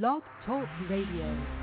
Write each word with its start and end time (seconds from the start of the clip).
Blog 0.00 0.22
Talk 0.46 0.66
Radio. 0.88 1.61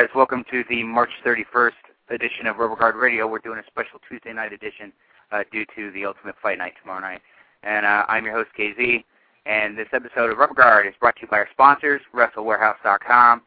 Guys, 0.00 0.08
welcome 0.14 0.42
to 0.50 0.64
the 0.70 0.82
March 0.82 1.10
31st 1.26 1.72
edition 2.08 2.46
of 2.46 2.56
Rubber 2.56 2.74
Guard 2.74 2.96
Radio. 2.96 3.26
We're 3.26 3.38
doing 3.38 3.58
a 3.58 3.66
special 3.66 4.00
Tuesday 4.08 4.32
night 4.32 4.50
edition 4.50 4.94
uh, 5.30 5.42
due 5.52 5.66
to 5.76 5.90
the 5.90 6.06
Ultimate 6.06 6.36
Fight 6.42 6.56
Night 6.56 6.72
tomorrow 6.80 7.02
night. 7.02 7.20
And 7.64 7.84
uh, 7.84 8.06
I'm 8.08 8.24
your 8.24 8.32
host, 8.32 8.48
KZ. 8.58 9.04
And 9.44 9.76
this 9.76 9.88
episode 9.92 10.30
of 10.30 10.38
Rubber 10.38 10.54
Guard 10.54 10.86
is 10.86 10.94
brought 10.98 11.16
to 11.16 11.22
you 11.22 11.28
by 11.28 11.36
our 11.36 11.48
sponsors, 11.52 12.00
WrestleWarehouse.com. 12.14 13.42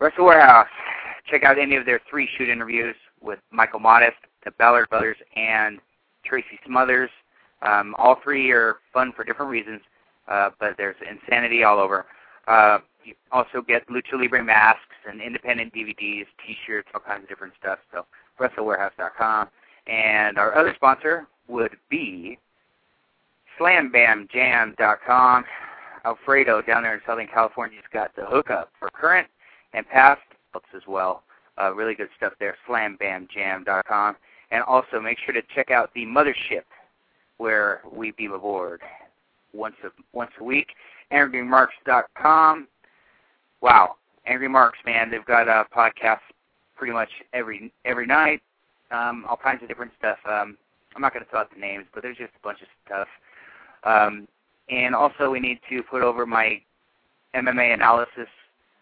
Wrestle 0.00 0.24
Warehouse, 0.24 0.66
check 1.30 1.44
out 1.44 1.60
any 1.60 1.76
of 1.76 1.86
their 1.86 2.00
three 2.10 2.28
shoot 2.36 2.48
interviews 2.48 2.96
with 3.20 3.38
Michael 3.52 3.78
Modest, 3.78 4.16
the 4.44 4.50
Ballard 4.58 4.88
Brothers, 4.90 5.18
and 5.36 5.78
Tracy 6.24 6.58
Smothers. 6.66 7.10
Um, 7.64 7.94
all 7.98 8.18
three 8.24 8.50
are 8.50 8.78
fun 8.92 9.12
for 9.14 9.22
different 9.22 9.52
reasons, 9.52 9.82
uh, 10.26 10.50
but 10.58 10.74
there's 10.76 10.96
insanity 11.08 11.62
all 11.62 11.78
over. 11.78 12.06
Uh, 12.48 12.78
you 13.04 13.14
also 13.30 13.62
get 13.62 13.86
Lucha 13.88 14.20
Libre 14.20 14.44
masks 14.44 14.80
and 15.08 15.20
independent 15.20 15.74
DVDs, 15.74 16.26
T-shirts, 16.46 16.88
all 16.94 17.00
kinds 17.00 17.24
of 17.24 17.28
different 17.28 17.54
stuff. 17.58 17.78
So 17.92 18.06
WrestleWarehouse.com. 18.38 19.48
And 19.86 20.38
our 20.38 20.56
other 20.56 20.72
sponsor 20.74 21.26
would 21.48 21.76
be 21.90 22.38
SlamBamJam.com. 23.58 25.44
Alfredo 26.04 26.62
down 26.62 26.82
there 26.82 26.94
in 26.94 27.00
Southern 27.06 27.28
California 27.28 27.76
has 27.76 27.84
got 27.92 28.14
the 28.16 28.24
hookup 28.24 28.70
for 28.78 28.90
current 28.90 29.28
and 29.72 29.88
past 29.88 30.20
books 30.52 30.68
as 30.74 30.82
well. 30.88 31.22
Uh, 31.60 31.72
really 31.74 31.94
good 31.94 32.08
stuff 32.16 32.32
there. 32.40 32.56
SlamBamJam.com. 32.68 34.16
And 34.50 34.62
also 34.64 35.00
make 35.00 35.18
sure 35.24 35.34
to 35.34 35.42
check 35.54 35.70
out 35.70 35.90
the 35.94 36.04
Mothership, 36.04 36.64
where 37.38 37.82
we 37.90 38.10
beam 38.10 38.32
aboard 38.32 38.82
once 39.54 39.76
a 39.84 39.88
once 40.12 40.32
a 40.40 40.44
week. 40.44 40.68
AngryMarks.com 41.12 42.68
wow, 43.62 43.96
Angry 44.26 44.48
Marks, 44.48 44.78
man, 44.84 45.10
they've 45.10 45.24
got 45.24 45.48
uh, 45.48 45.64
podcasts 45.74 46.18
pretty 46.76 46.92
much 46.92 47.08
every 47.32 47.72
every 47.84 48.06
night, 48.06 48.42
um, 48.90 49.24
all 49.28 49.36
kinds 49.36 49.62
of 49.62 49.68
different 49.68 49.92
stuff. 49.98 50.18
Um, 50.28 50.58
I'm 50.94 51.00
not 51.00 51.14
going 51.14 51.24
to 51.24 51.30
throw 51.30 51.40
out 51.40 51.50
the 51.54 51.60
names, 51.60 51.86
but 51.94 52.02
there's 52.02 52.18
just 52.18 52.32
a 52.36 52.42
bunch 52.42 52.60
of 52.60 52.68
stuff. 52.84 53.08
Um, 53.84 54.28
and 54.68 54.94
also, 54.94 55.30
we 55.30 55.40
need 55.40 55.58
to 55.70 55.82
put 55.82 56.02
over 56.02 56.26
my 56.26 56.60
MMA 57.34 57.72
analysis 57.74 58.28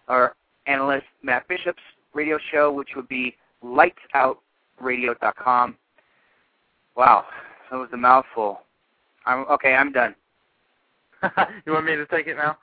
or 0.08 0.34
analyst 0.66 1.06
Matt 1.22 1.46
Bishop's 1.48 1.82
radio 2.12 2.38
show, 2.50 2.72
which 2.72 2.90
would 2.96 3.08
be 3.08 3.36
lightsoutradio.com. 3.64 5.76
Wow, 6.96 7.24
that 7.70 7.76
was 7.76 7.88
a 7.92 7.96
mouthful. 7.96 8.62
I'm 9.26 9.44
okay. 9.50 9.74
I'm 9.74 9.92
done. 9.92 10.14
you 11.66 11.72
want 11.72 11.84
me 11.86 11.96
to 11.96 12.06
take 12.06 12.26
it 12.26 12.36
now? 12.36 12.56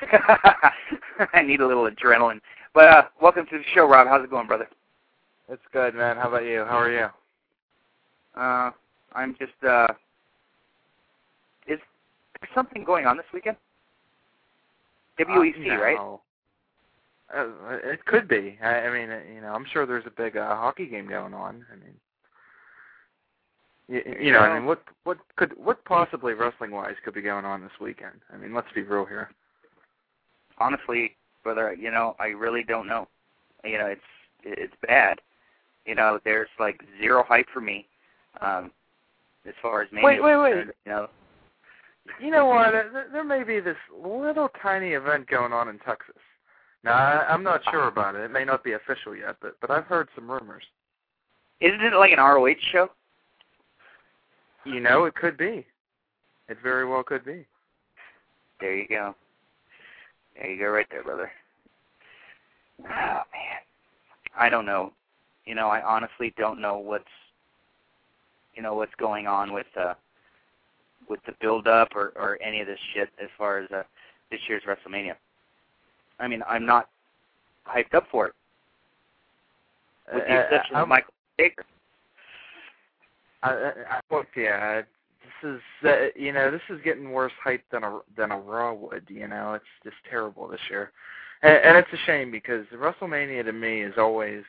I 1.32 1.42
need 1.42 1.60
a 1.60 1.66
little 1.66 1.88
adrenaline. 1.88 2.40
But 2.74 2.88
uh, 2.88 3.02
welcome 3.20 3.46
to 3.50 3.58
the 3.58 3.64
show, 3.74 3.88
Rob. 3.88 4.08
How's 4.08 4.24
it 4.24 4.30
going, 4.30 4.46
brother? 4.46 4.68
It's 5.48 5.62
good, 5.72 5.94
man. 5.94 6.16
How 6.16 6.28
about 6.28 6.44
you? 6.44 6.64
How 6.68 6.78
are 6.78 6.92
you? 6.92 7.06
Uh, 8.40 8.70
I'm 9.14 9.34
just. 9.38 9.52
uh 9.66 9.86
Is 11.66 11.78
there 12.40 12.48
something 12.54 12.84
going 12.84 13.06
on 13.06 13.16
this 13.16 13.26
weekend? 13.32 13.56
WEC, 15.18 15.56
uh, 15.56 15.74
no. 15.74 15.80
right? 15.80 15.98
Uh, 17.34 17.78
it 17.82 18.04
could 18.04 18.28
be. 18.28 18.58
I, 18.62 18.80
I 18.80 18.92
mean, 18.92 19.34
you 19.34 19.40
know, 19.40 19.54
I'm 19.54 19.66
sure 19.72 19.86
there's 19.86 20.06
a 20.06 20.10
big 20.10 20.36
uh, 20.36 20.54
hockey 20.56 20.86
game 20.86 21.08
going 21.08 21.32
on. 21.32 21.64
I 21.72 21.76
mean, 21.76 21.94
you, 23.88 24.26
you 24.26 24.32
know, 24.32 24.40
I 24.40 24.58
mean, 24.58 24.66
what 24.66 24.82
what 25.04 25.18
could 25.36 25.52
what 25.56 25.82
possibly 25.86 26.34
wrestling 26.34 26.72
wise 26.72 26.96
could 27.02 27.14
be 27.14 27.22
going 27.22 27.46
on 27.46 27.62
this 27.62 27.72
weekend? 27.80 28.20
I 28.32 28.36
mean, 28.36 28.52
let's 28.52 28.70
be 28.74 28.82
real 28.82 29.06
here 29.06 29.30
honestly, 30.58 31.16
brother, 31.42 31.74
you 31.74 31.90
know, 31.90 32.16
I 32.18 32.26
really 32.26 32.62
don't 32.62 32.86
know. 32.86 33.08
You 33.64 33.78
know, 33.78 33.86
it's 33.86 34.00
it's 34.44 34.74
bad. 34.86 35.20
You 35.84 35.94
know, 35.94 36.18
there's 36.24 36.48
like 36.58 36.80
zero 37.00 37.24
hype 37.26 37.46
for 37.52 37.60
me. 37.60 37.86
Um 38.40 38.70
as 39.46 39.54
far 39.62 39.82
as 39.82 39.88
Wait, 39.92 40.22
wait, 40.22 40.36
wait. 40.36 40.66
You 40.84 40.92
know. 40.92 41.08
You 42.20 42.30
know 42.30 42.46
what? 42.46 42.72
There, 42.72 43.06
there 43.12 43.24
may 43.24 43.42
be 43.42 43.60
this 43.60 43.76
little 44.04 44.48
tiny 44.62 44.90
event 44.90 45.28
going 45.28 45.52
on 45.52 45.68
in 45.68 45.78
Texas. 45.80 46.16
Now, 46.84 46.92
I, 46.92 47.26
I'm 47.28 47.42
not 47.42 47.62
sure 47.70 47.88
about 47.88 48.14
it. 48.14 48.20
It 48.20 48.30
may 48.30 48.44
not 48.44 48.62
be 48.62 48.72
official 48.72 49.14
yet, 49.16 49.36
but 49.40 49.56
but 49.60 49.70
I've 49.70 49.86
heard 49.86 50.08
some 50.14 50.30
rumors. 50.30 50.62
Isn't 51.60 51.80
it 51.80 51.94
like 51.94 52.12
an 52.12 52.18
ROH 52.18 52.54
show? 52.70 52.90
You 54.64 54.80
know, 54.80 55.04
it 55.04 55.14
could 55.14 55.36
be. 55.36 55.66
It 56.48 56.58
very 56.62 56.86
well 56.86 57.02
could 57.02 57.24
be. 57.24 57.46
There 58.60 58.76
you 58.76 58.86
go. 58.88 59.14
There 60.38 60.50
you 60.50 60.58
go, 60.58 60.68
right 60.70 60.86
there, 60.90 61.02
brother. 61.02 61.30
Oh 62.82 62.84
man, 62.88 63.22
I 64.38 64.48
don't 64.48 64.66
know. 64.66 64.92
You 65.44 65.54
know, 65.54 65.68
I 65.68 65.80
honestly 65.82 66.34
don't 66.36 66.60
know 66.60 66.76
what's, 66.76 67.04
you 68.54 68.62
know, 68.62 68.74
what's 68.74 68.94
going 68.96 69.26
on 69.26 69.52
with 69.52 69.66
uh, 69.78 69.94
with 71.08 71.20
the 71.26 71.32
build 71.40 71.66
up 71.66 71.94
or 71.94 72.12
or 72.16 72.38
any 72.42 72.60
of 72.60 72.66
this 72.66 72.78
shit 72.92 73.08
as 73.22 73.28
far 73.38 73.58
as 73.58 73.70
uh, 73.70 73.82
this 74.30 74.40
year's 74.48 74.62
WrestleMania. 74.64 75.14
I 76.18 76.28
mean, 76.28 76.42
I'm 76.48 76.66
not 76.66 76.88
hyped 77.66 77.94
up 77.94 78.04
for 78.10 78.26
it. 78.26 78.34
With 80.12 80.24
the 80.26 80.34
Uh, 80.34 80.40
exception 80.40 80.76
uh, 80.76 80.82
of 80.82 80.88
Michael 80.88 81.14
Baker. 81.38 81.64
I, 83.42 83.50
I, 83.50 84.00
I, 84.10 84.22
yeah, 84.36 84.82
is 85.42 85.60
uh, 85.84 86.06
you 86.14 86.32
know 86.32 86.50
this 86.50 86.62
is 86.68 86.80
getting 86.84 87.12
worse 87.12 87.32
hype 87.42 87.64
than 87.70 87.84
a 87.84 88.00
than 88.16 88.30
a 88.30 88.38
Raw 88.38 88.72
would. 88.74 89.04
You 89.08 89.28
know, 89.28 89.54
it's 89.54 89.64
just 89.84 89.96
terrible 90.08 90.48
this 90.48 90.60
year, 90.70 90.92
and, 91.42 91.54
and 91.54 91.76
it's 91.76 91.92
a 91.92 92.06
shame 92.06 92.30
because 92.30 92.66
WrestleMania 92.74 93.44
to 93.44 93.52
me 93.52 93.82
is 93.82 93.94
always 93.98 94.42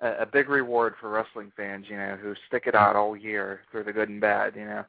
a, 0.00 0.22
a 0.22 0.26
big 0.26 0.48
reward 0.48 0.94
for 1.00 1.10
wrestling 1.10 1.52
fans. 1.56 1.86
You 1.88 1.96
know, 1.96 2.16
who 2.20 2.34
stick 2.46 2.64
it 2.66 2.74
out 2.74 2.96
all 2.96 3.16
year 3.16 3.60
through 3.70 3.84
the 3.84 3.92
good 3.92 4.08
and 4.08 4.20
bad. 4.20 4.54
You 4.56 4.64
know, 4.64 4.84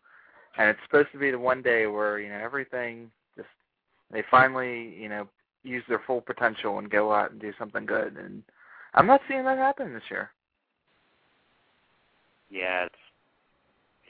and 0.58 0.70
it's 0.70 0.80
supposed 0.86 1.12
to 1.14 1.20
be 1.20 1.32
the 1.32 1.40
one 1.40 1.62
day 1.62 1.88
where 1.88 2.20
you 2.20 2.30
know 2.30 2.40
everything 2.40 3.12
just 3.36 3.50
they 4.12 4.24
finally 4.30 4.96
you 4.98 5.10
know 5.10 5.28
use 5.64 5.84
their 5.90 6.02
full 6.08 6.22
potential 6.22 6.80
and 6.80 6.90
go 6.90 7.14
out 7.14 7.32
and 7.32 7.42
do 7.42 7.54
something 7.60 7.86
good. 7.86 8.18
And 8.18 8.44
I'm 8.94 9.08
not 9.08 9.22
seeing 9.28 9.44
that 9.46 9.58
happen 9.58 9.94
this 9.94 10.04
year. 10.10 10.32
Yeah, 12.50 12.86
it's 12.86 12.96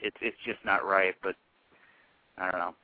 it's 0.02 0.16
it's 0.20 0.36
just 0.44 0.58
not 0.64 0.84
right. 0.86 1.14
But 1.22 1.36
I 2.38 2.50
don't 2.50 2.60
know. 2.60 2.74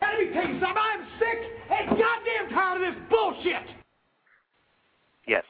Let 0.00 0.18
me 0.18 0.32
tell 0.32 0.48
you 0.48 0.60
something. 0.60 0.76
I'm 0.76 1.06
sick 1.18 1.38
and 1.70 1.90
goddamn 1.90 2.50
tired 2.54 2.82
of 2.82 2.94
this 2.94 3.02
bullshit. 3.10 3.62
Yes, 5.26 5.44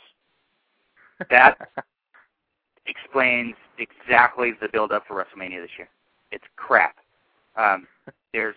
that 1.30 1.56
explains 2.86 3.54
exactly 3.78 4.52
the 4.60 4.68
build 4.72 4.92
up 4.92 5.04
for 5.06 5.14
WrestleMania 5.14 5.62
this 5.62 5.70
year. 5.78 5.88
It's 6.32 6.44
crap. 6.56 6.96
Um, 7.56 7.86
there's, 8.32 8.56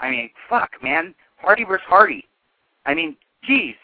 I 0.00 0.10
mean, 0.10 0.30
fuck, 0.48 0.70
man, 0.82 1.14
Hardy 1.38 1.64
versus 1.64 1.84
Hardy. 1.88 2.24
I 2.84 2.94
mean, 2.94 3.16
geez, 3.44 3.74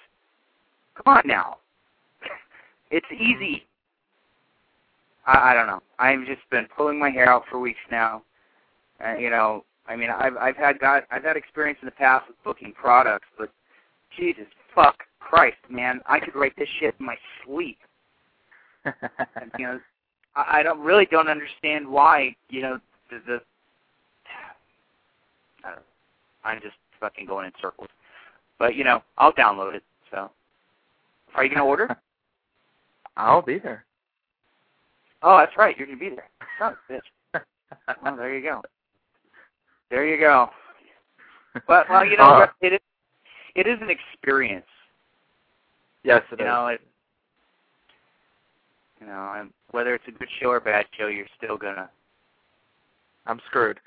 come 0.95 1.17
on 1.17 1.23
now. 1.25 1.59
It's 2.95 3.07
easy. 3.11 3.65
I, 5.27 5.51
I 5.51 5.55
don't 5.55 5.67
know. 5.67 5.81
I've 5.99 6.27
just 6.27 6.49
been 6.51 6.67
pulling 6.77 6.99
my 6.99 7.11
hair 7.11 7.29
out 7.29 7.45
for 7.51 7.59
weeks 7.59 7.81
now. 7.91 8.23
Uh, 9.05 9.17
you 9.17 9.31
know, 9.31 9.65
I 9.87 9.97
mean, 9.97 10.11
I've 10.11 10.37
I've 10.37 10.57
had 10.57 10.79
got 10.79 11.05
I've 11.11 11.25
had 11.25 11.37
experience 11.37 11.79
in 11.83 11.87
the 11.87 11.93
past 11.93 12.29
with 12.29 12.37
booking 12.45 12.73
products, 12.73 13.27
but 13.39 13.51
Jesus 14.17 14.47
fuck 14.75 14.97
Christ, 15.21 15.57
man, 15.69 16.01
I 16.07 16.21
could 16.21 16.35
write 16.35 16.55
this 16.57 16.69
shit 16.81 16.95
in 16.99 17.07
my 17.07 17.17
sleep. 17.45 17.79
and, 18.85 19.51
you 19.59 19.67
know, 19.67 19.81
I, 20.37 20.59
I 20.59 20.63
don't 20.63 20.81
really 20.81 21.07
don't 21.07 21.29
understand 21.29 21.89
why. 21.89 22.35
You 22.49 22.63
know, 22.63 22.79
the, 23.11 23.21
the 23.27 23.41
I 25.65 25.69
don't 25.69 25.77
know. 25.77 25.83
I'm 26.45 26.61
just 26.61 26.75
fucking 27.01 27.27
going 27.27 27.47
in 27.47 27.53
circles. 27.61 27.89
But 28.59 28.75
you 28.75 28.85
know, 28.85 29.03
I'll 29.19 29.33
download 29.33 29.75
it. 29.75 29.83
So, 30.11 30.31
are 31.35 31.45
you 31.45 31.51
gonna 31.51 31.65
order? 31.65 31.97
I'll 33.17 33.43
be 33.43 33.59
there. 33.59 33.85
Oh, 35.23 35.39
that's 35.39 35.57
right. 35.57 35.77
You're 35.79 35.87
gonna 35.87 35.99
be 35.99 36.11
there. 36.11 36.29
Son 36.59 36.77
a 36.89 36.93
bitch. 36.93 37.43
Well, 38.03 38.17
there 38.17 38.35
you 38.37 38.43
go. 38.43 38.63
There 39.91 40.07
you 40.07 40.19
go. 40.19 40.51
But 41.67 41.89
well, 41.89 42.05
you 42.05 42.17
know, 42.17 42.25
Uh, 42.43 42.47
it 42.61 42.73
is 42.75 42.81
it 43.55 43.67
is 43.67 43.79
an 43.83 43.91
experience. 43.91 44.67
yes, 46.03 46.23
it 46.33 46.39
you 46.41 46.45
is. 46.47 46.49
know, 46.49 46.67
it, 46.69 46.81
you 49.01 49.07
know, 49.07 49.35
and 49.37 49.53
whether 49.73 49.95
it's 49.95 50.05
a 50.09 50.13
good 50.13 50.29
show 50.41 50.49
or 50.51 50.61
bad 50.61 50.87
show, 50.99 51.07
you're 51.09 51.27
still 51.37 51.57
gonna 51.57 51.89
I'm 53.27 53.41
screwed. 53.47 53.79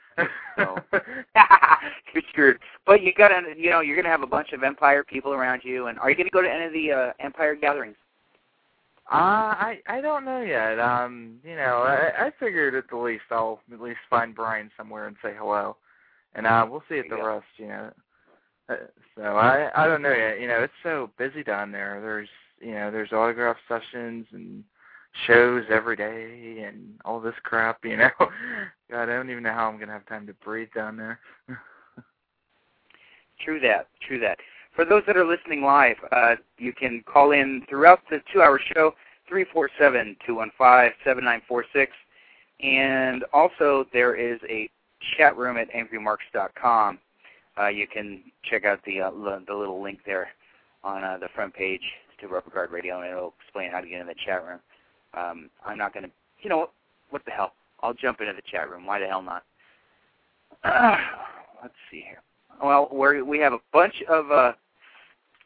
So- 0.58 0.78
you're 2.14 2.24
screwed. 2.30 2.60
But 2.86 3.02
you 3.02 3.12
gotta, 3.14 3.42
you 3.58 3.70
know, 3.70 3.82
you're 3.82 3.96
gonna 3.98 4.10
have 4.10 4.22
a 4.24 4.28
bunch 4.28 4.54
of 4.54 4.64
Empire 4.64 5.04
people 5.04 5.34
around 5.34 5.62
you. 5.64 5.88
And 5.88 6.00
are 6.00 6.10
you 6.10 6.16
gonna 6.16 6.30
go 6.30 6.42
to 6.42 6.50
any 6.52 6.66
of 6.66 6.74
the 6.74 6.92
uh, 6.92 7.14
Empire 7.20 7.56
gatherings? 7.56 7.98
Uh, 9.12 9.54
I 9.54 9.80
I 9.88 10.02
don't 10.02 10.26
know 10.26 10.42
yet. 10.42 10.80
Um, 10.80 11.36
you 11.44 11.56
know, 11.56 11.84
I 11.84 12.26
I 12.26 12.32
figured 12.40 12.74
at 12.74 12.90
the 12.90 12.98
least 12.98 13.26
I'll 13.30 13.60
at 13.72 13.80
least 13.80 14.00
find 14.10 14.34
Brian 14.34 14.72
somewhere 14.76 15.06
and 15.08 15.16
say 15.22 15.34
hello, 15.38 15.78
and 16.34 16.48
uh, 16.48 16.66
we'll 16.68 16.84
see 16.90 16.98
at 16.98 17.06
the 17.10 17.18
go. 17.18 17.28
rest. 17.28 17.46
You 17.58 17.68
know, 17.68 17.92
uh, 18.68 18.76
so 19.16 19.22
I 19.22 19.70
I 19.76 19.86
don't 19.86 20.02
know 20.02 20.12
yet. 20.12 20.42
You 20.42 20.48
know, 20.48 20.64
it's 20.64 20.74
so 20.82 21.12
busy 21.20 21.44
down 21.44 21.72
there. 21.72 22.02
There's 22.02 22.30
you 22.60 22.74
know 22.74 22.90
there's 22.90 23.14
autograph 23.14 23.58
sessions 23.68 24.26
and 24.32 24.64
shows 25.28 25.66
every 25.70 25.96
day 25.96 26.64
and 26.68 27.00
all 27.06 27.20
this 27.20 27.36
crap. 27.44 27.86
You 27.86 27.98
know, 27.98 28.10
God, 28.90 29.04
I 29.04 29.06
don't 29.06 29.30
even 29.30 29.44
know 29.44 29.54
how 29.54 29.70
I'm 29.70 29.80
gonna 29.80 29.92
have 29.92 30.08
time 30.08 30.26
to 30.26 30.34
breathe 30.34 30.70
down 30.74 30.98
there. 30.98 31.20
True 33.46 33.60
that. 33.60 33.88
True 34.08 34.20
that. 34.20 34.40
For 34.76 34.86
those 34.86 35.04
that 35.08 35.16
are 35.16 35.26
listening 35.26 35.62
live, 35.64 35.98
uh, 36.12 36.36
you 36.58 36.74
can 36.74 37.04
call 37.06 37.32
in 37.32 37.64
throughout 37.70 38.02
the 38.10 38.22
two-hour 38.34 38.60
show, 38.74 38.94
three 39.28 39.46
four 39.54 39.70
seven 39.80 40.18
two 40.26 40.36
one 40.36 40.52
five 40.58 40.92
seven 41.04 41.24
nine 41.24 41.42
four 41.48 41.64
six, 41.74 41.94
and 42.62 43.24
also 43.34 43.86
there 43.94 44.16
is 44.16 44.40
a 44.50 44.70
chat 45.18 45.38
room 45.38 45.58
at 45.58 45.72
angrymarks.com. 45.72 47.00
Uh, 47.58 47.68
you 47.68 47.88
can 47.88 48.22
check 48.44 48.66
out 48.66 48.80
the 48.86 49.02
uh, 49.02 49.12
the 49.48 49.54
little 49.54 49.82
link 49.82 50.00
there 50.06 50.28
on 50.84 51.04
uh, 51.04 51.18
the 51.18 51.30
front 51.34 51.54
page 51.54 51.82
to 52.20 52.28
Rubber 52.28 52.50
Guard 52.52 52.72
Radio, 52.72 53.00
and 53.02 53.10
it'll 53.10 53.34
explain 53.42 53.72
how 53.72 53.82
to 53.82 53.88
get 53.88 54.02
in 54.02 54.08
the 54.08 54.16
chat 54.26 54.46
room. 54.46 54.60
Um, 55.14 55.50
I'm 55.66 55.78
not 55.78 55.94
going 55.94 56.06
to, 56.06 56.12
you 56.42 56.50
know, 56.50 56.70
what, 57.10 57.24
the 57.26 57.32
hell? 57.32 57.54
I'll 57.82 57.94
jump 57.94 58.22
into 58.22 58.34
the 58.34 58.42
chat 58.50 58.70
room. 58.70 58.86
Why 58.86 59.00
the 59.00 59.08
hell 59.08 59.22
not? 59.22 59.44
let's 61.62 61.74
see 61.92 62.02
here. 62.02 62.22
Well, 62.64 62.88
we're, 62.92 63.24
we 63.24 63.40
have 63.40 63.54
a 63.54 63.60
bunch 63.74 64.04
of 64.10 64.32
uh, 64.32 64.54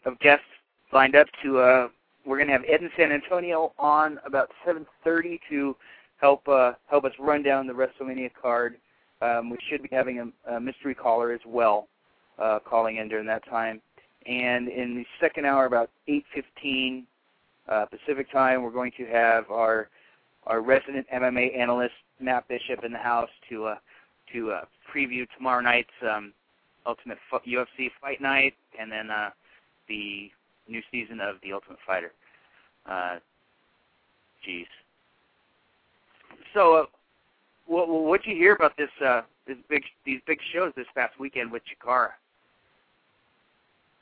of 0.06 0.20
guests 0.20 0.46
lined 0.92 1.16
up 1.16 1.28
to. 1.44 1.60
Uh, 1.60 1.88
we're 2.26 2.38
going 2.38 2.48
to 2.48 2.54
have 2.54 2.64
Ed 2.68 2.82
in 2.82 2.90
San 2.98 3.12
Antonio 3.12 3.74
on 3.80 4.20
about 4.26 4.52
7:30 4.66 5.40
to 5.50 5.76
help 6.18 6.48
uh, 6.48 6.74
help 6.88 7.06
us 7.06 7.14
run 7.20 7.44
down 7.44 7.68
the 7.68 7.74
WrestleMania 7.74 8.32
card. 8.40 8.76
Um, 9.22 9.50
we 9.50 9.58
should 9.70 9.82
be 9.82 9.90
having 9.92 10.20
a, 10.20 10.56
a 10.56 10.60
mystery 10.60 10.96
caller 10.96 11.32
as 11.32 11.42
well, 11.46 11.88
uh, 12.38 12.60
calling 12.60 12.98
in 12.98 13.10
during 13.10 13.26
that 13.28 13.46
time. 13.46 13.82
And 14.26 14.68
in 14.68 14.96
the 14.96 15.06
second 15.20 15.46
hour, 15.46 15.66
about 15.66 15.90
8:15 16.08 17.04
uh, 17.68 17.86
Pacific 17.86 18.32
time, 18.32 18.64
we're 18.64 18.72
going 18.72 18.92
to 18.98 19.06
have 19.06 19.50
our 19.50 19.90
our 20.48 20.62
resident 20.62 21.08
MMA 21.14 21.58
analyst 21.58 21.94
Matt 22.20 22.48
Bishop 22.48 22.84
in 22.84 22.92
the 22.92 23.00
house 23.00 23.30
to 23.50 23.66
uh, 23.66 23.76
to 24.34 24.52
uh, 24.52 24.62
preview 24.94 25.28
tomorrow 25.38 25.62
night's 25.62 25.90
um, 26.10 26.34
Ultimate 26.86 27.18
UFC 27.32 27.90
Fight 28.02 28.22
Night, 28.22 28.56
and 28.80 28.92
then 28.92 29.10
uh, 29.10 29.30
the 29.90 30.32
new 30.68 30.82
season 30.92 31.20
of 31.20 31.36
The 31.44 31.52
Ultimate 31.52 31.80
Fighter. 31.86 32.14
Uh, 32.90 33.18
jeez. 34.48 34.66
So, 36.54 36.76
uh, 36.76 36.86
what 37.66 37.88
what'd 37.90 38.26
you 38.26 38.36
hear 38.36 38.54
about 38.54 38.78
this 38.78 38.90
uh, 39.06 39.22
this 39.48 39.58
big 39.70 39.84
these 40.06 40.22
big 40.26 40.40
shows 40.54 40.72
this 40.76 40.88
past 40.96 41.20
weekend 41.20 41.52
with 41.52 41.62
Chikara? 41.64 42.10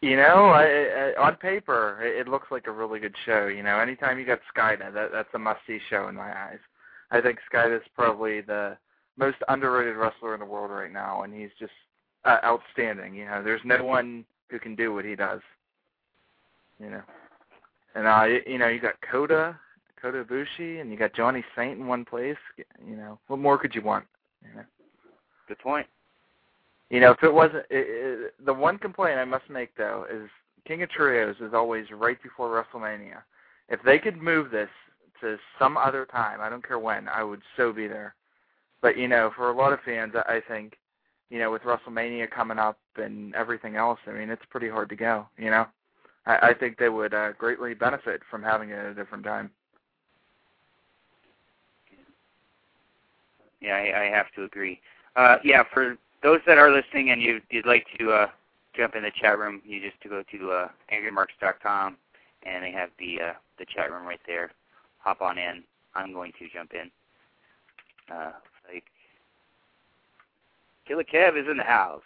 You 0.01 0.15
know, 0.15 0.49
I, 0.49 1.13
I, 1.17 1.27
on 1.27 1.35
paper, 1.37 2.03
it, 2.03 2.19
it 2.19 2.27
looks 2.27 2.51
like 2.51 2.67
a 2.67 2.71
really 2.71 2.99
good 2.99 3.15
show. 3.25 3.47
You 3.47 3.63
know, 3.63 3.79
anytime 3.79 4.19
you 4.19 4.25
got 4.25 4.39
Skynet, 4.55 4.93
that 4.93 5.11
that's 5.11 5.29
a 5.33 5.39
must-see 5.39 5.79
show 5.89 6.07
in 6.07 6.15
my 6.15 6.29
eyes. 6.29 6.59
I 7.09 7.19
think 7.19 7.39
Skynet's 7.51 7.87
probably 7.95 8.41
the 8.41 8.77
most 9.17 9.37
underrated 9.47 9.95
wrestler 9.95 10.35
in 10.35 10.39
the 10.39 10.45
world 10.45 10.69
right 10.69 10.91
now, 10.91 11.23
and 11.23 11.33
he's 11.33 11.49
just 11.59 11.71
uh, 12.25 12.37
outstanding. 12.43 13.15
You 13.15 13.25
know, 13.25 13.43
there's 13.43 13.61
no 13.65 13.83
one 13.83 14.23
who 14.49 14.59
can 14.59 14.75
do 14.75 14.93
what 14.93 15.03
he 15.03 15.15
does. 15.15 15.41
You 16.79 16.89
know, 16.91 17.01
and 17.95 18.05
uh, 18.05 18.21
y- 18.23 18.41
you 18.45 18.57
know, 18.57 18.67
you 18.67 18.79
got 18.79 18.95
Kota, 19.09 19.57
Kota 20.01 20.23
Ibushi, 20.23 20.79
and 20.81 20.91
you 20.91 20.97
got 20.97 21.13
Johnny 21.13 21.43
Saint 21.55 21.79
in 21.79 21.87
one 21.87 22.05
place. 22.05 22.37
You 22.57 22.95
know, 22.95 23.19
what 23.27 23.39
more 23.39 23.57
could 23.57 23.73
you 23.73 23.81
want? 23.81 24.05
You 24.43 24.55
know. 24.57 24.65
Good 25.47 25.59
point. 25.59 25.87
You 26.89 26.99
know, 26.99 27.11
if 27.11 27.23
it 27.23 27.33
wasn't 27.33 27.65
it, 27.69 27.85
it, 27.87 28.33
the 28.45 28.53
one 28.53 28.77
complaint 28.77 29.19
I 29.19 29.25
must 29.25 29.49
make 29.49 29.75
though 29.75 30.05
is 30.09 30.29
King 30.65 30.83
of 30.83 30.89
Trios 30.89 31.35
is 31.41 31.53
always 31.53 31.85
right 31.91 32.21
before 32.21 32.49
WrestleMania. 32.63 33.21
If 33.69 33.81
they 33.83 33.99
could 33.99 34.17
move 34.17 34.51
this 34.51 34.69
to 35.21 35.37
some 35.59 35.77
other 35.77 36.05
time, 36.05 36.39
I 36.41 36.49
don't 36.49 36.65
care 36.65 36.79
when, 36.79 37.07
I 37.09 37.23
would 37.23 37.41
so 37.57 37.73
be 37.73 37.87
there. 37.87 38.15
But 38.81 38.97
you 38.97 39.07
know, 39.07 39.31
for 39.35 39.49
a 39.49 39.55
lot 39.55 39.73
of 39.73 39.79
fans, 39.83 40.13
I 40.15 40.35
I 40.35 40.41
think, 40.47 40.77
you 41.29 41.39
know, 41.39 41.51
with 41.51 41.63
WrestleMania 41.63 42.29
coming 42.29 42.59
up 42.59 42.77
and 42.95 43.33
everything 43.35 43.75
else, 43.75 43.99
I 44.07 44.11
mean, 44.11 44.29
it's 44.29 44.45
pretty 44.49 44.69
hard 44.69 44.89
to 44.89 44.95
go. 44.95 45.27
You 45.37 45.49
know, 45.49 45.65
I, 46.27 46.49
I 46.49 46.53
think 46.53 46.77
they 46.77 46.89
would 46.89 47.13
uh, 47.13 47.31
greatly 47.33 47.73
benefit 47.73 48.21
from 48.29 48.43
having 48.43 48.69
it 48.69 48.77
at 48.77 48.85
a 48.85 48.93
different 48.93 49.23
time. 49.23 49.49
Yeah, 53.61 53.75
I, 53.75 54.03
I 54.03 54.05
have 54.05 54.27
to 54.35 54.43
agree. 54.43 54.79
Uh, 55.15 55.37
yeah, 55.43 55.63
for 55.73 55.97
those 56.21 56.41
that 56.45 56.57
are 56.57 56.71
listening 56.71 57.09
and 57.09 57.21
you, 57.21 57.41
you'd 57.49 57.65
like 57.65 57.87
to 57.97 58.11
uh, 58.11 58.27
jump 58.75 58.95
in 58.95 59.03
the 59.03 59.11
chat 59.19 59.39
room, 59.39 59.61
you 59.65 59.81
just 59.81 59.99
to 60.01 60.09
go 60.09 60.23
to 60.31 60.51
uh, 60.51 60.67
angrymarks.com 60.93 61.97
and 62.43 62.63
they 62.63 62.71
have 62.71 62.89
the 62.99 63.19
uh, 63.21 63.33
the 63.57 63.65
chat 63.65 63.91
room 63.91 64.05
right 64.05 64.19
there. 64.27 64.51
Hop 64.99 65.21
on 65.21 65.37
in. 65.37 65.63
I'm 65.95 66.13
going 66.13 66.31
to 66.37 66.47
jump 66.53 66.73
in. 66.73 66.91
Uh, 68.13 68.33
like 68.71 68.83
Killer 70.87 71.03
Kev 71.03 71.41
is 71.41 71.47
in 71.49 71.57
the 71.57 71.63
house. 71.63 72.03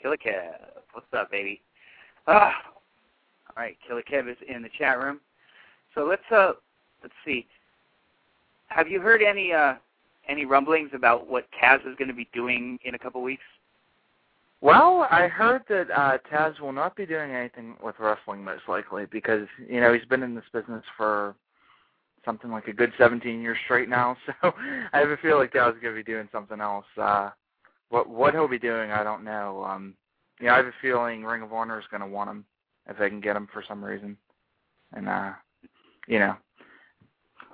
Killer 0.00 0.18
Kev, 0.18 0.52
what's 0.92 1.06
up, 1.14 1.30
baby? 1.30 1.62
Ah, 2.26 2.52
all 3.56 3.62
right, 3.62 3.76
Killer 3.86 4.02
Kev 4.02 4.30
is 4.30 4.36
in 4.48 4.62
the 4.62 4.68
chat 4.76 4.98
room. 4.98 5.20
So 5.94 6.04
let's 6.04 6.22
uh, 6.30 6.52
let's 7.02 7.14
see. 7.24 7.46
Have 8.68 8.88
you 8.88 9.00
heard 9.00 9.22
any 9.22 9.52
uh, 9.52 9.74
any 10.28 10.44
rumblings 10.44 10.90
about 10.94 11.28
what 11.28 11.46
Taz 11.62 11.80
is 11.80 11.96
going 11.96 12.08
to 12.08 12.14
be 12.14 12.28
doing 12.32 12.78
in 12.84 12.94
a 12.94 12.98
couple 12.98 13.22
weeks? 13.22 13.42
Well, 14.60 15.06
I 15.10 15.28
heard 15.28 15.62
that 15.68 15.90
uh 15.90 16.18
Taz 16.32 16.58
will 16.60 16.72
not 16.72 16.96
be 16.96 17.06
doing 17.06 17.30
anything 17.30 17.76
with 17.82 17.96
wrestling 17.98 18.42
most 18.42 18.62
likely 18.68 19.06
because, 19.06 19.46
you 19.68 19.80
know, 19.80 19.92
he's 19.92 20.04
been 20.06 20.22
in 20.22 20.34
this 20.34 20.44
business 20.52 20.82
for 20.96 21.34
something 22.24 22.50
like 22.50 22.66
a 22.66 22.72
good 22.72 22.92
17 22.98 23.40
years 23.40 23.58
straight 23.64 23.88
now. 23.88 24.16
So 24.42 24.54
I 24.92 24.98
have 24.98 25.10
a 25.10 25.16
feeling 25.18 25.40
like 25.40 25.52
Taz 25.52 25.76
is 25.76 25.82
going 25.82 25.94
to 25.94 26.02
be 26.02 26.10
doing 26.10 26.28
something 26.32 26.60
else. 26.60 26.86
Uh 26.96 27.30
what 27.90 28.08
what 28.08 28.34
he'll 28.34 28.48
be 28.48 28.58
doing, 28.58 28.90
I 28.90 29.04
don't 29.04 29.24
know. 29.24 29.64
Um 29.64 29.94
you 30.40 30.46
know, 30.46 30.54
I 30.54 30.56
have 30.56 30.66
a 30.66 30.74
feeling 30.82 31.24
Ring 31.24 31.42
of 31.42 31.52
Honor 31.52 31.78
is 31.78 31.86
going 31.90 32.02
to 32.02 32.06
want 32.06 32.30
him 32.30 32.44
if 32.88 32.98
they 32.98 33.08
can 33.08 33.20
get 33.20 33.36
him 33.36 33.48
for 33.52 33.62
some 33.66 33.84
reason. 33.84 34.16
And 34.92 35.08
uh 35.08 35.32
you 36.08 36.18
know, 36.18 36.36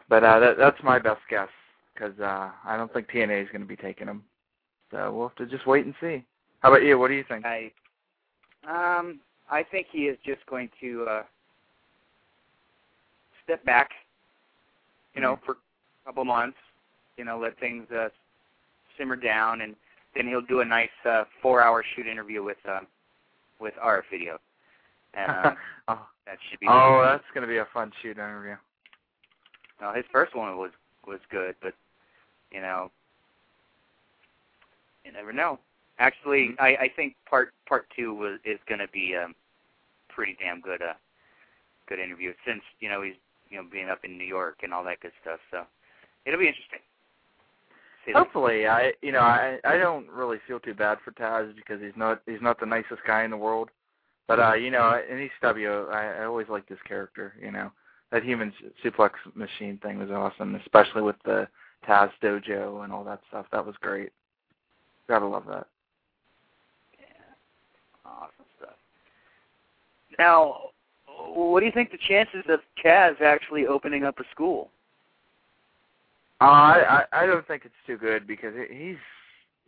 but 0.08 0.22
uh 0.24 0.38
that 0.40 0.56
that's 0.58 0.82
my 0.82 0.98
best 0.98 1.20
guess. 1.30 1.48
because 1.94 2.18
uh, 2.20 2.50
I 2.64 2.76
don't 2.76 2.92
think 2.92 3.08
TNA 3.08 3.42
is 3.44 3.48
going 3.50 3.60
to 3.62 3.66
be 3.66 3.76
taking 3.76 4.06
him. 4.08 4.22
So 4.90 5.12
we'll 5.12 5.28
have 5.28 5.36
to 5.36 5.46
just 5.46 5.66
wait 5.66 5.86
and 5.86 5.94
see. 6.00 6.24
How 6.60 6.70
about 6.70 6.84
you? 6.84 6.98
What 6.98 7.08
do 7.08 7.14
you 7.14 7.24
think? 7.28 7.44
I 7.46 7.72
um 8.68 9.20
I 9.50 9.62
think 9.62 9.86
he 9.90 10.06
is 10.06 10.18
just 10.24 10.44
going 10.46 10.68
to 10.80 11.06
uh 11.08 11.22
step 13.44 13.64
back, 13.64 13.90
you 15.14 15.20
know, 15.20 15.36
Mhm. 15.36 15.44
for 15.44 15.52
a 15.52 16.06
couple 16.06 16.24
months, 16.24 16.58
you 17.16 17.24
know, 17.24 17.38
let 17.38 17.58
things 17.58 17.90
uh 17.90 18.08
simmer 18.98 19.16
down 19.16 19.62
and 19.62 19.74
then 20.14 20.28
he'll 20.28 20.42
do 20.42 20.60
a 20.60 20.64
nice 20.64 20.90
uh 21.06 21.24
4-hour 21.42 21.82
shoot 21.94 22.06
interview 22.06 22.42
with 22.42 22.58
um 22.68 22.86
with 23.60 23.74
our 23.80 24.04
video. 24.10 24.38
And 25.14 25.30
uh, 25.30 25.54
oh, 25.88 26.06
that 26.26 26.38
should 26.50 26.60
be 26.60 26.66
oh, 26.68 27.02
that's 27.04 27.24
going 27.34 27.42
to 27.42 27.48
be 27.48 27.58
a 27.58 27.66
fun 27.72 27.92
shoot 28.00 28.16
interview. 28.18 28.56
No, 29.80 29.92
his 29.92 30.04
first 30.12 30.34
one 30.34 30.56
was 30.56 30.70
was 31.06 31.20
good, 31.30 31.54
but 31.60 31.74
you 32.50 32.60
know, 32.60 32.90
you 35.04 35.12
never 35.12 35.32
know. 35.32 35.58
Actually, 35.98 36.48
Mhm. 36.50 36.60
I 36.60 36.76
I 36.84 36.88
think 36.94 37.16
part 37.28 37.52
part 37.66 37.86
two 37.94 38.14
was 38.14 38.38
is 38.44 38.58
going 38.66 38.80
to 38.80 38.88
be 38.88 39.16
um 39.16 39.34
pretty 40.08 40.36
damn 40.40 40.60
good 40.60 40.82
uh 40.82 40.94
good 41.88 41.98
interview 41.98 42.32
since 42.46 42.62
you 42.80 42.88
know 42.88 43.02
he's 43.02 43.14
you 43.50 43.58
know 43.58 43.68
being 43.70 43.90
up 43.90 44.04
in 44.04 44.16
New 44.16 44.24
York 44.24 44.58
and 44.62 44.72
all 44.72 44.84
that 44.84 45.00
good 45.00 45.12
stuff. 45.20 45.40
So 45.50 45.64
it'll 46.24 46.40
be 46.40 46.48
interesting. 46.48 46.80
See, 48.06 48.12
Hopefully, 48.12 48.66
I 48.66 48.92
you 49.02 49.12
know 49.12 49.20
I 49.20 49.58
I 49.64 49.76
don't 49.76 50.08
really 50.08 50.38
feel 50.46 50.58
too 50.58 50.74
bad 50.74 50.98
for 51.04 51.12
Taz 51.12 51.54
because 51.54 51.80
he's 51.80 51.96
not 51.96 52.22
he's 52.26 52.40
not 52.42 52.58
the 52.58 52.66
nicest 52.66 53.02
guy 53.06 53.24
in 53.24 53.30
the 53.30 53.36
world, 53.36 53.70
but 54.32 54.40
uh 54.40 54.54
you 54.54 54.70
know 54.70 54.98
in 55.10 55.28
ECW 55.42 55.92
I, 55.92 56.22
I 56.22 56.24
always 56.24 56.48
liked 56.48 56.70
his 56.70 56.78
character. 56.88 57.34
You 57.40 57.50
know 57.50 57.70
that 58.10 58.24
human 58.24 58.52
suplex 58.82 59.10
machine 59.34 59.78
thing 59.82 59.98
was 59.98 60.10
awesome, 60.10 60.54
especially 60.54 61.02
with 61.02 61.16
the 61.24 61.46
Taz 61.86 62.10
dojo 62.22 62.82
and 62.84 62.92
all 62.92 63.04
that 63.04 63.20
stuff. 63.28 63.46
That 63.52 63.66
was 63.66 63.74
great. 63.80 64.10
Gotta 65.08 65.26
love 65.26 65.44
that. 65.48 65.66
Yeah, 66.98 68.06
awesome 68.10 68.46
stuff. 68.56 68.76
Now, 70.18 70.70
what 71.34 71.60
do 71.60 71.66
you 71.66 71.72
think 71.72 71.90
the 71.90 71.98
chances 72.08 72.44
of 72.48 72.60
Taz 72.82 73.20
actually 73.20 73.66
opening 73.66 74.04
up 74.04 74.18
a 74.18 74.24
school? 74.30 74.70
Uh, 76.40 76.44
I, 76.44 77.04
I 77.12 77.26
don't 77.26 77.46
think 77.46 77.64
it's 77.66 77.74
too 77.86 77.98
good 77.98 78.26
because 78.26 78.54
he- 78.54 78.74
he's 78.74 78.96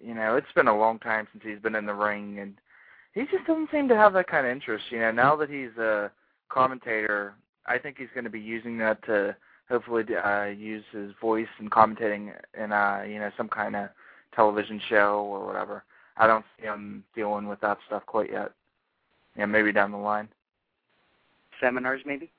you 0.02 0.14
know 0.14 0.36
it's 0.36 0.52
been 0.54 0.68
a 0.68 0.76
long 0.76 0.98
time 1.00 1.28
since 1.32 1.44
he's 1.44 1.60
been 1.62 1.74
in 1.74 1.84
the 1.84 1.94
ring 1.94 2.38
and 2.38 2.54
he 3.14 3.22
just 3.30 3.46
doesn't 3.46 3.70
seem 3.70 3.88
to 3.88 3.96
have 3.96 4.12
that 4.14 4.26
kind 4.28 4.46
of 4.46 4.52
interest. 4.52 4.84
You 4.90 5.00
know 5.00 5.10
now 5.12 5.36
that 5.36 5.50
he's 5.50 5.76
a 5.78 6.10
commentator, 6.48 7.34
I 7.66 7.78
think 7.78 7.98
he's 7.98 8.08
going 8.14 8.24
to 8.24 8.30
be 8.30 8.40
using 8.40 8.78
that 8.78 9.02
to 9.06 9.36
hopefully 9.68 10.04
uh, 10.14 10.44
use 10.46 10.84
his 10.92 11.12
voice 11.20 11.48
and 11.58 11.70
commentating 11.70 12.32
in 12.58 12.72
uh 12.72 13.02
you 13.08 13.18
know 13.18 13.30
some 13.36 13.48
kind 13.48 13.76
of 13.76 13.88
television 14.34 14.80
show 14.88 15.24
or 15.30 15.46
whatever. 15.46 15.84
I 16.16 16.26
don't 16.26 16.44
see 16.58 16.66
him 16.66 17.04
dealing 17.14 17.48
with 17.48 17.60
that 17.60 17.78
stuff 17.86 18.04
quite 18.06 18.30
yet. 18.30 18.52
Yeah, 19.36 19.46
maybe 19.46 19.72
down 19.72 19.90
the 19.90 19.98
line. 19.98 20.28
Seminars, 21.60 22.02
maybe? 22.06 22.30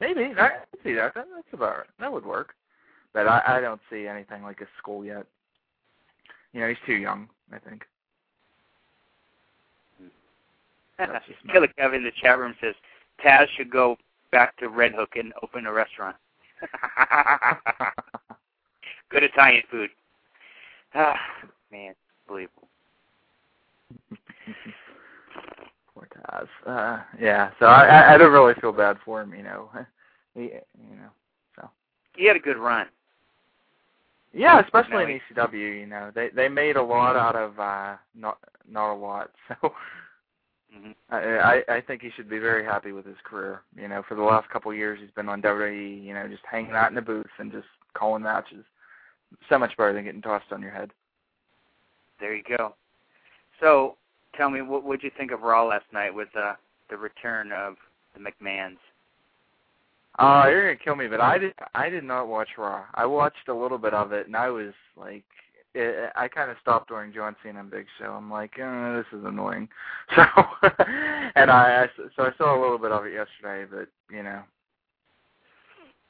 Maybe 0.00 0.32
I 0.38 0.50
see 0.84 0.92
that. 0.94 1.14
that. 1.14 1.26
That's 1.34 1.46
about 1.52 1.78
right. 1.78 1.86
That 2.00 2.12
would 2.12 2.26
work. 2.26 2.54
But 3.12 3.26
I, 3.28 3.42
I 3.46 3.60
don't 3.60 3.80
see 3.90 4.06
anything 4.06 4.42
like 4.42 4.60
a 4.60 4.66
school 4.78 5.04
yet. 5.04 5.24
You 6.52 6.60
know, 6.60 6.68
he's 6.68 6.76
too 6.84 6.94
young. 6.94 7.28
I 7.52 7.58
think. 7.58 7.84
That's 9.98 10.10
just 10.10 10.10
my- 10.10 10.10
Killer 11.52 11.68
Kevin 11.78 11.98
in 11.98 12.04
the 12.04 12.12
chat 12.22 12.38
room 12.38 12.54
says 12.60 12.74
Taz 13.24 13.46
should 13.56 13.70
go 13.70 13.96
back 14.32 14.56
to 14.58 14.68
Red 14.68 14.92
Hook 14.94 15.16
and 15.16 15.32
open 15.42 15.66
a 15.66 15.72
restaurant. 15.72 16.16
Good 19.10 19.22
Italian 19.22 19.62
food. 19.70 19.90
Ah, 20.98 21.18
man, 21.70 21.94
believable. 22.26 22.68
Poor 25.92 26.08
Taz. 26.16 26.46
Uh, 26.64 27.02
yeah. 27.20 27.50
So 27.58 27.66
I, 27.66 27.84
I 27.84 28.14
I 28.14 28.16
don't 28.16 28.32
really 28.32 28.54
feel 28.62 28.72
bad 28.72 28.96
for 29.04 29.20
him. 29.20 29.34
You 29.34 29.42
know. 29.42 29.68
He, 30.34 30.42
you 30.42 30.96
know. 30.96 31.10
So. 31.56 31.68
He 32.16 32.24
had 32.26 32.36
a 32.36 32.38
good 32.38 32.56
run. 32.56 32.86
Yeah, 34.32 34.60
especially 34.60 35.02
in 35.02 35.20
ECW. 35.36 35.80
You 35.80 35.86
know, 35.86 36.10
they 36.14 36.30
they 36.30 36.48
made 36.48 36.76
a 36.76 36.82
lot 36.82 37.14
out 37.14 37.36
of 37.36 37.60
uh 37.60 37.96
not 38.14 38.38
not 38.66 38.94
a 38.94 38.96
lot. 38.96 39.32
So. 39.48 39.74
Hmm 40.76 40.90
I, 41.10 41.16
I 41.68 41.76
I 41.76 41.80
think 41.80 42.02
he 42.02 42.10
should 42.16 42.28
be 42.28 42.38
very 42.38 42.64
happy 42.64 42.92
with 42.92 43.06
his 43.06 43.16
career. 43.24 43.62
You 43.76 43.88
know, 43.88 44.02
for 44.08 44.14
the 44.14 44.22
last 44.22 44.48
couple 44.50 44.70
of 44.70 44.76
years, 44.76 44.98
he's 45.00 45.10
been 45.10 45.28
on 45.28 45.42
WWE. 45.42 46.04
You 46.04 46.14
know, 46.14 46.28
just 46.28 46.42
hanging 46.50 46.72
out 46.72 46.90
in 46.90 46.94
the 46.94 47.02
booth 47.02 47.26
and 47.38 47.52
just 47.52 47.66
calling 47.94 48.22
matches. 48.22 48.64
So 49.48 49.58
much 49.58 49.76
better 49.76 49.92
than 49.92 50.04
getting 50.04 50.22
tossed 50.22 50.52
on 50.52 50.62
your 50.62 50.70
head. 50.70 50.90
There 52.20 52.34
you 52.34 52.42
go. 52.56 52.74
So, 53.60 53.96
tell 54.36 54.50
me, 54.50 54.62
what 54.62 54.84
would 54.84 55.02
you 55.02 55.10
think 55.16 55.30
of 55.30 55.42
Raw 55.42 55.66
last 55.66 55.86
night 55.92 56.14
with 56.14 56.28
uh, 56.36 56.54
the 56.90 56.96
return 56.96 57.52
of 57.52 57.76
the 58.14 58.20
McMahons? 58.20 58.78
Uh, 60.18 60.46
you're 60.48 60.62
gonna 60.62 60.82
kill 60.82 60.96
me, 60.96 61.08
but 61.08 61.20
I 61.20 61.38
did. 61.38 61.52
I 61.74 61.88
did 61.88 62.04
not 62.04 62.28
watch 62.28 62.48
Raw. 62.56 62.84
I 62.94 63.04
watched 63.04 63.48
a 63.48 63.54
little 63.54 63.78
bit 63.78 63.92
of 63.92 64.12
it, 64.12 64.26
and 64.26 64.36
I 64.36 64.48
was 64.48 64.72
like, 64.96 65.24
it, 65.76 66.12
I 66.16 66.28
kind 66.28 66.50
of 66.50 66.56
stopped 66.60 66.88
during 66.88 67.12
John 67.12 67.36
Cena 67.42 67.60
and 67.60 67.70
Big 67.70 67.86
Show. 67.98 68.12
I'm 68.12 68.30
like, 68.30 68.52
oh, 68.60 68.96
this 68.96 69.18
is 69.18 69.24
annoying. 69.24 69.68
So, 70.14 70.22
and 71.34 71.50
I 71.50 71.84
I- 71.84 72.08
so 72.16 72.22
I 72.24 72.30
saw 72.38 72.58
a 72.58 72.60
little 72.60 72.78
bit 72.78 72.92
of 72.92 73.04
it 73.06 73.12
yesterday, 73.12 73.66
but 73.70 73.88
you 74.14 74.22
know, 74.22 74.42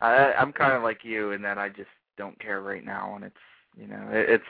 I 0.01 0.33
I'm 0.35 0.53
kind 0.53 0.73
of 0.73 0.83
like 0.83 1.01
you 1.05 1.33
in 1.33 1.43
that 1.43 1.59
I 1.59 1.69
just 1.69 1.89
don't 2.17 2.39
care 2.39 2.61
right 2.61 2.85
now, 2.85 3.15
and 3.17 3.25
it's 3.25 3.35
you 3.79 3.87
know, 3.89 4.09
it, 4.13 4.29
it's 4.31 4.45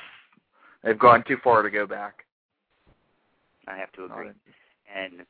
they've 0.83 0.99
gone 0.99 1.25
too 1.27 1.39
far 1.43 1.63
to 1.63 1.71
go 1.71 1.87
back. 1.87 2.25
I 3.69 3.77
have 3.77 3.93
to 3.93 4.05
agree. 4.05 4.31
and 4.95 5.25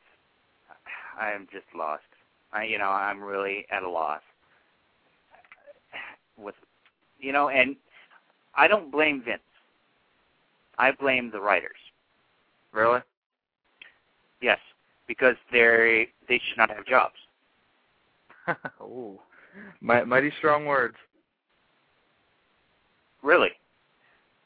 I 1.18 1.30
am 1.32 1.46
just 1.52 1.66
lost. 1.74 2.02
I, 2.52 2.64
you 2.64 2.78
know, 2.78 2.88
I'm 2.90 3.22
really 3.22 3.66
at 3.70 3.82
a 3.82 3.88
loss 3.88 4.20
with, 6.36 6.54
you 7.18 7.32
know, 7.32 7.48
and 7.48 7.76
I 8.54 8.68
don't 8.68 8.90
blame 8.90 9.22
Vince. 9.24 9.40
I 10.78 10.92
blame 10.92 11.30
the 11.30 11.40
writers. 11.40 11.76
Really? 12.72 13.00
Yes, 14.40 14.58
because 15.06 15.36
they 15.52 16.08
they 16.28 16.40
should 16.48 16.58
not 16.58 16.70
have 16.70 16.84
jobs. 16.86 17.14
Ooh, 18.82 19.18
Mi- 19.80 20.04
mighty 20.04 20.30
strong 20.38 20.66
words. 20.66 20.96
Really. 23.22 23.50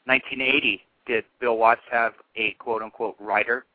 1980, 0.05 0.81
did 1.05 1.25
Bill 1.39 1.57
Watts 1.57 1.81
have 1.91 2.13
a 2.35 2.51
quote 2.53 2.81
unquote 2.81 3.15
writer 3.19 3.65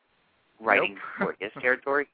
writing 0.59 0.95
Nope. 1.19 1.29
for 1.29 1.35
his 1.39 1.51
territory? 1.61 2.07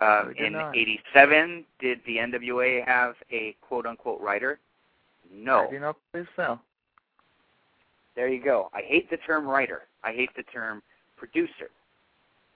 Uh, 0.00 0.24
No, 0.38 0.46
in 0.46 0.52
not. 0.52 0.76
87, 0.76 1.64
did 1.80 2.00
the 2.06 2.16
NWA 2.18 2.86
have 2.86 3.14
a 3.32 3.56
quote 3.62 3.86
unquote 3.86 4.20
writer? 4.20 4.58
No. 5.32 5.68
Do 5.70 5.78
not 5.80 5.96
believe 6.12 6.28
so. 6.36 6.60
There 8.18 8.26
you 8.28 8.42
go. 8.42 8.68
I 8.74 8.80
hate 8.82 9.08
the 9.10 9.16
term 9.18 9.46
writer. 9.46 9.82
I 10.02 10.12
hate 10.12 10.30
the 10.36 10.42
term 10.42 10.82
producer. 11.16 11.70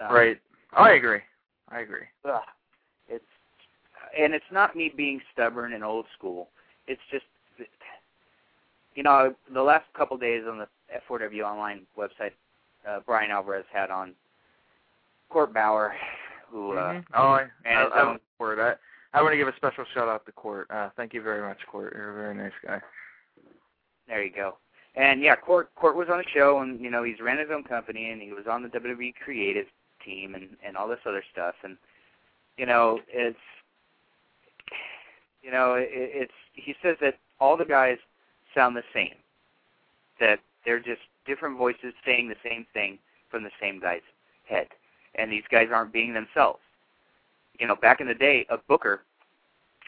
Um, 0.00 0.12
Right. 0.12 0.40
I 0.72 0.94
agree. 0.94 1.20
I 1.68 1.80
agree. 1.82 2.06
Ugh. 2.24 2.42
It's 3.08 3.24
and 4.18 4.34
it's 4.34 4.50
not 4.50 4.74
me 4.74 4.92
being 4.96 5.20
stubborn 5.32 5.74
and 5.74 5.84
old 5.84 6.06
school. 6.18 6.48
It's 6.88 7.00
just 7.12 7.24
you 8.96 9.04
know 9.04 9.36
the 9.54 9.62
last 9.62 9.84
couple 9.96 10.16
days 10.18 10.42
on 10.50 10.58
the 10.58 10.66
F4W 11.08 11.42
online 11.44 11.86
website, 11.96 12.32
uh, 12.84 12.98
Bryan 13.06 13.30
Alvarez 13.30 13.64
had 13.72 13.88
on 13.92 14.14
Court 15.30 15.54
Bauer, 15.54 15.94
who 16.50 16.72
uh, 16.72 16.94
Mhm. 16.94 17.04
Oh, 17.14 17.22
I, 17.28 17.48
I, 17.66 17.84
I. 17.84 18.16
I, 18.40 18.74
I 19.14 19.22
want 19.22 19.32
to 19.32 19.36
give 19.36 19.46
a 19.46 19.54
special 19.54 19.84
shout 19.94 20.08
out 20.08 20.26
to 20.26 20.32
Court. 20.32 20.68
Uh, 20.72 20.90
thank 20.96 21.14
you 21.14 21.22
very 21.22 21.40
much, 21.46 21.64
Court. 21.70 21.92
You're 21.94 22.10
a 22.10 22.14
very 22.14 22.34
nice 22.34 22.52
guy. 22.66 22.80
there 24.08 24.24
you 24.24 24.32
go. 24.32 24.56
And 24.94 25.22
yeah, 25.22 25.36
Court 25.36 25.74
Court 25.74 25.96
was 25.96 26.08
on 26.12 26.20
a 26.20 26.28
show, 26.34 26.58
and 26.60 26.80
you 26.80 26.90
know 26.90 27.02
he's 27.02 27.20
ran 27.20 27.38
his 27.38 27.48
own 27.50 27.64
company, 27.64 28.10
and 28.10 28.20
he 28.20 28.32
was 28.32 28.46
on 28.46 28.62
the 28.62 28.68
WWE 28.68 29.14
creative 29.24 29.66
team, 30.04 30.34
and 30.34 30.50
and 30.64 30.76
all 30.76 30.88
this 30.88 31.00
other 31.06 31.24
stuff, 31.32 31.54
and 31.64 31.76
you 32.58 32.66
know 32.66 33.00
it's 33.08 33.38
you 35.42 35.50
know 35.50 35.74
it, 35.74 35.88
it's 35.92 36.32
he 36.52 36.74
says 36.82 36.96
that 37.00 37.18
all 37.40 37.56
the 37.56 37.64
guys 37.64 37.96
sound 38.54 38.76
the 38.76 38.82
same, 38.92 39.14
that 40.20 40.40
they're 40.64 40.78
just 40.78 41.00
different 41.26 41.56
voices 41.56 41.94
saying 42.04 42.28
the 42.28 42.48
same 42.48 42.66
thing 42.74 42.98
from 43.30 43.42
the 43.42 43.50
same 43.60 43.80
guy's 43.80 44.02
head, 44.44 44.66
and 45.14 45.32
these 45.32 45.44
guys 45.50 45.68
aren't 45.72 45.92
being 45.92 46.12
themselves. 46.12 46.60
You 47.58 47.66
know, 47.66 47.76
back 47.76 48.02
in 48.02 48.06
the 48.06 48.14
day, 48.14 48.44
a 48.50 48.58
booker 48.58 49.02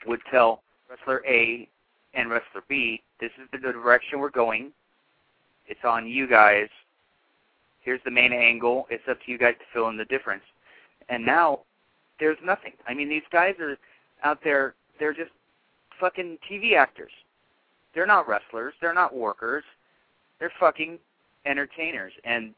would 0.07 0.21
tell 0.31 0.63
wrestler 0.89 1.23
A 1.29 1.69
and 2.15 2.31
wrestler 2.31 2.63
B, 2.69 3.03
"This 3.21 3.33
is 3.37 3.49
the 3.53 3.59
direction 3.59 4.19
we're 4.19 4.31
going." 4.31 4.73
It's 5.67 5.85
on 5.85 6.07
you 6.07 6.29
guys. 6.29 6.69
Here's 7.81 8.01
the 8.05 8.11
main 8.11 8.33
angle. 8.33 8.87
It's 8.91 9.05
up 9.09 9.19
to 9.25 9.31
you 9.31 9.39
guys 9.39 9.55
to 9.59 9.65
fill 9.73 9.89
in 9.89 9.97
the 9.97 10.05
difference. 10.07 10.43
And 11.09 11.25
now 11.25 11.61
there's 12.19 12.39
nothing. 12.43 12.73
I 12.89 12.95
mean, 12.95 13.09
these 13.09 13.23
guys 13.31 13.55
are 13.61 13.77
out 14.23 14.39
there. 14.43 14.75
They're 14.99 15.13
just 15.13 15.31
fucking 16.01 16.39
TV 16.51 16.77
actors. 16.77 17.13
They're 17.95 18.07
not 18.07 18.27
wrestlers. 18.29 18.75
They're 18.81 18.95
not 18.95 19.15
workers. 19.15 19.65
They're 20.41 20.53
fucking 20.59 20.99
entertainers. 21.47 22.13
And 22.25 22.55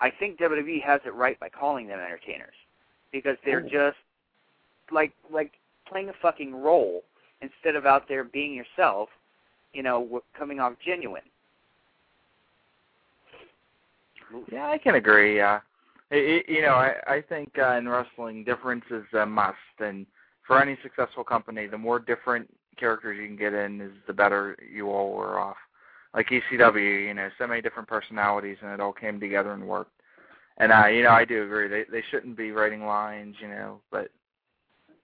I 0.00 0.10
think 0.10 0.38
WWE 0.38 0.82
has 0.82 1.00
it 1.04 1.14
right 1.14 1.38
by 1.40 1.48
calling 1.48 1.86
them 1.86 1.98
entertainers 1.98 2.54
because 3.12 3.36
they're 3.44 3.62
mm. 3.62 3.70
just 3.70 3.96
like 4.90 5.12
like 5.30 5.52
playing 5.88 6.08
a 6.08 6.14
fucking 6.20 6.54
role 6.54 7.02
instead 7.40 7.76
of 7.76 7.86
out 7.86 8.08
there 8.08 8.24
being 8.24 8.54
yourself. 8.54 9.08
You 9.72 9.82
know, 9.82 10.22
coming 10.38 10.60
off 10.60 10.74
genuine. 10.84 11.22
Yeah, 14.50 14.68
I 14.68 14.78
can 14.78 14.94
agree. 14.94 15.40
Uh, 15.40 15.60
it, 16.10 16.48
you 16.48 16.62
know, 16.62 16.74
I, 16.74 16.94
I 17.06 17.22
think 17.22 17.52
uh, 17.58 17.72
in 17.76 17.88
wrestling, 17.88 18.44
difference 18.44 18.84
is 18.90 19.04
a 19.18 19.24
must, 19.24 19.56
and 19.78 20.06
for 20.46 20.60
any 20.60 20.76
successful 20.82 21.24
company, 21.24 21.66
the 21.66 21.78
more 21.78 21.98
different 21.98 22.48
characters 22.76 23.18
you 23.20 23.26
can 23.26 23.36
get 23.36 23.54
in, 23.54 23.80
is 23.80 23.92
the 24.06 24.12
better 24.12 24.56
you 24.70 24.90
all 24.90 25.12
were 25.12 25.38
off. 25.38 25.56
Like 26.14 26.28
ECW, 26.28 27.06
you 27.06 27.14
know, 27.14 27.28
so 27.38 27.46
many 27.46 27.62
different 27.62 27.88
personalities, 27.88 28.58
and 28.60 28.70
it 28.70 28.80
all 28.80 28.92
came 28.92 29.18
together 29.18 29.52
and 29.52 29.66
worked. 29.66 29.92
And 30.58 30.70
uh, 30.70 30.86
you 30.86 31.02
know, 31.02 31.10
I 31.10 31.24
do 31.24 31.44
agree. 31.44 31.68
They 31.68 31.84
they 31.90 32.04
shouldn't 32.10 32.36
be 32.36 32.52
writing 32.52 32.84
lines, 32.84 33.36
you 33.40 33.48
know, 33.48 33.80
but 33.90 34.10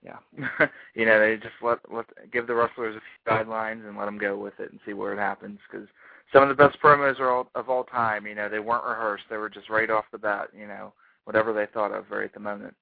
yeah, 0.05 0.19
you 0.95 1.07
know, 1.07 1.19
they 1.19 1.37
just 1.37 1.55
let 1.63 1.79
let 1.93 2.07
give 2.31 2.47
the 2.47 2.55
wrestlers 2.55 2.97
a 2.97 3.01
few 3.01 3.33
guidelines 3.33 3.87
and 3.89 3.97
let 3.97 4.05
them 4.05 4.19
go 4.19 4.37
with 4.37 4.61
it 4.61 4.71
and 4.71 4.81
see 4.85 4.93
where 4.93 5.13
it 5.15 5.19
happens 5.19 5.59
because 5.71 5.89
some 6.33 6.43
of 6.43 6.49
the 6.49 6.55
best 6.55 6.81
promos 6.83 7.19
are 7.21 7.31
all, 7.31 7.51
of 7.55 7.69
all 7.69 7.85
time. 7.85 8.27
You 8.27 8.35
know, 8.35 8.49
they 8.49 8.59
weren't 8.59 8.85
rehearsed; 8.85 9.25
they 9.31 9.37
were 9.37 9.49
just 9.49 9.71
right 9.71 9.91
off 9.91 10.05
the 10.13 10.19
bat. 10.19 10.49
You 10.59 10.67
know, 10.67 10.93
whatever 11.25 11.53
they 11.53 11.67
thought 11.73 11.93
of 11.93 12.11
right 12.11 12.25
at 12.25 12.35
the 12.35 12.41
moment. 12.41 12.75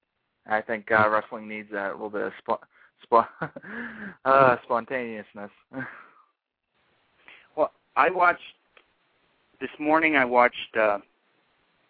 I 0.49 0.61
think 0.61 0.91
uh, 0.93 1.09
wrestling 1.09 1.49
needs 1.49 1.69
that 1.73 1.91
a 1.91 1.93
little 1.93 2.11
bit 2.11 2.23
of 2.23 2.33
sp- 2.38 2.67
sp- 3.03 3.31
uh, 4.25 4.57
spontaneousness. 4.65 5.50
Well, 7.57 7.73
I 7.97 8.11
watched 8.11 8.43
this 9.61 9.71
morning. 9.79 10.17
I 10.17 10.25
watched 10.25 10.76
uh, 10.79 10.99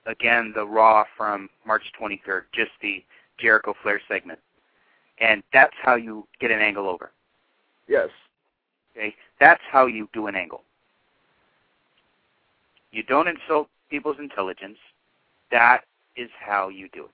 again 0.07 0.53
the 0.55 0.65
Raw 0.65 1.05
from 1.17 1.51
March 1.67 1.83
23rd, 2.01 2.43
just 2.55 2.71
the 2.81 3.05
Jericho 3.39 3.75
Flair 3.83 4.01
segment, 4.09 4.39
and 5.21 5.43
that's 5.53 5.75
how 5.83 5.97
you 5.97 6.27
get 6.41 6.51
an 6.51 6.61
angle 6.61 6.89
over. 6.89 7.11
yes. 7.89 8.09
Okay, 8.97 9.15
that's 9.39 9.61
how 9.71 9.85
you 9.85 10.09
do 10.15 10.27
an 10.27 10.35
angle. 10.35 10.63
You 12.93 13.03
don't 13.03 13.29
insult 13.29 13.69
people's 13.91 14.17
intelligence. 14.19 14.79
That 15.51 15.83
is 16.17 16.31
how 16.41 16.69
you 16.69 16.89
do 16.93 17.05
it. 17.05 17.11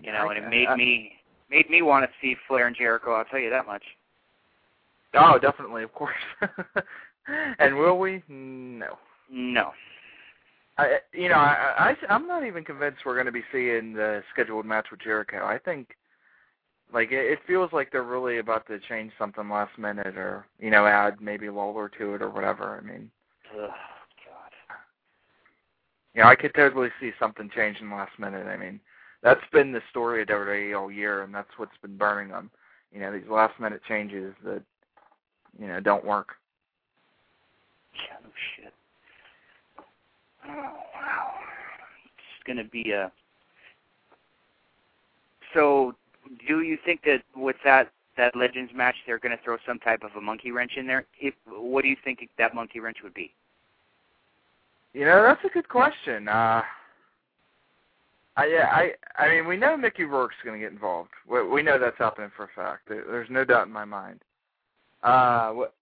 You 0.00 0.12
know, 0.12 0.28
and 0.30 0.38
it 0.38 0.48
made 0.48 0.68
me 0.76 1.12
made 1.50 1.68
me 1.70 1.82
want 1.82 2.04
to 2.04 2.10
see 2.20 2.36
Flair 2.46 2.66
and 2.66 2.76
Jericho. 2.76 3.12
I'll 3.12 3.24
tell 3.24 3.40
you 3.40 3.50
that 3.50 3.66
much. 3.66 3.82
Oh, 5.14 5.38
definitely, 5.38 5.82
of 5.82 5.92
course. 5.94 6.14
and 7.58 7.76
will 7.76 7.98
we? 7.98 8.22
No. 8.28 8.98
No. 9.30 9.72
I, 10.76 10.98
you 11.12 11.28
know, 11.28 11.34
I, 11.34 11.96
I, 12.08 12.14
I'm 12.14 12.28
not 12.28 12.44
even 12.46 12.64
convinced 12.64 13.00
we're 13.04 13.14
going 13.14 13.26
to 13.26 13.32
be 13.32 13.42
seeing 13.50 13.94
the 13.94 14.22
scheduled 14.32 14.64
match 14.64 14.86
with 14.90 15.00
Jericho. 15.00 15.44
I 15.44 15.58
think, 15.58 15.96
like, 16.92 17.12
it, 17.12 17.32
it 17.32 17.38
feels 17.46 17.72
like 17.72 17.92
they're 17.92 18.02
really 18.02 18.38
about 18.38 18.66
to 18.68 18.78
change 18.78 19.12
something 19.18 19.48
last 19.48 19.76
minute, 19.78 20.16
or 20.16 20.46
you 20.58 20.70
know, 20.70 20.86
add 20.86 21.20
maybe 21.20 21.50
Lawler 21.50 21.88
to 21.98 22.14
it 22.14 22.22
or 22.22 22.30
whatever. 22.30 22.78
I 22.82 22.86
mean, 22.86 23.10
Ugh, 23.54 23.68
God. 23.68 24.76
you 26.14 26.22
know, 26.22 26.28
I 26.28 26.34
could 26.34 26.54
totally 26.54 26.88
see 27.00 27.12
something 27.18 27.50
changing 27.54 27.90
last 27.90 28.18
minute. 28.18 28.46
I 28.46 28.56
mean, 28.56 28.80
that's 29.22 29.40
been 29.52 29.72
the 29.72 29.82
story 29.90 30.22
of 30.22 30.28
WWE 30.28 30.78
all 30.78 30.90
year, 30.90 31.22
and 31.22 31.34
that's 31.34 31.50
what's 31.56 31.76
been 31.82 31.96
burning 31.96 32.28
them. 32.30 32.50
You 32.92 33.00
know, 33.00 33.12
these 33.12 33.28
last 33.28 33.58
minute 33.60 33.82
changes 33.86 34.34
that, 34.44 34.62
you 35.58 35.66
know, 35.66 35.80
don't 35.80 36.04
work. 36.04 36.36
Yeah, 37.94 38.16
no 38.22 38.30
shit. 38.56 38.72
Oh, 40.46 40.72
wow. 40.94 41.30
It's 42.04 42.46
going 42.46 42.56
to 42.58 42.64
be 42.64 42.92
a. 42.92 43.10
So, 45.54 45.94
do 46.46 46.62
you 46.62 46.78
think 46.84 47.02
that 47.04 47.22
with 47.36 47.56
that 47.64 47.90
that 48.16 48.34
Legends 48.36 48.72
match, 48.74 48.96
they're 49.06 49.18
going 49.18 49.36
to 49.36 49.42
throw 49.42 49.56
some 49.66 49.78
type 49.78 50.02
of 50.02 50.10
a 50.16 50.20
monkey 50.20 50.50
wrench 50.50 50.72
in 50.76 50.86
there? 50.86 51.06
If, 51.20 51.34
what 51.46 51.82
do 51.82 51.88
you 51.88 51.96
think 52.02 52.28
that 52.36 52.54
monkey 52.54 52.80
wrench 52.80 52.98
would 53.02 53.14
be? 53.14 53.32
You 54.92 55.04
know, 55.04 55.22
that's 55.22 55.44
a 55.44 55.48
good 55.48 55.68
question. 55.68 56.26
Uh, 56.26 56.62
I, 58.36 58.46
yeah, 58.46 58.68
I, 58.72 58.92
I 59.16 59.28
mean, 59.28 59.46
we 59.46 59.56
know 59.56 59.76
Mickey 59.76 60.04
Rourke's 60.04 60.36
going 60.44 60.58
to 60.58 60.64
get 60.64 60.72
involved. 60.72 61.10
We, 61.28 61.46
we 61.46 61.62
know 61.62 61.78
that's 61.78 61.98
happening 61.98 62.30
for 62.36 62.44
a 62.44 62.48
fact. 62.56 62.88
There's 62.88 63.30
no 63.30 63.44
doubt 63.44 63.68
in 63.68 63.72
my 63.72 63.84
mind. 63.84 64.20
Uh, 65.02 65.50
what, 65.50 65.74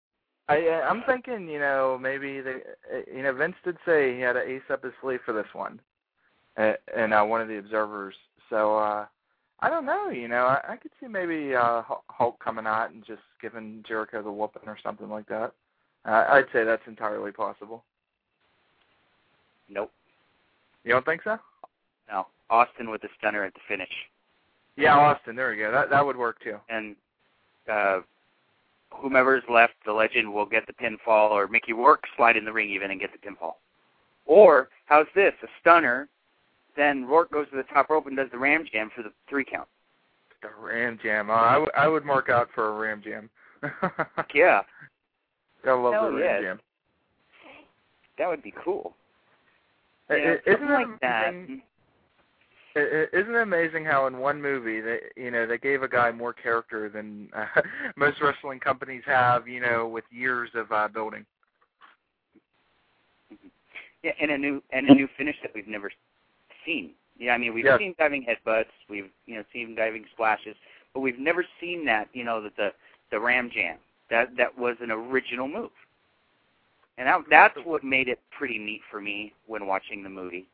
I, 0.49 0.67
uh, 0.69 0.87
I'm 0.89 1.03
thinking, 1.07 1.49
you 1.49 1.59
know, 1.59 1.99
maybe 2.01 2.41
they, 2.41 2.57
uh, 2.95 3.01
you 3.15 3.23
know, 3.23 3.33
Vince 3.33 3.57
did 3.65 3.77
say 3.85 4.15
he 4.15 4.21
had 4.21 4.37
an 4.37 4.45
ace 4.47 4.63
up 4.71 4.85
his 4.85 4.93
sleeve 5.01 5.21
for 5.25 5.33
this 5.33 5.47
one, 5.53 5.81
uh, 6.57 6.73
and 6.95 7.13
uh, 7.13 7.25
one 7.25 7.41
of 7.41 7.49
the 7.49 7.59
observers. 7.59 8.15
So, 8.51 8.79
uh, 8.79 9.07
I 9.61 9.71
don't 9.71 9.87
know. 9.87 10.11
You 10.11 10.29
know, 10.29 10.45
I, 10.45 10.73
I 10.73 10.77
could 10.77 10.91
see 11.01 11.09
maybe 11.09 11.55
uh, 11.55 11.83
Hu- 11.83 11.95
Hulk 12.09 12.39
coming 12.43 12.67
out 12.67 12.91
and 12.91 13.05
just 13.05 13.23
giving 13.41 13.83
Jericho 13.87 14.23
the 14.23 14.31
whooping 14.31 14.63
or 14.67 14.79
something 14.83 15.09
like 15.09 15.27
that. 15.29 15.53
Uh, 16.05 16.25
I'd 16.29 16.45
say 16.53 16.65
that's 16.65 16.87
entirely 16.87 17.33
possible. 17.33 17.83
Nope. 19.69 19.91
You 20.85 20.93
don't 20.93 21.05
think 21.05 21.23
so? 21.25 21.39
No. 22.09 22.27
Austin 22.51 22.91
with 22.91 23.03
the 23.03 23.09
stunner 23.19 23.45
at 23.45 23.55
the 23.55 23.61
finish. 23.67 23.91
Yeah, 24.77 24.97
Austin. 24.97 25.35
There 25.35 25.51
we 25.51 25.57
go. 25.57 25.73
That 25.73 25.91
that 25.91 26.05
would 26.05 26.17
work 26.17 26.37
too. 26.45 26.59
And 26.69 26.95
uh, 27.71 28.01
whomever's 28.91 29.43
left, 29.51 29.73
the 29.85 29.93
legend 29.93 30.33
will 30.33 30.47
get 30.47 30.67
the 30.67 30.73
pinfall, 30.75 31.31
or 31.31 31.49
Mickey 31.49 31.73
Rourke 31.73 32.05
slide 32.17 32.37
in 32.37 32.45
the 32.45 32.53
ring 32.53 32.71
even 32.71 32.91
and 32.91 33.01
get 33.01 33.11
the 33.11 33.19
pinfall. 33.19 33.55
Or, 34.27 34.69
how's 34.85 35.07
this? 35.15 35.33
A 35.43 35.47
stunner, 35.61 36.09
then 36.77 37.05
Rourke 37.07 37.31
goes 37.33 37.49
to 37.51 37.57
the 37.57 37.63
top 37.65 37.91
rope 37.91 38.07
and 38.07 38.17
does 38.17 38.29
the 38.31 38.39
ram 38.39 38.65
jam 38.71 38.91
for 38.95 39.03
the 39.03 39.13
three 39.29 39.45
count. 39.45 39.69
The 40.43 40.49
Ram 40.61 40.99
Jam. 41.03 41.31
Oh, 41.31 41.35
I, 41.35 41.53
w- 41.55 41.71
I 41.77 41.89
would 41.89 42.05
mark 42.05 42.29
out 42.29 42.49
for 42.55 42.69
a 42.69 42.73
Ram 42.73 43.03
Jam. 43.03 43.31
Yeah, 44.35 44.61
I 45.67 45.73
love 45.73 45.95
Hell 45.95 46.11
the. 46.13 46.19
Ram 46.19 46.43
Jam. 46.43 46.61
that 48.19 48.29
would 48.29 48.43
be 48.43 48.53
cool. 48.63 48.95
Yeah, 50.11 50.17
I- 50.17 50.19
isn't 50.21 50.45
something 50.61 50.69
like 50.69 51.01
that. 51.01 51.29
amazing- 51.31 51.63
I- 52.77 52.81
I- 52.81 53.19
Isn't 53.19 53.35
it 53.35 53.41
amazing 53.43 53.87
how 53.87 54.07
in 54.07 54.19
one 54.19 54.41
movie 54.41 54.81
they 54.83 54.99
you 55.17 55.31
know 55.31 55.47
they 55.47 55.57
gave 55.57 55.83
a 55.83 55.89
guy 55.89 56.11
more 56.13 56.35
character 56.35 56.91
than 56.91 57.31
uh, 57.35 57.47
most 57.97 58.21
wrestling 58.21 58.61
companies 58.61 59.03
have 59.07 59.49
you 59.49 59.61
know 59.61 59.89
with 59.89 60.05
years 60.11 60.51
of 60.55 60.71
uh, 60.71 60.87
building. 60.87 61.25
Yeah, 64.03 64.13
and 64.21 64.31
a 64.31 64.39
new 64.39 64.63
and 64.73 64.89
a 64.89 64.95
new 64.95 65.09
finish 65.17 65.37
that 65.43 65.53
we've 65.55 65.67
never 65.67 65.91
seen. 66.67 66.91
Yeah, 67.19 67.33
I 67.33 67.39
mean 67.39 67.55
we've 67.55 67.65
Yes. 67.65 67.79
seen 67.79 67.95
diving 67.99 68.25
headbutts, 68.27 68.67
we've 68.91 69.11
you 69.27 69.37
know 69.37 69.45
seen 69.53 69.75
diving 69.75 70.05
splashes, 70.13 70.57
but 70.93 71.01
we've 71.01 71.19
never 71.19 71.45
seen 71.61 71.85
that 71.87 72.09
you 72.13 72.25
know 72.25 72.43
that 72.43 72.57
the 72.57 72.73
the 73.11 73.19
ram 73.21 73.51
jam. 73.51 73.79
That 74.11 74.37
that 74.37 74.57
was 74.59 74.77
an 74.81 74.91
original 74.91 75.49
move, 75.49 75.71
and 76.99 77.09
that 77.09 77.23
that's 77.31 77.57
what 77.65 77.83
made 77.83 78.09
it 78.09 78.21
pretty 78.37 78.59
neat 78.59 78.83
for 78.91 79.01
me 79.01 79.33
when 79.47 79.67
watching 79.67 80.03
the 80.03 80.09
movie 80.11 80.47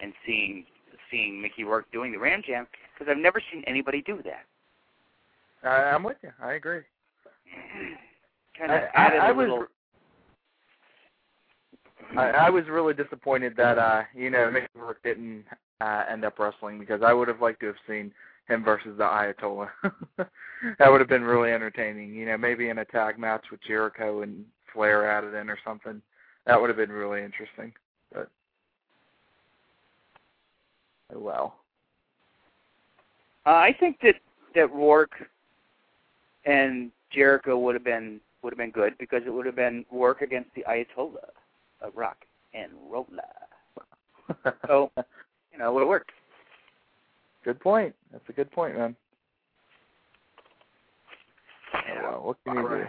and 0.00 0.12
seeing 0.26 0.64
seeing 1.10 1.40
Mickey 1.40 1.64
Rourke 1.64 1.90
doing 1.92 2.12
the 2.12 2.18
ram 2.18 2.42
jam 2.46 2.66
because 2.94 3.10
I've 3.10 3.18
never 3.20 3.40
seen 3.52 3.64
anybody 3.66 4.02
do 4.02 4.20
that. 4.24 4.44
I, 5.68 5.94
I'm 5.94 6.02
with 6.04 6.18
you. 6.22 6.30
I 6.42 6.52
agree. 6.54 6.82
kind 8.58 8.72
of 8.72 8.80
I, 8.82 8.88
added 8.94 9.20
I, 9.20 9.26
I 9.26 9.30
a 9.30 9.34
was 9.34 9.44
little. 9.48 9.66
I, 12.16 12.30
I 12.30 12.50
was 12.50 12.64
really 12.68 12.94
disappointed 12.94 13.56
that 13.56 13.78
uh 13.78 14.02
you 14.14 14.30
know 14.30 14.50
Mickey 14.50 14.66
Rourke 14.74 15.02
didn't 15.02 15.44
uh, 15.80 16.04
end 16.10 16.24
up 16.24 16.38
wrestling 16.38 16.78
because 16.78 17.02
I 17.02 17.12
would 17.12 17.28
have 17.28 17.40
liked 17.40 17.60
to 17.60 17.66
have 17.66 17.76
seen 17.86 18.12
him 18.48 18.64
versus 18.64 18.98
the 18.98 19.04
Ayatollah. 19.04 19.70
that 20.78 20.90
would 20.90 21.00
have 21.00 21.08
been 21.08 21.22
really 21.22 21.52
entertaining. 21.52 22.14
You 22.14 22.26
know, 22.26 22.36
maybe 22.36 22.68
in 22.68 22.78
a 22.78 22.84
tag 22.84 23.18
match 23.18 23.44
with 23.50 23.60
Jericho 23.62 24.22
and 24.22 24.44
Flair 24.72 25.10
added 25.10 25.34
in 25.34 25.48
or 25.48 25.58
something. 25.64 26.02
That 26.46 26.60
would 26.60 26.68
have 26.68 26.76
been 26.76 26.90
really 26.90 27.22
interesting. 27.22 27.72
But 28.12 28.28
oh 31.14 31.18
well. 31.18 31.56
Uh, 33.46 33.50
I 33.50 33.74
think 33.78 33.98
that 34.02 34.16
that 34.54 34.72
Rourke 34.72 35.28
and 36.44 36.90
Jericho 37.10 37.58
would 37.58 37.74
have 37.74 37.84
been 37.84 38.20
would 38.42 38.52
have 38.52 38.58
been 38.58 38.70
good 38.70 38.98
because 38.98 39.22
it 39.26 39.30
would 39.30 39.46
have 39.46 39.56
been 39.56 39.84
Rourke 39.90 40.22
against 40.22 40.50
the 40.54 40.64
Ayatollah 40.68 41.30
of 41.82 41.96
rock 41.96 42.18
and 42.54 42.72
rolla. 42.90 43.06
So- 44.66 44.90
You 45.52 45.58
know, 45.58 45.78
it 45.80 45.86
worked. 45.88 46.12
good 47.44 47.58
point. 47.60 47.94
That's 48.12 48.28
a 48.28 48.32
good 48.32 48.50
point, 48.52 48.76
man. 48.76 48.94
Oh, 51.74 51.78
Yeah. 51.88 52.02
well, 52.10 52.20
what 52.22 52.36
can 52.44 52.54
you 52.56 52.68
do? 52.68 52.84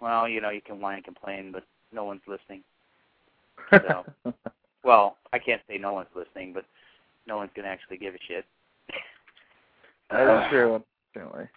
Well, 0.00 0.28
you 0.28 0.40
know, 0.40 0.50
you 0.50 0.60
can 0.60 0.80
whine 0.80 0.96
and 0.96 1.04
complain, 1.04 1.52
but 1.52 1.64
no 1.92 2.04
one's 2.04 2.22
listening. 2.26 2.62
So. 3.70 4.04
Well, 4.84 5.16
I 5.32 5.38
can't 5.38 5.62
say 5.68 5.78
no 5.78 5.94
one's 5.94 6.08
listening, 6.14 6.52
but 6.52 6.64
no 7.26 7.36
one's 7.38 7.50
gonna 7.56 7.68
actually 7.68 7.96
give 7.96 8.14
a 8.14 8.18
shit. 8.28 8.44
that 10.10 10.44
is 10.44 10.48
true, 10.50 10.82
unfortunately. 11.14 11.48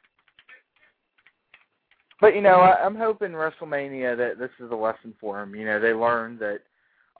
But 2.20 2.36
you 2.36 2.42
know, 2.42 2.60
I, 2.60 2.84
I'm 2.84 2.96
hoping 2.96 3.32
WrestleMania 3.32 4.18
that 4.18 4.40
this 4.40 4.52
is 4.60 4.72
a 4.72 4.76
lesson 4.76 5.14
for 5.20 5.40
them. 5.40 5.56
You 5.56 5.66
know, 5.66 5.80
they 5.80 5.94
learned 5.94 6.40
that 6.40 6.60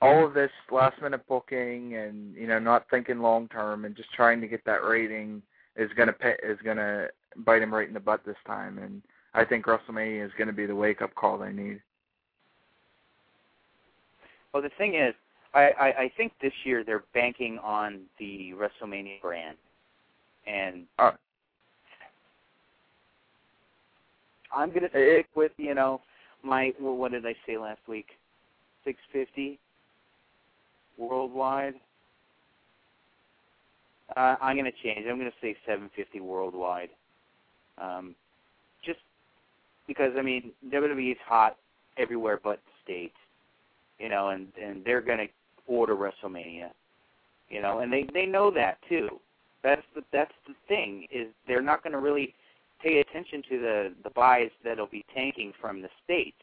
all 0.00 0.24
of 0.24 0.34
this 0.34 0.50
last 0.70 1.00
minute 1.02 1.26
booking 1.28 1.96
and 1.96 2.34
you 2.34 2.46
know 2.46 2.58
not 2.58 2.86
thinking 2.90 3.20
long 3.20 3.48
term 3.48 3.84
and 3.84 3.96
just 3.96 4.12
trying 4.12 4.40
to 4.40 4.48
get 4.48 4.64
that 4.64 4.84
rating 4.84 5.42
is 5.76 5.90
gonna 5.96 6.12
pay, 6.12 6.34
is 6.42 6.58
gonna 6.64 7.08
bite 7.44 7.60
them 7.60 7.72
right 7.74 7.88
in 7.88 7.94
the 7.94 8.00
butt 8.00 8.24
this 8.24 8.36
time. 8.46 8.78
And 8.78 9.02
I 9.34 9.44
think 9.44 9.66
WrestleMania 9.66 10.24
is 10.24 10.32
going 10.36 10.48
to 10.48 10.54
be 10.54 10.66
the 10.66 10.74
wake 10.74 11.02
up 11.02 11.14
call 11.14 11.38
they 11.38 11.52
need. 11.52 11.80
Well, 14.52 14.62
the 14.62 14.70
thing 14.78 14.94
is, 14.94 15.14
I, 15.54 15.70
I, 15.80 15.86
I 15.86 16.12
think 16.16 16.32
this 16.40 16.52
year 16.64 16.82
they're 16.84 17.04
banking 17.14 17.58
on 17.62 18.00
the 18.18 18.52
WrestleMania 18.54 19.20
brand, 19.20 19.56
and 20.46 20.84
uh, 20.98 21.12
I'm 24.54 24.70
going 24.70 24.82
to 24.82 24.88
stick 24.88 25.28
with 25.34 25.52
you 25.56 25.74
know 25.74 26.00
my 26.42 26.72
well, 26.80 26.96
what 26.96 27.12
did 27.12 27.26
I 27.26 27.34
say 27.46 27.58
last 27.58 27.80
week? 27.86 28.06
650 28.84 29.58
worldwide. 30.96 31.74
Uh, 34.16 34.36
I'm 34.40 34.56
going 34.56 34.64
to 34.64 34.78
change. 34.82 35.06
I'm 35.08 35.18
going 35.18 35.30
to 35.30 35.36
say 35.42 35.54
750 35.66 36.20
worldwide. 36.20 36.88
Um, 37.76 38.14
just 38.84 38.98
because 39.86 40.12
I 40.18 40.22
mean 40.22 40.52
WWE 40.72 41.12
is 41.12 41.18
hot 41.26 41.56
everywhere 41.98 42.40
but 42.42 42.60
the 42.64 42.72
states, 42.84 43.16
you 43.98 44.08
know, 44.08 44.30
and 44.30 44.48
and 44.62 44.84
they're 44.84 45.00
going 45.00 45.18
to 45.18 45.28
order 45.66 45.94
WrestleMania, 45.94 46.70
you 47.50 47.60
know, 47.60 47.80
and 47.80 47.92
they 47.92 48.06
they 48.14 48.26
know 48.26 48.50
that 48.50 48.78
too. 48.88 49.08
That's 49.62 49.82
the 49.94 50.02
that's 50.12 50.32
the 50.46 50.54
thing 50.68 51.06
is 51.12 51.26
they're 51.46 51.62
not 51.62 51.82
going 51.82 51.92
to 51.92 51.98
really 51.98 52.34
pay 52.82 53.00
attention 53.00 53.42
to 53.50 53.58
the 53.58 53.94
the 54.04 54.10
buys 54.10 54.50
that'll 54.64 54.86
be 54.86 55.04
tanking 55.14 55.52
from 55.60 55.82
the 55.82 55.88
states, 56.04 56.36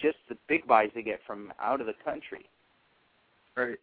just 0.00 0.16
the 0.28 0.36
big 0.48 0.66
buys 0.66 0.90
they 0.94 1.02
get 1.02 1.20
from 1.26 1.52
out 1.60 1.80
of 1.80 1.86
the 1.86 1.94
country. 2.04 2.46
Right. 3.56 3.78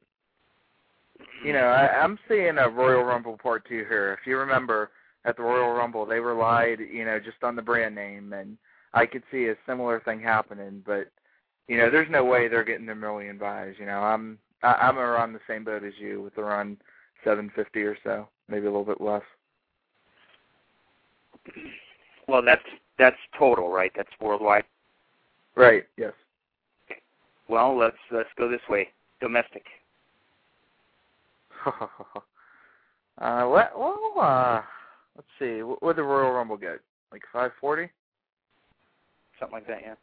You 1.44 1.54
know, 1.54 1.66
I, 1.66 2.02
I'm 2.02 2.18
seeing 2.28 2.58
a 2.58 2.70
Royal 2.70 3.04
Rumble 3.04 3.38
Part 3.38 3.68
Two 3.68 3.86
here. 3.90 4.18
If 4.20 4.26
you 4.26 4.38
remember, 4.38 4.92
at 5.26 5.38
the 5.38 5.44
Royal 5.44 5.74
Rumble, 5.74 6.06
they 6.06 6.20
relied, 6.20 6.80
you 6.80 7.06
know, 7.06 7.20
just 7.20 7.44
on 7.44 7.56
the 7.56 7.62
brand 7.62 7.96
name, 7.96 8.34
and 8.34 8.58
I 8.94 9.06
could 9.06 9.24
see 9.32 9.48
a 9.48 9.56
similar 9.68 10.00
thing 10.00 10.22
happening. 10.22 10.82
But 10.86 11.12
you 11.68 11.78
know, 11.78 11.90
there's 11.90 12.10
no 12.10 12.26
way 12.26 12.48
they're 12.48 12.64
getting 12.64 12.90
a 12.90 12.96
million 12.96 13.38
buys. 13.38 13.76
You 13.80 13.86
know, 13.86 14.00
I'm 14.00 14.40
I, 14.64 14.74
I'm 14.74 14.98
around 14.98 15.34
the 15.34 15.40
same 15.48 15.64
boat 15.64 15.84
as 15.84 15.94
you 16.00 16.22
with 16.22 16.38
around 16.38 16.78
750 17.24 17.82
or 17.82 17.98
so, 18.04 18.28
maybe 18.48 18.66
a 18.66 18.72
little 18.72 18.86
bit 18.86 19.02
less. 19.02 19.24
Well, 22.28 22.42
that's 22.44 22.64
that's 22.98 23.18
total, 23.38 23.70
right? 23.70 23.92
That's 23.96 24.10
worldwide. 24.22 24.66
Right. 25.56 25.84
Yes. 25.98 26.14
Okay. 26.90 27.02
Well, 27.48 27.78
let's 27.78 27.98
let's 28.12 28.30
go 28.38 28.50
this 28.50 28.62
way. 28.70 28.90
Domestic. 29.22 29.66
uh, 31.66 31.82
well, 33.18 33.50
well 33.76 34.14
uh, 34.20 34.62
let's 35.16 35.28
see. 35.38 35.62
What 35.64 35.84
would 35.84 35.96
the 35.96 36.04
Royal 36.04 36.32
Rumble 36.32 36.58
get? 36.58 36.80
Like 37.12 37.24
540? 37.34 37.90
Something 39.40 39.54
like 39.54 39.68
that, 39.68 39.82
yeah. 39.82 39.96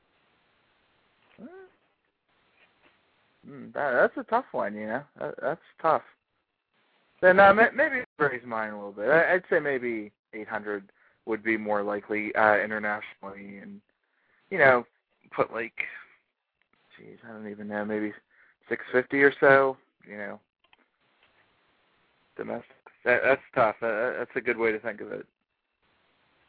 Mm, 3.48 3.72
that, 3.74 3.92
that's 3.92 4.16
a 4.16 4.28
tough 4.30 4.46
one, 4.52 4.74
you 4.74 4.86
know. 4.86 5.02
That, 5.20 5.34
that's 5.40 5.60
tough. 5.80 6.02
Then 7.20 7.38
uh, 7.38 7.54
maybe 7.54 8.04
raise 8.18 8.44
mine 8.44 8.72
a 8.72 8.76
little 8.76 8.92
bit. 8.92 9.08
I'd 9.08 9.42
say 9.48 9.58
maybe 9.58 10.12
800 10.34 10.90
would 11.26 11.42
be 11.42 11.56
more 11.56 11.82
likely 11.82 12.34
uh, 12.34 12.56
internationally, 12.56 13.58
and 13.62 13.80
you 14.50 14.58
know, 14.58 14.86
put 15.34 15.52
like, 15.52 15.74
geez, 16.96 17.18
I 17.28 17.32
don't 17.32 17.50
even 17.50 17.68
know, 17.68 17.84
maybe 17.84 18.12
650 18.68 19.22
or 19.22 19.32
so. 19.40 19.76
You 20.08 20.16
know, 20.16 20.40
domestic. 22.36 22.70
That, 23.04 23.20
that's 23.24 23.42
tough. 23.54 23.76
Uh, 23.82 24.18
that's 24.18 24.30
a 24.36 24.40
good 24.40 24.56
way 24.56 24.72
to 24.72 24.78
think 24.78 25.00
of 25.00 25.12
it. 25.12 25.26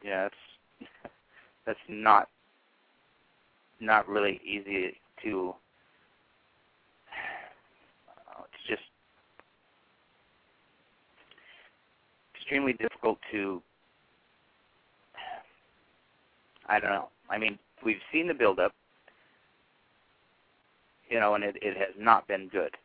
Yeah, 0.03 0.23
that's 0.23 0.89
that's 1.65 1.79
not 1.89 2.29
not 3.79 4.07
really 4.07 4.39
easy 4.43 4.99
to. 5.23 5.53
It's 8.53 8.69
just 8.69 8.81
extremely 12.35 12.73
difficult 12.73 13.17
to. 13.31 13.61
I 16.67 16.79
don't 16.79 16.91
know. 16.91 17.09
I 17.29 17.37
mean, 17.37 17.57
we've 17.83 17.97
seen 18.11 18.27
the 18.27 18.33
build-up, 18.33 18.73
you 21.09 21.19
know, 21.19 21.35
and 21.35 21.43
it 21.43 21.57
it 21.61 21.77
has 21.77 21.95
not 21.97 22.27
been 22.27 22.47
good. 22.49 22.75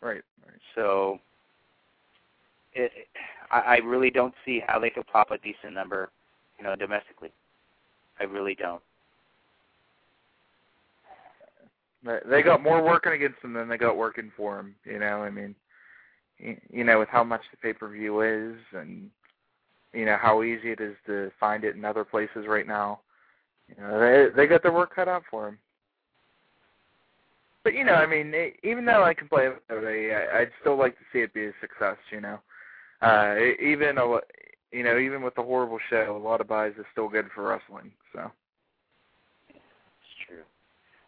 Right. 0.00 0.22
Right. 0.44 0.60
So 0.74 1.18
it, 2.74 2.92
I, 3.50 3.60
I 3.60 3.76
really 3.78 4.10
don't 4.10 4.34
see 4.44 4.62
how 4.66 4.78
they 4.78 4.90
could 4.90 5.06
pop 5.06 5.30
a 5.30 5.38
decent 5.38 5.74
number, 5.74 6.10
you 6.58 6.64
know, 6.64 6.76
domestically. 6.76 7.32
I 8.20 8.24
really 8.24 8.54
don't. 8.54 8.82
They 12.30 12.42
got 12.42 12.62
more 12.62 12.82
working 12.84 13.12
against 13.12 13.42
them 13.42 13.52
than 13.52 13.68
they 13.68 13.76
got 13.76 13.96
working 13.96 14.30
for 14.36 14.56
them. 14.56 14.76
You 14.84 15.00
know, 15.00 15.22
I 15.22 15.30
mean, 15.30 15.56
you 16.38 16.84
know, 16.84 17.00
with 17.00 17.08
how 17.08 17.24
much 17.24 17.40
the 17.50 17.56
pay 17.56 17.72
per 17.72 17.88
view 17.88 18.20
is, 18.20 18.56
and 18.72 19.10
you 19.96 20.04
know 20.04 20.18
how 20.20 20.42
easy 20.42 20.70
it 20.70 20.80
is 20.80 20.94
to 21.06 21.30
find 21.40 21.64
it 21.64 21.74
in 21.74 21.84
other 21.84 22.04
places 22.04 22.46
right 22.46 22.66
now. 22.66 23.00
You 23.68 23.82
know, 23.82 23.98
they 23.98 24.26
they 24.36 24.46
got 24.46 24.62
their 24.62 24.72
work 24.72 24.94
cut 24.94 25.08
out 25.08 25.22
for 25.30 25.46
them. 25.46 25.58
But 27.64 27.74
you 27.74 27.82
know, 27.82 27.94
I 27.94 28.06
mean, 28.06 28.32
even 28.62 28.84
though 28.84 29.02
I 29.02 29.14
can 29.14 29.26
play 29.26 29.48
it, 29.48 30.30
I'd 30.34 30.50
still 30.60 30.78
like 30.78 30.96
to 30.98 31.04
see 31.12 31.20
it 31.20 31.32
be 31.32 31.46
a 31.46 31.52
success. 31.60 31.96
You 32.12 32.20
know, 32.20 32.38
uh, 33.00 33.36
even 33.60 33.96
a, 33.96 34.18
you 34.70 34.84
know, 34.84 34.98
even 34.98 35.22
with 35.22 35.34
the 35.34 35.42
horrible 35.42 35.78
show, 35.88 36.14
a 36.14 36.22
lot 36.22 36.42
of 36.42 36.46
buys 36.46 36.74
is 36.78 36.84
still 36.92 37.08
good 37.08 37.26
for 37.34 37.48
wrestling. 37.48 37.90
So. 38.12 38.30
It's 39.48 40.28
true. 40.28 40.42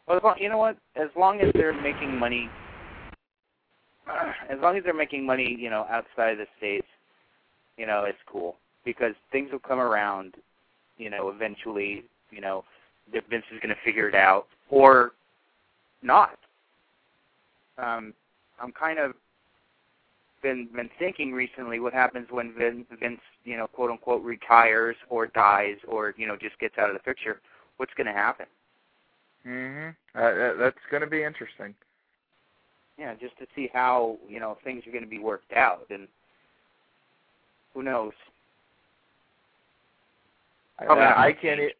Well, 0.07 0.35
you 0.40 0.48
know 0.48 0.59
what? 0.59 0.79
As 0.96 1.11
long 1.14 1.40
as 1.40 1.53
they're 1.53 1.79
making 1.79 2.18
money, 2.18 2.48
as 4.51 4.59
long 4.62 4.79
as 4.79 4.83
they're 4.83 4.94
making 4.94 5.27
money, 5.27 5.57
you 5.61 5.68
know, 5.68 5.87
outside 5.90 6.33
of 6.33 6.38
the 6.38 6.46
states, 6.57 6.87
you 7.77 7.87
know, 7.87 8.05
it's 8.05 8.18
cool 8.27 8.57
because 8.88 9.12
things 9.31 9.53
will 9.53 9.59
come 9.59 9.79
around. 9.79 10.35
You 10.96 11.11
know, 11.11 11.29
eventually, 11.29 12.05
you 12.31 12.40
know, 12.40 12.64
Vince 13.12 13.44
is 13.53 13.61
going 13.61 13.74
to 13.74 13.81
figure 13.85 14.09
it 14.09 14.14
out, 14.14 14.46
or 14.70 15.12
not. 16.03 16.38
Um, 17.77 18.14
I'm 18.59 18.72
kind 18.72 18.98
of 18.98 19.12
been 20.42 20.68
been 20.74 20.88
thinking 20.98 21.33
recently 21.33 21.81
what 21.81 21.92
happens 21.92 22.29
when 22.31 22.55
Vince, 22.59 22.87
Vince 22.98 23.20
you 23.44 23.59
know 23.59 23.66
quote 23.66 23.90
unquote 23.90 24.24
retires 24.24 24.96
or 25.11 25.27
dies 25.27 25.77
or 25.87 26.14
you 26.16 26.27
know 26.27 26.37
just 26.37 26.59
gets 26.59 26.79
out 26.79 26.88
of 26.88 26.94
the 26.94 27.01
picture 27.01 27.40
what's 27.77 27.92
going 27.94 28.07
to 28.07 28.12
happen 28.12 28.46
mhm 29.46 29.90
uh, 30.14 30.55
that's 30.59 30.79
going 30.90 31.03
to 31.03 31.09
be 31.09 31.22
interesting 31.24 31.74
yeah 32.98 33.14
just 33.14 33.37
to 33.38 33.46
see 33.55 33.68
how 33.72 34.16
you 34.29 34.38
know 34.38 34.57
things 34.62 34.87
are 34.87 34.92
going 34.92 35.05
to 35.05 35.11
be 35.11 35.18
worked 35.18 35.53
out 35.53 35.87
and 35.90 36.07
who 37.74 37.83
knows 37.83 38.12
I, 40.78 41.28
I 41.28 41.32
can't 41.32 41.60
e- 41.60 41.74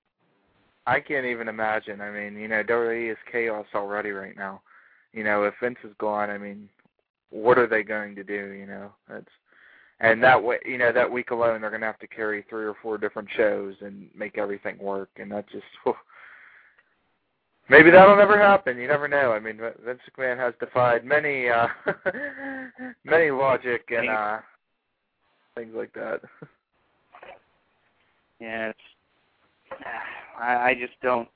I 0.87 1.01
can't 1.01 1.27
even 1.27 1.49
imagine 1.49 2.01
I 2.01 2.11
mean 2.11 2.37
you 2.37 2.49
know 2.49 2.63
WWE 2.63 3.13
is 3.13 3.19
chaos 3.31 3.67
already 3.75 4.11
right 4.11 4.37
now 4.37 4.63
you 5.13 5.25
know 5.25 5.45
if 5.45 5.55
Vince 5.63 5.79
is 5.85 5.93
gone 5.99 6.31
I 6.31 6.39
mean 6.39 6.69
what 7.31 7.59
are 7.59 7.67
they 7.67 7.83
going 7.83 8.15
to 8.17 8.25
do? 8.25 8.53
You 8.53 8.67
know, 8.67 8.93
that's 9.09 9.27
and 10.01 10.23
that 10.23 10.43
way, 10.43 10.59
you 10.65 10.79
know, 10.79 10.93
that 10.93 11.11
week 11.11 11.31
alone, 11.31 11.61
they're 11.61 11.71
going 11.71 11.81
to 11.81 11.87
have 11.87 11.99
to 11.99 12.07
carry 12.07 12.45
three 12.49 12.65
or 12.65 12.77
four 12.81 12.99
different 12.99 13.29
shows 13.37 13.75
and 13.81 14.09
make 14.15 14.39
everything 14.39 14.79
work, 14.79 15.11
and 15.17 15.31
that 15.33 15.49
just. 15.51 15.65
Whew. 15.85 15.95
Maybe 17.71 17.91
that'll 17.91 18.17
never 18.17 18.39
happen. 18.39 18.79
You 18.79 18.89
never 18.89 19.09
know. 19.09 19.33
I 19.33 19.41
mean, 19.41 19.59
Vince 19.59 20.01
McMahon 20.17 20.39
has 20.39 20.55
defied 20.59 21.05
many, 21.05 21.51
uh 21.51 21.67
many 23.05 23.31
logic 23.31 23.91
and 23.91 24.09
uh 24.09 24.39
things 25.55 25.75
like 25.77 25.93
that. 25.93 26.23
Yeah, 28.41 28.71
it's. 28.71 28.79
I, 30.41 30.71
I 30.71 30.75
just 30.75 30.95
don't 31.03 31.29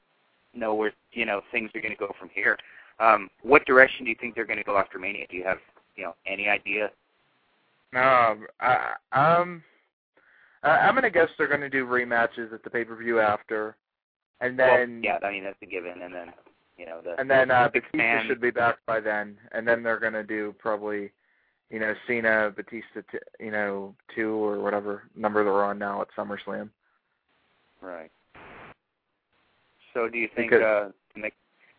know 0.54 0.74
where 0.74 0.92
you 1.12 1.26
know 1.26 1.42
things 1.50 1.70
are 1.74 1.80
going 1.80 1.92
to 1.92 1.98
go 1.98 2.12
from 2.18 2.30
here. 2.34 2.56
Um, 3.00 3.28
what 3.42 3.64
direction 3.66 4.04
do 4.04 4.10
you 4.10 4.16
think 4.20 4.34
they're 4.34 4.46
going 4.46 4.58
to 4.58 4.64
go 4.64 4.78
after 4.78 4.98
Mania? 4.98 5.26
Do 5.28 5.36
you 5.36 5.44
have 5.44 5.58
you 5.96 6.04
know 6.04 6.14
any 6.26 6.48
idea? 6.48 6.90
No, 7.92 8.36
I, 8.60 8.94
um, 9.12 9.62
I'm 10.62 10.94
gonna 10.94 11.10
guess 11.10 11.28
they're 11.36 11.48
gonna 11.48 11.68
do 11.68 11.86
rematches 11.86 12.52
at 12.52 12.62
the 12.62 12.70
pay 12.70 12.84
per 12.84 12.96
view 12.96 13.20
after, 13.20 13.76
and 14.40 14.58
then 14.58 15.02
well, 15.04 15.18
yeah, 15.20 15.26
I 15.26 15.32
mean 15.32 15.44
that's 15.44 15.56
a 15.60 15.66
given, 15.66 16.02
and 16.02 16.14
then 16.14 16.32
you 16.78 16.86
know 16.86 17.00
the 17.02 17.20
and 17.20 17.28
then 17.28 17.50
uh, 17.50 17.68
Batista 17.72 17.96
man. 17.96 18.26
should 18.26 18.40
be 18.40 18.50
back 18.50 18.78
by 18.86 19.00
then, 19.00 19.36
and 19.52 19.66
then 19.66 19.82
they're 19.82 19.98
gonna 19.98 20.22
do 20.22 20.54
probably, 20.58 21.10
you 21.70 21.80
know, 21.80 21.94
Cena 22.06 22.52
Batista, 22.54 23.02
t- 23.10 23.18
you 23.44 23.50
know, 23.50 23.94
two 24.14 24.30
or 24.30 24.60
whatever 24.60 25.02
number 25.16 25.42
they're 25.42 25.64
on 25.64 25.78
now 25.78 26.00
at 26.00 26.08
SummerSlam. 26.16 26.70
Right. 27.82 28.10
So 29.92 30.08
do 30.08 30.16
you 30.18 30.28
think 30.34 30.50
Because- 30.52 30.92
uh, 31.16 31.18
Mc, 31.18 31.34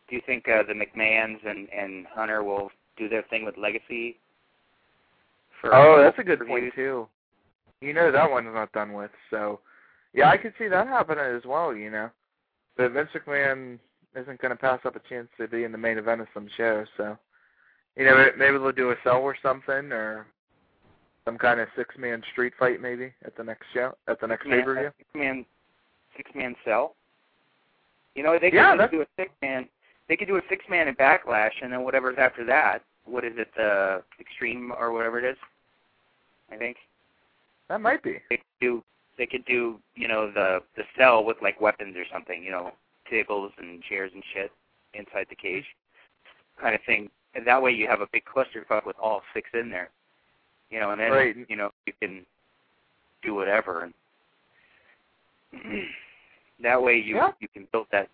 do 0.10 0.16
you 0.16 0.22
think 0.26 0.48
uh, 0.48 0.62
the 0.64 0.74
McMahons 0.74 1.44
and 1.46 1.68
and 1.72 2.06
Hunter 2.08 2.44
will 2.44 2.70
do 2.98 3.10
their 3.10 3.24
thing 3.24 3.46
with 3.46 3.58
Legacy? 3.58 4.20
For 5.60 5.74
Oh, 5.74 6.02
that's 6.04 6.20
a 6.20 6.24
good 6.24 6.42
reviews? 6.42 6.72
point 6.72 6.76
too. 6.76 7.08
You 7.82 7.94
know 7.94 8.12
that 8.12 8.30
one's 8.30 8.54
not 8.54 8.72
done 8.74 8.94
with, 8.94 9.12
so 9.30 9.60
yeah, 10.14 10.30
I 10.30 10.38
could 10.38 10.54
see 10.60 10.68
that 10.68 10.88
happening 10.88 11.24
as 11.26 11.44
well. 11.46 11.74
You 11.74 11.90
know, 11.90 12.10
but 12.78 12.92
Vince 12.92 13.10
McMahon 13.16 13.80
isn't 14.16 14.40
going 14.42 14.52
to 14.52 14.56
pass 14.58 14.80
up 14.86 14.96
a 14.96 15.00
chance 15.10 15.28
to 15.38 15.48
be 15.48 15.64
in 15.64 15.72
the 15.72 15.78
main 15.78 15.98
event 15.98 16.22
of 16.22 16.28
some 16.34 16.48
show, 16.56 16.86
so 16.98 17.18
you 17.96 18.06
know 18.06 18.30
maybe 18.38 18.58
they'll 18.58 18.72
do 18.72 18.92
a 18.92 18.96
cell 19.04 19.22
or 19.22 19.36
something, 19.42 19.92
or 19.92 20.28
some 21.26 21.38
kind 21.38 21.60
of 21.60 21.68
six-man 21.76 22.22
street 22.32 22.54
fight 22.60 22.82
maybe 22.82 23.12
at 23.26 23.36
the 23.38 23.44
next 23.44 23.66
show, 23.74 23.96
at 24.08 24.20
the 24.22 24.28
next 24.28 24.46
Man, 24.46 24.60
pay-per-view. 24.60 24.92
Six 24.98 25.10
man, 25.16 25.46
six 26.18 26.30
man 26.36 26.56
cell. 26.66 26.96
You 28.16 28.24
know 28.24 28.34
they 28.34 28.50
could 28.52 28.58
Yeah, 28.58 28.88
do 28.88 29.02
a 29.02 29.08
six 29.18 29.32
man. 29.42 29.68
They 30.10 30.18
could 30.18 30.28
do 30.28 30.38
a 30.38 30.42
six 30.50 30.64
man 30.70 30.88
in 30.88 30.96
Backlash, 30.96 31.52
and 31.62 31.72
then 31.72 31.84
whatever's 31.84 32.18
after 32.20 32.46
that. 32.46 32.84
What 33.06 33.24
is 33.26 33.34
it? 33.38 33.50
The 33.56 34.04
Extreme 34.20 34.72
or 34.78 34.92
whatever 34.92 35.20
it 35.20 35.26
is. 35.26 35.38
I 36.52 36.58
think 36.58 36.78
That 37.70 37.82
might 37.82 38.04
be. 38.04 38.20
they 38.30 38.38
could 38.38 38.46
do. 38.62 38.84
They 39.18 39.26
could 39.26 39.46
do. 39.46 39.80
You 39.96 40.08
know 40.08 40.32
the 40.32 40.62
the 40.76 40.84
cell 40.98 41.24
with 41.24 41.38
like 41.42 41.60
weapons 41.62 41.96
or 41.98 42.06
something. 42.12 42.44
You 42.44 42.52
know 42.52 42.72
tables 43.10 43.52
and 43.58 43.82
chairs 43.84 44.12
and 44.14 44.24
shit 44.34 44.52
inside 44.94 45.28
the 45.30 45.36
cage, 45.36 45.66
kind 46.62 46.74
of 46.76 46.82
thing. 46.86 47.10
And 47.36 47.46
that 47.48 47.62
way 47.62 47.72
you 47.72 47.88
have 47.88 48.02
a 48.02 48.08
big 48.14 48.24
clusterfuck 48.26 48.86
with 48.86 48.96
all 49.02 49.22
six 49.34 49.50
in 49.54 49.70
there. 49.70 49.90
You 50.70 50.80
know, 50.80 50.92
and 50.92 51.00
then 51.02 51.12
Right. 51.12 51.36
you 51.50 51.56
know 51.56 51.72
you 51.86 51.94
can 52.00 52.26
do 53.24 53.34
whatever. 53.34 53.84
And 53.84 53.94
that 56.64 56.82
way 56.82 56.98
you 56.98 57.16
Yeah. 57.18 57.32
you 57.40 57.48
can 57.48 57.68
build 57.72 57.88
that 57.92 58.10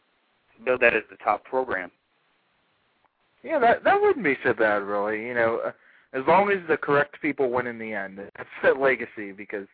build 0.65 0.81
that 0.81 0.93
as 0.95 1.03
the 1.09 1.17
top 1.17 1.43
program. 1.45 1.91
Yeah, 3.43 3.59
that 3.59 3.83
that 3.85 4.01
wouldn't 4.01 4.25
be 4.25 4.37
so 4.43 4.53
bad, 4.53 4.83
really. 4.83 5.25
You 5.25 5.33
know, 5.33 5.61
uh, 5.65 5.71
as 6.13 6.23
long 6.27 6.51
as 6.51 6.59
the 6.67 6.77
correct 6.77 7.21
people 7.21 7.49
win 7.51 7.67
in 7.67 7.79
the 7.79 7.93
end. 7.93 8.17
That's 8.37 8.49
the 8.63 8.71
legacy 8.73 9.31
because, 9.31 9.67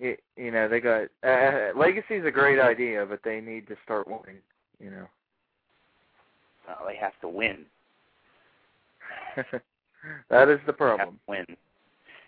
y 0.00 0.16
you 0.36 0.50
know, 0.50 0.68
they 0.68 0.80
got 0.80 1.04
uh, 1.24 1.70
legacy 1.76 2.16
is 2.16 2.26
a 2.26 2.30
great 2.30 2.58
idea, 2.60 3.06
but 3.06 3.20
they 3.24 3.40
need 3.40 3.66
to 3.68 3.76
start 3.84 4.06
winning. 4.06 4.40
You 4.80 4.90
know, 4.90 5.06
they 6.86 6.96
have 6.96 7.18
to 7.22 7.28
win. 7.28 7.64
that 10.28 10.48
is 10.48 10.58
the 10.66 10.72
They 10.72 10.84
have 10.84 10.96
problem. 10.98 11.14
to 11.14 11.30
win, 11.30 11.46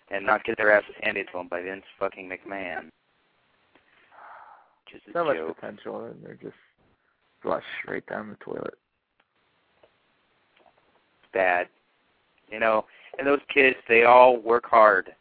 and 0.09 0.25
not 0.25 0.43
get 0.45 0.57
their 0.57 0.71
asses 0.71 0.95
handed 1.01 1.27
to 1.27 1.33
them 1.37 1.47
by 1.47 1.61
Vince 1.61 1.83
fucking 1.99 2.29
McMahon. 2.29 2.89
Which 4.85 5.01
is 5.07 5.13
So 5.13 5.25
much 5.25 5.37
joke. 5.37 5.55
potential, 5.55 6.05
and 6.05 6.23
they're 6.23 6.35
just 6.35 6.55
flush 7.41 7.63
right 7.87 8.05
down 8.07 8.29
the 8.29 8.35
toilet. 8.43 8.73
bad. 11.33 11.67
You 12.49 12.59
know, 12.59 12.85
and 13.17 13.27
those 13.27 13.41
kids, 13.53 13.75
they 13.89 14.03
all 14.03 14.37
work 14.37 14.65
hard. 14.65 15.13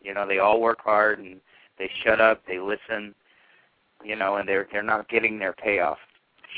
You 0.00 0.12
know, 0.14 0.26
they 0.26 0.38
all 0.38 0.60
work 0.60 0.80
hard 0.80 1.20
and 1.20 1.40
they 1.78 1.88
shut 2.02 2.20
up, 2.20 2.42
they 2.46 2.58
listen. 2.58 3.14
You 4.04 4.16
know, 4.16 4.36
and 4.36 4.48
they're 4.48 4.66
they're 4.72 4.82
not 4.82 5.08
getting 5.08 5.38
their 5.38 5.52
payoff. 5.52 5.98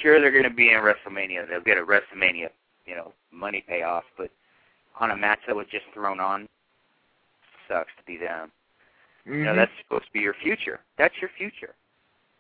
Sure, 0.01 0.19
they're 0.21 0.31
going 0.31 0.45
to 0.45 0.51
be 0.51 0.71
in 0.73 0.81
WrestleMania. 0.81 1.47
They'll 1.49 1.61
get 1.61 1.77
a 1.77 1.83
WrestleMania, 1.85 2.49
you 2.87 2.95
know, 2.97 3.13
money 3.31 3.63
payoff. 3.69 4.05
But 4.17 4.31
on 4.99 5.11
a 5.11 5.17
match 5.17 5.41
that 5.47 5.55
was 5.55 5.67
just 5.71 5.85
thrown 5.93 6.19
on, 6.21 6.49
sucks 7.69 7.91
to 7.99 8.05
be 8.07 8.17
them. 8.17 8.51
Mm-hmm. 9.29 9.39
You 9.39 9.45
know, 9.45 9.55
that's 9.57 9.71
supposed 9.83 10.07
to 10.07 10.13
be 10.13 10.21
your 10.21 10.35
future. 10.43 10.81
That's 10.97 11.15
your 11.21 11.31
future, 11.37 11.75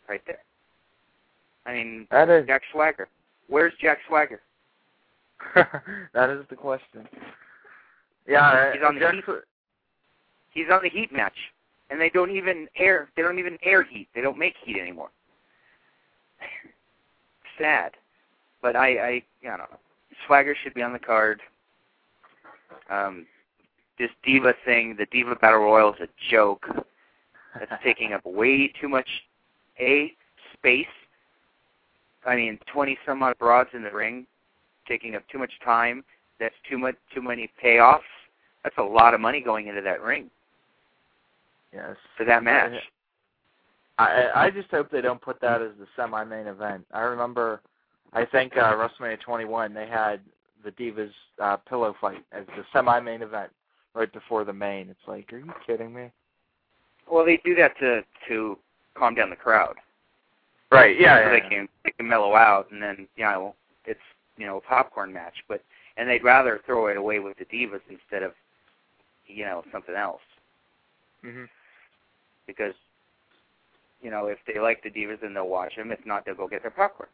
right 0.08 0.22
there. 0.26 0.42
I 1.66 1.72
mean, 1.72 2.06
that 2.10 2.28
is 2.28 2.46
Jack 2.46 2.62
Swagger. 2.72 3.08
Where's 3.48 3.72
Jack 3.80 3.98
Swagger? 4.08 4.40
that 5.54 6.30
is 6.30 6.44
the 6.50 6.56
question. 6.56 7.08
Yeah, 8.26 8.72
He's 8.72 8.82
on 8.86 8.94
the 8.94 9.00
Jack- 9.00 9.14
Heat. 9.14 9.24
He's 10.50 10.66
on 10.70 10.80
the 10.82 10.88
Heat 10.88 11.12
match, 11.12 11.36
and 11.90 12.00
they 12.00 12.10
don't 12.10 12.30
even 12.30 12.68
air. 12.76 13.08
They 13.16 13.22
don't 13.22 13.38
even 13.38 13.58
air 13.62 13.82
Heat. 13.82 14.08
They 14.14 14.20
don't 14.20 14.38
make 14.38 14.54
Heat 14.64 14.78
anymore. 14.80 15.10
Sad, 17.58 17.92
but 18.62 18.76
I, 18.76 18.88
I, 18.88 19.22
I 19.42 19.56
don't 19.56 19.70
know. 19.70 19.78
Swagger 20.26 20.56
should 20.62 20.74
be 20.74 20.82
on 20.82 20.92
the 20.92 20.98
card. 20.98 21.40
Um, 22.90 23.26
this 23.98 24.10
diva 24.24 24.54
thing, 24.64 24.96
the 24.98 25.06
diva 25.06 25.36
battle 25.36 25.60
royal, 25.60 25.92
is 25.94 26.00
a 26.00 26.08
joke. 26.30 26.66
That's 27.58 27.82
taking 27.84 28.12
up 28.12 28.24
way 28.24 28.72
too 28.80 28.88
much 28.88 29.08
a 29.80 30.12
space. 30.52 30.86
I 32.26 32.36
mean, 32.36 32.58
twenty 32.72 32.96
some 33.06 33.22
odd 33.22 33.38
broads 33.38 33.70
in 33.74 33.82
the 33.82 33.90
ring, 33.90 34.26
taking 34.88 35.14
up 35.14 35.22
too 35.28 35.38
much 35.38 35.52
time. 35.64 36.04
That's 36.40 36.54
too 36.68 36.78
much, 36.78 36.96
too 37.14 37.22
many 37.22 37.50
payoffs. 37.62 38.00
That's 38.62 38.78
a 38.78 38.82
lot 38.82 39.14
of 39.14 39.20
money 39.20 39.40
going 39.40 39.66
into 39.68 39.82
that 39.82 40.02
ring 40.02 40.30
yes. 41.74 41.96
for 42.16 42.24
that 42.24 42.42
match. 42.42 42.72
I 43.98 44.28
I 44.34 44.50
just 44.50 44.70
hope 44.70 44.90
they 44.90 45.00
don't 45.00 45.20
put 45.20 45.40
that 45.40 45.62
as 45.62 45.72
the 45.78 45.86
semi 45.96 46.24
main 46.24 46.46
event. 46.46 46.84
I 46.92 47.00
remember 47.00 47.60
I 48.12 48.24
think 48.24 48.56
uh 48.56 48.72
WrestleMania 48.72 49.20
twenty 49.20 49.44
one 49.44 49.74
they 49.74 49.86
had 49.86 50.20
the 50.64 50.72
Divas 50.72 51.10
uh 51.40 51.56
pillow 51.56 51.94
fight 52.00 52.24
as 52.32 52.46
the 52.56 52.64
semi 52.72 52.98
main 53.00 53.22
event 53.22 53.50
right 53.94 54.12
before 54.12 54.44
the 54.44 54.52
main. 54.52 54.88
It's 54.88 55.06
like, 55.06 55.32
are 55.32 55.38
you 55.38 55.52
kidding 55.66 55.94
me? 55.94 56.10
Well, 57.10 57.24
they 57.24 57.40
do 57.44 57.54
that 57.56 57.78
to 57.80 58.02
to 58.28 58.58
calm 58.94 59.14
down 59.14 59.30
the 59.30 59.36
crowd, 59.36 59.76
Right, 60.72 60.98
yeah, 60.98 61.16
so 61.18 61.20
yeah. 61.26 61.30
they 61.30 61.48
can 61.48 61.68
they 61.84 61.90
can 61.92 62.08
mellow 62.08 62.34
out, 62.34 62.70
and 62.70 62.82
then 62.82 63.06
you 63.16 63.24
know 63.24 63.54
it's 63.86 64.00
you 64.36 64.46
know 64.46 64.56
a 64.58 64.60
popcorn 64.60 65.12
match. 65.12 65.34
But 65.48 65.62
and 65.96 66.08
they'd 66.08 66.24
rather 66.24 66.60
throw 66.66 66.86
it 66.88 66.96
away 66.96 67.18
with 67.20 67.36
the 67.38 67.44
divas 67.46 67.80
instead 67.88 68.22
of 68.22 68.32
you 69.26 69.44
know 69.44 69.62
something 69.72 69.94
else 69.94 70.20
Mhm. 71.24 71.48
because 72.46 72.74
you 74.02 74.10
know 74.10 74.26
if 74.26 74.38
they 74.46 74.58
like 74.60 74.82
the 74.82 74.90
divas, 74.90 75.20
then 75.20 75.34
they'll 75.34 75.48
watch 75.48 75.76
them. 75.76 75.92
If 75.92 76.04
not, 76.06 76.24
they'll 76.24 76.34
go 76.34 76.48
get 76.48 76.62
their 76.62 76.70
popcorn. 76.70 77.08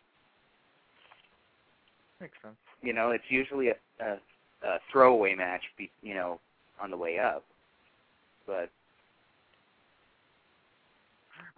Makes 2.20 2.36
sense. 2.42 2.56
You 2.82 2.92
know, 2.92 3.10
it's 3.10 3.24
usually 3.30 3.68
a, 3.68 3.76
a, 4.00 4.18
a 4.66 4.78
throwaway 4.90 5.34
match, 5.34 5.62
be, 5.76 5.90
you 6.02 6.14
know, 6.14 6.40
on 6.80 6.90
the 6.90 6.96
way 6.96 7.18
up. 7.18 7.44
But 8.46 8.70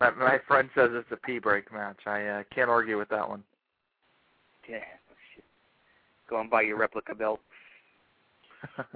My 0.01 0.11
my 0.11 0.39
friend 0.47 0.69
says 0.75 0.91
it's 0.93 1.11
a 1.13 1.17
pee 1.17 1.39
break 1.39 1.73
match. 1.73 2.01
I 2.07 2.27
uh, 2.27 2.43
can't 2.55 2.71
argue 2.71 2.99
with 2.99 3.09
that 3.11 3.29
one. 3.29 3.43
yeah, 4.69 4.79
go 6.29 6.41
and 6.41 6.51
buy 6.51 6.63
your 6.63 6.79
replica 6.79 7.15
belt, 7.15 7.41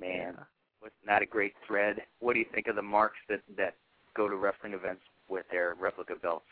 man. 0.00 0.34
Wasn't 0.82 1.22
a 1.22 1.26
great 1.26 1.54
thread? 1.66 2.02
What 2.20 2.34
do 2.34 2.40
you 2.40 2.46
think 2.52 2.66
of 2.66 2.76
the 2.76 2.82
marks 2.82 3.18
that 3.28 3.40
that 3.56 3.74
go 4.16 4.28
to 4.28 4.36
wrestling 4.36 4.72
events 4.72 5.02
with 5.28 5.44
their 5.50 5.74
replica 5.80 6.14
belts? 6.20 6.44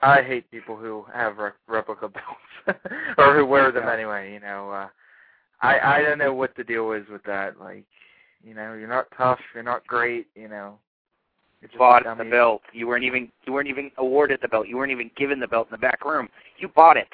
I 0.00 0.22
hate 0.22 0.50
people 0.50 0.76
who 0.76 1.04
have 1.12 1.38
re- 1.38 1.50
replica 1.66 2.08
belts 2.08 2.80
or 3.18 3.34
who 3.34 3.44
wear 3.44 3.72
them 3.72 3.88
anyway. 3.88 4.32
You 4.32 4.40
know, 4.40 4.70
uh, 4.70 4.88
I 5.60 5.98
I 5.98 6.02
don't 6.02 6.18
know 6.18 6.34
what 6.34 6.54
the 6.56 6.64
deal 6.64 6.92
is 6.92 7.08
with 7.10 7.22
that. 7.24 7.58
Like, 7.58 7.84
you 8.44 8.54
know, 8.54 8.74
you're 8.74 8.88
not 8.88 9.06
tough, 9.16 9.40
you're 9.54 9.62
not 9.62 9.86
great. 9.86 10.28
You 10.34 10.48
know, 10.48 10.78
bought 11.76 12.04
the 12.16 12.24
belt. 12.24 12.62
You 12.72 12.86
weren't 12.86 13.04
even 13.04 13.30
you 13.46 13.52
weren't 13.52 13.68
even 13.68 13.90
awarded 13.98 14.40
the 14.42 14.48
belt. 14.48 14.68
You 14.68 14.76
weren't 14.76 14.92
even 14.92 15.10
given 15.16 15.40
the 15.40 15.48
belt 15.48 15.68
in 15.68 15.72
the 15.72 15.78
back 15.78 16.04
room. 16.04 16.28
You 16.58 16.68
bought 16.68 16.96
it. 16.96 17.08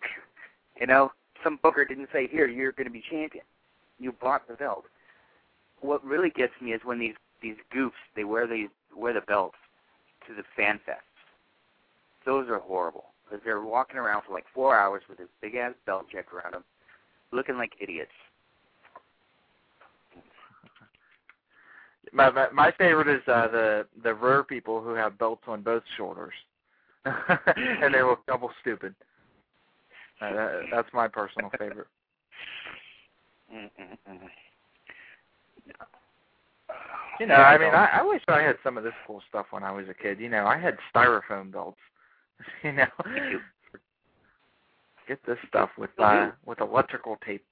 you 0.80 0.86
know, 0.86 1.10
some 1.42 1.58
booker 1.62 1.84
didn't 1.84 2.08
say, 2.12 2.28
"Here, 2.28 2.46
you're 2.46 2.72
going 2.72 2.86
to 2.86 2.92
be 2.92 3.02
champion." 3.10 3.44
You 3.98 4.12
bought 4.12 4.46
the 4.48 4.54
belt. 4.54 4.84
What 5.80 6.04
really 6.04 6.30
gets 6.30 6.52
me 6.60 6.72
is 6.72 6.80
when 6.84 6.98
these 6.98 7.14
these 7.42 7.56
goofs 7.74 7.92
they 8.14 8.24
wear 8.24 8.46
these 8.46 8.68
wear 8.94 9.14
the 9.14 9.22
belts 9.22 9.56
to 10.26 10.34
the 10.34 10.42
fan 10.56 10.78
fests. 10.88 10.96
Those 12.26 12.48
are 12.48 12.58
horrible 12.58 13.06
because 13.24 13.42
they're 13.44 13.62
walking 13.62 13.96
around 13.96 14.22
for 14.26 14.34
like 14.34 14.44
four 14.54 14.78
hours 14.78 15.02
with 15.08 15.18
this 15.18 15.28
big 15.40 15.54
ass 15.54 15.72
belt 15.86 16.06
check 16.12 16.32
around 16.32 16.52
them, 16.52 16.64
looking 17.32 17.56
like 17.56 17.72
idiots. 17.80 18.10
My, 22.12 22.30
my 22.30 22.50
my 22.50 22.72
favorite 22.76 23.08
is 23.08 23.22
uh, 23.28 23.48
the 23.48 23.86
the 24.02 24.14
rare 24.14 24.42
people 24.42 24.82
who 24.82 24.94
have 24.94 25.18
belts 25.18 25.42
on 25.46 25.62
both 25.62 25.82
shoulders, 25.96 26.34
and 27.04 27.94
they 27.94 28.02
look 28.02 28.26
double 28.26 28.50
stupid. 28.60 28.94
Uh, 30.20 30.32
that, 30.32 30.62
that's 30.72 30.88
my 30.92 31.08
personal 31.08 31.50
favorite. 31.58 31.86
You 37.18 37.26
know, 37.26 37.34
I 37.34 37.58
mean, 37.58 37.74
I, 37.74 37.98
I 38.00 38.02
wish 38.02 38.22
I 38.28 38.40
had 38.40 38.56
some 38.64 38.78
of 38.78 38.84
this 38.84 38.94
cool 39.06 39.20
stuff 39.28 39.44
when 39.50 39.62
I 39.62 39.70
was 39.70 39.86
a 39.90 39.94
kid. 39.94 40.18
You 40.18 40.30
know, 40.30 40.46
I 40.46 40.56
had 40.56 40.78
styrofoam 40.94 41.52
belts. 41.52 41.76
You 42.64 42.72
know, 42.72 42.86
get 45.06 45.18
this 45.26 45.36
stuff 45.46 45.68
with 45.76 45.90
uh, 45.98 46.30
with 46.46 46.62
electrical 46.62 47.18
tape. 47.26 47.44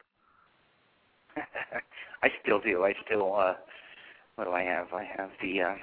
I 2.23 2.29
still 2.43 2.61
do. 2.61 2.85
I 2.85 2.95
still 3.05 3.35
uh 3.35 3.55
what 4.39 4.45
do 4.45 4.53
I 4.53 4.63
have? 4.63 4.93
I 4.93 5.03
have 5.17 5.31
the 5.43 5.63
uh 5.63 5.75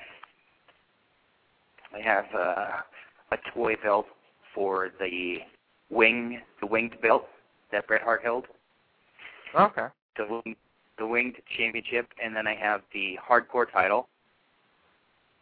I 1.94 2.00
have 2.02 2.26
uh, 2.34 2.82
a 3.32 3.38
toy 3.54 3.76
belt 3.84 4.06
for 4.54 4.92
the 5.00 5.38
wing, 5.90 6.42
the 6.62 6.68
winged 6.68 7.00
belt 7.02 7.26
that 7.72 7.86
Bret 7.88 8.02
Hart 8.02 8.22
held, 8.24 8.46
Okay. 9.54 9.88
the 10.18 10.56
the 10.98 11.06
winged 11.06 11.36
championship, 11.58 12.08
and 12.24 12.34
then 12.34 12.48
I 12.48 12.56
have 12.56 12.82
the 12.94 13.18
hardcore 13.30 13.70
title 13.72 14.08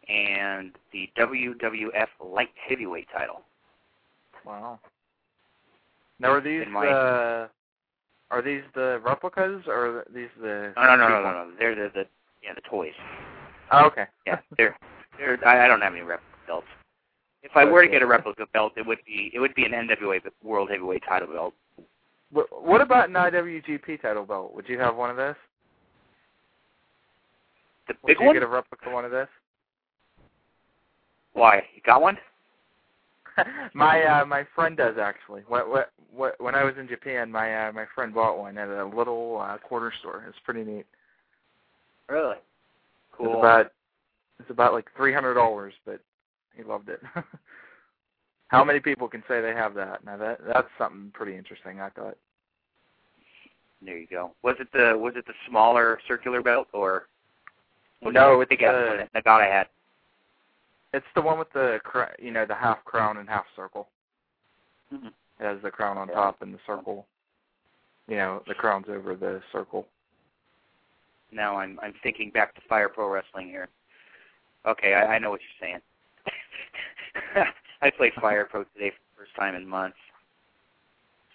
and 0.08 0.72
the 0.92 1.08
WWF 1.16 2.08
light 2.20 2.50
heavyweight 2.68 3.06
title. 3.16 3.42
Wow. 4.44 4.80
Now 6.18 6.32
are 6.32 6.40
these 6.40 6.66
my- 6.68 6.86
the 6.86 7.50
are 8.30 8.42
these 8.42 8.62
the 8.74 9.00
replicas 9.04 9.62
or 9.68 10.00
are 10.00 10.04
these 10.12 10.30
the 10.40 10.72
No, 10.76 10.82
no, 10.82 10.96
no, 10.96 11.08
no, 11.08 11.22
no, 11.22 11.32
no. 11.44 11.50
They're 11.58 11.74
the, 11.76 11.90
the 11.94 12.06
yeah 12.44 12.54
the 12.54 12.60
toys. 12.68 12.92
Oh, 13.72 13.86
okay. 13.86 14.06
Yeah, 14.26 14.38
they're 14.56 14.76
they're. 15.18 15.38
I, 15.46 15.64
I 15.64 15.68
don't 15.68 15.80
have 15.80 15.92
any 15.92 16.02
replica 16.02 16.36
belts. 16.46 16.66
If 17.42 17.52
I 17.54 17.64
were 17.64 17.82
to 17.82 17.88
get 17.88 18.02
a 18.02 18.06
replica 18.06 18.46
belt, 18.52 18.72
it 18.76 18.86
would 18.86 18.98
be 19.06 19.30
it 19.34 19.38
would 19.38 19.54
be 19.54 19.64
an 19.64 19.72
NWA 19.72 20.20
World 20.42 20.70
Heavyweight 20.70 21.02
Title 21.06 21.28
belt. 21.28 21.54
What, 22.30 22.46
what 22.64 22.80
about 22.80 23.08
an 23.08 23.14
IWGP 23.14 24.02
title 24.02 24.24
belt? 24.24 24.54
Would 24.54 24.68
you 24.68 24.78
have 24.78 24.96
one 24.96 25.10
of 25.10 25.16
this? 25.16 25.36
The 27.86 27.94
big 28.06 28.16
Would 28.18 28.20
you 28.20 28.26
one? 28.26 28.34
get 28.34 28.42
a 28.42 28.48
replica 28.48 28.90
one 28.90 29.04
of 29.04 29.10
this? 29.10 29.28
Why? 31.34 31.62
You 31.74 31.82
got 31.84 32.00
one? 32.00 32.16
my 33.74 34.02
uh 34.04 34.24
my 34.24 34.46
friend 34.54 34.76
does 34.76 34.96
actually. 35.00 35.42
What 35.48 35.68
what 35.68 35.90
what 36.14 36.40
when 36.40 36.54
I 36.54 36.64
was 36.64 36.74
in 36.78 36.88
Japan, 36.88 37.30
my 37.30 37.68
uh 37.68 37.72
my 37.72 37.84
friend 37.94 38.14
bought 38.14 38.38
one 38.38 38.56
at 38.58 38.68
a 38.68 38.84
little 38.84 39.40
uh 39.40 39.58
corner 39.58 39.92
store. 40.00 40.24
It's 40.28 40.38
pretty 40.44 40.64
neat. 40.64 40.86
Really? 42.08 42.36
Cool. 43.12 43.26
It's 43.26 43.38
about 43.38 43.72
it's 44.40 44.50
about 44.50 44.72
like 44.72 44.88
three 44.96 45.12
hundred 45.12 45.34
dollars, 45.34 45.74
but 45.86 46.00
he 46.56 46.62
loved 46.62 46.88
it. 46.88 47.00
How 48.48 48.62
many 48.64 48.80
people 48.80 49.08
can 49.08 49.22
say 49.26 49.40
they 49.40 49.52
have 49.52 49.74
that? 49.74 50.04
Now 50.04 50.16
that 50.16 50.40
that's 50.46 50.68
something 50.78 51.10
pretty 51.14 51.36
interesting. 51.36 51.80
I 51.80 51.90
thought. 51.90 52.16
There 53.82 53.98
you 53.98 54.06
go. 54.06 54.32
Was 54.42 54.56
it 54.60 54.68
the 54.72 54.96
was 54.96 55.14
it 55.16 55.26
the 55.26 55.32
smaller 55.48 55.98
circular 56.06 56.42
belt 56.42 56.68
or? 56.72 57.06
No, 58.02 58.40
it 58.40 58.48
it's 58.50 58.60
the 58.60 58.66
the- 58.66 58.72
one 58.72 59.08
that 59.12 59.24
Nagata 59.24 59.50
had. 59.50 59.66
It's 60.92 61.06
the 61.14 61.22
one 61.22 61.38
with 61.38 61.52
the 61.52 61.80
you 62.20 62.30
know 62.30 62.46
the 62.46 62.54
half 62.54 62.84
crown 62.84 63.16
and 63.16 63.28
half 63.28 63.44
circle. 63.56 63.88
Mhm. 64.92 65.08
It 65.40 65.44
has 65.44 65.58
the 65.62 65.70
crown 65.70 65.98
on 65.98 66.08
top 66.08 66.42
and 66.42 66.54
the 66.54 66.60
circle. 66.66 67.06
You 68.06 68.16
know 68.16 68.42
the 68.46 68.54
crown's 68.54 68.86
over 68.88 69.16
the 69.16 69.42
circle. 69.52 69.86
Now 71.32 71.56
I'm 71.56 71.78
I'm 71.82 71.94
thinking 72.02 72.30
back 72.30 72.54
to 72.54 72.60
Fire 72.68 72.88
Pro 72.88 73.08
Wrestling 73.08 73.48
here. 73.48 73.68
Okay, 74.66 74.94
I, 74.94 75.16
I 75.16 75.18
know 75.18 75.30
what 75.30 75.40
you're 75.40 75.68
saying. 75.68 75.80
I 77.82 77.90
played 77.90 78.12
Fire 78.20 78.46
Pro 78.50 78.64
today 78.64 78.90
for 78.90 78.96
the 78.96 79.24
first 79.24 79.36
time 79.36 79.54
in 79.54 79.66
months. 79.68 79.96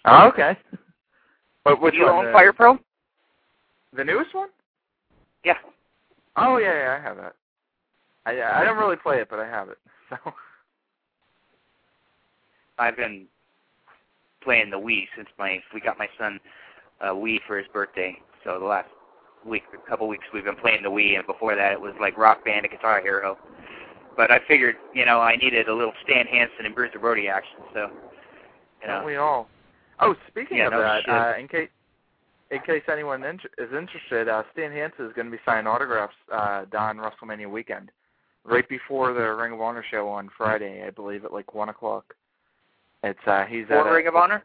Oh, 0.04 0.28
okay. 0.28 0.56
But 1.64 1.80
which 1.80 1.92
Do 1.94 1.98
you 2.00 2.06
one? 2.06 2.14
own 2.14 2.24
the, 2.26 2.32
Fire 2.32 2.52
Pro? 2.52 2.78
The 3.94 4.04
newest 4.04 4.34
one? 4.34 4.48
Yeah. 5.44 5.54
Oh 6.36 6.56
yeah, 6.58 6.72
yeah, 6.72 6.98
I 6.98 7.02
have 7.02 7.16
that. 7.18 7.34
I 8.26 8.60
I 8.60 8.64
don't 8.64 8.78
really 8.78 8.96
play 8.96 9.20
it, 9.20 9.28
but 9.30 9.38
I 9.38 9.46
have 9.46 9.68
it. 9.68 9.78
So 10.10 10.32
I've 12.80 12.96
been 12.96 13.26
playing 14.42 14.70
the 14.70 14.76
Wii 14.76 15.04
since 15.16 15.28
my 15.38 15.60
we 15.72 15.80
got 15.80 15.98
my 15.98 16.08
son 16.18 16.40
a 17.00 17.08
Wii 17.08 17.38
for 17.46 17.58
his 17.58 17.66
birthday. 17.72 18.16
So 18.42 18.58
the 18.58 18.64
last 18.64 18.88
week, 19.44 19.62
a 19.74 19.88
couple 19.88 20.06
weeks, 20.08 20.24
we've 20.32 20.44
been 20.44 20.56
playing 20.56 20.82
the 20.82 20.90
Wii, 20.90 21.16
and 21.16 21.26
before 21.26 21.54
that, 21.56 21.72
it 21.72 21.80
was 21.80 21.94
like 22.00 22.16
Rock 22.16 22.44
Band 22.44 22.64
and 22.64 22.70
Guitar 22.70 23.00
Hero. 23.00 23.38
But 24.16 24.30
I 24.30 24.40
figured, 24.46 24.76
you 24.94 25.06
know, 25.06 25.20
I 25.20 25.36
needed 25.36 25.68
a 25.68 25.74
little 25.74 25.92
Stan 26.04 26.26
Hansen 26.26 26.66
and 26.66 26.74
Bruiser 26.74 26.98
Brody 26.98 27.28
action, 27.28 27.58
so 27.72 27.90
you 28.82 28.86
don't 28.88 29.00
know, 29.00 29.06
we 29.06 29.16
all? 29.16 29.48
Oh, 30.00 30.14
speaking 30.28 30.58
Yeah, 30.58 30.66
of 30.66 30.72
no 30.72 30.80
that, 30.80 31.00
shit. 31.04 31.10
uh, 31.14 31.34
in 31.38 31.48
case 31.48 31.68
in 32.50 32.58
case 32.62 32.82
anyone 32.90 33.22
is 33.22 33.38
interested, 33.72 34.28
uh, 34.28 34.42
Stan 34.52 34.72
Hansen 34.72 35.06
is 35.06 35.12
going 35.12 35.26
to 35.26 35.30
be 35.30 35.38
signing 35.46 35.68
autographs 35.68 36.16
uh, 36.32 36.64
down 36.64 36.96
WrestleMania 36.98 37.48
weekend, 37.48 37.92
right 38.44 38.68
before 38.68 39.12
the 39.12 39.20
Ring 39.34 39.52
of 39.52 39.60
Honor 39.60 39.84
show 39.88 40.08
on 40.08 40.28
Friday, 40.36 40.82
I 40.84 40.90
believe, 40.90 41.24
at 41.24 41.32
like 41.32 41.54
one 41.54 41.68
o'clock. 41.68 42.12
It's 43.04 43.18
uh, 43.26 43.44
he's 43.44 43.64
at 43.70 43.82
for 43.84 43.88
a- 43.88 43.92
Ring 43.94 44.08
of 44.08 44.16
Honor. 44.16 44.42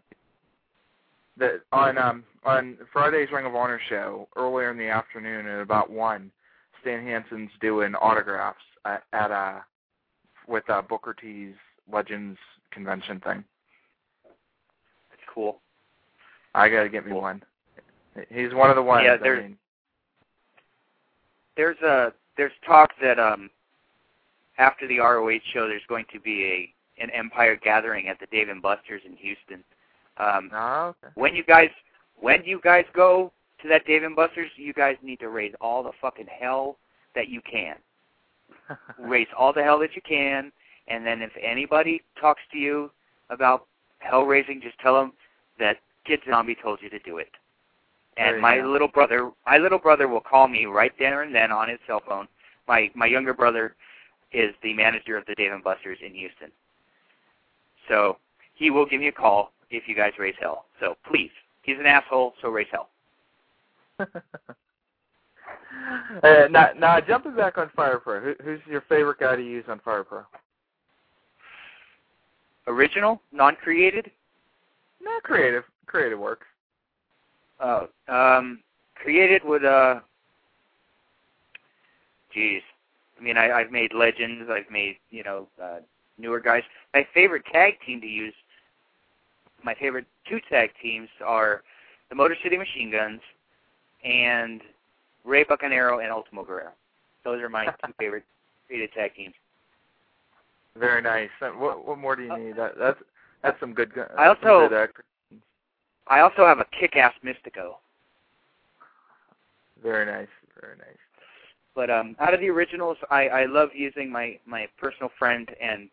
The 1.38 1.62
on 1.71 1.98
um 1.98 2.24
on 2.43 2.78
Friday's 2.93 3.32
Ring 3.32 3.45
of 3.45 3.56
Honor 3.56 3.80
show 3.89 4.28
earlier 4.36 4.71
in 4.71 4.78
the 4.78 4.88
afternoon 4.89 5.48
at 5.48 5.60
about 5.62 5.89
one, 5.89 6.32
Stan 6.82 7.04
Hansen's 7.06 7.52
doing 7.62 7.93
autographs 7.95 8.63
at, 8.86 9.04
at 9.13 9.32
uh 9.32 9.60
with 10.48 10.69
uh, 10.69 10.82
Booker 10.82 11.13
T's 11.19 11.56
Legends 11.91 12.38
convention 12.71 13.19
thing. 13.19 13.43
That's 15.10 15.21
cool. 15.34 15.60
I 16.54 16.69
gotta 16.69 16.89
get 16.89 17.06
me 17.06 17.12
Cool. 17.12 17.21
one. 17.21 17.43
He's 18.30 18.54
one 18.54 18.69
of 18.69 18.76
the 18.76 18.82
ones. 18.84 19.04
Yeah, 19.06 19.13
I 19.13 19.17
there's- 19.17 19.43
mean, 19.43 19.58
There's 21.58 21.80
a 21.82 22.13
there's 22.38 22.52
talk 22.65 22.91
that 23.02 23.19
um 23.19 23.50
after 24.58 24.88
the 24.88 25.00
ROH 25.00 25.39
show, 25.54 25.67
there's 25.67 25.82
going 25.89 26.06
to 26.13 26.19
be 26.19 26.45
a 26.45 27.04
an 27.04 27.10
Empire 27.10 27.58
gathering 27.62 28.08
at 28.08 28.19
the 28.21 28.26
Dave 28.28 28.48
and 28.48 28.62
Buster's 28.62 29.02
in 29.06 29.17
Houston. 29.17 29.63
Um, 30.17 30.49
oh, 30.54 30.95
okay. 31.04 31.12
when 31.15 31.36
you 31.36 31.43
guys 31.43 31.69
when 32.19 32.43
you 32.45 32.62
guys 32.63 32.86
go 32.93 33.32
to 33.62 33.67
that 33.67 33.86
Dave 33.86 34.04
and 34.04 34.15
Buster's, 34.15 34.51
you 34.56 34.73
guys 34.73 34.95
need 35.04 35.19
to 35.19 35.30
raise 35.30 35.54
all 35.60 35.84
the 35.84 35.91
fucking 36.01 36.28
hell 36.39 36.78
that 37.15 37.30
you 37.30 37.41
can. 37.49 37.75
Raise 38.99 39.28
all 39.38 39.54
the 39.54 39.63
hell 39.63 39.80
that 39.80 39.95
you 39.95 40.01
can, 40.08 40.51
and 40.88 41.06
then 41.06 41.21
if 41.21 41.32
anybody 41.41 42.01
talks 42.19 42.41
to 42.51 42.58
you 42.58 42.91
about 43.30 43.65
hell 43.99 44.23
raising, 44.23 44.62
just 44.62 44.78
tell 44.80 44.95
them 44.95 45.13
that 45.60 45.78
Kid 46.06 46.19
Zombie 46.30 46.56
told 46.62 46.80
you 46.82 46.89
to 46.89 46.99
do 46.99 47.17
it. 47.17 47.30
And 48.17 48.41
my 48.41 48.58
go. 48.58 48.69
little 48.69 48.88
brother, 48.88 49.32
my 49.45 49.58
little 49.58 49.80
brother 49.80 50.08
will 50.08 50.21
call 50.21 50.47
me 50.47 50.65
right 50.65 50.93
there 50.97 51.23
and 51.23 51.34
then 51.34 51.51
on 51.51 51.69
his 51.69 51.80
cell 51.86 52.01
phone. 52.08 52.28
My 52.67 52.89
my 52.95 53.06
younger 53.06 53.34
brother 53.34 53.75
is 54.32 54.54
the 54.63 54.73
manager 54.73 55.17
of 55.17 55.25
the 55.25 55.36
Dave 55.36 55.51
and 55.51 55.63
Buster's 55.63 55.99
in 56.06 56.13
Houston. 56.13 56.51
So 57.89 58.17
he 58.54 58.69
will 58.69 58.86
give 58.86 58.99
me 58.99 59.08
a 59.08 59.12
call 59.12 59.51
if 59.78 59.88
you 59.88 59.96
guys 59.96 60.14
raise 60.20 60.36
hell. 60.40 60.66
So 60.80 60.96
please, 61.10 61.32
he's 61.64 61.78
an 61.80 61.86
asshole, 61.86 62.34
so 62.42 62.50
raise 62.50 62.68
hell. 62.72 62.90
uh, 64.00 64.08
now, 66.50 66.70
now 66.78 67.00
jumping 67.00 67.36
back 67.36 67.58
on 67.58 67.70
Fire 67.76 68.00
Pro, 68.00 68.20
who, 68.20 68.34
who's 68.44 68.60
your 68.70 68.82
favorite 68.82 69.20
guy 69.20 69.36
to 69.36 69.44
use 69.44 69.66
on 69.70 69.80
Fire 69.80 70.04
Pro? 70.04 70.24
Original, 72.68 73.22
non-created. 73.32 74.12
Not 75.02 75.24
creative. 75.24 75.64
Creative 75.86 76.18
works. 76.18 76.48
Oh, 77.60 77.88
um, 78.10 78.60
created 78.96 79.44
with 79.46 79.64
uh, 79.64 80.00
geez, 82.34 82.62
I 83.18 83.24
mean, 83.24 83.38
I, 83.38 83.52
I've 83.52 83.72
made 83.72 83.94
legends. 83.94 84.50
I've 84.52 84.70
made 84.70 84.98
you 85.10 85.24
know 85.24 85.48
uh, 85.62 85.78
newer 86.18 86.40
guys. 86.40 86.64
My 86.94 87.08
favorite 87.14 87.44
tag 87.52 87.76
team 87.86 88.02
to 88.02 88.08
use. 88.08 88.34
My 89.65 89.73
favorite 89.73 90.06
two 90.30 90.39
tag 90.49 90.69
teams 90.82 91.10
are 91.25 91.63
the 92.10 92.15
Motor 92.15 92.36
City 92.43 92.56
Machine 92.56 92.91
Guns 92.91 93.19
and 94.04 94.62
Rey 95.25 95.43
Bucanero 95.43 96.04
and 96.04 96.12
Ultimo 96.12 96.43
Guerrero. 96.43 96.69
Those 97.23 97.41
are 97.41 97.49
my 97.49 97.65
two 97.86 97.93
favorite 97.99 98.23
created 98.67 98.91
tag 98.93 99.15
teams. 99.15 99.34
Very 100.78 101.01
nice. 101.01 101.30
What 101.39 101.86
what 101.88 101.97
more 101.97 102.15
do 102.15 102.23
you 102.23 102.38
need? 102.38 102.56
That 102.58 102.78
that's 102.78 102.99
that's 103.41 103.60
some 103.60 103.73
good. 103.73 103.93
gu- 103.93 104.06
I 104.17 104.28
also- 104.28 104.69
good, 104.69 104.89
I 106.08 106.19
also 106.19 106.45
have 106.45 106.60
a 106.60 106.65
kick-ass 106.80 107.13
Mystico. 107.23 107.75
very 109.82 110.06
nice. 110.06 110.28
Very 110.62 110.78
nice. 110.78 110.97
But 111.73 111.90
um, 111.90 112.15
out 112.19 112.33
of 112.33 112.40
the 112.40 112.50
originals, 112.50 112.98
I, 113.10 113.27
I 113.27 113.46
love 113.46 113.69
using 113.73 114.12
my, 114.12 114.37
my 114.46 114.67
personal 114.79 115.10
friend 115.17 115.50
and 115.62 115.90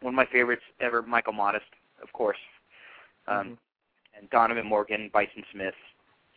one 0.00 0.14
of 0.14 0.16
my 0.16 0.26
favorites 0.26 0.62
ever, 0.80 1.02
Michael 1.02 1.32
Modest, 1.34 1.66
of 2.02 2.12
course, 2.12 2.38
um, 3.26 3.34
Mhm. 3.50 3.58
and 4.18 4.30
Donovan 4.30 4.66
Morgan, 4.66 5.08
Bison 5.12 5.44
Smith, 5.52 5.74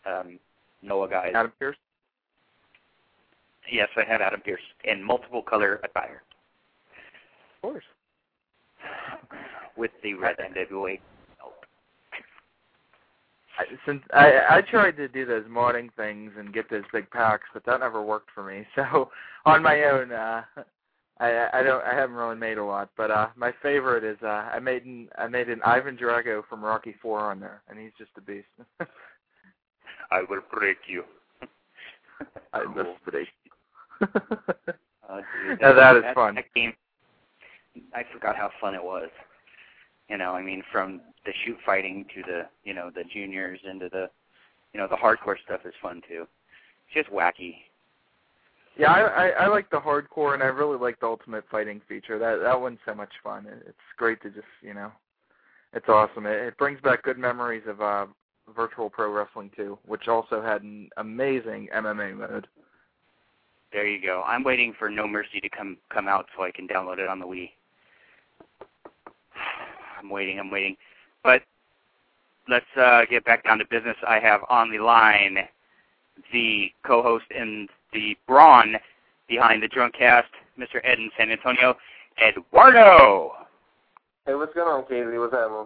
um, 0.06 0.40
Noah 0.82 1.08
Guys. 1.10 1.34
Adam 1.36 1.52
Pearce. 1.60 1.78
Yes, 3.70 3.90
I 3.98 4.04
had 4.04 4.22
Adam 4.22 4.42
Pearce 4.42 4.62
in 4.84 5.02
multiple 5.04 5.42
color 5.42 5.80
attire 5.84 6.22
Of 7.56 7.62
course. 7.62 7.86
with 9.76 9.92
the 10.04 10.14
red 10.14 10.38
NWA. 10.40 11.00
belt. 11.38 11.66
I, 13.58 13.66
since 13.86 14.04
I 14.14 14.58
I 14.58 14.62
tried 14.62 14.98
to 14.98 15.08
do 15.08 15.26
those 15.26 15.46
modding 15.46 15.92
things 15.94 16.34
and 16.38 16.54
get 16.54 16.70
those 16.70 16.84
big 16.92 17.10
packs, 17.10 17.48
but 17.54 17.64
that 17.66 17.80
never 17.80 18.02
worked 18.02 18.30
for 18.32 18.44
me. 18.44 18.68
So 18.76 19.12
on 19.46 19.64
my 19.64 19.84
own, 19.86 20.12
uh, 20.12 20.44
I 21.20 21.48
I 21.54 21.64
don't 21.64 21.84
I 21.84 21.94
haven't 21.96 22.16
really 22.16 22.36
made 22.36 22.58
a 22.58 22.64
lot. 22.64 22.90
But 22.98 23.12
uh, 23.12 23.28
my 23.36 23.54
favorite 23.62 24.04
is 24.04 24.18
uh, 24.24 24.28
I 24.54 24.60
made 24.60 24.86
an 24.86 25.08
I 25.18 25.28
made 25.28 25.50
an 25.50 25.62
Ivan 25.66 25.98
Drago 25.98 26.44
from 26.50 26.64
Rocky 26.64 26.96
Four 27.02 27.20
on 27.32 27.40
there, 27.40 27.62
and 27.70 27.80
he's 27.80 27.92
just 27.98 28.12
a 28.18 28.22
beast. 28.22 28.48
I 30.12 30.22
will 30.30 30.42
break 30.52 30.78
you. 30.88 31.04
I 32.54 32.64
Cool. 32.74 32.96
break 33.10 33.28
you. 33.44 34.08
Uh, 35.08 35.22
dude, 35.48 35.62
Now 35.62 35.72
that 35.72 35.96
is 35.98 36.02
that- 36.02 36.16
fun. 36.16 36.34
That 36.34 36.52
game, 36.56 36.74
I 37.94 38.04
forgot 38.12 38.36
how 38.36 38.50
fun 38.60 38.74
it 38.74 38.84
was. 38.84 39.10
You 40.10 40.18
know, 40.18 40.32
I 40.32 40.42
mean, 40.42 40.64
from 40.72 41.00
the 41.28 41.32
shoot 41.46 41.58
fighting 41.64 42.08
to 42.16 42.24
the 42.24 42.42
you 42.64 42.74
know 42.74 42.90
the 42.90 43.04
juniors 43.14 43.60
into 43.70 43.88
the 43.90 44.10
you 44.74 44.80
know 44.80 44.88
the 44.88 44.96
hardcore 44.96 45.36
stuff 45.46 45.62
is 45.64 45.76
fun 45.80 46.02
too. 46.10 46.26
It's 46.88 47.06
just 47.06 47.16
wacky. 47.16 47.58
Yeah, 48.78 48.92
I, 48.92 49.02
I 49.02 49.28
I 49.28 49.48
like 49.48 49.70
the 49.70 49.80
hardcore, 49.80 50.34
and 50.34 50.44
I 50.44 50.48
really 50.48 50.78
like 50.78 51.00
the 51.00 51.06
Ultimate 51.06 51.46
Fighting 51.50 51.82
feature. 51.88 52.20
That 52.20 52.42
that 52.44 52.60
one's 52.60 52.80
so 52.86 52.94
much 52.94 53.12
fun. 53.24 53.46
It, 53.46 53.64
it's 53.68 53.78
great 53.98 54.22
to 54.24 54.30
just 54.30 54.48
you 54.62 54.74
know, 54.74 54.92
it's 55.74 55.88
awesome. 55.88 56.26
It, 56.26 56.36
it 56.36 56.58
brings 56.58 56.82
back 56.82 57.04
good 57.04 57.18
memories 57.18 57.64
of 57.68 57.82
uh, 57.82 58.08
virtual 58.54 58.90
pro 58.90 59.12
wrestling 59.12 59.52
too, 59.56 59.78
which 59.86 60.08
also 60.08 60.42
had 60.42 60.64
an 60.64 60.90
amazing 60.98 61.70
MMA 61.74 62.18
mode. 62.18 62.48
There 63.72 63.88
you 63.88 64.02
go. 64.02 64.24
I'm 64.26 64.44
waiting 64.44 64.74
for 64.78 64.90
No 64.90 65.08
Mercy 65.08 65.40
to 65.42 65.50
come 65.50 65.78
come 65.90 66.08
out 66.08 66.26
so 66.36 66.44
I 66.44 66.52
can 66.52 66.68
download 66.68 67.00
it 67.00 67.08
on 67.08 67.20
the 67.20 67.26
Wii. 67.26 67.52
I'm 70.00 70.10
waiting. 70.10 70.38
I'm 70.38 70.52
waiting. 70.52 70.76
But 71.24 71.44
let's 72.50 72.66
uh, 72.78 73.06
get 73.10 73.24
back 73.24 73.46
down 73.46 73.60
to 73.60 73.66
business. 73.66 73.98
I 74.08 74.20
have 74.20 74.42
on 74.50 74.70
the 74.70 74.80
line 74.80 75.38
the 76.32 76.72
co-host 76.86 77.26
and 77.36 77.70
the 77.96 78.16
brawn 78.28 78.76
behind 79.28 79.64
the 79.64 79.68
Drunk 79.68 79.96
Cast, 79.96 80.28
Mr. 80.60 80.80
Ed 80.84 81.00
in 81.00 81.10
San 81.18 81.32
Antonio, 81.32 81.76
Eduardo. 82.22 83.32
Hey, 84.26 84.36
what's 84.36 84.54
going 84.54 84.68
on, 84.68 84.84
Casey? 84.84 85.18
What's 85.18 85.34
happening? 85.34 85.66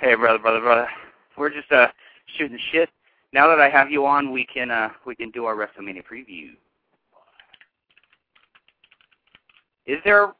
Hey, 0.00 0.14
brother, 0.14 0.38
brother, 0.38 0.60
brother. 0.60 0.88
We're 1.36 1.50
just 1.50 1.70
uh 1.70 1.88
shooting 2.36 2.58
shit. 2.72 2.88
Now 3.32 3.46
that 3.48 3.60
I 3.60 3.68
have 3.68 3.90
you 3.90 4.06
on, 4.06 4.32
we 4.32 4.46
can 4.46 4.70
uh 4.70 4.88
we 5.06 5.14
can 5.14 5.30
do 5.30 5.44
our 5.44 5.54
WrestleMania 5.54 6.02
preview. 6.10 6.50
Is 9.86 9.98
there? 10.04 10.32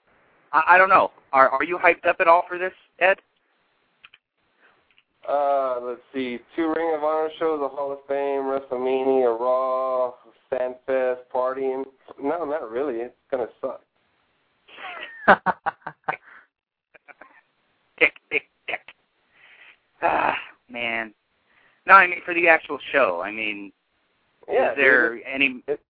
I, 0.52 0.62
I 0.68 0.78
don't 0.78 0.88
know. 0.88 1.12
Are 1.32 1.48
are 1.50 1.64
you 1.64 1.78
hyped 1.78 2.06
up 2.06 2.16
at 2.20 2.28
all 2.28 2.44
for 2.48 2.58
this, 2.58 2.72
Ed? 2.98 3.18
Uh, 5.28 5.78
let's 5.82 6.00
see. 6.14 6.38
Two 6.56 6.72
Ring 6.74 6.94
of 6.96 7.04
Honor 7.04 7.28
shows, 7.38 7.60
a 7.62 7.68
Hall 7.68 7.92
of 7.92 7.98
Fame, 8.08 8.44
WrestleMania, 8.44 9.38
Raw, 9.38 10.12
FanFest, 10.50 11.18
partying. 11.32 11.84
No, 12.22 12.44
not 12.44 12.70
really. 12.70 12.96
It's 12.96 13.14
gonna 13.30 13.48
suck. 13.60 13.82
dick, 17.98 18.14
dick, 18.30 18.44
dick. 18.66 18.80
Ah, 20.02 20.34
man. 20.70 21.12
No, 21.86 21.94
I 21.94 22.06
mean 22.06 22.20
for 22.24 22.32
the 22.32 22.48
actual 22.48 22.78
show. 22.92 23.20
I 23.22 23.30
mean, 23.30 23.70
yeah, 24.48 24.70
is 24.70 24.76
there 24.76 25.16
dude, 25.16 25.24
any? 25.30 25.62
it, 25.66 25.80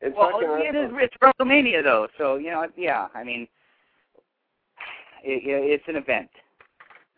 it's 0.00 0.16
well, 0.16 0.30
it 0.40 0.74
is, 0.74 0.90
it's 0.94 1.14
WrestleMania 1.22 1.84
though, 1.84 2.08
so 2.18 2.36
you 2.36 2.50
know, 2.50 2.66
yeah. 2.76 3.06
I 3.14 3.22
mean, 3.22 3.46
it, 5.22 5.42
it's 5.44 5.84
an 5.86 5.96
event. 5.96 6.30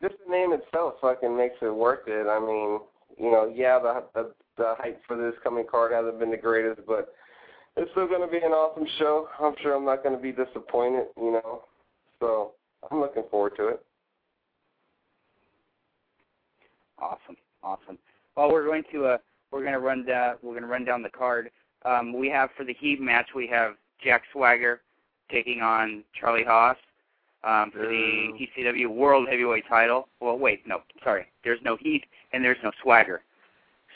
Just 0.02 0.14
the 0.26 0.32
name 0.32 0.52
itself 0.52 0.94
fucking 1.00 1.36
makes 1.36 1.54
it 1.62 1.74
worth 1.74 2.08
it. 2.08 2.26
I 2.26 2.40
mean, 2.40 2.80
you 3.18 3.30
know, 3.30 3.52
yeah, 3.54 3.78
the 3.78 4.02
the, 4.14 4.32
the 4.56 4.74
hype 4.78 5.00
for 5.06 5.16
this 5.16 5.34
coming 5.44 5.64
card 5.70 5.92
hasn't 5.92 6.18
been 6.18 6.30
the 6.30 6.36
greatest, 6.36 6.80
but 6.86 7.14
it's 7.76 7.90
still 7.92 8.08
going 8.08 8.20
to 8.20 8.26
be 8.26 8.38
an 8.38 8.52
awesome 8.52 8.86
show. 8.98 9.28
I'm 9.40 9.54
sure 9.62 9.74
I'm 9.74 9.84
not 9.84 10.02
going 10.02 10.16
to 10.16 10.22
be 10.22 10.32
disappointed. 10.32 11.06
You 11.16 11.32
know, 11.32 11.62
so 12.18 12.52
I'm 12.90 13.00
looking 13.00 13.24
forward 13.30 13.52
to 13.58 13.68
it. 13.68 13.84
Awesome, 16.98 17.36
awesome. 17.62 17.98
Well, 18.36 18.50
we're 18.50 18.66
going 18.66 18.82
to 18.92 19.06
uh, 19.06 19.18
we're 19.52 19.62
going 19.62 19.72
to 19.72 19.78
run 19.78 20.04
down 20.04 20.36
we're 20.42 20.52
going 20.52 20.62
to 20.62 20.68
run 20.68 20.84
down 20.84 21.02
the 21.02 21.10
card. 21.10 21.50
Um, 21.84 22.16
we 22.16 22.28
have 22.28 22.50
for 22.56 22.64
the 22.64 22.74
Heat 22.74 23.00
match 23.00 23.28
we 23.36 23.46
have 23.48 23.74
Jack 24.02 24.22
Swagger 24.32 24.80
taking 25.30 25.60
on 25.60 26.02
Charlie 26.18 26.44
Haas 26.44 26.76
um, 27.44 27.70
for 27.70 27.86
the 27.86 28.28
ECW 28.40 28.88
World 28.88 29.28
Heavyweight 29.28 29.64
Title. 29.68 30.08
Well, 30.20 30.38
wait, 30.38 30.66
no, 30.66 30.82
sorry. 31.02 31.26
There's 31.44 31.60
no 31.64 31.76
Heat 31.76 32.04
and 32.32 32.44
there's 32.44 32.58
no 32.62 32.70
Swagger. 32.82 33.22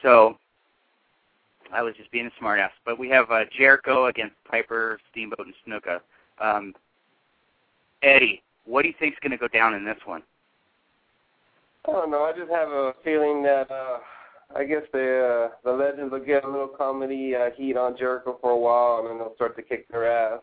So 0.02 0.36
I 1.72 1.82
was 1.82 1.94
just 1.96 2.10
being 2.10 2.26
a 2.26 2.42
smartass. 2.44 2.70
But 2.84 2.98
we 2.98 3.08
have 3.10 3.30
uh, 3.30 3.44
Jericho 3.56 4.06
against 4.06 4.34
Piper, 4.48 4.98
Steamboat, 5.10 5.46
and 5.46 5.54
Snuka. 5.66 6.00
Um, 6.40 6.74
Eddie, 8.02 8.42
what 8.64 8.82
do 8.82 8.88
you 8.88 8.94
think's 8.98 9.18
going 9.20 9.32
to 9.32 9.38
go 9.38 9.48
down 9.48 9.74
in 9.74 9.84
this 9.84 9.98
one? 10.04 10.22
I 11.88 11.92
don't 11.92 12.10
know. 12.10 12.24
I 12.24 12.32
just 12.36 12.50
have 12.50 12.68
a 12.68 12.94
feeling 13.04 13.42
that 13.44 13.70
uh 13.70 13.98
I 14.54 14.64
guess 14.64 14.82
the 14.92 15.48
uh, 15.50 15.54
the 15.64 15.72
legends 15.72 16.12
will 16.12 16.24
get 16.24 16.44
a 16.44 16.48
little 16.48 16.68
comedy 16.68 17.34
uh, 17.34 17.50
heat 17.56 17.76
on 17.76 17.96
Jericho 17.96 18.38
for 18.40 18.50
a 18.50 18.56
while, 18.56 19.00
and 19.00 19.08
then 19.08 19.18
they'll 19.18 19.34
start 19.34 19.56
to 19.56 19.62
kick 19.62 19.88
their 19.88 20.06
ass. 20.10 20.40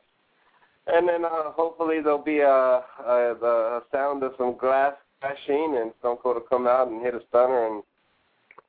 And 0.88 1.08
then 1.08 1.24
uh, 1.24 1.52
hopefully 1.52 2.02
there'll 2.02 2.24
be 2.24 2.40
a, 2.40 2.50
a 2.50 3.36
the 3.40 3.84
sound 3.92 4.24
of 4.24 4.34
some 4.38 4.58
glass 4.58 4.94
crashing, 5.22 5.78
and 5.80 5.94
Stone 6.00 6.18
Cold 6.22 6.36
will 6.36 6.42
come 6.42 6.68
out 6.68 6.90
and 6.90 7.02
hit 7.02 7.16
a 7.16 7.22
stunner 7.30 7.68
and 7.68 7.84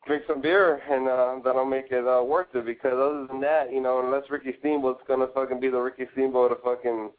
drink 0.07 0.23
some 0.29 0.41
beer, 0.41 0.81
and 0.89 1.09
uh, 1.09 1.37
that'll 1.45 1.65
make 1.65 1.87
it 1.91 2.07
uh, 2.07 2.23
worth 2.23 2.47
it. 2.55 2.65
Because 2.67 2.93
other 2.93 3.27
than 3.27 3.41
that, 3.41 3.73
you 3.73 3.81
know, 3.81 4.05
unless 4.05 4.31
Ricky 4.31 4.55
Steamboat's 4.61 5.03
gonna 5.09 5.27
fucking 5.35 5.61
be 5.61 5.71
the 5.71 5.79
Ricky 5.79 6.05
Steamboat 6.13 6.53
of 6.53 6.63
fucking 6.63 7.11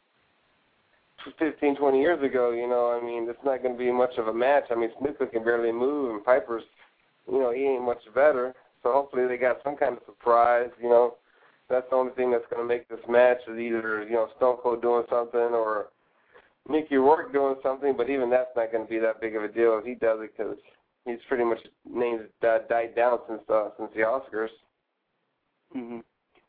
15, 1.38 1.76
20 1.76 2.00
years 2.00 2.22
ago, 2.22 2.52
you 2.52 2.68
know, 2.68 2.98
I 2.98 3.04
mean, 3.04 3.28
it's 3.28 3.38
not 3.44 3.62
to 3.62 3.74
be 3.74 3.90
much 3.90 4.16
of 4.16 4.28
a 4.28 4.34
match. 4.34 4.64
I 4.70 4.76
mean, 4.76 4.90
Snuka 5.00 5.30
can 5.30 5.44
barely 5.44 5.72
move, 5.72 6.14
and 6.14 6.24
Piper's, 6.24 6.62
you 7.30 7.40
know, 7.40 7.52
he 7.52 7.64
ain't 7.64 7.84
much 7.84 8.02
better. 8.14 8.54
So 8.82 8.92
hopefully 8.92 9.26
they 9.26 9.36
got 9.36 9.58
some 9.64 9.76
kind 9.76 9.96
of 9.96 10.02
surprise, 10.06 10.70
you 10.80 10.88
know. 10.88 11.14
That's 11.68 11.86
the 11.90 11.96
only 11.96 12.12
thing 12.12 12.30
that's 12.30 12.46
going 12.50 12.62
to 12.62 12.68
make 12.68 12.88
this 12.88 13.04
match 13.08 13.38
is 13.48 13.58
either, 13.58 14.04
you 14.04 14.14
know, 14.14 14.28
Stone 14.36 14.58
Cold 14.62 14.82
doing 14.82 15.04
something 15.10 15.40
or 15.40 15.86
Mickey 16.68 16.96
Rourke 16.96 17.32
doing 17.32 17.56
something, 17.62 17.96
but 17.96 18.10
even 18.10 18.30
that's 18.30 18.50
not 18.56 18.72
going 18.72 18.84
to 18.84 18.90
be 18.90 18.98
that 18.98 19.20
big 19.20 19.36
of 19.36 19.42
a 19.42 19.48
deal 19.48 19.78
if 19.78 19.84
he 19.84 19.94
does 19.94 20.20
it 20.20 20.30
because 20.36 20.56
he's 21.04 21.18
pretty 21.28 21.44
much 21.44 21.58
names 21.88 22.22
uh, 22.46 22.58
died 22.68 22.94
down 22.94 23.18
since 23.28 23.42
uh, 23.48 23.70
since 23.78 23.90
the 23.94 24.00
Oscars. 24.00 24.48
hmm 25.72 25.98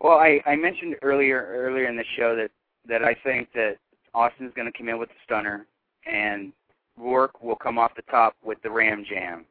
Well, 0.01 0.17
I, 0.17 0.39
I 0.45 0.55
mentioned 0.55 0.95
earlier 1.01 1.47
earlier 1.49 1.87
in 1.87 1.95
the 1.95 2.05
show 2.15 2.35
that 2.35 2.51
that 2.87 3.03
I 3.03 3.15
think 3.23 3.49
that 3.53 3.77
Austin's 4.13 4.53
going 4.55 4.71
to 4.71 4.77
come 4.77 4.89
in 4.89 4.97
with 4.97 5.09
the 5.09 5.15
stunner, 5.23 5.67
and 6.05 6.51
Rourke 6.97 7.43
will 7.43 7.55
come 7.55 7.77
off 7.77 7.95
the 7.95 8.01
top 8.03 8.35
with 8.43 8.61
the 8.63 8.71
Ram 8.71 9.05
Jam, 9.07 9.45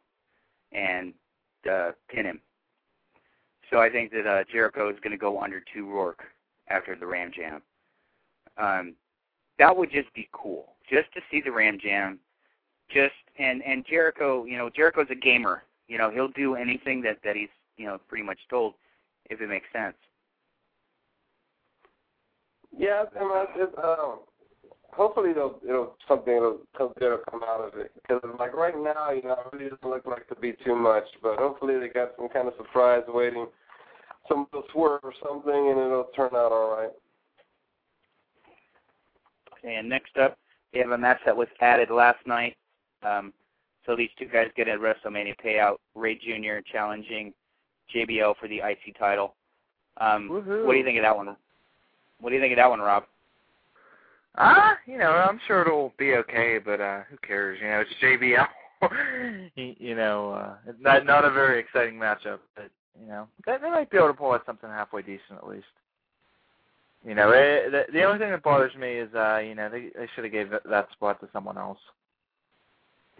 and 0.72 1.12
uh, 1.70 1.92
pin 2.08 2.26
him. 2.26 2.40
So 3.70 3.78
I 3.78 3.90
think 3.90 4.12
that 4.12 4.26
uh, 4.26 4.44
Jericho 4.50 4.88
is 4.90 4.96
going 5.02 5.12
to 5.12 5.18
go 5.18 5.40
under 5.40 5.62
to 5.74 5.86
Rourke 5.86 6.22
after 6.68 6.96
the 6.96 7.06
Ram 7.06 7.30
Jam. 7.34 7.62
Um, 8.58 8.94
that 9.58 9.76
would 9.76 9.90
just 9.90 10.12
be 10.14 10.28
cool, 10.32 10.74
just 10.88 11.12
to 11.14 11.20
see 11.30 11.40
the 11.44 11.50
Ram 11.50 11.78
Jam. 11.82 12.18
Just 12.88 13.14
and 13.38 13.62
and 13.64 13.84
Jericho, 13.88 14.44
you 14.44 14.56
know, 14.56 14.70
Jericho's 14.70 15.08
a 15.10 15.14
gamer. 15.14 15.64
You 15.88 15.98
know, 15.98 16.10
he'll 16.10 16.28
do 16.28 16.54
anything 16.54 17.02
that 17.02 17.18
that 17.24 17.34
he's 17.34 17.48
you 17.76 17.86
know 17.86 17.98
pretty 18.08 18.24
much 18.24 18.38
told 18.48 18.74
if 19.28 19.40
it 19.40 19.48
makes 19.48 19.66
sense. 19.72 19.96
Yeah, 22.76 23.04
I 23.18 23.20
mean, 23.20 23.46
it's, 23.56 23.74
um, 23.82 24.18
hopefully 24.96 25.30
it'll 25.30 25.60
it'll 25.68 25.96
something 26.08 26.34
it'll 26.34 26.60
come 26.76 26.92
good 26.98 27.10
will 27.10 27.18
come 27.30 27.42
out 27.42 27.60
of 27.60 27.78
it 27.78 27.92
because 27.96 28.20
like 28.38 28.54
right 28.54 28.74
now, 28.76 29.10
you 29.10 29.22
know, 29.22 29.32
it 29.32 29.56
really 29.56 29.70
doesn't 29.70 29.88
look 29.88 30.06
like 30.06 30.26
to 30.28 30.34
be 30.36 30.54
too 30.64 30.74
much, 30.74 31.04
but 31.22 31.38
hopefully 31.38 31.78
they 31.78 31.88
got 31.88 32.12
some 32.16 32.28
kind 32.28 32.48
of 32.48 32.54
surprise 32.56 33.02
waiting, 33.08 33.46
some 34.28 34.46
little 34.52 34.68
swerve 34.72 35.00
or 35.02 35.12
something, 35.22 35.70
and 35.70 35.78
it'll 35.78 36.08
turn 36.16 36.30
out 36.34 36.52
all 36.52 36.76
right. 36.76 36.90
Okay, 39.58 39.76
and 39.76 39.88
next 39.88 40.16
up, 40.16 40.38
we 40.72 40.80
have 40.80 40.90
a 40.90 40.98
match 40.98 41.18
that 41.26 41.36
was 41.36 41.48
added 41.60 41.90
last 41.90 42.26
night. 42.26 42.56
Um, 43.02 43.32
so 43.84 43.94
these 43.94 44.10
two 44.18 44.26
guys 44.26 44.48
get 44.56 44.68
a 44.68 44.72
WrestleMania 44.72 45.34
payout. 45.44 45.76
Rey 45.94 46.16
Jr. 46.16 46.60
challenging 46.70 47.32
JBL 47.94 48.34
for 48.40 48.48
the 48.48 48.58
IC 48.58 48.98
title. 48.98 49.34
Um, 49.98 50.28
Woohoo. 50.28 50.66
what 50.66 50.72
do 50.72 50.78
you 50.78 50.84
think 50.84 50.98
of 50.98 51.04
that 51.04 51.16
one? 51.16 51.36
What 52.20 52.30
do 52.30 52.34
you 52.34 52.40
think 52.40 52.52
of 52.52 52.56
that 52.56 52.68
one, 52.68 52.80
Rob? 52.80 53.04
Ah, 54.38 54.76
you 54.86 54.98
know, 54.98 55.10
I'm 55.10 55.40
sure 55.46 55.62
it'll 55.62 55.94
be 55.98 56.14
okay, 56.14 56.58
but 56.58 56.80
uh 56.80 57.02
who 57.10 57.16
cares? 57.26 57.58
You 57.60 57.68
know, 57.68 57.80
it's 57.82 57.90
JBL. 58.02 59.50
you 59.78 59.94
know, 59.94 60.32
uh 60.32 60.54
it's 60.66 60.78
not 60.80 61.06
not 61.06 61.24
a 61.24 61.30
very 61.30 61.58
exciting 61.58 61.94
matchup, 61.94 62.40
but 62.54 62.70
you 63.00 63.08
know, 63.08 63.28
they, 63.46 63.58
might 63.58 63.90
be 63.90 63.96
able 63.98 64.08
to 64.08 64.14
pull 64.14 64.32
out 64.32 64.44
something 64.46 64.68
halfway 64.70 65.02
decent 65.02 65.38
at 65.38 65.46
least. 65.48 65.66
You 67.04 67.14
know, 67.14 67.30
it, 67.30 67.70
the 67.70 67.84
the 67.92 68.04
only 68.04 68.18
thing 68.18 68.30
that 68.30 68.42
bothers 68.42 68.74
me 68.76 68.94
is 68.94 69.14
uh, 69.14 69.38
you 69.38 69.54
know, 69.54 69.70
they 69.70 69.90
they 69.96 70.08
should 70.14 70.24
have 70.24 70.32
gave 70.32 70.50
that, 70.50 70.92
spot 70.92 71.20
to 71.20 71.28
someone 71.32 71.56
else. 71.56 71.78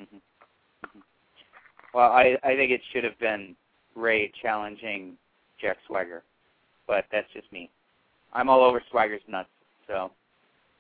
Mhm. 0.01 0.21
Mhm. 0.87 1.03
Well, 1.95 2.12
I 2.12 2.37
I 2.43 2.57
think 2.57 2.73
it 2.73 2.83
should 2.93 3.05
have 3.05 3.19
been 3.19 3.57
Rey 3.95 4.31
challenging 4.43 5.17
Jack 5.61 5.79
Swagger, 5.87 6.23
but 6.87 7.07
that's 7.11 7.33
just 7.33 7.51
me. 7.53 7.71
I'm 8.35 8.51
all 8.51 8.62
over 8.62 8.83
Swagger's 8.91 9.23
nuts, 9.29 9.49
so 9.87 10.11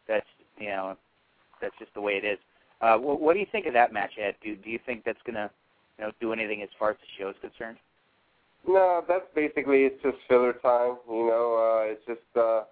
that's 0.08 0.26
you 0.58 0.68
know 0.68 0.96
that's 1.60 1.74
just 1.78 1.92
the 1.94 2.00
way 2.00 2.14
it 2.14 2.24
is. 2.24 2.38
Uh, 2.80 2.96
what, 2.96 3.20
what 3.20 3.32
do 3.34 3.40
you 3.40 3.46
think 3.50 3.66
of 3.66 3.72
that 3.72 3.92
match, 3.92 4.12
Ed? 4.20 4.34
Do 4.42 4.56
do 4.56 4.70
you 4.70 4.78
think 4.84 5.04
that's 5.04 5.18
gonna 5.26 5.50
you 5.98 6.04
know 6.04 6.12
do 6.20 6.32
anything 6.32 6.62
as 6.62 6.68
far 6.78 6.90
as 6.90 6.96
the 6.96 7.22
show 7.22 7.30
is 7.30 7.36
concerned? 7.40 7.78
No, 8.68 9.04
that's 9.06 9.26
basically 9.34 9.84
it's 9.84 10.02
just 10.02 10.16
filler 10.28 10.54
time. 10.54 10.96
You 11.08 11.26
know, 11.26 11.56
uh, 11.56 11.92
it's 11.92 12.04
just 12.06 12.36
uh, 12.36 12.64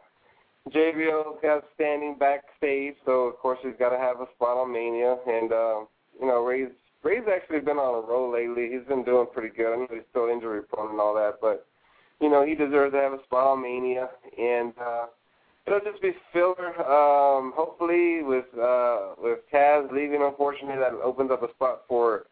JBL 0.71 1.41
got 1.43 1.65
standing 1.75 2.17
backstage, 2.19 2.95
so 3.05 3.29
of 3.29 3.37
course 3.39 3.59
he's 3.63 3.79
got 3.79 3.91
to 3.91 3.99
have 3.99 4.21
a 4.21 4.27
spot 4.35 4.57
on 4.57 4.73
Mania. 4.73 5.17
And 5.27 5.53
uh, 5.53 5.81
you 6.21 6.27
know, 6.27 6.45
Rey's 6.45 6.73
Rey's 7.03 7.25
actually 7.31 7.61
been 7.61 7.77
on 7.77 8.03
a 8.03 8.07
roll 8.07 8.33
lately. 8.33 8.71
He's 8.73 8.87
been 8.89 9.05
doing 9.05 9.27
pretty 9.33 9.55
good. 9.55 9.73
I 9.73 9.77
know 9.77 9.87
he's 9.91 10.09
still 10.11 10.29
injury 10.29 10.63
prone 10.63 10.91
and 10.91 11.01
all 11.01 11.15
that, 11.15 11.35
but 11.41 11.67
you 12.21 12.29
know 12.29 12.45
he 12.45 12.55
deserves 12.55 12.93
to 12.93 13.01
have 13.01 13.13
a 13.13 13.23
spot 13.25 13.47
on 13.47 13.63
Mania. 13.63 14.09
And 14.39 14.73
uh, 14.81 15.07
it'll 15.67 15.81
just 15.81 16.03
be 16.03 16.13
filler. 16.33 16.75
Um, 16.81 17.53
hopefully, 17.57 18.23
with 18.23 18.47
uh, 18.61 19.15
with 19.19 19.41
Taz 19.53 19.91
leaving, 19.93 20.23
unfortunately, 20.23 20.81
that 20.81 20.93
opens 20.93 21.31
up 21.31 21.43
a 21.43 21.51
spot 21.51 21.83
for 21.89 22.27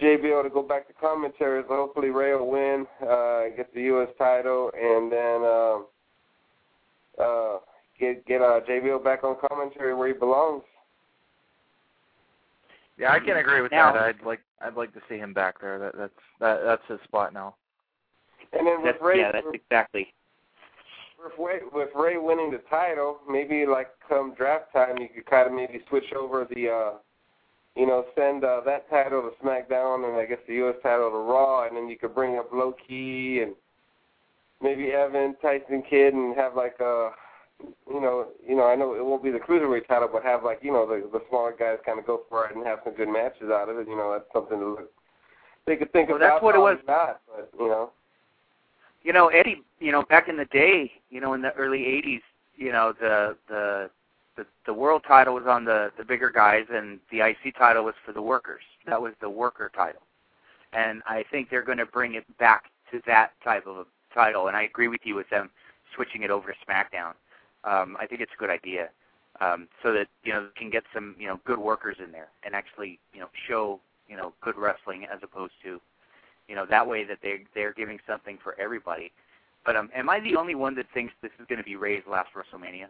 JBL 0.00 0.42
to 0.42 0.50
go 0.50 0.62
back 0.62 0.86
to 0.88 0.94
commentary. 0.94 1.62
So 1.68 1.74
hopefully 1.74 2.10
Rey 2.10 2.34
will 2.34 2.50
win, 2.50 2.86
uh, 3.02 3.54
get 3.56 3.72
the 3.74 3.82
U.S. 3.82 4.08
title, 4.18 4.70
and 4.74 5.10
then. 5.12 5.44
Um, 5.44 5.86
uh, 7.18 7.58
get 7.98 8.24
get 8.26 8.40
uh, 8.40 8.60
JBL 8.68 9.02
back 9.04 9.24
on 9.24 9.36
commentary 9.48 9.94
where 9.94 10.08
he 10.08 10.14
belongs. 10.14 10.62
Yeah, 12.98 13.12
I 13.12 13.18
can 13.18 13.36
agree 13.36 13.62
with 13.62 13.72
now, 13.72 13.92
that. 13.92 14.02
I'd 14.02 14.22
like 14.22 14.40
I'd 14.60 14.74
like 14.74 14.92
to 14.94 15.00
see 15.08 15.16
him 15.16 15.32
back 15.32 15.60
there. 15.60 15.78
That 15.78 15.96
that's 15.96 16.12
that 16.40 16.60
that's 16.64 16.82
his 16.88 16.98
spot 17.04 17.32
now. 17.32 17.54
And 18.52 18.66
then 18.66 18.82
with 18.82 18.94
that's, 18.94 19.02
Rey, 19.02 19.20
yeah, 19.20 19.32
that's 19.32 19.46
exactly. 19.52 20.12
With 21.22 21.32
Rey, 21.38 21.60
with 21.72 21.88
Rey 21.94 22.18
winning 22.18 22.50
the 22.50 22.60
title, 22.68 23.18
maybe 23.30 23.64
like 23.66 23.88
come 24.08 24.34
draft 24.34 24.72
time, 24.72 24.98
you 24.98 25.08
could 25.14 25.26
kind 25.26 25.46
of 25.46 25.52
maybe 25.52 25.80
switch 25.88 26.12
over 26.18 26.46
the, 26.52 26.68
uh, 26.68 26.90
you 27.76 27.86
know, 27.86 28.06
send 28.16 28.44
uh, 28.44 28.60
that 28.66 28.90
title 28.90 29.22
to 29.22 29.46
SmackDown 29.46 30.08
and 30.08 30.16
I 30.16 30.26
guess 30.26 30.38
the 30.48 30.54
U.S. 30.54 30.76
title 30.82 31.10
to 31.10 31.16
Raw, 31.16 31.66
and 31.66 31.76
then 31.76 31.88
you 31.88 31.96
could 31.96 32.14
bring 32.14 32.38
up 32.38 32.50
Low 32.52 32.74
Ki 32.88 33.40
and 33.42 33.54
maybe 34.60 34.90
Evan, 34.90 35.36
Tyson 35.40 35.82
Kidd, 35.88 36.14
and 36.14 36.36
have 36.36 36.56
like 36.56 36.80
a 36.80 37.10
you 37.88 38.00
know, 38.00 38.28
you 38.46 38.56
know, 38.56 38.64
I 38.64 38.74
know 38.74 38.94
it 38.94 39.04
won't 39.04 39.22
be 39.22 39.30
the 39.30 39.38
cruiserweight 39.38 39.86
title, 39.86 40.08
but 40.12 40.22
have 40.24 40.42
like 40.42 40.58
you 40.62 40.72
know 40.72 40.86
the 40.86 41.08
the 41.12 41.24
smaller 41.28 41.54
guys 41.56 41.78
kind 41.84 41.98
of 41.98 42.06
go 42.06 42.22
for 42.28 42.46
it 42.46 42.56
and 42.56 42.66
have 42.66 42.80
some 42.84 42.94
good 42.94 43.08
matches 43.08 43.50
out 43.50 43.68
of 43.68 43.78
it. 43.78 43.88
You 43.88 43.96
know, 43.96 44.12
that's 44.12 44.30
something 44.32 44.58
to 44.58 44.68
look. 44.70 44.90
They 45.66 45.76
could 45.76 45.92
think 45.92 46.08
well, 46.08 46.16
about. 46.16 46.34
That's 46.34 46.42
what 46.42 46.54
it 46.54 46.58
was. 46.58 46.78
Not, 46.86 47.20
but 47.28 47.50
you 47.58 47.68
know. 47.68 47.90
You 49.02 49.12
know, 49.12 49.28
Eddie. 49.28 49.62
You 49.80 49.92
know, 49.92 50.02
back 50.02 50.28
in 50.28 50.36
the 50.36 50.44
day, 50.46 50.92
you 51.10 51.20
know, 51.20 51.34
in 51.34 51.42
the 51.42 51.52
early 51.52 51.80
'80s, 51.80 52.22
you 52.56 52.72
know, 52.72 52.92
the 52.98 53.36
the 53.48 53.90
the, 54.36 54.46
the 54.66 54.72
world 54.72 55.02
title 55.06 55.34
was 55.34 55.46
on 55.46 55.64
the 55.64 55.90
the 55.98 56.04
bigger 56.04 56.30
guys, 56.30 56.66
and 56.72 57.00
the 57.10 57.20
IC 57.20 57.56
title 57.56 57.84
was 57.84 57.94
for 58.04 58.12
the 58.12 58.22
workers. 58.22 58.62
That 58.86 59.00
was 59.00 59.12
the 59.20 59.30
worker 59.30 59.70
title, 59.74 60.02
and 60.72 61.02
I 61.06 61.24
think 61.30 61.50
they're 61.50 61.64
going 61.64 61.78
to 61.78 61.86
bring 61.86 62.14
it 62.14 62.24
back 62.38 62.64
to 62.90 63.00
that 63.06 63.32
type 63.42 63.66
of 63.66 63.76
a 63.78 63.84
title. 64.14 64.48
And 64.48 64.56
I 64.56 64.62
agree 64.62 64.88
with 64.88 65.00
you 65.04 65.14
with 65.14 65.28
them 65.30 65.50
switching 65.94 66.22
it 66.22 66.30
over 66.30 66.52
to 66.52 66.54
SmackDown 66.66 67.12
um, 67.64 67.96
I 67.98 68.06
think 68.06 68.20
it's 68.20 68.32
a 68.36 68.40
good 68.40 68.50
idea, 68.50 68.88
um, 69.40 69.68
so 69.82 69.92
that 69.92 70.08
you 70.24 70.32
know 70.32 70.48
can 70.56 70.70
get 70.70 70.84
some 70.92 71.14
you 71.18 71.26
know 71.28 71.40
good 71.44 71.58
workers 71.58 71.96
in 72.04 72.12
there 72.12 72.28
and 72.44 72.54
actually 72.54 72.98
you 73.12 73.20
know 73.20 73.28
show 73.48 73.80
you 74.08 74.16
know 74.16 74.32
good 74.42 74.56
wrestling 74.56 75.04
as 75.04 75.20
opposed 75.22 75.52
to 75.62 75.80
you 76.48 76.54
know 76.54 76.66
that 76.68 76.86
way 76.86 77.04
that 77.04 77.18
they 77.22 77.44
they're 77.54 77.72
giving 77.72 77.98
something 78.06 78.38
for 78.42 78.58
everybody. 78.60 79.12
But 79.64 79.76
um, 79.76 79.90
am 79.94 80.10
I 80.10 80.20
the 80.20 80.36
only 80.36 80.54
one 80.54 80.74
that 80.76 80.86
thinks 80.92 81.12
this 81.22 81.30
is 81.38 81.46
going 81.48 81.58
to 81.58 81.64
be 81.64 81.76
Rey's 81.76 82.02
last 82.10 82.30
WrestleMania? 82.34 82.86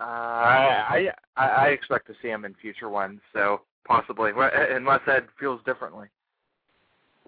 Uh, 0.00 0.02
I, 0.04 1.08
I 1.36 1.46
I 1.46 1.66
expect 1.68 2.06
to 2.08 2.14
see 2.22 2.28
him 2.28 2.44
in 2.44 2.54
future 2.60 2.88
ones, 2.88 3.20
so 3.32 3.60
possibly, 3.84 4.32
unless 4.34 5.00
Ed 5.06 5.26
feels 5.38 5.60
differently. 5.64 6.08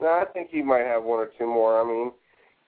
No, 0.00 0.08
I 0.08 0.24
think 0.32 0.50
he 0.50 0.62
might 0.62 0.84
have 0.84 1.04
one 1.04 1.20
or 1.20 1.30
two 1.38 1.46
more. 1.46 1.80
I 1.80 1.84
mean, 1.84 2.12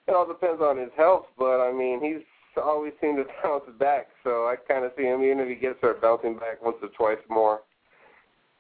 it 0.07 0.15
all 0.15 0.27
depends 0.27 0.63
on 0.63 0.79
his 0.79 0.91
health, 0.97 1.27
but 1.37 1.61
I 1.61 1.73
mean, 1.73 2.03
he's 2.03 2.25
always 2.57 2.93
seemed 3.01 3.19
to 3.19 3.25
bounce 3.43 3.65
back. 3.79 4.09
So 4.25 4.47
I 4.47 4.57
kind 4.57 4.85
of 4.85 4.93
see 4.97 5.05
him, 5.05 5.23
even 5.23 5.41
if 5.41 5.49
he 5.49 5.55
gets 5.55 5.81
hurt, 5.81 6.01
bouncing 6.01 6.35
back 6.35 6.63
once 6.63 6.77
or 6.83 6.89
twice 6.97 7.23
more 7.29 7.61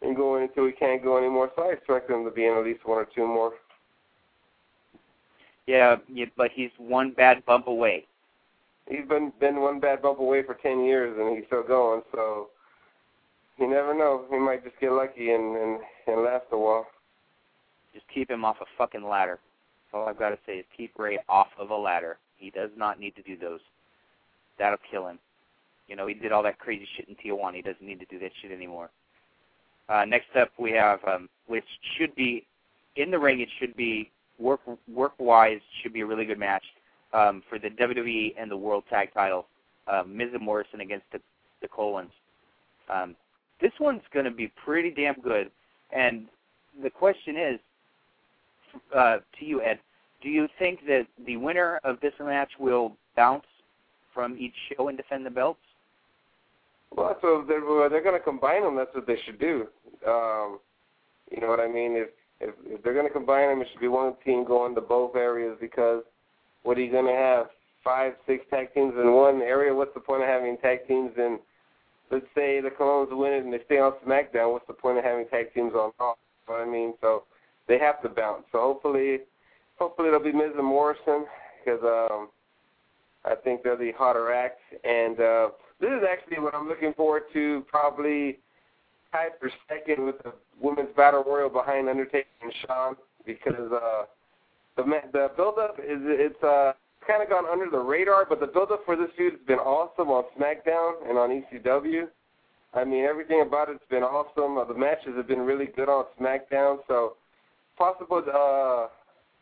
and 0.03 0.16
going 0.16 0.44
until 0.44 0.66
he 0.66 0.72
can't 0.72 1.03
go 1.03 1.18
anymore. 1.18 1.51
So 1.57 1.62
I 1.62 1.72
expect 1.72 2.11
him 2.11 2.24
to 2.24 2.30
be 2.30 2.46
in 2.46 2.55
at 2.55 2.64
least 2.64 2.86
one 2.86 2.99
or 2.99 3.09
two 3.14 3.26
more. 3.26 3.53
Yeah, 5.66 5.96
yeah 6.12 6.26
but 6.36 6.51
he's 6.55 6.70
one 6.78 7.12
bad 7.12 7.44
bump 7.44 7.66
away. 7.66 8.07
He's 8.88 9.07
been 9.07 9.32
been 9.38 9.61
one 9.61 9.80
bad 9.80 10.01
bump 10.01 10.18
away 10.18 10.42
for 10.42 10.55
ten 10.55 10.84
years, 10.84 11.16
and 11.18 11.36
he's 11.36 11.46
still 11.46 11.62
going. 11.62 12.03
So 12.12 12.49
you 13.59 13.68
never 13.68 13.94
know. 13.94 14.24
He 14.30 14.38
might 14.38 14.64
just 14.64 14.78
get 14.80 14.92
lucky 14.92 15.32
and 15.32 15.57
and, 15.57 15.80
and 16.07 16.22
last 16.22 16.46
a 16.53 16.59
while. 16.59 16.86
Just 17.92 18.07
keep 18.12 18.30
him 18.30 18.44
off 18.44 18.57
a 18.61 18.66
fucking 18.78 19.07
ladder. 19.07 19.38
That's 19.90 20.01
all 20.01 20.09
I've 20.09 20.18
got 20.18 20.30
to 20.30 20.38
say 20.46 20.59
is 20.59 20.64
keep 20.76 20.92
Rey 20.99 21.18
off 21.28 21.49
of 21.59 21.70
a 21.70 21.76
ladder. 21.76 22.18
He 22.36 22.51
does 22.51 22.70
not 22.76 23.01
need 23.01 23.16
to 23.16 23.22
do 23.22 23.36
those. 23.36 23.61
That'll 24.59 24.78
kill 24.90 25.07
him. 25.09 25.18
You 25.88 25.96
know, 25.96 26.07
he 26.07 26.14
did 26.14 26.32
all 26.32 26.42
that 26.42 26.59
crazy 26.59 26.86
shit 26.96 27.09
in 27.09 27.16
Tijuana. 27.16 27.57
He 27.57 27.62
doesn't 27.62 27.82
need 27.82 28.01
to 28.01 28.07
do 28.07 28.18
that 28.20 28.30
shit 28.40 28.53
anymore. 28.53 28.90
Uh, 29.89 30.05
next 30.05 30.28
up, 30.39 30.51
we 30.59 30.72
have, 30.72 31.01
um, 31.05 31.28
which 31.47 31.64
should 31.97 32.14
be 32.14 32.47
in 32.97 33.11
the 33.11 33.18
ring. 33.18 33.41
It 33.41 33.49
should 33.59 33.76
be 33.76 34.11
work 34.39 34.61
work 34.93 35.14
wise 35.18 35.61
should 35.82 35.93
be 35.93 36.03
a 36.03 36.07
really 36.07 36.24
good 36.24 36.39
match 36.39 36.64
um, 37.12 37.43
for 37.49 37.59
the 37.59 37.70
WWE 37.70 38.34
and 38.39 38.51
the 38.51 38.57
World 38.57 38.84
Tag 38.91 39.12
Title. 39.14 39.47
Um, 39.91 40.14
Miz 40.16 40.28
and 40.34 40.43
Morrison 40.43 40.80
against 40.80 41.07
the 41.12 41.20
the 41.62 41.68
Colons. 41.68 42.12
Um, 42.93 43.16
this 43.61 43.72
one's 43.80 44.03
going 44.12 44.24
to 44.24 44.30
be 44.30 44.53
pretty 44.64 44.91
damn 44.91 45.20
good. 45.20 45.51
And 45.93 46.26
the 46.82 46.91
question 46.91 47.36
is, 47.36 47.61
uh, 48.95 49.16
to 49.39 49.45
you, 49.45 49.62
Ed, 49.62 49.80
do 50.22 50.28
you 50.28 50.49
think 50.59 50.80
that 50.86 51.07
the 51.26 51.36
winner 51.36 51.80
of 51.84 52.01
this 52.01 52.12
match 52.20 52.51
will 52.59 52.97
bounce 53.16 53.47
from 54.14 54.36
each 54.39 54.55
show 54.68 54.89
and 54.89 54.97
defend 54.97 55.24
the 55.24 55.30
belts? 55.30 55.61
Well, 56.95 57.16
so 57.20 57.45
they're 57.47 57.61
they're 57.89 58.03
going 58.03 58.18
to 58.18 58.24
combine 58.24 58.62
them. 58.62 58.76
That's 58.76 58.95
what 58.95 59.07
they 59.07 59.18
should 59.24 59.39
do. 59.39 59.66
Um, 60.07 60.59
you 61.30 61.41
know 61.41 61.49
what 61.49 61.61
I 61.61 61.68
mean? 61.68 61.93
If 61.97 62.09
if, 62.41 62.55
if 62.66 62.82
they're 62.82 62.95
going 62.95 63.07
to 63.07 63.12
combine 63.12 63.49
them, 63.49 63.61
it 63.61 63.68
should 63.72 63.80
be 63.80 63.89
one 63.89 64.14
team 64.24 64.45
going 64.45 64.74
to 64.74 64.80
both 64.80 65.16
areas 65.16 65.57
because 65.61 66.03
what 66.62 66.78
are 66.78 66.82
you 66.82 66.91
going 66.93 67.07
to 67.07 67.12
have? 67.12 67.47
Five, 67.84 68.14
six 68.26 68.45
tag 68.51 68.74
teams 68.74 68.95
in 69.01 69.12
one 69.12 69.41
area. 69.41 69.74
What's 69.74 69.95
the 69.95 70.01
point 70.01 70.22
of 70.22 70.28
having 70.28 70.57
tag 70.59 70.86
teams 70.86 71.12
in? 71.16 71.39
Let's 72.11 72.26
say 72.34 72.61
the 72.61 72.70
Colons 72.70 73.11
win 73.12 73.32
it 73.32 73.45
and 73.45 73.53
they 73.53 73.61
stay 73.66 73.78
on 73.78 73.93
SmackDown. 74.07 74.53
What's 74.53 74.66
the 74.66 74.72
point 74.72 74.99
of 74.99 75.05
having 75.05 75.26
tag 75.28 75.53
teams 75.55 75.72
on 75.74 75.93
Raw? 75.99 76.14
What 76.47 76.61
I 76.61 76.64
mean? 76.64 76.95
So 77.01 77.24
they 77.66 77.78
have 77.78 78.03
to 78.03 78.09
bounce. 78.09 78.45
So 78.51 78.59
hopefully, 78.61 79.18
hopefully 79.78 80.09
it'll 80.09 80.20
be 80.22 80.32
Miz 80.32 80.53
and 80.57 80.66
Morrison 80.66 81.26
because 81.64 81.80
um, 81.82 82.28
I 83.24 83.34
think 83.34 83.62
they're 83.62 83.76
the 83.76 83.93
hotter 83.93 84.32
act. 84.32 84.61
And 84.84 85.20
uh, 85.20 85.49
this 85.81 85.91
is 85.91 86.03
actually 86.11 86.41
what 86.41 86.55
I'm 86.55 86.68
looking 86.68 86.93
forward 86.95 87.24
to. 87.33 87.64
Probably 87.68 88.39
tied 89.12 89.33
for 89.41 89.51
second 89.68 90.05
with 90.05 90.22
the 90.22 90.33
women's 90.61 90.95
battle 90.97 91.24
royal 91.26 91.49
behind 91.49 91.89
Undertaker 91.89 92.29
and 92.43 92.53
Shawn 92.66 92.97
because 93.24 93.72
uh, 93.72 94.05
the 94.76 94.85
the 95.12 95.31
build 95.37 95.59
up 95.59 95.79
is 95.79 95.99
it's 96.03 96.43
uh 96.43 96.72
kind 97.07 97.22
of 97.22 97.31
gone 97.31 97.47
under 97.51 97.70
the 97.70 97.79
radar, 97.79 98.26
but 98.29 98.39
the 98.39 98.47
build 98.47 98.70
up 98.70 98.85
for 98.85 98.95
this 98.95 99.09
feud 99.16 99.33
has 99.33 99.43
been 99.47 99.59
awesome 99.59 100.09
on 100.09 100.24
SmackDown 100.39 101.09
and 101.09 101.16
on 101.16 101.31
ECW. 101.31 102.07
I 102.74 102.85
mean, 102.85 103.05
everything 103.05 103.41
about 103.41 103.70
it's 103.70 103.83
been 103.89 104.03
awesome. 104.03 104.59
Uh, 104.59 104.64
the 104.64 104.74
matches 104.74 105.14
have 105.16 105.26
been 105.26 105.41
really 105.41 105.66
good 105.66 105.89
on 105.89 106.05
SmackDown, 106.20 106.79
so 106.87 107.14
possible. 107.79 108.22
Uh, 108.26 108.89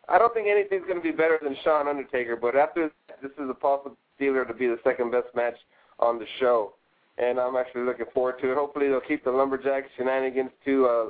I 0.09 0.19
don't 0.19 0.33
think 0.33 0.47
anything's 0.47 0.87
going 0.87 0.97
to 0.97 1.03
be 1.03 1.11
better 1.11 1.41
than 1.43 1.57
Shawn 1.65 1.89
Undertaker, 1.89 2.37
but 2.37 2.55
after 2.55 2.91
this 3.21 3.33
is 3.33 3.51
a 3.51 3.55
possible 3.55 3.97
dealer 4.19 4.45
to 4.45 4.55
be 4.55 4.69
the 4.69 4.79
second 4.85 5.11
best 5.11 5.27
match 5.35 5.57
on 5.99 6.19
the 6.19 6.27
show, 6.41 6.75
and 7.19 7.39
I'm 7.39 7.57
actually 7.57 7.83
looking 7.83 8.07
forward 8.13 8.37
to 8.43 8.53
it. 8.53 8.57
Hopefully, 8.57 8.89
they'll 8.89 9.01
keep 9.01 9.25
the 9.25 9.31
lumberjack 9.31 9.85
shenanigans 9.97 10.51
to 10.65 10.87
uh, 10.87 11.07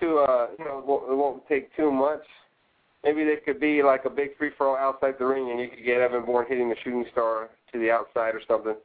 to 0.00 0.18
uh, 0.18 0.46
you 0.58 0.64
know, 0.64 0.78
it 0.78 0.86
won't, 0.86 1.10
it 1.10 1.14
won't 1.14 1.48
take 1.48 1.74
too 1.76 1.90
much. 1.90 2.22
Maybe 3.04 3.24
they 3.24 3.36
could 3.36 3.60
be 3.60 3.82
like 3.82 4.06
a 4.06 4.10
big 4.10 4.36
free 4.38 4.50
for 4.56 4.66
all 4.66 4.76
outside 4.76 5.14
the 5.18 5.26
ring, 5.26 5.50
and 5.50 5.60
you 5.60 5.68
could 5.68 5.84
get 5.84 6.00
Evan 6.00 6.24
Bourne 6.24 6.46
hitting 6.48 6.68
the 6.68 6.76
shooting 6.82 7.04
star 7.12 7.50
to 7.72 7.78
the 7.78 7.90
outside 7.90 8.34
or 8.34 8.40
something. 8.48 8.76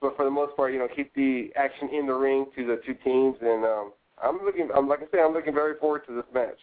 But 0.00 0.16
for 0.16 0.24
the 0.24 0.30
most 0.30 0.56
part, 0.56 0.72
you 0.72 0.78
know, 0.78 0.88
keep 0.94 1.12
the 1.14 1.50
action 1.56 1.88
in 1.92 2.06
the 2.06 2.14
ring 2.14 2.46
to 2.56 2.66
the 2.66 2.80
two 2.86 2.94
teams, 3.02 3.36
and 3.40 3.64
um, 3.64 3.92
I'm 4.22 4.44
looking. 4.44 4.68
I'm 4.74 4.88
like 4.88 5.00
I 5.00 5.06
say, 5.12 5.22
I'm 5.22 5.32
looking 5.32 5.54
very 5.54 5.78
forward 5.78 6.06
to 6.06 6.14
this 6.14 6.24
match. 6.32 6.58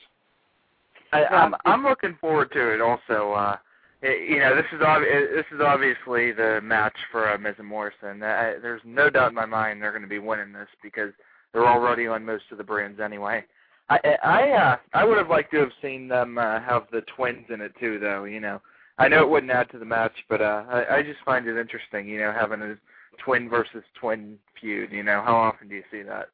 I, 1.11 1.25
I'm 1.25 1.55
I'm 1.65 1.83
looking 1.83 2.17
forward 2.19 2.51
to 2.53 2.73
it 2.73 2.81
also. 2.81 3.33
Uh, 3.33 3.57
you 4.03 4.39
know, 4.39 4.55
this 4.55 4.65
is 4.73 4.81
ob- 4.81 5.01
this 5.01 5.45
is 5.51 5.61
obviously 5.61 6.31
the 6.33 6.59
match 6.61 6.95
for 7.11 7.31
uh, 7.31 7.37
Miz 7.37 7.55
and 7.57 7.67
Morrison. 7.67 8.21
Uh, 8.21 8.53
there's 8.61 8.81
no 8.83 9.09
doubt 9.09 9.29
in 9.29 9.35
my 9.35 9.45
mind 9.45 9.81
they're 9.81 9.91
going 9.91 10.01
to 10.01 10.07
be 10.07 10.19
winning 10.19 10.51
this 10.51 10.67
because 10.81 11.11
they're 11.53 11.67
already 11.67 12.07
on 12.07 12.25
most 12.25 12.43
of 12.51 12.57
the 12.57 12.63
brands 12.63 12.99
anyway. 12.99 13.45
I 13.89 13.99
I 14.23 14.49
uh, 14.51 14.77
I 14.93 15.05
would 15.05 15.17
have 15.17 15.29
liked 15.29 15.51
to 15.51 15.59
have 15.59 15.71
seen 15.81 16.07
them 16.07 16.37
uh, 16.37 16.59
have 16.59 16.83
the 16.91 17.01
twins 17.15 17.45
in 17.49 17.61
it 17.61 17.73
too, 17.79 17.97
though. 17.99 18.25
You 18.25 18.41
know, 18.41 18.61
I 18.97 19.07
know 19.07 19.21
it 19.23 19.29
wouldn't 19.29 19.51
add 19.51 19.69
to 19.71 19.79
the 19.79 19.85
match, 19.85 20.13
but 20.29 20.41
uh, 20.41 20.65
I, 20.69 20.97
I 20.97 21.03
just 21.03 21.19
find 21.23 21.47
it 21.47 21.59
interesting. 21.59 22.07
You 22.07 22.19
know, 22.19 22.33
having 22.37 22.61
a 22.61 22.75
twin 23.23 23.49
versus 23.49 23.83
twin 23.99 24.37
feud. 24.59 24.91
You 24.91 25.03
know, 25.03 25.21
how 25.25 25.35
often 25.35 25.69
do 25.69 25.75
you 25.75 25.83
see 25.91 26.01
that? 26.03 26.29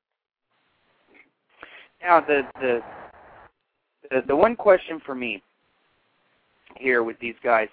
Now 2.01 2.19
the 2.21 2.41
the 2.59 2.79
the, 4.09 4.21
the 4.27 4.35
one 4.35 4.55
question 4.55 4.99
for 5.05 5.13
me 5.13 5.43
here 6.77 7.03
with 7.03 7.19
these 7.19 7.35
guys, 7.43 7.67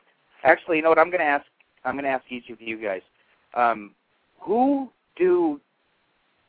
actually, 0.44 0.76
you 0.76 0.82
know 0.82 0.88
what? 0.88 0.99
I'm 0.99 1.11
going 1.11 1.20
to 1.20 1.26
ask 1.26 1.47
I'm 1.84 1.94
going 1.94 2.05
to 2.05 2.11
ask 2.11 2.24
each 2.30 2.51
of 2.51 2.61
you 2.61 2.82
guys, 2.82 3.03
um, 3.55 3.92
who 4.40 4.90
do 5.16 5.61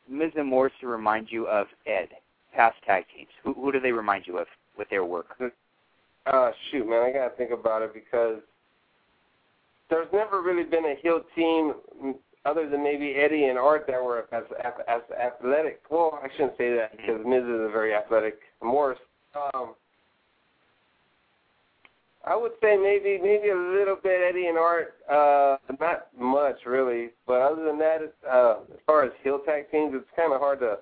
Miz 0.09 0.31
and 0.35 0.47
Morris 0.47 0.73
remind 0.81 1.27
you 1.29 1.47
of 1.47 1.67
Ed, 1.85 2.09
past 2.55 2.75
tag 2.85 3.05
teams? 3.15 3.29
Who, 3.43 3.53
who 3.53 3.71
do 3.71 3.79
they 3.79 3.91
remind 3.91 4.25
you 4.25 4.39
of 4.39 4.47
with 4.77 4.89
their 4.89 5.05
work? 5.05 5.39
Uh, 6.25 6.51
shoot, 6.71 6.89
man, 6.89 7.03
I 7.03 7.11
gotta 7.11 7.35
think 7.37 7.51
about 7.51 7.83
it 7.83 7.93
because 7.93 8.39
there's 9.89 10.07
never 10.11 10.41
really 10.41 10.63
been 10.63 10.85
a 10.85 10.95
heel 11.01 11.21
team 11.35 11.73
other 12.45 12.69
than 12.69 12.83
maybe 12.83 13.15
Eddie 13.15 13.45
and 13.45 13.57
Art 13.57 13.85
that 13.87 14.03
were 14.03 14.27
as 14.33 14.43
as, 14.63 14.71
as 14.87 15.01
athletic. 15.19 15.81
Well, 15.89 16.19
I 16.21 16.27
shouldn't 16.31 16.57
say 16.57 16.73
that 16.75 16.97
because 16.97 17.21
Miz 17.25 17.43
is 17.43 17.61
a 17.61 17.69
very 17.71 17.93
athletic 17.93 18.39
Morris. 18.63 18.99
Um, 19.53 19.75
I 22.27 22.35
would 22.35 22.51
say 22.61 22.75
maybe 22.75 23.19
maybe 23.21 23.49
a 23.49 23.55
little 23.55 23.95
bit 23.95 24.19
Eddie 24.27 24.47
and 24.47 24.57
Art, 24.57 24.95
uh, 25.09 25.57
not 25.79 26.07
much 26.19 26.57
really. 26.65 27.09
But 27.25 27.41
other 27.41 27.63
than 27.63 27.79
that, 27.79 28.01
it's, 28.01 28.13
uh, 28.29 28.57
as 28.73 28.79
far 28.85 29.03
as 29.03 29.11
heel 29.23 29.39
tag 29.45 29.71
teams, 29.71 29.93
it's 29.95 30.09
kind 30.15 30.33
of 30.33 30.39
hard 30.39 30.59
to 30.59 30.79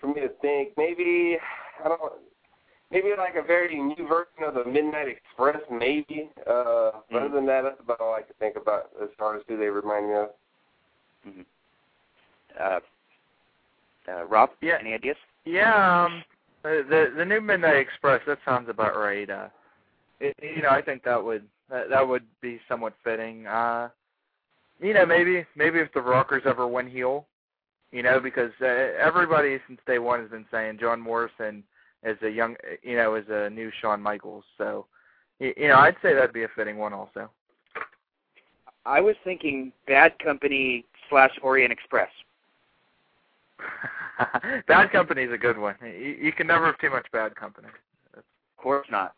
for 0.00 0.08
me 0.08 0.20
to 0.20 0.28
think. 0.40 0.70
Maybe 0.76 1.36
I 1.84 1.88
don't. 1.88 2.12
Maybe 2.92 3.08
like 3.18 3.34
a 3.34 3.42
very 3.42 3.76
new 3.76 4.06
version 4.06 4.44
of 4.46 4.54
the 4.54 4.64
Midnight 4.64 5.08
Express, 5.08 5.60
maybe. 5.68 6.30
Uh, 6.46 6.50
mm-hmm. 6.52 7.16
Other 7.16 7.28
than 7.30 7.44
that, 7.46 7.62
that's 7.62 7.80
about 7.80 8.00
all 8.00 8.14
I 8.14 8.22
can 8.22 8.34
think 8.38 8.54
about 8.54 8.90
as 9.02 9.08
far 9.18 9.34
as 9.34 9.42
who 9.48 9.56
they 9.56 9.66
remind 9.66 10.06
me 10.06 10.14
of. 10.14 10.28
Mm-hmm. 11.26 11.40
Uh, 12.60 12.78
uh, 14.08 14.24
Rob, 14.26 14.50
yeah. 14.62 14.76
any 14.78 14.94
ideas? 14.94 15.16
Yeah, 15.44 16.04
um, 16.04 16.22
the 16.62 17.12
the 17.16 17.24
new 17.24 17.40
Midnight 17.40 17.76
Express. 17.76 18.20
That 18.28 18.38
sounds 18.44 18.68
about 18.68 18.96
right. 18.96 19.28
Uh, 19.28 19.48
it, 20.20 20.34
you 20.42 20.62
know, 20.62 20.70
I 20.70 20.82
think 20.82 21.04
that 21.04 21.22
would 21.22 21.44
that, 21.70 21.88
that 21.90 22.06
would 22.06 22.24
be 22.40 22.60
somewhat 22.68 22.94
fitting. 23.04 23.46
Uh, 23.46 23.88
you 24.80 24.94
know, 24.94 25.06
maybe 25.06 25.44
maybe 25.56 25.78
if 25.78 25.92
the 25.92 26.00
Rockers 26.00 26.42
ever 26.46 26.66
win 26.66 26.88
heel, 26.88 27.26
you 27.92 28.02
know, 28.02 28.20
because 28.20 28.52
uh, 28.60 28.66
everybody 28.66 29.58
since 29.66 29.80
day 29.86 29.98
one 29.98 30.20
has 30.20 30.30
been 30.30 30.46
saying 30.50 30.78
John 30.80 31.00
Morrison 31.00 31.62
as 32.02 32.16
a 32.22 32.28
young, 32.28 32.56
you 32.82 32.96
know, 32.96 33.14
as 33.14 33.24
a 33.28 33.50
new 33.50 33.70
Shawn 33.80 34.00
Michaels. 34.02 34.44
So, 34.58 34.86
you, 35.38 35.52
you 35.56 35.68
know, 35.68 35.76
I'd 35.76 35.96
say 36.02 36.14
that'd 36.14 36.32
be 36.32 36.44
a 36.44 36.48
fitting 36.54 36.78
one 36.78 36.92
also. 36.92 37.30
I 38.84 39.00
was 39.00 39.16
thinking 39.24 39.72
Bad 39.86 40.18
Company 40.18 40.84
slash 41.10 41.32
Orient 41.42 41.72
Express. 41.72 42.10
bad 44.68 44.92
Company 44.92 45.22
is 45.22 45.32
a 45.32 45.38
good 45.38 45.58
one. 45.58 45.74
You, 45.82 46.16
you 46.20 46.32
can 46.32 46.46
never 46.46 46.66
have 46.66 46.78
too 46.78 46.90
much 46.90 47.06
Bad 47.12 47.34
Company. 47.34 47.68
Of 48.16 48.22
course 48.58 48.86
not 48.90 49.14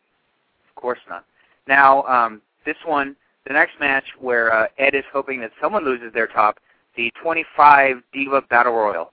course 0.79 0.99
not. 1.09 1.25
Now, 1.67 2.03
um, 2.03 2.41
this 2.65 2.77
one, 2.85 3.15
the 3.45 3.53
next 3.53 3.79
match 3.79 4.05
where 4.19 4.53
uh, 4.53 4.67
Ed 4.77 4.95
is 4.95 5.03
hoping 5.11 5.41
that 5.41 5.51
someone 5.61 5.85
loses 5.85 6.13
their 6.13 6.27
top, 6.27 6.59
the 6.95 7.11
25 7.21 7.97
Diva 8.13 8.41
Battle 8.49 8.73
Royal. 8.73 9.11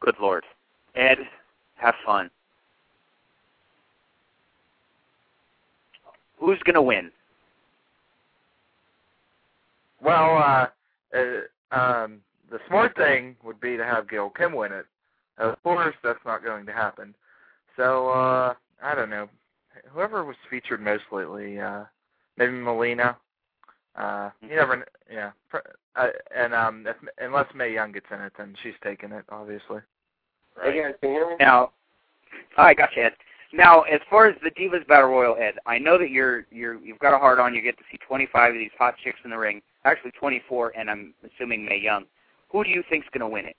Good 0.00 0.16
Lord. 0.20 0.44
Ed, 0.94 1.18
have 1.76 1.94
fun. 2.04 2.30
Who's 6.38 6.58
going 6.64 6.74
to 6.74 6.82
win? 6.82 7.10
Well, 10.00 10.38
uh, 10.38 10.66
uh, 11.16 11.76
um, 11.76 12.20
the 12.50 12.60
smart 12.68 12.94
thing 12.96 13.36
would 13.42 13.60
be 13.60 13.76
to 13.76 13.84
have 13.84 14.08
Gail 14.08 14.30
Kim 14.30 14.54
win 14.54 14.72
it. 14.72 14.86
Of 15.38 15.60
course, 15.62 15.94
that's 16.02 16.24
not 16.24 16.44
going 16.44 16.66
to 16.66 16.72
happen. 16.72 17.14
So, 17.76 18.08
uh, 18.10 18.54
I 18.82 18.94
don't 18.94 19.10
know 19.10 19.28
whoever 19.92 20.24
was 20.24 20.36
featured 20.50 20.80
most 20.80 21.04
lately, 21.12 21.58
uh, 21.58 21.84
maybe 22.36 22.52
Melina. 22.52 23.16
Uh, 23.96 24.30
you 24.40 24.54
never, 24.54 24.86
yeah. 25.10 25.30
Uh, 25.96 26.06
and 26.34 26.54
um, 26.54 26.86
if, 26.86 26.96
unless 27.18 27.46
Mae 27.54 27.72
Young 27.72 27.92
gets 27.92 28.06
in 28.12 28.20
it, 28.20 28.32
then 28.38 28.54
she's 28.62 28.74
taking 28.82 29.12
it, 29.12 29.24
obviously. 29.30 29.80
Right. 30.56 30.72
Hey 30.74 30.82
guys, 30.82 30.94
can 31.00 31.10
you 31.10 31.16
hear 31.16 31.30
me? 31.30 31.36
Now, 31.40 31.72
I 32.56 32.74
got 32.74 32.90
you, 32.96 33.04
Ed. 33.04 33.12
Now, 33.52 33.82
as 33.82 34.00
far 34.10 34.26
as 34.26 34.36
the 34.42 34.50
Divas 34.50 34.86
Battle 34.86 35.08
Royal, 35.08 35.36
Ed, 35.36 35.54
I 35.66 35.78
know 35.78 35.98
that 35.98 36.10
you're 36.10 36.46
you're 36.50 36.74
you've 36.74 36.98
got 36.98 37.14
a 37.14 37.18
hard 37.18 37.40
on. 37.40 37.54
You 37.54 37.62
get 37.62 37.78
to 37.78 37.84
see 37.90 37.98
25 38.06 38.52
of 38.52 38.58
these 38.58 38.70
hot 38.78 38.94
chicks 39.02 39.18
in 39.24 39.30
the 39.30 39.38
ring. 39.38 39.62
Actually, 39.84 40.10
24, 40.12 40.74
and 40.76 40.90
I'm 40.90 41.14
assuming 41.24 41.64
Mae 41.64 41.80
Young. 41.80 42.04
Who 42.50 42.62
do 42.62 42.70
you 42.70 42.82
think's 42.90 43.06
going 43.12 43.20
to 43.20 43.32
win 43.32 43.46
it? 43.46 43.56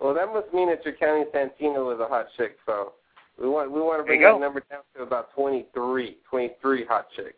Well, 0.00 0.12
that 0.12 0.26
must 0.26 0.52
mean 0.52 0.68
that 0.68 0.84
you're 0.84 0.94
counting 0.94 1.24
Santino 1.34 1.92
as 1.94 2.00
a 2.00 2.06
hot 2.06 2.26
chick, 2.36 2.58
so 2.66 2.92
we 3.40 3.48
want 3.48 3.70
we 3.70 3.80
want 3.80 4.00
to 4.00 4.04
bring 4.04 4.22
that 4.22 4.40
number 4.40 4.62
down 4.70 4.80
to 4.96 5.02
about 5.02 5.32
23, 5.34 6.16
23 6.28 6.84
hot 6.86 7.06
chicks. 7.14 7.36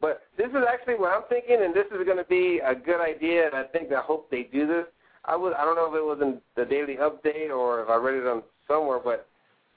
But 0.00 0.22
this 0.36 0.48
is 0.48 0.62
actually 0.70 0.94
what 0.94 1.10
I'm 1.10 1.22
thinking, 1.28 1.58
and 1.62 1.74
this 1.74 1.86
is 1.86 2.04
going 2.04 2.18
to 2.18 2.24
be 2.24 2.60
a 2.64 2.74
good 2.74 3.00
idea. 3.00 3.46
And 3.46 3.56
I 3.56 3.64
think 3.64 3.92
I 3.92 4.00
hope 4.00 4.30
they 4.30 4.44
do 4.44 4.66
this. 4.66 4.84
I 5.24 5.36
was 5.36 5.54
I 5.58 5.64
don't 5.64 5.74
know 5.74 5.90
if 5.90 5.94
it 5.94 6.04
was 6.04 6.18
in 6.22 6.40
the 6.56 6.64
daily 6.64 6.96
update 6.96 7.50
or 7.50 7.82
if 7.82 7.88
I 7.88 7.96
read 7.96 8.14
it 8.14 8.26
on 8.26 8.42
somewhere, 8.68 9.00
but 9.02 9.28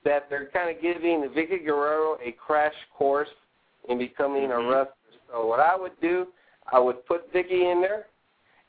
that 0.04 0.28
they're 0.30 0.48
kind 0.48 0.76
of 0.76 0.82
giving 0.82 1.30
Vickie 1.36 1.66
Guerrero 1.66 2.18
a 2.24 2.32
crash 2.34 2.74
course 2.96 3.30
in 3.90 3.98
becoming 3.98 4.50
mm-hmm. 4.50 4.68
a 4.68 4.70
wrestler. 4.70 4.94
So 5.32 5.46
what 5.46 5.60
I 5.60 5.76
would 5.76 6.00
do, 6.02 6.28
I 6.72 6.80
would 6.80 7.06
put 7.06 7.32
Vickie 7.34 7.72
in 7.72 7.82
there, 7.82 8.08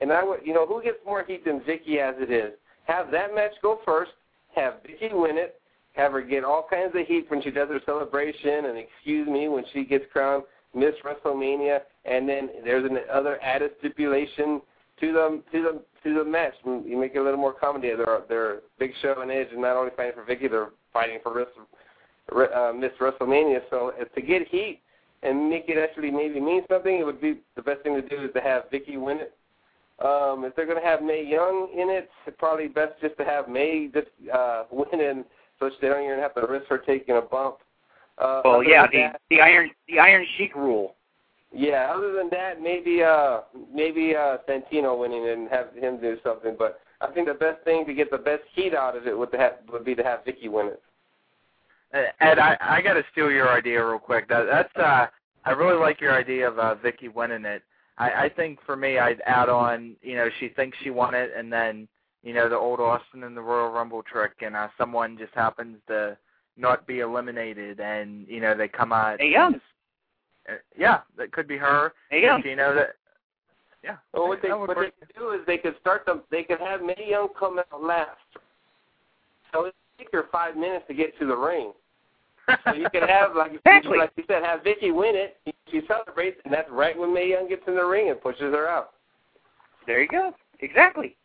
and 0.00 0.12
I 0.12 0.22
would, 0.22 0.40
you 0.44 0.54
know, 0.54 0.66
who 0.66 0.82
gets 0.82 0.98
more 1.04 1.24
heat 1.24 1.44
than 1.44 1.60
Vickie 1.60 1.98
as 1.98 2.14
it 2.18 2.30
is? 2.30 2.52
Have 2.84 3.10
that 3.10 3.34
match 3.34 3.52
go 3.62 3.80
first, 3.84 4.12
have 4.54 4.74
Vickie 4.84 5.12
win 5.12 5.38
it, 5.38 5.60
have 5.92 6.12
her 6.12 6.22
get 6.22 6.44
all 6.44 6.66
kinds 6.68 6.94
of 6.94 7.06
heat 7.06 7.26
when 7.28 7.42
she 7.42 7.50
does 7.50 7.68
her 7.68 7.80
celebration, 7.84 8.66
and 8.66 8.78
excuse 8.78 9.28
me 9.28 9.48
when 9.48 9.64
she 9.72 9.84
gets 9.84 10.04
crowned 10.12 10.44
Miss 10.74 10.94
WrestleMania, 11.04 11.80
and 12.04 12.28
then 12.28 12.48
there's 12.64 12.90
another 12.90 13.38
added 13.42 13.72
stipulation 13.78 14.60
to 15.00 15.12
the 15.12 15.42
to 15.52 15.62
the 15.62 15.82
to 16.02 16.14
the 16.18 16.24
match. 16.24 16.54
You 16.64 16.96
make 16.98 17.14
it 17.14 17.18
a 17.18 17.22
little 17.22 17.38
more 17.38 17.52
comedy. 17.52 17.90
They're 17.94 18.22
they're 18.28 18.60
Big 18.78 18.92
Show 19.02 19.20
and 19.20 19.30
Edge, 19.30 19.48
and 19.52 19.60
not 19.60 19.76
only 19.76 19.92
fighting 19.96 20.14
for 20.14 20.24
Vickie, 20.24 20.50
they're 20.50 20.70
fighting 20.92 21.18
for 21.22 21.42
uh, 21.42 22.72
Miss 22.72 22.92
WrestleMania. 23.00 23.60
So 23.70 23.92
uh, 24.00 24.04
to 24.04 24.22
get 24.22 24.48
heat 24.48 24.80
and 25.22 25.48
make 25.48 25.68
it 25.68 25.78
actually 25.78 26.10
maybe 26.10 26.40
mean 26.40 26.62
something, 26.70 26.98
it 26.98 27.04
would 27.04 27.20
be 27.20 27.40
the 27.54 27.62
best 27.62 27.82
thing 27.82 27.94
to 27.94 28.08
do 28.08 28.24
is 28.24 28.30
to 28.34 28.40
have 28.40 28.64
Vickie 28.72 29.00
win 29.00 29.18
it. 29.18 29.34
Um, 30.02 30.44
if 30.44 30.56
they're 30.56 30.66
going 30.66 30.80
to 30.80 30.86
have 30.86 31.02
Mae 31.02 31.24
Young 31.24 31.68
in 31.76 31.88
it, 31.88 32.10
it's 32.26 32.36
probably 32.38 32.66
best 32.66 32.94
just 33.00 33.16
to 33.18 33.24
have 33.24 33.48
Mae 33.48 33.88
just 33.92 34.08
uh, 34.34 34.64
win 34.70 35.00
and 35.00 35.24
so 35.70 35.76
they 35.80 35.88
don't 35.88 36.04
even 36.04 36.18
have 36.18 36.34
to 36.34 36.46
risk 36.46 36.66
her 36.66 36.78
taking 36.78 37.16
a 37.16 37.20
bump. 37.20 37.56
Uh, 38.18 38.42
well, 38.44 38.62
yeah, 38.62 38.86
the 38.86 38.98
that, 38.98 39.20
the 39.30 39.40
iron 39.40 39.70
the 39.88 39.98
Iron 39.98 40.26
Sheik 40.36 40.54
rule. 40.54 40.94
Yeah, 41.54 41.92
other 41.94 42.12
than 42.12 42.30
that, 42.30 42.62
maybe 42.62 43.02
uh 43.02 43.40
maybe 43.72 44.14
uh 44.16 44.38
Santino 44.48 44.98
winning 44.98 45.28
and 45.28 45.48
have 45.50 45.74
him 45.74 46.00
do 46.00 46.16
something. 46.24 46.56
But 46.58 46.80
I 47.00 47.08
think 47.08 47.28
the 47.28 47.34
best 47.34 47.62
thing 47.64 47.84
to 47.86 47.94
get 47.94 48.10
the 48.10 48.18
best 48.18 48.42
heat 48.54 48.74
out 48.74 48.96
of 48.96 49.06
it 49.06 49.16
would 49.16 49.32
to 49.32 49.38
have 49.38 49.52
would 49.70 49.84
be 49.84 49.94
to 49.94 50.02
have 50.02 50.20
Vickie 50.24 50.50
win 50.50 50.68
it. 50.68 50.82
Ed, 52.20 52.38
I 52.38 52.56
I 52.60 52.80
got 52.80 52.94
to 52.94 53.04
steal 53.12 53.30
your 53.30 53.50
idea 53.50 53.84
real 53.84 53.98
quick. 53.98 54.28
That 54.28 54.44
that's 54.44 54.76
uh 54.76 55.06
I 55.44 55.50
really 55.50 55.78
like 55.78 56.00
your 56.00 56.12
idea 56.12 56.48
of 56.48 56.58
uh 56.58 56.76
Vickie 56.82 57.12
winning 57.12 57.44
it. 57.44 57.62
I 57.98 58.24
I 58.24 58.28
think 58.30 58.58
for 58.64 58.76
me 58.76 58.98
I'd 58.98 59.20
add 59.26 59.48
on, 59.48 59.96
you 60.02 60.16
know, 60.16 60.28
she 60.40 60.48
thinks 60.48 60.78
she 60.82 60.90
won 60.90 61.14
it 61.14 61.32
and 61.36 61.52
then 61.52 61.86
you 62.22 62.32
know, 62.32 62.48
the 62.48 62.56
old 62.56 62.80
Austin 62.80 63.24
and 63.24 63.36
the 63.36 63.40
Royal 63.40 63.72
Rumble 63.72 64.02
trick, 64.02 64.32
and 64.40 64.54
uh, 64.54 64.68
someone 64.78 65.18
just 65.18 65.34
happens 65.34 65.78
to 65.88 66.16
not 66.56 66.86
be 66.86 67.00
eliminated, 67.00 67.80
and 67.80 68.26
you 68.28 68.40
know 68.40 68.56
they 68.56 68.68
come 68.68 68.92
out. 68.92 69.20
Hey, 69.20 69.30
Young. 69.30 69.54
Uh, 70.48 70.54
yeah, 70.76 71.00
that 71.16 71.32
could 71.32 71.48
be 71.48 71.56
her. 71.56 71.92
Hey, 72.10 72.22
Young. 72.22 72.42
You 72.44 72.56
know 72.56 72.74
that. 72.74 72.96
Yeah. 73.82 73.96
Well, 74.12 74.28
what 74.28 74.40
they 74.42 74.50
what 74.50 74.68
they 74.68 74.92
could 75.04 75.14
do 75.18 75.30
is 75.30 75.40
they 75.46 75.58
could 75.58 75.74
start 75.80 76.06
them. 76.06 76.22
They 76.30 76.44
could 76.44 76.60
have 76.60 76.82
Mae 76.82 77.06
Young 77.08 77.28
come 77.38 77.58
out 77.58 77.82
last. 77.82 78.10
So 79.52 79.66
it 79.66 79.74
take 79.98 80.08
her 80.12 80.26
five 80.30 80.56
minutes 80.56 80.84
to 80.88 80.94
get 80.94 81.18
to 81.18 81.26
the 81.26 81.36
ring. 81.36 81.72
so 82.64 82.74
you 82.74 82.88
could 82.90 83.08
have 83.08 83.34
like 83.34 83.52
exactly. 83.64 83.98
like 83.98 84.12
you 84.16 84.24
said, 84.28 84.42
have 84.44 84.60
Vickie 84.60 84.94
win 84.94 85.14
it. 85.16 85.36
She 85.70 85.80
celebrates, 85.88 86.40
and 86.44 86.52
that's 86.52 86.70
right 86.70 86.96
when 86.96 87.12
Mae 87.12 87.30
Young 87.30 87.48
gets 87.48 87.62
in 87.66 87.74
the 87.74 87.84
ring 87.84 88.10
and 88.10 88.20
pushes 88.20 88.52
her 88.52 88.68
out. 88.68 88.90
There 89.86 90.00
you 90.00 90.08
go. 90.08 90.32
Exactly. 90.60 91.16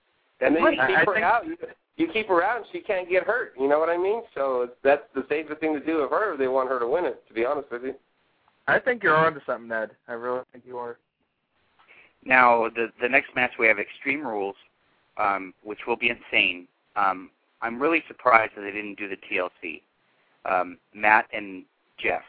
And 0.41 0.55
then 0.55 0.63
you 0.63 0.71
keep 0.71 0.79
I, 0.79 1.05
her 1.05 1.13
think... 1.13 1.25
out. 1.25 1.45
You, 1.45 1.57
you 1.97 2.07
keep 2.13 2.27
her 2.27 2.43
out, 2.43 2.57
and 2.57 2.65
she 2.71 2.79
can't 2.79 3.09
get 3.09 3.23
hurt. 3.23 3.53
You 3.59 3.67
know 3.67 3.79
what 3.79 3.89
I 3.89 3.97
mean? 3.97 4.21
So 4.35 4.69
that's 4.83 5.03
the 5.15 5.25
safest 5.29 5.59
thing 5.59 5.73
to 5.73 5.83
do 5.83 6.01
with 6.01 6.11
her 6.11 6.33
if 6.33 6.39
they 6.39 6.47
want 6.47 6.69
her 6.69 6.79
to 6.79 6.87
win 6.87 7.05
it. 7.05 7.27
To 7.27 7.33
be 7.33 7.45
honest 7.45 7.71
with 7.71 7.83
you. 7.83 7.95
I 8.67 8.79
think 8.79 9.01
you're 9.01 9.15
onto 9.15 9.39
something, 9.45 9.69
Ned. 9.69 9.91
I 10.07 10.13
really 10.13 10.41
think 10.51 10.65
you 10.67 10.77
are. 10.77 10.97
Now, 12.23 12.69
the 12.69 12.91
the 13.01 13.09
next 13.09 13.29
match 13.35 13.51
we 13.57 13.67
have 13.67 13.79
Extreme 13.79 14.27
Rules, 14.27 14.55
um, 15.17 15.53
which 15.63 15.79
will 15.87 15.95
be 15.95 16.09
insane. 16.09 16.67
Um, 16.95 17.29
I'm 17.61 17.81
really 17.81 18.03
surprised 18.07 18.53
that 18.55 18.61
they 18.61 18.71
didn't 18.71 18.95
do 18.95 19.07
the 19.07 19.17
TLC. 19.17 19.81
Um, 20.45 20.77
Matt 20.93 21.25
and 21.33 21.63
Jeff. 21.97 22.21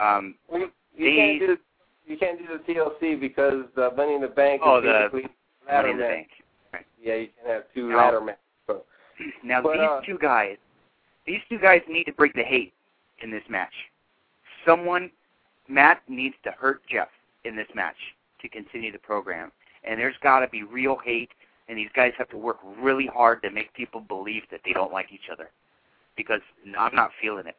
Um, 0.00 0.34
well, 0.48 0.60
you, 0.60 0.70
you 0.96 1.16
can't 1.16 1.40
do 1.40 1.56
you 2.06 2.16
can't 2.16 2.38
do 2.38 2.46
the 2.46 2.72
TLC 2.72 3.20
because 3.20 3.64
the 3.74 3.90
Money 3.96 4.14
in 4.14 4.20
the 4.20 4.28
Bank 4.28 4.62
oh, 4.64 4.78
is 4.78 4.84
the 4.84 5.08
basically 5.12 5.30
Money 5.70 5.90
in 5.90 5.96
the 5.96 6.02
Bank. 6.02 6.28
Right. 6.72 6.86
Yeah, 7.02 7.14
you 7.14 7.28
can 7.40 7.52
have 7.52 7.62
two 7.74 7.90
now, 7.90 7.96
ladder 7.96 8.20
matches. 8.20 8.40
So. 8.66 8.82
Now 9.44 9.62
but, 9.62 9.72
these 9.72 9.82
uh, 9.82 10.00
two 10.06 10.18
guys, 10.18 10.56
these 11.26 11.40
two 11.48 11.58
guys 11.58 11.80
need 11.88 12.04
to 12.04 12.12
break 12.12 12.34
the 12.34 12.42
hate 12.42 12.72
in 13.22 13.30
this 13.30 13.42
match. 13.48 13.72
Someone, 14.66 15.10
Matt 15.68 16.02
needs 16.08 16.34
to 16.44 16.50
hurt 16.52 16.82
Jeff 16.88 17.08
in 17.44 17.56
this 17.56 17.68
match. 17.74 17.96
to 18.40 18.48
continue 18.48 18.92
the 18.92 18.98
program. 18.98 19.50
And 19.84 19.98
there's 19.98 20.16
got 20.22 20.40
to 20.40 20.48
be 20.48 20.62
real 20.62 20.96
hate, 21.04 21.30
and 21.68 21.78
these 21.78 21.88
guys 21.94 22.12
have 22.18 22.28
to 22.30 22.36
work 22.36 22.58
really 22.80 23.06
hard 23.06 23.42
to 23.42 23.50
make 23.50 23.72
people 23.74 24.00
believe 24.00 24.42
that 24.50 24.60
they 24.64 24.72
don't 24.72 24.92
like 24.92 25.12
each 25.12 25.28
other. 25.32 25.50
Because 26.16 26.40
I'm 26.78 26.94
not 26.94 27.10
feeling 27.20 27.46
it. 27.46 27.56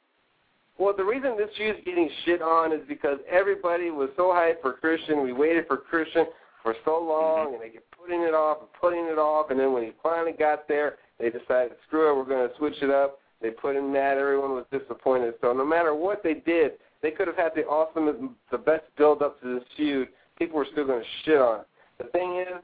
Well, 0.78 0.94
the 0.96 1.04
reason 1.04 1.36
this 1.38 1.50
feud 1.58 1.76
is 1.76 1.82
getting 1.86 2.10
shit 2.26 2.42
on 2.42 2.72
is 2.72 2.80
because 2.88 3.18
everybody 3.30 3.92
was 3.92 4.10
so 4.16 4.28
hyped 4.28 4.62
for 4.62 4.74
Christian. 4.74 5.24
We 5.24 5.34
waited 5.34 5.68
for 5.68 5.78
Christian 5.78 6.26
for 6.62 6.76
so 6.86 7.00
long, 7.00 7.48
Mhm. 7.48 7.54
and 7.54 7.62
they 7.62 7.70
kept 7.70 7.92
putting 7.92 8.22
it 8.22 8.34
off 8.34 8.60
and 8.60 8.74
putting 8.74 9.06
it 9.06 9.18
off. 9.18 9.50
And 9.50 9.60
then 9.60 9.74
when 9.74 9.84
he 9.84 9.92
finally 10.04 10.34
got 10.34 10.68
there, 10.68 10.98
they 11.18 11.30
decided, 11.30 11.78
screw 11.88 12.10
it, 12.10 12.16
we're 12.16 12.24
going 12.24 12.48
to 12.48 12.56
switch 12.56 12.82
it 12.82 12.90
up. 12.90 13.20
They 13.42 13.52
put 13.52 13.76
in 13.76 13.94
that. 13.94 14.18
Everyone 14.18 14.54
was 14.54 14.66
disappointed. 14.72 15.36
So 15.40 15.54
no 15.54 15.64
matter 15.66 15.96
what 15.96 16.22
they 16.24 16.34
did, 16.34 16.80
they 17.02 17.12
could 17.12 17.28
have 17.28 17.38
had 17.38 17.56
the 17.56 17.66
awesome, 17.68 18.36
the 18.52 18.58
best 18.58 18.84
build 18.98 19.22
up 19.22 19.40
to 19.42 19.60
this 19.60 19.68
feud. 19.78 20.10
People 20.38 20.58
were 20.58 20.66
still 20.66 20.86
going 20.86 21.02
to 21.02 21.08
shit 21.24 21.40
on 21.40 21.62
it. 21.62 21.68
The 21.98 22.06
thing 22.06 22.38
is, 22.38 22.62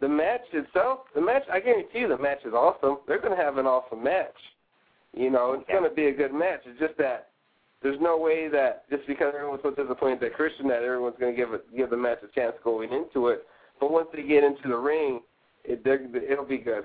the 0.00 0.08
match 0.08 0.42
itself, 0.52 1.00
the 1.14 1.20
match, 1.20 1.42
I 1.50 1.60
guarantee 1.60 2.00
you 2.00 2.08
the 2.08 2.16
match 2.18 2.44
is 2.44 2.54
awesome. 2.54 2.98
They're 3.06 3.18
going 3.18 3.36
to 3.36 3.42
have 3.42 3.58
an 3.58 3.66
awesome 3.66 4.02
match. 4.02 4.36
You 5.12 5.30
know, 5.30 5.54
it's 5.54 5.64
Yeah. 5.68 5.78
going 5.78 5.90
to 5.90 5.94
be 5.94 6.06
a 6.06 6.12
good 6.12 6.32
match. 6.32 6.60
It's 6.66 6.78
just 6.78 6.96
that 6.98 7.28
there's 7.82 8.00
no 8.00 8.18
way 8.18 8.48
that 8.48 8.88
just 8.90 9.06
because 9.06 9.32
everyone's 9.36 9.62
so 9.62 9.70
disappointed 9.70 10.20
that 10.20 10.34
Christian 10.34 10.68
that 10.68 10.82
everyone's 10.82 11.16
going 11.18 11.34
to 11.34 11.36
give 11.36 11.52
it 11.52 11.64
give 11.76 11.90
the 11.90 11.96
match 11.96 12.18
a 12.22 12.34
chance 12.34 12.54
going 12.64 12.92
into 12.92 13.28
it. 13.28 13.46
But 13.80 13.92
once 13.92 14.08
they 14.12 14.22
get 14.22 14.42
into 14.42 14.68
the 14.68 14.76
ring, 14.76 15.20
it 15.64 15.86
it'll 15.86 16.44
be 16.44 16.58
good. 16.58 16.84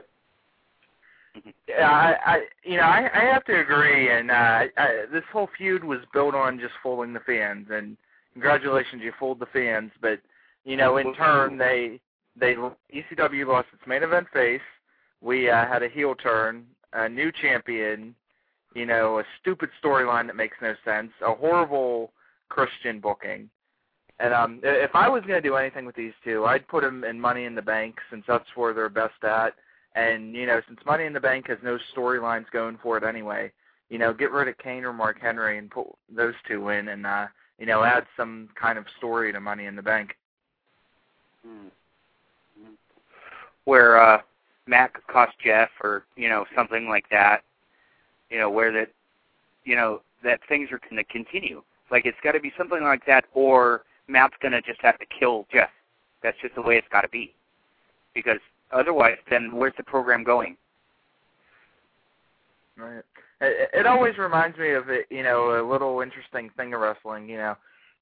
Yeah, 1.68 1.89
I, 1.89 2.16
I 2.26 2.41
you 2.64 2.78
know, 2.78 2.84
I, 2.84 3.10
I 3.14 3.26
have 3.34 3.44
to 3.46 3.60
agree. 3.60 4.12
And 4.12 4.30
uh, 4.30 4.64
I, 4.78 5.06
this 5.12 5.24
whole 5.32 5.50
feud 5.58 5.84
was 5.84 6.00
built 6.14 6.36
on 6.36 6.60
just 6.60 6.74
fooling 6.84 7.14
the 7.14 7.20
fans. 7.22 7.68
And 7.72 7.98
congratulations, 8.34 9.02
you 9.04 9.12
fooled 9.20 9.39
the 9.39 9.48
fans. 9.48 9.91
But 10.02 10.20
you 10.64 10.78
know, 10.78 10.98
in 10.98 11.14
turn, 11.16 11.58
they 11.58 12.00
they 12.39 12.56
ECW 12.56 13.48
lost 13.48 13.68
its 13.74 13.88
main 13.88 14.04
event 14.04 14.28
face. 14.34 14.62
We 15.22 15.50
uh, 15.50 15.66
had 15.66 15.84
a 15.84 15.89
heel 15.89 16.16
turn, 16.16 16.66
a 16.94 17.10
new 17.10 17.32
champion. 17.41 18.14
You 18.74 18.86
know, 18.86 19.19
a 19.19 19.24
stupid 19.41 19.69
storyline 19.84 20.28
that 20.28 20.36
makes 20.36 20.57
no 20.61 20.74
sense, 20.84 21.11
a 21.26 21.34
horrible 21.34 22.11
Christian 22.49 22.99
booking. 22.99 23.49
And 24.19 24.34
um, 24.34 24.59
if 24.63 24.91
I 24.95 25.09
was 25.09 25.21
going 25.21 25.41
to 25.41 25.47
do 25.47 25.55
anything 25.55 25.86
with 25.86 25.95
these 25.95 26.13
two, 26.24 26.45
I'd 26.45 26.67
put 26.67 26.84
them 26.84 27.03
in 27.03 27.19
Money 27.19 27.45
in 27.45 27.55
the 27.55 27.61
Bank 27.61 27.97
since 28.09 28.24
that's 28.28 28.45
where 28.55 28.74
they're 28.74 28.89
best 28.89 29.24
at. 29.24 29.53
And 29.95 30.34
you 30.36 30.45
know, 30.45 30.61
since 30.67 30.80
Money 30.86 31.05
in 31.05 31.13
the 31.13 31.19
Bank 31.19 31.47
has 31.49 31.57
no 31.63 31.78
storylines 31.95 32.45
going 32.51 32.80
for 32.82 32.97
it 32.97 33.03
anyway, 33.03 33.51
you 33.89 33.97
know, 33.99 34.13
get 34.13 34.32
rid 34.32 34.47
of 34.47 34.57
Kane 34.57 34.86
or 34.86 34.93
Mark 34.93 35.19
Henry 35.21 35.57
and 35.57 35.69
put 35.69 35.88
those 36.13 36.34
two 36.47 36.69
in, 36.69 36.88
and 36.88 37.05
uh, 37.05 37.28
you 37.59 37.65
know, 37.65 37.84
add 37.84 38.05
some 38.17 38.49
kind 38.59 38.78
of 38.78 38.86
story 38.97 39.32
to 39.32 39.39
Money 39.39 39.65
in 39.65 39.76
the 39.76 39.82
Bank. 39.82 40.15
Mm. 41.45 41.69
Mm. 42.59 42.74
Where 43.65 44.01
uh, 44.01 44.21
Matt 44.67 44.93
could 44.93 45.07
cost 45.07 45.34
Jeff, 45.43 45.69
or 45.84 46.05
you 46.15 46.30
know, 46.30 46.45
something 46.55 46.88
like 46.88 47.05
that. 47.11 47.43
You 48.34 48.40
know, 48.40 48.50
where 48.50 48.72
that, 48.74 48.90
you 49.64 49.76
know, 49.76 50.02
that 50.24 50.40
things 50.50 50.70
are 50.72 50.80
going 50.80 50.98
to 50.98 51.04
continue. 51.04 51.62
Like 51.92 52.08
it's 52.08 52.18
got 52.24 52.32
to 52.32 52.40
be 52.40 52.52
something 52.58 52.82
like 52.82 53.06
that, 53.06 53.26
or 53.34 53.84
Matt's 54.08 54.34
going 54.42 54.54
to 54.54 54.62
just 54.62 54.82
have 54.82 54.98
to 54.98 55.06
kill 55.06 55.46
Jeff. 55.54 55.70
That's 56.24 56.38
just 56.42 56.56
the 56.56 56.62
way 56.62 56.78
it's 56.78 56.88
got 56.92 57.02
to 57.02 57.10
be. 57.10 57.34
Because 58.16 58.40
otherwise, 58.72 59.18
then 59.30 59.52
where's 59.54 59.74
the 59.78 59.84
program 59.84 60.24
going? 60.24 60.58
Right. 62.76 63.04
It, 63.42 63.70
it 63.74 63.86
always 63.86 64.18
reminds 64.18 64.58
me 64.58 64.72
of 64.72 64.90
it, 64.90 65.06
you 65.10 65.22
know, 65.22 65.62
a 65.62 65.64
little 65.70 66.02
interesting 66.02 66.50
thing 66.58 66.74
of 66.74 66.82
wrestling. 66.82 67.30
You 67.30 67.38
know, 67.38 67.56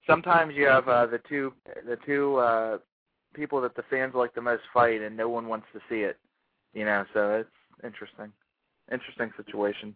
sometimes 0.07 0.53
you 0.55 0.67
have 0.67 0.87
uh, 0.87 1.07
the 1.07 1.19
two 1.27 1.53
the 1.85 1.97
two 2.05 2.37
uh, 2.37 2.77
people 3.33 3.59
that 3.61 3.75
the 3.75 3.83
fans 3.89 4.13
like 4.15 4.33
the 4.33 4.41
most 4.41 4.63
fight, 4.73 5.01
and 5.01 5.17
no 5.17 5.27
one 5.27 5.47
wants 5.47 5.67
to 5.73 5.79
see 5.89 6.01
it. 6.01 6.17
You 6.73 6.85
know, 6.85 7.03
so 7.13 7.31
it's 7.41 7.49
interesting, 7.83 8.31
interesting 8.91 9.31
situation. 9.35 9.93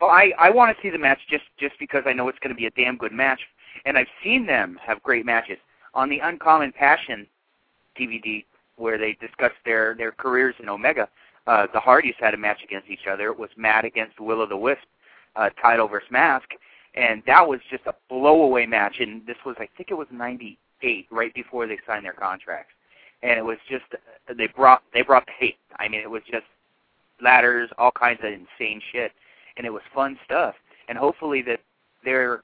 Well, 0.00 0.10
I 0.10 0.32
I 0.38 0.50
want 0.50 0.76
to 0.76 0.82
see 0.82 0.90
the 0.90 0.98
match 0.98 1.20
just 1.28 1.44
just 1.58 1.78
because 1.78 2.02
I 2.06 2.12
know 2.12 2.28
it's 2.28 2.38
going 2.38 2.54
to 2.54 2.58
be 2.58 2.66
a 2.66 2.70
damn 2.70 2.96
good 2.96 3.12
match, 3.12 3.40
and 3.84 3.96
I've 3.96 4.08
seen 4.22 4.46
them 4.46 4.78
have 4.82 5.02
great 5.02 5.24
matches 5.24 5.58
on 5.94 6.08
the 6.08 6.18
Uncommon 6.18 6.72
Passion 6.72 7.26
DVD 7.98 8.44
where 8.76 8.98
they 8.98 9.16
discussed 9.20 9.56
their 9.64 9.94
their 9.94 10.12
careers 10.12 10.54
in 10.60 10.68
Omega. 10.68 11.08
Uh, 11.46 11.66
the 11.72 11.80
Hardys 11.80 12.14
had 12.18 12.34
a 12.34 12.36
match 12.36 12.62
against 12.64 12.88
each 12.88 13.06
other. 13.10 13.28
It 13.28 13.38
was 13.38 13.50
Matt 13.56 13.84
against 13.84 14.18
Willow 14.18 14.46
the 14.46 14.56
Wisp, 14.56 14.82
uh, 15.36 15.50
title 15.60 15.86
versus 15.86 16.10
mask, 16.10 16.48
and 16.94 17.22
that 17.26 17.46
was 17.46 17.60
just 17.70 17.84
a 17.86 17.94
blowaway 18.10 18.66
match. 18.68 18.96
And 18.98 19.24
this 19.26 19.36
was 19.46 19.54
I 19.58 19.68
think 19.76 19.90
it 19.90 19.94
was 19.94 20.08
'98, 20.10 21.06
right 21.10 21.32
before 21.34 21.66
they 21.66 21.78
signed 21.86 22.04
their 22.04 22.12
contracts, 22.14 22.72
and 23.22 23.38
it 23.38 23.44
was 23.44 23.58
just 23.68 23.84
they 24.36 24.48
brought 24.48 24.82
they 24.92 25.02
brought 25.02 25.26
the 25.26 25.32
hate. 25.38 25.58
I 25.78 25.88
mean, 25.88 26.00
it 26.00 26.10
was 26.10 26.22
just 26.28 26.46
ladders, 27.22 27.70
all 27.78 27.92
kinds 27.92 28.20
of 28.24 28.32
insane 28.32 28.82
shit 28.90 29.12
and 29.56 29.66
it 29.66 29.70
was 29.70 29.82
fun 29.94 30.18
stuff. 30.24 30.54
And 30.88 30.98
hopefully 30.98 31.42
that 31.42 31.60
they're 32.04 32.42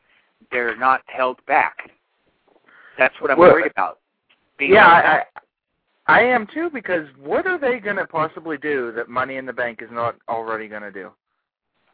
they're 0.51 0.77
not 0.77 1.03
held 1.07 1.45
back. 1.47 1.91
That's 2.99 3.15
what 3.21 3.31
I'm 3.31 3.39
Well, 3.39 3.51
worried 3.53 3.71
about. 3.73 3.99
Yeah, 4.59 4.87
I. 4.87 5.01
I 5.01 5.23
I 6.07 6.23
am 6.23 6.49
too 6.53 6.71
because 6.73 7.07
what 7.23 7.47
are 7.47 7.59
they 7.59 7.79
going 7.79 7.97
to 7.97 8.07
possibly 8.07 8.57
do 8.57 8.91
that 8.97 9.09
Money 9.09 9.37
in 9.37 9.47
the 9.47 9.53
Bank 9.53 9.81
is 9.81 9.91
not 9.93 10.17
already 10.29 10.67
going 10.67 10.83
to 10.83 10.91
do? 10.91 11.11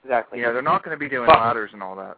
exactly. 0.02 0.38
You 0.38 0.46
know, 0.46 0.52
they're 0.54 0.62
not 0.62 0.82
going 0.84 0.96
to 0.96 0.98
be 0.98 1.08
doing 1.08 1.26
Fuck. 1.28 1.38
ladders 1.38 1.70
and 1.74 1.82
all 1.82 1.96
that. 1.96 2.16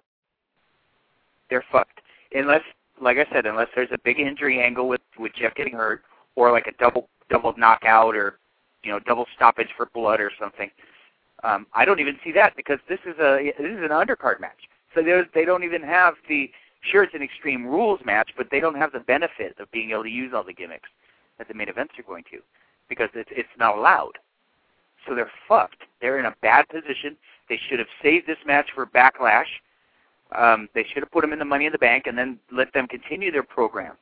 they're 1.50 1.64
fucked 1.72 2.00
unless, 2.34 2.60
like 3.00 3.16
I 3.16 3.26
said, 3.32 3.46
unless 3.46 3.68
there's 3.74 3.88
a 3.92 3.98
big 4.04 4.20
injury 4.20 4.62
angle 4.62 4.86
with 4.88 5.00
with 5.18 5.32
Jeff 5.34 5.54
getting 5.54 5.72
hurt, 5.74 6.02
or 6.36 6.52
like 6.52 6.66
a 6.66 6.72
double 6.78 7.08
double 7.30 7.54
knockout, 7.56 8.14
or 8.14 8.38
you 8.84 8.92
know 8.92 9.00
double 9.00 9.26
stoppage 9.34 9.68
for 9.76 9.86
blood 9.94 10.20
or 10.20 10.30
something. 10.38 10.70
Um, 11.44 11.66
I 11.72 11.84
don't 11.84 12.00
even 12.00 12.16
see 12.24 12.32
that 12.32 12.56
because 12.56 12.78
this 12.88 12.98
is 13.06 13.14
a 13.18 13.52
this 13.58 13.70
is 13.70 13.82
an 13.82 13.90
undercard 13.90 14.40
match. 14.40 14.68
So 14.94 15.02
they 15.02 15.44
don't 15.44 15.64
even 15.64 15.82
have 15.82 16.14
the 16.28 16.50
sure 16.80 17.02
it's 17.02 17.14
an 17.14 17.22
extreme 17.22 17.66
rules 17.66 18.00
match, 18.04 18.30
but 18.36 18.48
they 18.50 18.60
don't 18.60 18.76
have 18.76 18.92
the 18.92 19.00
benefit 19.00 19.56
of 19.58 19.70
being 19.70 19.90
able 19.90 20.04
to 20.04 20.08
use 20.08 20.32
all 20.34 20.44
the 20.44 20.52
gimmicks 20.52 20.88
that 21.38 21.48
the 21.48 21.54
main 21.54 21.68
events 21.68 21.94
are 21.98 22.02
going 22.02 22.24
to 22.30 22.38
because 22.88 23.10
it's 23.14 23.30
it's 23.32 23.48
not 23.58 23.76
allowed. 23.76 24.18
So 25.06 25.14
they're 25.14 25.30
fucked. 25.46 25.82
They're 26.00 26.18
in 26.18 26.26
a 26.26 26.34
bad 26.42 26.68
position. 26.68 27.16
They 27.48 27.58
should 27.68 27.78
have 27.78 27.88
saved 28.02 28.26
this 28.26 28.38
match 28.46 28.68
for 28.74 28.86
Backlash. 28.86 29.46
Um, 30.36 30.68
they 30.74 30.84
should 30.84 31.02
have 31.02 31.10
put 31.10 31.22
them 31.22 31.32
in 31.32 31.38
the 31.38 31.44
Money 31.44 31.66
in 31.66 31.72
the 31.72 31.78
Bank 31.78 32.06
and 32.06 32.18
then 32.18 32.38
let 32.52 32.72
them 32.74 32.86
continue 32.86 33.30
their 33.30 33.42
program. 33.42 33.94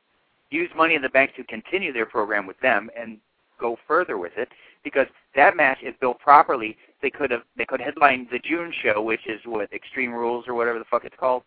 Use 0.49 0.69
Money 0.75 0.95
in 0.95 1.01
the 1.01 1.09
Bank 1.09 1.35
to 1.35 1.43
continue 1.43 1.93
their 1.93 2.05
program 2.05 2.45
with 2.45 2.59
them 2.59 2.89
and 2.99 3.19
go 3.59 3.77
further 3.87 4.17
with 4.17 4.33
it 4.37 4.49
because 4.87 5.07
that 5.35 5.57
match, 5.57 5.79
if 5.81 5.99
built 5.99 6.19
properly, 6.19 6.77
they 7.01 7.09
could 7.09 7.29
have 7.31 7.41
they 7.57 7.65
could 7.65 7.81
headline 7.81 8.27
the 8.31 8.39
June 8.39 8.73
show, 8.83 9.01
which 9.01 9.27
is 9.27 9.41
what 9.45 9.71
Extreme 9.73 10.13
Rules 10.13 10.45
or 10.47 10.53
whatever 10.53 10.79
the 10.79 10.85
fuck 10.85 11.03
it's 11.03 11.15
called. 11.19 11.43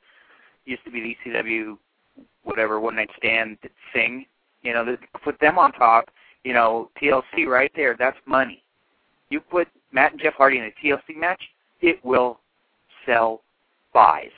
Used 0.67 0.85
to 0.85 0.91
be 0.91 1.17
the 1.25 1.31
ECW, 1.31 1.79
whatever 2.45 2.81
one 2.81 2.97
night 2.97 3.11
stand 3.17 3.57
thing. 3.93 4.27
You 4.63 4.75
know, 4.75 4.97
put 5.25 5.41
them 5.41 5.59
on 5.59 5.73
top. 5.73 6.11
You 6.45 6.53
know, 6.53 6.91
TLC 7.01 7.47
right 7.47 7.73
there. 7.75 7.97
That's 7.99 8.17
money. 8.27 8.63
You 9.31 9.41
put 9.41 9.69
Matt 9.93 10.13
and 10.13 10.21
Jeff 10.21 10.35
Hardy 10.35 10.59
in 10.59 10.65
a 10.65 10.71
TLC 10.85 11.17
match, 11.17 11.43
it 11.81 12.05
will 12.05 12.41
sell 13.07 13.41
buys. 13.93 14.29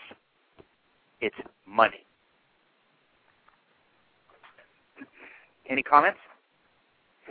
It's 1.20 1.36
money. 1.66 2.04
Any 5.68 5.82
comments? 5.82 6.18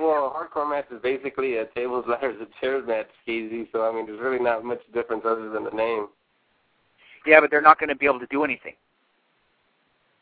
Well, 0.01 0.27
a 0.27 0.59
hardcore 0.59 0.69
match 0.69 0.85
is 0.91 1.01
basically 1.01 1.57
a 1.57 1.65
tables, 1.67 2.05
ladders, 2.07 2.37
and 2.39 2.47
chairs 2.59 2.83
match, 2.87 3.07
Skeezy. 3.27 3.67
So 3.71 3.83
I 3.87 3.93
mean, 3.93 4.05
there's 4.07 4.19
really 4.19 4.39
not 4.43 4.63
much 4.63 4.79
difference 4.93 5.23
other 5.25 5.49
than 5.49 5.63
the 5.63 5.69
name. 5.71 6.07
Yeah, 7.25 7.39
but 7.39 7.51
they're 7.51 7.61
not 7.61 7.79
going 7.79 7.89
to 7.89 7.95
be 7.95 8.05
able 8.07 8.19
to 8.19 8.27
do 8.27 8.43
anything. 8.43 8.73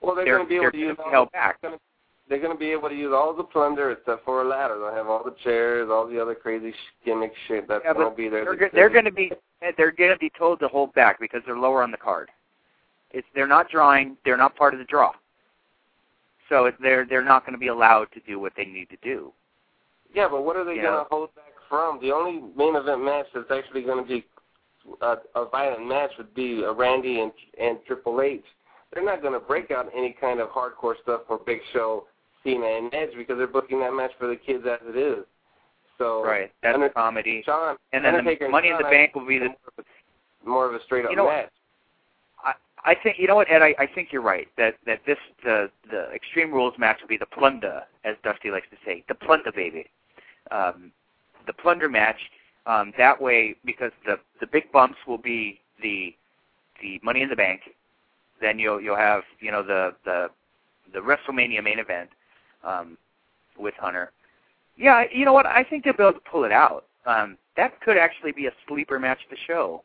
Well, 0.02 0.16
they're, 0.16 0.26
They're, 0.26 0.38
going 0.38 0.48
to 0.48 0.50
be 0.50 0.56
able 0.58 0.72
to 0.72 0.78
use 0.78 0.98
all 1.04 1.12
held 1.12 1.32
back. 1.32 1.62
they're 1.62 2.40
going 2.40 2.54
to 2.54 2.58
be 2.60 2.72
able 2.72 2.90
to 2.90 2.96
use 2.96 3.12
all 3.14 3.34
the 3.34 3.44
plunder 3.44 3.92
except 3.92 4.24
for 4.26 4.42
a 4.44 4.48
ladder. 4.48 4.78
They'll 4.80 4.94
have 4.96 5.08
all 5.08 5.24
the 5.24 5.36
chairs, 5.44 5.90
all 5.92 6.08
the 6.08 6.22
other 6.22 6.36
crazy 6.36 6.74
gimmick 7.06 7.34
shit 7.48 7.68
that's 7.68 7.84
Yeah, 7.86 7.94
going 7.94 8.10
to 8.10 8.16
be 8.16 8.30
there. 8.30 8.46
they're, 8.46 8.70
they're 8.74 8.90
going 8.90 9.06
to 9.06 9.12
be 9.12 9.32
they're 9.78 9.92
going 9.92 10.12
to 10.12 10.18
be 10.20 10.32
told 10.38 10.60
to 10.62 10.68
hold 10.68 10.94
back 10.94 11.20
because 11.20 11.42
they're 11.46 11.58
lower 11.58 11.84
on 11.84 11.92
the 11.92 11.98
card. 11.98 12.30
It's 13.12 13.28
they're 13.36 13.48
not 13.48 13.70
drawing. 13.70 14.16
They're 14.24 14.38
not 14.38 14.56
part 14.56 14.74
of 14.74 14.80
the 14.80 14.86
draw. 14.86 15.12
So 16.50 16.66
it, 16.66 16.76
they're 16.82 17.06
they're 17.06 17.24
not 17.24 17.46
going 17.46 17.54
to 17.54 17.60
be 17.60 17.68
allowed 17.68 18.08
to 18.14 18.20
do 18.26 18.40
what 18.40 18.54
they 18.56 18.66
need 18.66 18.90
to 18.90 18.98
do. 19.04 19.34
Yeah, 20.14 20.28
but 20.30 20.44
what 20.44 20.56
are 20.56 20.66
they 20.66 20.76
going 20.76 20.86
to 20.86 21.06
hold 21.10 21.34
back 21.36 21.54
from? 21.70 22.00
The 22.02 22.12
only 22.12 22.42
main 22.56 22.76
event 22.76 23.04
match 23.04 23.28
that's 23.34 23.52
actually 23.52 23.84
going 23.84 24.04
to 24.04 24.08
be 24.08 24.26
a, 25.02 25.18
a 25.36 25.48
violent 25.50 25.88
match 25.88 26.12
would 26.18 26.34
be 26.34 26.64
a 26.64 26.72
Randy 26.72 27.22
and 27.22 27.32
and 27.62 27.78
Triple 27.86 28.22
H. 28.22 28.44
They're 28.94 29.06
not 29.06 29.22
going 29.22 29.34
to 29.34 29.40
break 29.40 29.70
out 29.72 29.88
any 29.96 30.16
kind 30.20 30.40
of 30.40 30.50
hardcore 30.50 30.96
stuff 31.04 31.22
for 31.28 31.38
Big 31.46 31.60
Show, 31.74 32.06
Cena, 32.44 32.66
and 32.66 32.94
Edge 32.94 33.10
because 33.16 33.38
they're 33.38 33.46
booking 33.46 33.80
that 33.82 33.94
match 33.94 34.12
for 34.18 34.28
the 34.28 34.36
kids 34.36 34.66
as 34.66 34.80
it 34.88 34.98
is. 34.98 35.26
So 36.00 36.24
Right. 36.24 36.52
That's 36.64 36.74
Under- 36.74 36.90
comedy. 36.90 37.44
Shawn 37.46 37.78
And 37.94 38.04
then 38.04 38.16
Undertaker 38.16 38.46
the 38.46 38.52
Money 38.52 38.70
in 38.70 38.78
the 38.78 38.84
Bank 38.84 39.14
will 39.16 39.28
be 39.28 39.38
the. 39.38 39.50
more 40.46 40.66
of 40.68 40.74
a 40.74 40.82
straight 40.86 41.06
up 41.06 41.12
You 41.12 41.18
know, 41.18 41.28
match. 41.28 41.52
I 42.44 42.54
I 42.86 42.96
think 42.96 43.18
you 43.20 43.28
know 43.28 43.36
what, 43.36 43.52
Ed. 43.52 43.62
I, 43.62 43.76
I 43.78 43.86
think 43.86 44.12
you're 44.12 44.22
right 44.24 44.48
that 44.58 44.76
that 44.88 45.02
this 45.06 45.18
the 45.44 45.70
the 45.92 46.10
Extreme 46.14 46.52
Rules 46.52 46.74
match 46.80 46.98
will 47.02 47.10
be 47.10 47.18
the 47.18 47.26
plunder, 47.28 47.84
as 48.06 48.16
Dusty 48.24 48.50
likes 48.50 48.68
to 48.72 48.78
say, 48.86 49.04
the 49.10 49.14
plunder 49.16 49.52
baby, 49.52 49.86
um, 50.52 50.92
the 51.48 51.54
plunder 51.54 51.90
match. 51.90 52.20
Um, 52.66 52.94
that 52.98 53.20
way, 53.20 53.56
because 53.66 53.92
the 54.06 54.20
the 54.40 54.48
big 54.48 54.72
bumps 54.72 54.98
will 55.08 55.18
be 55.18 55.60
the 55.82 56.14
the 56.82 57.00
Money 57.04 57.22
in 57.22 57.30
the 57.30 57.36
Bank, 57.36 57.62
then 58.42 58.60
you'll 58.60 58.82
you'll 58.82 58.96
have 58.96 59.24
you 59.40 59.52
know 59.52 59.64
the 59.64 59.96
the 60.06 60.30
the 60.94 61.00
WrestleMania 61.00 61.64
main 61.64 61.80
event 61.80 62.10
um, 62.64 62.98
with 63.58 63.74
Hunter. 63.80 64.12
Yeah, 64.78 65.04
you 65.12 65.26
know 65.26 65.34
what? 65.34 65.46
I 65.46 65.64
think 65.64 65.84
they'll 65.84 65.96
be 65.96 66.04
able 66.04 66.14
to 66.14 66.20
pull 66.32 66.44
it 66.46 66.52
out. 66.52 66.86
Um, 67.06 67.38
that 67.58 67.80
could 67.82 67.98
actually 67.98 68.32
be 68.32 68.48
a 68.48 68.52
sleeper 68.68 69.00
match 69.00 69.20
of 69.24 69.30
the 69.30 69.38
show. 69.48 69.84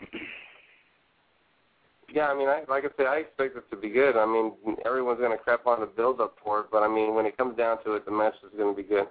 Yeah, 2.12 2.28
I 2.28 2.36
mean, 2.36 2.48
I, 2.48 2.62
like 2.68 2.84
I 2.84 2.88
said, 2.96 3.06
I 3.06 3.16
expect 3.18 3.56
it 3.56 3.70
to 3.70 3.76
be 3.76 3.88
good. 3.88 4.18
I 4.18 4.26
mean, 4.26 4.52
everyone's 4.84 5.18
going 5.20 5.32
to 5.32 5.42
crap 5.42 5.66
on 5.66 5.80
the 5.80 5.86
build 5.86 6.20
up 6.20 6.36
for 6.44 6.60
it, 6.60 6.66
but 6.70 6.82
I 6.82 6.88
mean, 6.88 7.14
when 7.14 7.24
it 7.24 7.38
comes 7.38 7.56
down 7.56 7.82
to 7.84 7.94
it, 7.94 8.04
the 8.04 8.10
match 8.10 8.34
is 8.44 8.50
going 8.56 8.74
to 8.74 8.82
be 8.82 8.86
good. 8.86 9.06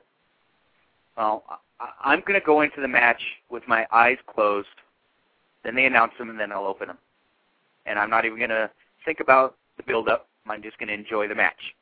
Well, 1.18 1.44
I, 1.80 1.90
I'm 2.04 2.22
going 2.22 2.40
to 2.40 2.46
go 2.46 2.62
into 2.62 2.80
the 2.80 2.88
match 2.88 3.22
with 3.50 3.64
my 3.68 3.88
eyes 3.92 4.18
closed. 4.28 4.68
Then 5.64 5.74
they 5.76 5.86
announce 5.86 6.12
them, 6.20 6.30
and 6.30 6.40
then 6.40 6.52
I'll 6.52 6.66
open 6.66 6.88
them. 6.88 7.00
And 7.88 7.98
I'm 7.98 8.10
not 8.12 8.26
even 8.26 8.38
going 8.38 8.52
to 8.52 8.70
think 9.04 9.20
about 9.20 9.56
the 9.78 9.84
build 9.84 10.08
up. 10.08 10.28
I'm 10.48 10.62
just 10.62 10.78
going 10.78 10.90
to 10.90 10.94
enjoy 10.94 11.28
the 11.28 11.36
match 11.36 11.76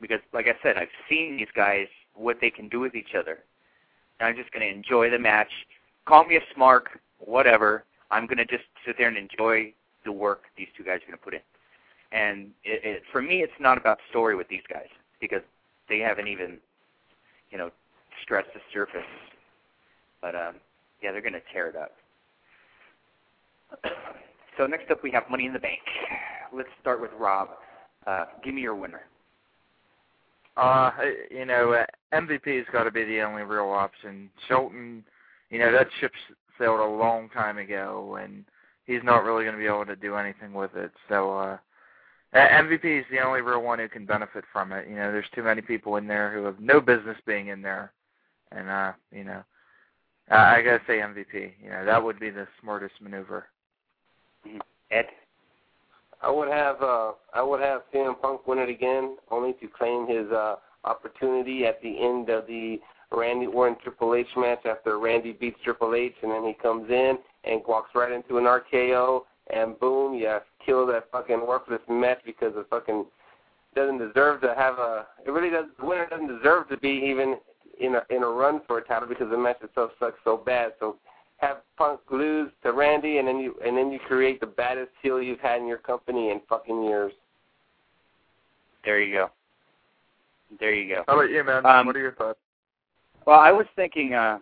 because, 0.00 0.20
like 0.32 0.46
I 0.46 0.54
said, 0.62 0.78
I've 0.78 0.88
seen 1.10 1.36
these 1.36 1.48
guys 1.54 1.88
what 2.14 2.38
they 2.40 2.50
can 2.50 2.68
do 2.68 2.80
with 2.80 2.94
each 2.94 3.14
other. 3.18 3.40
And 4.18 4.28
I'm 4.28 4.36
just 4.36 4.50
going 4.52 4.66
to 4.66 4.74
enjoy 4.74 5.10
the 5.10 5.18
match. 5.18 5.50
Call 6.06 6.24
me 6.24 6.36
a 6.36 6.40
smart, 6.54 6.88
whatever. 7.18 7.84
I'm 8.10 8.26
going 8.26 8.38
to 8.38 8.46
just 8.46 8.64
sit 8.86 8.96
there 8.96 9.08
and 9.08 9.16
enjoy 9.16 9.72
the 10.08 10.12
work 10.12 10.44
these 10.56 10.68
two 10.74 10.82
guys 10.82 11.00
are 11.02 11.06
going 11.06 11.18
to 11.18 11.24
put 11.24 11.34
in. 11.34 11.40
And 12.10 12.50
it, 12.64 12.80
it, 12.82 13.02
for 13.12 13.20
me, 13.20 13.42
it's 13.42 13.60
not 13.60 13.76
about 13.76 13.98
story 14.08 14.34
with 14.34 14.48
these 14.48 14.62
guys 14.72 14.88
because 15.20 15.42
they 15.90 15.98
haven't 15.98 16.26
even, 16.26 16.56
you 17.50 17.58
know, 17.58 17.70
scratched 18.22 18.54
the 18.54 18.60
surface. 18.72 19.02
But 20.22 20.34
um, 20.34 20.54
yeah, 21.02 21.12
they're 21.12 21.20
going 21.20 21.34
to 21.34 21.42
tear 21.52 21.68
it 21.68 21.76
up. 21.76 21.92
so 24.56 24.66
next 24.66 24.90
up, 24.90 25.02
we 25.02 25.10
have 25.10 25.24
Money 25.30 25.44
in 25.44 25.52
the 25.52 25.58
Bank. 25.58 25.80
Let's 26.54 26.70
start 26.80 27.02
with 27.02 27.10
Rob. 27.18 27.48
Uh, 28.06 28.24
give 28.42 28.54
me 28.54 28.62
your 28.62 28.74
winner. 28.74 29.02
Uh, 30.56 30.90
you 31.30 31.44
know, 31.44 31.84
MVP's 32.14 32.66
got 32.72 32.84
to 32.84 32.90
be 32.90 33.04
the 33.04 33.20
only 33.20 33.42
real 33.42 33.68
option. 33.68 34.30
Shelton, 34.48 35.04
you 35.50 35.58
know, 35.58 35.70
that 35.70 35.88
ship 36.00 36.12
sailed 36.58 36.80
a 36.80 36.84
long 36.84 37.28
time 37.28 37.58
ago, 37.58 38.18
and 38.20 38.44
he's 38.88 39.04
not 39.04 39.22
really 39.22 39.44
going 39.44 39.54
to 39.54 39.60
be 39.60 39.66
able 39.66 39.86
to 39.86 39.94
do 39.94 40.16
anything 40.16 40.52
with 40.52 40.74
it. 40.74 40.90
So, 41.08 41.38
uh, 41.38 41.58
MVP 42.34 43.00
is 43.00 43.06
the 43.10 43.20
only 43.20 43.42
real 43.42 43.62
one 43.62 43.78
who 43.78 43.88
can 43.88 44.04
benefit 44.04 44.44
from 44.52 44.72
it. 44.72 44.88
You 44.88 44.96
know, 44.96 45.12
there's 45.12 45.30
too 45.34 45.44
many 45.44 45.62
people 45.62 45.96
in 45.96 46.08
there 46.08 46.32
who 46.34 46.44
have 46.44 46.58
no 46.58 46.80
business 46.80 47.16
being 47.26 47.48
in 47.48 47.62
there, 47.62 47.92
and 48.50 48.68
uh, 48.68 48.92
you 49.12 49.24
know, 49.24 49.42
uh, 50.30 50.34
I 50.34 50.62
gotta 50.62 50.82
say 50.86 50.98
MVP. 50.98 51.52
You 51.62 51.70
know, 51.70 51.84
that 51.84 52.02
would 52.02 52.18
be 52.18 52.30
the 52.30 52.48
smartest 52.60 52.94
maneuver. 53.00 53.46
Ed. 54.90 55.06
I 56.20 56.30
would 56.30 56.48
have 56.48 56.82
uh 56.82 57.12
I 57.32 57.42
would 57.42 57.60
have 57.60 57.82
CM 57.94 58.20
Punk 58.20 58.46
win 58.46 58.58
it 58.58 58.68
again, 58.68 59.16
only 59.30 59.54
to 59.54 59.68
claim 59.68 60.06
his 60.06 60.30
uh 60.30 60.56
opportunity 60.84 61.64
at 61.64 61.80
the 61.80 61.98
end 61.98 62.28
of 62.28 62.46
the 62.46 62.78
Randy 63.10 63.46
Orton 63.46 63.78
Triple 63.82 64.14
H 64.14 64.26
match 64.36 64.66
after 64.66 64.98
Randy 64.98 65.32
beats 65.32 65.58
Triple 65.64 65.94
H 65.94 66.14
and 66.22 66.30
then 66.30 66.44
he 66.44 66.54
comes 66.54 66.90
in 66.90 67.18
and 67.48 67.62
walks 67.66 67.90
right 67.94 68.12
into 68.12 68.38
an 68.38 68.44
RKO 68.44 69.22
and 69.54 69.78
boom, 69.80 70.14
you 70.14 70.38
kill 70.64 70.86
that 70.86 71.10
fucking 71.10 71.46
worthless 71.46 71.80
match 71.88 72.18
because 72.24 72.52
it 72.56 72.66
fucking 72.68 73.06
doesn't 73.74 73.98
deserve 73.98 74.40
to 74.40 74.54
have 74.56 74.78
a 74.78 75.06
it 75.26 75.30
really 75.30 75.50
does 75.50 75.66
the 75.78 75.86
winner 75.86 76.06
doesn't 76.08 76.28
deserve 76.28 76.68
to 76.68 76.76
be 76.78 76.88
even 76.88 77.36
in 77.80 77.94
a 77.94 78.02
in 78.14 78.22
a 78.22 78.26
run 78.26 78.60
for 78.66 78.78
a 78.78 78.84
title 78.84 79.08
because 79.08 79.30
the 79.30 79.38
match 79.38 79.58
itself 79.62 79.90
sucks 79.98 80.18
so 80.24 80.36
bad. 80.36 80.72
So 80.80 80.96
have 81.38 81.58
Punk 81.76 82.00
lose 82.10 82.50
to 82.62 82.72
Randy, 82.72 83.18
and 83.18 83.28
then 83.28 83.38
you 83.38 83.54
and 83.64 83.76
then 83.76 83.90
you 83.90 83.98
create 84.00 84.40
the 84.40 84.46
baddest 84.46 84.90
heel 85.02 85.22
you've 85.22 85.40
had 85.40 85.60
in 85.60 85.66
your 85.66 85.78
company 85.78 86.30
in 86.30 86.40
fucking 86.48 86.82
years. 86.84 87.12
There 88.84 89.00
you 89.00 89.14
go. 89.14 89.30
There 90.58 90.74
you 90.74 90.94
go. 90.94 91.04
How 91.06 91.14
about 91.14 91.30
you, 91.30 91.44
man? 91.44 91.64
Um, 91.64 91.86
what 91.86 91.96
are 91.96 92.00
your 92.00 92.14
thoughts? 92.14 92.38
Well, 93.26 93.38
I 93.38 93.52
was 93.52 93.66
thinking, 93.76 94.14
uh, 94.14 94.36
as 94.36 94.40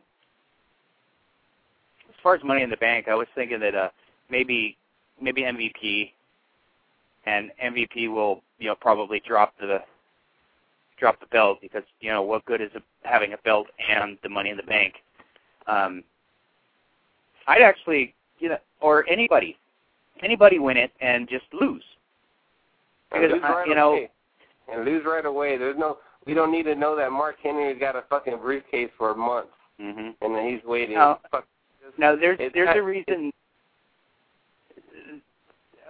far 2.27 2.35
as 2.35 2.43
Money 2.43 2.63
in 2.63 2.71
the 2.71 2.77
Bank, 2.79 3.07
I 3.07 3.15
was 3.15 3.29
thinking 3.37 3.61
that 3.61 3.77
uh, 3.77 3.89
maybe 4.29 4.77
maybe 5.23 5.43
MVP, 5.43 6.11
and 7.25 7.53
MVP 7.65 8.13
will 8.13 8.43
you 8.59 8.67
know 8.67 8.75
probably 8.75 9.23
drop 9.25 9.55
the 9.61 9.79
drop 10.99 11.21
the 11.21 11.27
belt 11.27 11.59
because 11.63 11.85
you 12.01 12.11
know 12.11 12.23
what 12.23 12.45
good 12.45 12.61
is 12.61 12.73
having 13.05 13.33
a 13.33 13.37
belt 13.45 13.69
and 13.89 14.19
the 14.25 14.29
Money 14.29 14.51
in 14.51 14.57
the 14.57 14.65
Bank. 14.65 14.95
Um, 15.69 16.03
I'd 17.47 17.63
actually, 17.63 18.13
you 18.41 18.49
know, 18.49 18.59
or 18.81 19.09
anybody, 19.09 19.57
anybody 20.21 20.59
win 20.59 20.77
it 20.77 20.91
and 21.01 21.29
just 21.29 21.45
lose. 21.53 21.85
Because 23.13 23.31
lose 23.31 23.43
right 23.43 23.69
you 23.69 23.77
know, 23.77 23.91
away. 23.91 24.11
and 24.73 24.85
lose 24.85 25.05
right 25.07 25.25
away. 25.25 25.59
There's 25.59 25.79
no. 25.79 25.99
We 26.27 26.35
don't 26.35 26.51
need 26.51 26.65
to 26.65 26.75
know 26.75 26.97
that 26.97 27.13
Mark 27.13 27.37
Henry's 27.41 27.79
got 27.79 27.95
a 27.95 28.03
fucking 28.11 28.39
briefcase 28.39 28.91
for 28.99 29.15
months, 29.15 29.53
hmm 29.79 30.09
and 30.21 30.35
then 30.35 30.49
he's 30.49 30.65
waiting. 30.65 30.97
No. 30.97 31.21
Fuck. 31.31 31.47
Now 31.99 32.17
there's 32.17 32.39
It's 32.41 32.55
there's 32.55 32.67
not- 32.67 32.77
a 32.77 32.83
reason. 32.83 33.33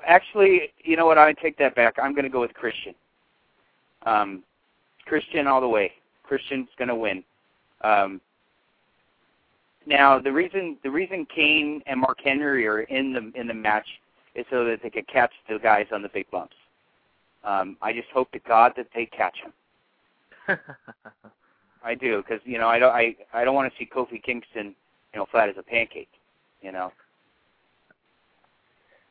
Actually, 0.06 0.72
you 0.84 0.96
know 0.96 1.06
what? 1.06 1.18
I 1.18 1.32
take 1.32 1.58
that 1.58 1.74
back. 1.74 1.94
I'm 2.00 2.12
going 2.12 2.24
to 2.24 2.30
go 2.30 2.40
with 2.40 2.54
Christian. 2.54 2.94
Um, 4.04 4.44
Christian 5.04 5.46
all 5.46 5.60
the 5.60 5.68
way. 5.68 5.92
Christian's 6.22 6.68
going 6.78 6.88
to 6.88 6.94
win. 6.94 7.24
Um, 7.82 8.20
now 9.86 10.18
the 10.18 10.32
reason 10.32 10.76
the 10.82 10.90
reason 10.90 11.26
Kane 11.34 11.82
and 11.86 12.00
Mark 12.00 12.18
Henry 12.22 12.66
are 12.66 12.82
in 12.82 13.12
the 13.12 13.32
in 13.40 13.46
the 13.46 13.54
match 13.54 13.86
is 14.34 14.44
so 14.50 14.64
that 14.64 14.80
they 14.82 14.90
can 14.90 15.04
catch 15.04 15.32
the 15.48 15.58
guys 15.58 15.86
on 15.92 16.02
the 16.02 16.08
big 16.08 16.30
bumps. 16.30 16.56
Um, 17.44 17.76
I 17.82 17.92
just 17.92 18.08
hope 18.12 18.30
to 18.32 18.38
God 18.40 18.72
that 18.76 18.88
they 18.94 19.06
catch 19.06 19.36
them. 19.42 20.58
I 21.84 21.94
do 21.94 22.22
because 22.22 22.40
you 22.44 22.58
know 22.58 22.68
I 22.68 22.78
don't 22.78 22.92
I 22.92 23.14
I 23.32 23.44
don't 23.44 23.54
want 23.54 23.72
to 23.72 23.78
see 23.78 23.88
Kofi 23.88 24.22
Kingston 24.22 24.74
you 25.16 25.22
know 25.22 25.26
flat 25.30 25.48
as 25.48 25.56
a 25.58 25.62
pancake. 25.62 26.10
You 26.60 26.72
know. 26.72 26.92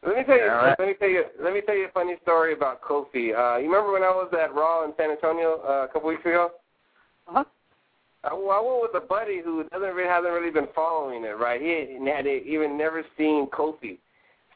Let 0.05 0.17
me 0.17 0.23
tell 0.23 0.37
you. 0.37 0.43
All 0.43 0.57
right. 0.57 0.75
Let 0.77 0.87
me 0.87 0.93
tell 0.99 1.09
you. 1.09 1.23
Let 1.41 1.51
me 1.51 1.61
tell 1.65 1.75
you 1.75 1.85
a 1.85 1.91
funny 1.91 2.13
story 2.21 2.53
about 2.53 2.81
Kofi. 2.83 3.33
Uh, 3.33 3.57
you 3.57 3.65
remember 3.65 3.91
when 3.91 4.03
I 4.03 4.11
was 4.11 4.31
at 4.39 4.53
Raw 4.53 4.85
in 4.85 4.93
San 4.97 5.09
Antonio 5.09 5.61
uh, 5.67 5.85
a 5.85 5.87
couple 5.91 6.09
weeks 6.09 6.21
ago? 6.21 6.51
Uh-huh. 7.27 7.43
I, 8.23 8.33
well, 8.35 8.51
I 8.51 8.61
went 8.61 8.93
with 8.93 9.03
a 9.03 9.07
buddy 9.07 9.41
who 9.43 9.63
doesn't 9.63 9.95
really, 9.95 10.07
hasn't 10.07 10.31
really 10.31 10.51
been 10.51 10.67
following 10.75 11.23
it. 11.23 11.37
Right? 11.39 11.59
He 11.59 11.97
had 12.07 12.27
even 12.27 12.77
never 12.77 13.03
seen 13.17 13.47
Kofi. 13.47 13.97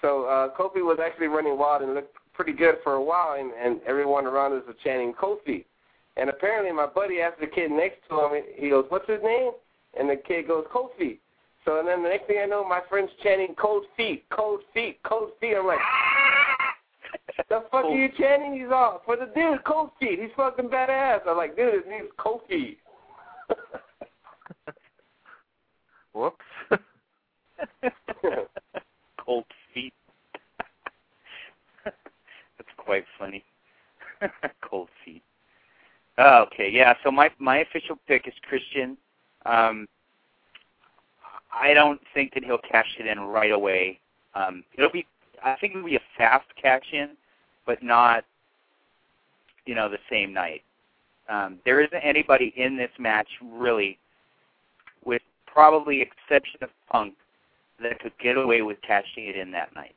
So 0.02 0.26
uh, 0.26 0.56
Kofi 0.56 0.86
was 0.86 1.00
actually 1.04 1.28
running 1.28 1.58
wild 1.58 1.82
and 1.82 1.95
looked 1.95 2.16
pretty 2.36 2.54
good 2.54 2.76
for 2.84 2.93
a 2.93 3.04
while, 3.04 3.38
and, 3.39 3.52
and 3.54 3.82
everyone 3.88 4.28
around 4.28 4.54
us 4.54 4.64
was 4.68 4.76
chanting 4.84 5.14
Kofi. 5.14 5.66
And 6.16 6.30
apparently, 6.30 6.72
my 6.72 6.86
buddy 6.86 7.22
asked 7.22 7.39
the 7.39 7.47
kid 7.47 7.72
next 7.72 7.97
to 8.10 8.20
him. 8.20 8.43
He 8.56 8.70
goes, 8.70 8.86
"What's 8.89 9.10
his 9.10 9.24
name?" 9.24 9.52
And 10.00 10.08
the 10.08 10.16
kid 10.16 10.47
goes, 10.47 10.66
"Kofi." 10.72 11.18
So 11.66 11.80
and 11.80 11.88
then 11.88 12.03
the 12.03 12.10
next 12.10 12.28
thing 12.28 12.39
I 12.41 12.45
know, 12.45 12.64
my 12.68 12.82
friend's 12.89 13.12
chanting 13.22 13.55
"Cold 13.55 13.86
feet, 13.97 14.24
cold 14.32 14.62
feet, 14.74 14.99
cold 15.03 15.32
feet." 15.39 15.55
I'm 15.57 15.68
like, 15.68 15.80
"The 17.49 17.64
fuck 17.72 17.86
are 17.86 17.95
you 17.95 18.10
chanting 18.18 18.60
these 18.60 18.72
off 18.72 19.01
for 19.05 19.18
the 19.18 19.26
dude? 19.36 19.64
Cold 19.66 19.91
feet. 19.99 20.20
He's 20.20 20.32
fucking 20.36 20.70
badass." 20.70 21.28
I'm 21.28 21.38
like, 21.38 21.55
"Dude, 21.55 21.74
his 21.74 21.84
name's 21.88 22.10
feet." 22.47 22.80
Whoops. 26.14 26.45
Cold 29.20 29.45
feet. 29.74 29.93
That's 31.86 32.70
quite 32.78 33.05
funny. 33.18 33.43
Cold 34.62 34.89
feet. 35.05 35.24
Okay, 36.18 36.70
yeah. 36.72 36.95
So 37.03 37.12
my 37.12 37.30
my 37.39 37.60
official 37.60 37.97
pick 38.07 38.28
is 38.28 38.34
Christian. 38.47 38.97
Um, 39.45 39.88
I 41.52 41.74
don't 41.74 42.00
think 42.14 42.34
that 42.34 42.43
he'll 42.43 42.60
cash 42.60 42.95
it 43.00 43.08
in 43.08 43.20
right 43.20 43.52
away. 43.52 44.00
Um, 44.36 44.64
it'll 44.78 44.91
be. 44.91 45.06
I 45.43 45.56
think 45.56 45.74
it'll 45.74 45.86
be 45.86 45.95
a 45.95 46.02
fast 46.18 46.47
cash 46.62 46.84
in, 46.91 47.12
but 47.66 47.82
not, 47.82 48.26
you 49.66 49.74
know, 49.74 49.89
the 49.89 49.97
same 50.10 50.34
night. 50.34 50.64
Um, 51.30 51.60
there 51.64 51.80
isn't 51.82 52.02
anybody 52.04 52.54
in 52.58 52.76
this 52.76 52.91
match 53.00 53.28
really, 53.41 53.97
with 55.06 55.22
probably 55.45 56.02
exception 56.02 56.60
of 56.62 56.70
Punk, 56.91 57.14
that 57.82 58.00
could 58.00 58.12
get 58.22 58.38
away 58.38 58.62
with 58.62 58.82
cashing 58.82 59.28
it 59.28 59.38
in 59.38 59.52
that 59.52 59.74
night 59.76 59.95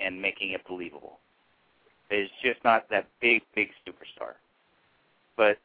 and 0.00 0.20
making 0.20 0.50
it 0.50 0.66
believable. 0.66 1.18
It's 2.10 2.32
just 2.42 2.62
not 2.64 2.88
that 2.90 3.06
big, 3.20 3.42
big 3.54 3.68
superstar. 3.86 4.34
But 5.36 5.58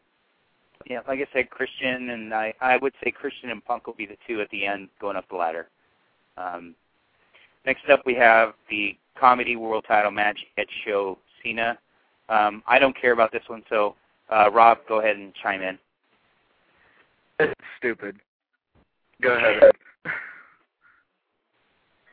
yeah, 0.85 0.99
like 1.07 1.19
I 1.19 1.27
said, 1.33 1.49
Christian 1.49 2.09
and 2.09 2.33
I, 2.33 2.53
I 2.61 2.77
would 2.77 2.93
say 3.03 3.11
Christian 3.11 3.49
and 3.49 3.63
Punk 3.63 3.87
will 3.87 3.93
be 3.93 4.05
the 4.05 4.17
two 4.27 4.41
at 4.41 4.49
the 4.49 4.65
end 4.65 4.89
going 4.99 5.15
up 5.17 5.27
the 5.29 5.35
ladder. 5.35 5.67
Um, 6.37 6.75
Next 7.65 7.89
up, 7.89 8.01
we 8.05 8.15
have 8.15 8.53
the 8.69 8.97
Comedy 9.19 9.55
World 9.55 9.85
Title 9.87 10.11
match 10.11 10.39
at 10.57 10.65
Show 10.85 11.17
Cena. 11.43 11.77
Um, 12.29 12.63
I 12.67 12.79
don't 12.79 12.99
care 12.99 13.11
about 13.11 13.31
this 13.31 13.43
one, 13.47 13.63
so 13.69 13.95
uh, 14.31 14.49
Rob, 14.51 14.79
go 14.87 14.99
ahead 14.99 15.17
and 15.17 15.33
chime 15.35 15.61
in. 15.61 15.77
It's 17.39 17.53
stupid. 17.77 18.17
Go 19.21 19.35
ahead. 19.35 19.71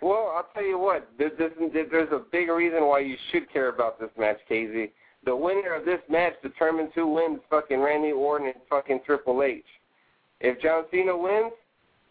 Well, 0.02 0.32
I'll 0.36 0.46
tell 0.54 0.64
you 0.64 0.78
what. 0.78 1.08
There's, 1.18 1.32
there's 1.38 2.12
a 2.12 2.22
big 2.30 2.48
reason 2.48 2.86
why 2.86 3.00
you 3.00 3.16
should 3.32 3.50
care 3.50 3.68
about 3.68 3.98
this 3.98 4.10
match, 4.18 4.36
KZ. 4.50 4.90
The 5.26 5.34
winner 5.34 5.74
of 5.74 5.84
this 5.84 6.00
match 6.08 6.34
determines 6.40 6.90
who 6.94 7.08
wins 7.08 7.40
fucking 7.50 7.80
Randy 7.80 8.12
Orton 8.12 8.46
and 8.46 8.56
fucking 8.70 9.00
Triple 9.04 9.42
H. 9.42 9.64
If 10.40 10.62
John 10.62 10.84
Cena 10.92 11.16
wins, 11.16 11.52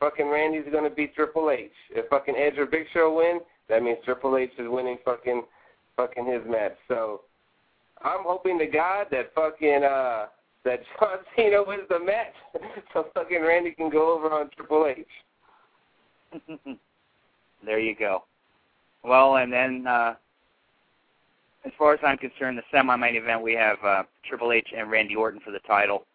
fucking 0.01 0.27
Randy's 0.27 0.65
to 0.71 0.89
beat 0.89 1.15
Triple 1.15 1.49
H. 1.49 1.71
If 1.91 2.09
fucking 2.09 2.35
Edge 2.35 2.57
or 2.57 2.65
Big 2.65 2.87
Show 2.93 3.15
win, 3.15 3.39
that 3.69 3.81
means 3.81 3.99
Triple 4.03 4.35
H 4.35 4.51
is 4.57 4.67
winning 4.67 4.97
fucking 5.05 5.43
fucking 5.95 6.25
his 6.25 6.41
match. 6.45 6.75
So 6.89 7.21
I'm 8.01 8.23
hoping 8.23 8.59
to 8.59 8.67
God 8.67 9.07
that 9.11 9.33
fucking 9.33 9.83
uh 9.83 10.25
that 10.65 10.81
John 10.99 11.19
Cena 11.37 11.63
wins 11.65 11.83
the 11.89 11.99
match 11.99 12.33
so 12.93 13.07
fucking 13.13 13.41
Randy 13.41 13.71
can 13.71 13.89
go 13.89 14.13
over 14.13 14.29
on 14.29 14.49
Triple 14.57 14.87
H. 14.87 15.07
there 17.65 17.79
you 17.79 17.95
go. 17.95 18.25
Well, 19.05 19.37
and 19.37 19.53
then 19.53 19.85
uh 19.87 20.15
as 21.65 21.71
far 21.77 21.93
as 21.93 21.99
I'm 22.03 22.17
concerned, 22.17 22.57
the 22.57 22.63
semi-main 22.71 23.15
event 23.15 23.41
we 23.41 23.53
have 23.53 23.77
uh, 23.83 24.03
Triple 24.27 24.51
H 24.51 24.69
and 24.75 24.89
Randy 24.89 25.15
Orton 25.15 25.41
for 25.43 25.51
the 25.51 25.59
title. 25.59 26.05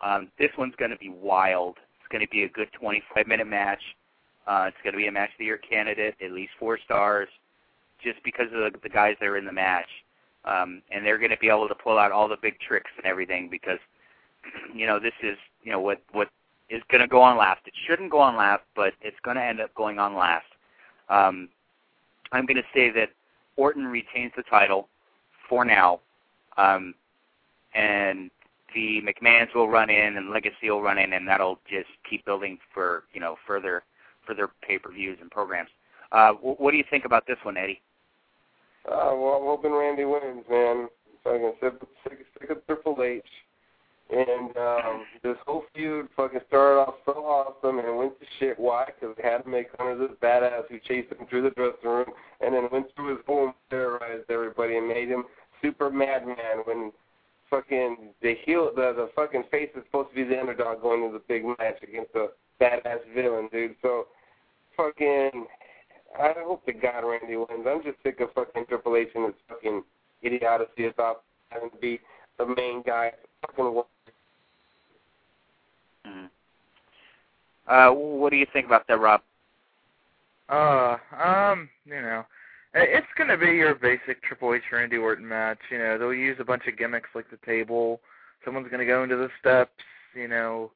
Um, 0.00 0.28
this 0.38 0.50
one's 0.58 0.74
going 0.76 0.90
to 0.90 0.98
be 0.98 1.08
wild. 1.08 1.76
It's 1.98 2.08
going 2.12 2.24
to 2.24 2.30
be 2.30 2.44
a 2.44 2.48
good 2.48 2.68
25-minute 2.80 3.46
match. 3.46 3.80
Uh, 4.46 4.66
it's 4.68 4.76
going 4.82 4.92
to 4.92 4.98
be 4.98 5.08
a 5.08 5.12
match 5.12 5.30
of 5.30 5.38
the 5.38 5.46
year 5.46 5.58
candidate, 5.58 6.14
at 6.22 6.32
least 6.32 6.52
four 6.58 6.78
stars, 6.84 7.28
just 8.02 8.22
because 8.22 8.46
of 8.46 8.72
the, 8.72 8.78
the 8.82 8.88
guys 8.88 9.16
that 9.20 9.26
are 9.26 9.38
in 9.38 9.46
the 9.46 9.52
match. 9.52 9.88
Um, 10.44 10.82
and 10.90 11.04
they're 11.04 11.18
going 11.18 11.30
to 11.30 11.38
be 11.38 11.48
able 11.48 11.68
to 11.68 11.74
pull 11.74 11.98
out 11.98 12.12
all 12.12 12.28
the 12.28 12.36
big 12.40 12.58
tricks 12.60 12.90
and 12.96 13.06
everything 13.06 13.48
because, 13.50 13.78
you 14.74 14.86
know, 14.86 15.00
this 15.00 15.12
is, 15.22 15.36
you 15.62 15.72
know, 15.72 15.80
what 15.80 16.00
what 16.12 16.28
is 16.70 16.82
going 16.90 17.00
to 17.00 17.08
go 17.08 17.20
on 17.20 17.36
last. 17.36 17.60
It 17.66 17.74
shouldn't 17.86 18.10
go 18.10 18.20
on 18.20 18.36
last, 18.36 18.62
but 18.76 18.92
it's 19.00 19.16
going 19.22 19.36
to 19.36 19.42
end 19.42 19.60
up 19.60 19.74
going 19.74 19.98
on 19.98 20.14
last. 20.14 20.46
Um, 21.08 21.48
I'm 22.30 22.46
going 22.46 22.56
to 22.56 22.62
say 22.74 22.90
that 22.90 23.10
Orton 23.56 23.86
retains 23.86 24.32
the 24.36 24.42
title 24.44 24.88
for 25.48 25.64
now, 25.64 26.00
um, 26.56 26.94
and 27.74 28.30
the 28.74 29.00
McMahon's 29.02 29.54
will 29.54 29.68
run 29.68 29.90
in 29.90 30.16
and 30.16 30.30
Legacy 30.30 30.70
will 30.70 30.82
run 30.82 30.98
in, 30.98 31.12
and 31.12 31.26
that'll 31.26 31.58
just 31.68 31.88
keep 32.08 32.24
building 32.24 32.58
for 32.72 33.04
you 33.12 33.20
know 33.20 33.36
further 33.46 33.82
further 34.26 34.50
pay-per-views 34.62 35.18
and 35.20 35.30
programs. 35.30 35.70
Uh, 36.12 36.32
what 36.32 36.70
do 36.70 36.76
you 36.76 36.84
think 36.90 37.04
about 37.04 37.26
this 37.26 37.38
one, 37.42 37.56
Eddie? 37.56 37.80
Uh, 38.86 39.12
well, 39.14 39.38
I'm 39.40 39.44
hoping 39.44 39.72
Randy 39.72 40.04
wins, 40.04 40.44
man. 40.50 40.88
So 41.24 41.30
I'm 41.30 41.40
gonna 41.40 41.52
sick, 42.04 42.18
sick 42.40 42.50
of 42.50 42.66
Triple 42.66 43.02
H. 43.02 43.22
And 44.10 44.56
um, 44.56 45.04
this 45.22 45.36
whole 45.46 45.64
feud 45.74 46.08
fucking 46.16 46.40
started 46.48 46.80
off 46.80 46.94
so 47.04 47.12
awesome 47.12 47.78
and 47.78 47.98
went 47.98 48.18
to 48.20 48.26
shit. 48.38 48.58
Why? 48.58 48.86
Because 48.86 49.16
they 49.16 49.28
had 49.28 49.44
to 49.44 49.48
make 49.48 49.76
fun 49.76 49.92
of 49.92 49.98
this 49.98 50.16
badass 50.22 50.68
who 50.70 50.78
chased 50.78 51.12
him 51.12 51.26
through 51.28 51.42
the 51.42 51.50
dressing 51.50 51.90
room 51.90 52.10
and 52.40 52.54
then 52.54 52.68
went 52.72 52.86
through 52.94 53.16
his 53.16 53.26
home, 53.26 53.52
terrorized 53.68 54.30
everybody, 54.30 54.78
and 54.78 54.88
made 54.88 55.08
him 55.08 55.24
super 55.62 55.90
madman 55.90 56.58
when 56.64 56.92
fucking 57.50 57.96
the 58.22 58.34
heel, 58.44 58.70
the 58.74 58.92
the 58.94 59.10
fucking 59.14 59.44
face 59.50 59.70
is 59.76 59.82
supposed 59.86 60.10
to 60.10 60.14
be 60.14 60.24
the 60.24 60.38
underdog 60.38 60.82
going 60.82 61.04
into 61.04 61.18
the 61.18 61.24
big 61.28 61.44
match 61.44 61.82
against 61.82 62.14
a 62.14 62.28
badass 62.60 62.98
villain, 63.14 63.48
dude. 63.52 63.74
So 63.82 64.06
fucking, 64.76 65.46
I 66.18 66.32
hope 66.38 66.64
the 66.66 66.72
God 66.72 67.04
Randy 67.04 67.36
wins. 67.36 67.66
I'm 67.66 67.82
just 67.82 67.96
sick 68.02 68.20
of 68.20 68.32
fucking 68.34 68.66
Triple 68.68 68.96
H 68.96 69.08
and 69.14 69.26
his 69.26 69.34
fucking 69.48 69.82
idiocy 70.22 70.86
about 70.86 71.22
having 71.50 71.70
to 71.70 71.76
be 71.76 72.00
the 72.38 72.46
main 72.46 72.82
guy. 72.82 73.12
Fucking. 73.42 73.82
Mm-hmm. 76.06 76.26
Uh, 77.68 77.92
what 77.92 78.30
do 78.30 78.36
you 78.36 78.46
think 78.52 78.66
about 78.66 78.86
that, 78.88 78.98
Rob? 78.98 79.20
Uh, 80.48 80.96
um, 81.22 81.68
you 81.84 82.00
know, 82.00 82.24
it's 82.74 83.06
going 83.16 83.28
to 83.28 83.36
be 83.38 83.46
your 83.52 83.74
basic 83.74 84.22
Triple 84.22 84.54
H 84.54 84.62
Randy 84.72 84.96
Orton 84.96 85.26
match. 85.26 85.58
You 85.70 85.78
know, 85.78 85.98
they'll 85.98 86.12
use 86.14 86.36
a 86.40 86.44
bunch 86.44 86.66
of 86.66 86.76
gimmicks 86.76 87.08
like 87.14 87.26
the 87.30 87.38
table. 87.46 88.00
Someone's 88.44 88.68
going 88.68 88.80
to 88.80 88.86
go 88.86 89.02
into 89.02 89.16
the 89.16 89.28
steps. 89.40 89.72
You 90.14 90.28
know, 90.28 90.70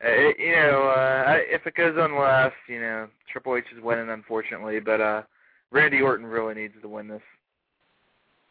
it, 0.00 0.36
you 0.38 0.52
know, 0.52 0.88
uh, 0.88 1.36
if 1.38 1.66
it 1.66 1.74
goes 1.74 1.96
on 1.98 2.16
last, 2.18 2.54
you 2.68 2.80
know, 2.80 3.08
Triple 3.30 3.56
H 3.56 3.64
is 3.76 3.82
winning, 3.82 4.10
unfortunately. 4.10 4.80
But 4.80 5.00
uh, 5.00 5.22
Randy 5.70 6.00
Orton 6.00 6.26
really 6.26 6.54
needs 6.54 6.74
to 6.82 6.88
win 6.88 7.08
this. 7.08 7.22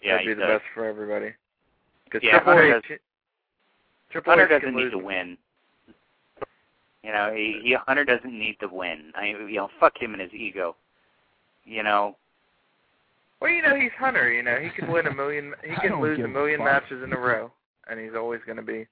Yeah, 0.02 0.14
That'd 0.14 0.28
be 0.28 0.34
the 0.36 0.48
does. 0.48 0.60
best 0.60 0.64
for 0.74 0.86
everybody. 0.86 1.34
Because 2.06 2.22
Yeah, 2.24 2.32
Triple 2.40 2.54
Hunter 2.54 2.78
H, 2.78 2.84
does- 2.88 2.98
Triple 4.12 4.32
Hunter 4.32 4.46
H 4.56 4.62
doesn't 4.62 4.76
need 4.76 4.92
to 4.92 4.98
win. 4.98 5.38
You 7.04 7.12
know, 7.14 7.34
he, 7.34 7.60
he 7.64 7.76
Hunter 7.88 8.04
doesn't 8.06 8.38
need 8.38 8.58
to 8.60 8.68
win. 8.68 9.12
I 9.16 9.28
you 9.28 9.56
know, 9.56 9.70
fuck 9.80 9.94
him 10.02 10.14
and 10.14 10.22
his 10.22 10.34
ego. 10.34 10.76
You 11.64 11.84
know, 11.84 12.18
Well, 13.42 13.52
you 13.52 13.62
know, 13.62 13.76
he's 13.76 13.92
Hunter. 13.98 14.32
You 14.32 14.44
know, 14.44 14.58
he 14.58 14.70
can 14.70 14.92
win 14.92 15.08
a 15.08 15.14
million. 15.14 15.54
He 15.64 15.72
I 15.78 15.88
can 15.88 16.02
lose 16.02 16.20
a 16.20 16.26
a 16.26 16.28
million 16.28 16.60
fuck. 16.60 16.66
matches 16.66 17.04
in 17.04 17.14
a 17.14 17.18
row, 17.18 17.52
and 17.90 18.00
he's 18.00 18.16
always 18.16 18.42
going 18.46 18.58
to 18.58 18.64
be. 18.64 18.86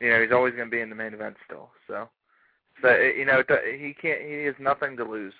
You 0.00 0.10
know, 0.10 0.22
he's 0.22 0.32
always 0.32 0.54
going 0.54 0.66
to 0.66 0.70
be 0.70 0.80
in 0.80 0.90
the 0.90 0.96
main 0.96 1.14
event 1.14 1.36
still. 1.46 1.70
So, 1.86 2.08
so 2.82 2.94
you 2.96 3.24
know, 3.24 3.42
he 3.78 3.94
can't. 4.00 4.22
He 4.22 4.44
has 4.44 4.54
nothing 4.58 4.96
to 4.96 5.04
lose. 5.04 5.34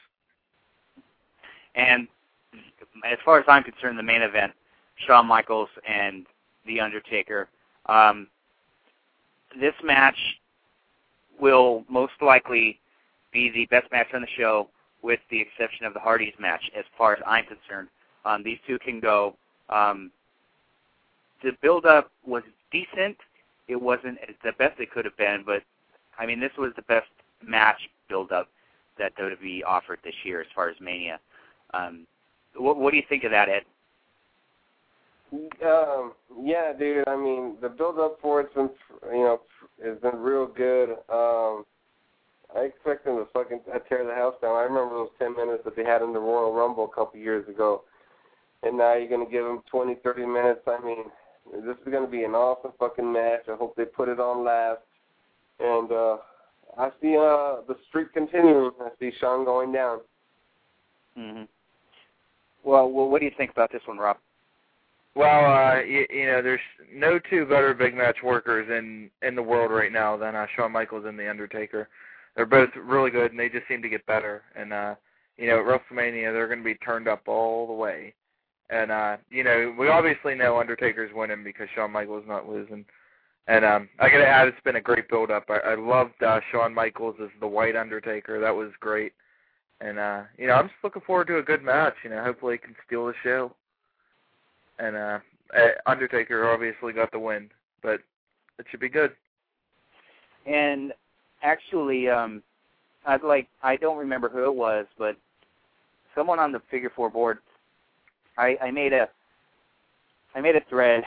and 1.75 2.09
as 3.05 3.19
far 3.25 3.39
as 3.39 3.45
I'm 3.49 3.65
concerned, 3.65 3.99
the 3.99 4.03
main 4.03 4.23
event, 4.23 4.53
Shawn 5.07 5.27
Michaels 5.27 5.69
and 5.89 6.27
The 6.67 6.81
Undertaker. 6.81 7.49
Um, 7.87 8.29
this 9.61 9.75
match 9.83 10.17
will 11.41 11.85
most 11.89 12.15
likely 12.21 12.79
be 13.33 13.51
the 13.51 13.67
best 13.67 13.91
match 13.93 14.07
on 14.15 14.21
the 14.21 14.29
show, 14.37 14.69
with 15.03 15.21
the 15.31 15.41
exception 15.41 15.85
of 15.85 15.95
the 15.95 16.01
Hardys 16.01 16.33
match, 16.39 16.63
as 16.79 16.85
far 16.97 17.13
as 17.13 17.19
I'm 17.27 17.45
concerned. 17.45 17.89
Um, 18.25 18.43
these 18.43 18.59
two 18.67 18.79
can 18.79 19.01
go. 19.01 19.37
Um, 19.69 20.11
the 21.43 21.53
build-up 21.63 22.11
was 22.27 22.43
decent. 22.73 23.17
It 23.69 23.81
wasn't 23.81 24.19
the 24.43 24.53
best 24.59 24.81
it 24.81 24.91
could 24.91 25.05
have 25.05 25.17
been, 25.17 25.43
but 25.45 25.63
I 26.19 26.27
mean, 26.27 26.41
this 26.41 26.53
was 26.59 26.73
the 26.77 26.83
best 26.83 27.09
match 27.47 27.79
build-up 28.09 28.49
that 28.99 29.17
WWE 29.17 29.63
offered 29.67 29.99
this 30.05 30.15
year 30.25 30.41
as 30.41 30.47
far 30.55 30.69
as 30.69 30.77
Mania. 30.81 31.19
Um, 31.73 32.07
what, 32.57 32.77
what 32.77 32.91
do 32.93 32.97
you 32.97 33.03
think 33.09 33.25
of 33.25 33.31
that, 33.33 33.49
Ed? 33.49 33.63
Um, 35.65 36.13
yeah, 36.43 36.73
dude. 36.79 37.09
I 37.09 37.17
mean, 37.17 37.57
the 37.61 37.69
build 37.69 37.99
up 37.99 38.19
for 38.23 38.41
it's 38.41 38.55
been, 38.55 38.71
you 39.11 39.25
know, 39.25 39.41
has 39.85 39.99
been 39.99 40.17
real 40.17 40.47
good. 40.47 40.91
Um, 41.11 41.65
I 42.57 42.61
expect 42.61 43.05
them 43.05 43.17
to 43.17 43.27
fucking 43.33 43.61
tear 43.89 44.05
the 44.05 44.15
house 44.15 44.35
down. 44.41 44.55
I 44.55 44.63
remember 44.63 44.95
those 44.95 45.09
ten 45.19 45.35
minutes 45.35 45.65
that 45.65 45.75
they 45.75 45.85
had 45.85 46.03
in 46.03 46.13
the 46.13 46.21
Royal 46.21 46.53
Rumble 46.53 46.85
a 46.85 46.95
couple 46.95 47.19
years 47.19 47.49
ago, 47.49 47.83
and 48.65 48.79
now 48.79 48.95
you're 48.95 49.09
gonna 49.09 49.31
give 49.31 49.45
them 49.45 49.63
twenty, 49.71 49.97
thirty 50.03 50.27
minutes. 50.27 50.61
I 50.67 50.83
mean, 50.85 51.05
this 51.65 51.77
is 51.85 51.93
gonna 51.93 52.09
be 52.09 52.25
an 52.25 52.35
awesome 52.35 52.73
fucking 52.79 53.13
match. 53.13 53.43
I 53.49 53.57
hope 53.57 53.77
they 53.77 53.85
put 53.85 54.09
it 54.09 54.21
on 54.21 54.45
last, 54.45 54.81
and 55.61 55.91
uh, 55.93 56.17
I 56.79 56.91
see 57.01 57.17
uh 57.17 57.63
the 57.69 57.77
streak 57.89 58.13
continuing. 58.13 58.73
I 58.81 58.89
see 58.99 59.13
Shawn 59.21 59.45
going 59.45 59.73
down. 59.73 60.01
Mm-hmm. 61.19 61.45
Well, 62.65 62.91
well, 62.91 63.09
what 63.09 63.21
do 63.21 63.27
you 63.27 63.33
think 63.37 63.51
about 63.51 63.71
this 63.71 63.83
one, 63.87 63.99
Rob? 63.99 64.17
Well, 65.15 65.45
uh, 65.45 65.81
you, 65.83 66.07
you 66.11 66.27
know, 66.27 66.43
there's 66.43 66.61
no 66.93 67.21
two 67.31 67.45
better 67.45 67.73
big 67.73 67.95
match 67.95 68.17
workers 68.25 68.69
in 68.69 69.11
in 69.27 69.37
the 69.37 69.43
world 69.43 69.71
right 69.71 69.93
now 69.93 70.17
than 70.17 70.35
uh, 70.35 70.47
Shawn 70.57 70.73
Michaels 70.73 71.05
and 71.07 71.19
The 71.19 71.31
Undertaker. 71.31 71.89
They're 72.35 72.47
both 72.47 72.71
really 72.77 73.11
good, 73.11 73.31
and 73.31 73.39
they 73.39 73.49
just 73.49 73.69
seem 73.69 73.81
to 73.83 73.89
get 73.89 74.05
better. 74.07 74.43
And 74.57 74.73
uh, 74.73 74.95
you 75.37 75.47
know, 75.47 75.61
at 75.61 75.67
WrestleMania, 75.67 76.33
they're 76.33 76.49
going 76.49 76.59
to 76.59 76.65
be 76.65 76.75
turned 76.77 77.07
up 77.07 77.29
all 77.29 77.67
the 77.67 77.73
way. 77.73 78.15
And 78.71 78.91
uh, 78.91 79.17
you 79.31 79.45
know, 79.45 79.75
we 79.79 79.89
obviously 79.89 80.35
know 80.35 80.59
Undertaker's 80.59 81.11
winning 81.15 81.45
because 81.45 81.69
Shawn 81.75 81.91
Michaels 81.91 82.25
not 82.27 82.49
losing. 82.49 82.85
And 83.47 83.65
um, 83.65 83.89
I 84.01 84.09
got 84.09 84.19
to 84.19 84.27
add, 84.27 84.49
it's 84.49 84.57
been 84.65 84.77
a 84.77 84.81
great 84.81 85.07
build-up. 85.11 85.45
I, 85.51 85.73
I 85.73 85.75
loved 85.75 86.23
uh, 86.23 86.41
Shawn 86.51 86.73
Michaels 86.73 87.17
as 87.23 87.29
the 87.41 87.47
White 87.47 87.77
Undertaker. 87.77 88.41
That 88.41 88.57
was 88.57 88.71
great. 88.81 89.13
And 89.83 89.99
uh, 89.99 90.23
you 90.39 90.47
know, 90.47 90.55
I'm 90.55 90.69
just 90.69 90.83
looking 90.83 91.03
forward 91.03 91.27
to 91.27 91.39
a 91.39 91.43
good 91.43 91.63
match. 91.63 91.95
You 92.05 92.11
know, 92.11 92.23
hopefully, 92.25 92.55
it 92.55 92.63
can 92.63 92.75
steal 92.87 93.07
the 93.07 93.15
show 93.23 93.55
and 94.79 94.97
uh, 94.97 95.19
uh 95.57 95.69
Undertaker 95.87 96.51
obviously 96.51 96.93
got 96.93 97.11
the 97.13 97.19
win, 97.19 97.51
but 97.83 98.01
it 98.59 98.67
should 98.71 98.81
be 98.81 98.89
good. 98.89 99.13
And 100.47 100.93
actually, 101.43 102.09
um, 102.09 102.43
I'd 103.07 103.23
like 103.23 103.49
I 103.63 103.77
don't 103.77 103.99
remember 103.99 104.29
who 104.29 104.45
it 104.45 104.55
was, 104.55 104.87
but 104.99 105.17
someone 106.15 106.39
on 106.39 106.53
the 106.53 106.61
figure 106.71 106.93
four 106.95 107.11
board. 107.11 107.39
I, 108.37 108.57
I 108.63 108.71
made 108.71 108.93
a 108.93 109.09
I 110.35 110.41
made 110.41 110.57
a 110.57 110.63
thread. 110.69 111.05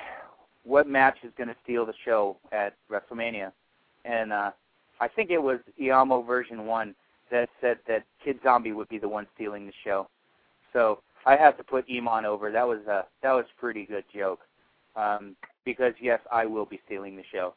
What 0.64 0.88
match 0.88 1.18
is 1.24 1.32
going 1.38 1.50
to 1.50 1.56
steal 1.64 1.86
the 1.86 1.94
show 2.06 2.38
at 2.52 2.74
WrestleMania? 2.90 3.52
And 4.06 4.32
uh, 4.32 4.52
I 5.00 5.08
think 5.08 5.30
it 5.30 5.42
was 5.42 5.60
Iamo 5.82 6.26
version 6.26 6.66
one 6.66 6.96
that 7.32 7.50
said 7.62 7.78
that 7.88 8.04
Kid 8.24 8.40
Zombie 8.44 8.72
would 8.72 8.90
be 8.90 8.98
the 8.98 9.08
one 9.08 9.28
stealing 9.36 9.66
the 9.66 9.74
show. 9.84 10.08
So 10.74 11.00
I 11.26 11.36
have 11.36 11.58
to 11.58 11.64
put 11.64 11.86
Iman 11.90 12.26
over. 12.26 12.52
That 12.52 12.68
was 12.68 12.80
a 12.88 13.06
that 13.22 13.32
was 13.32 13.46
a 13.46 13.60
pretty 13.60 13.86
good 13.86 14.06
joke. 14.14 14.40
Um, 14.96 15.36
because 15.66 15.94
yes, 16.02 16.20
I 16.32 16.46
will 16.46 16.66
be 16.66 16.80
stealing 16.86 17.16
the 17.16 17.24
show. 17.32 17.54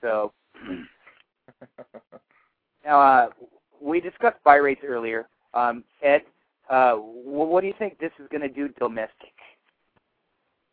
So 0.00 0.32
now 2.84 3.00
uh, 3.00 3.28
we 3.80 4.00
discussed 4.00 4.42
buy 4.44 4.56
rates 4.56 4.82
earlier. 4.86 5.26
Um, 5.52 5.84
Ed, 6.02 6.22
uh, 6.70 6.96
what 7.30 7.60
do 7.60 7.66
you 7.66 7.74
think 7.78 7.98
this 7.98 8.12
is 8.18 8.26
going 8.30 8.42
to 8.42 8.48
do 8.48 8.68
domestic? 8.78 9.34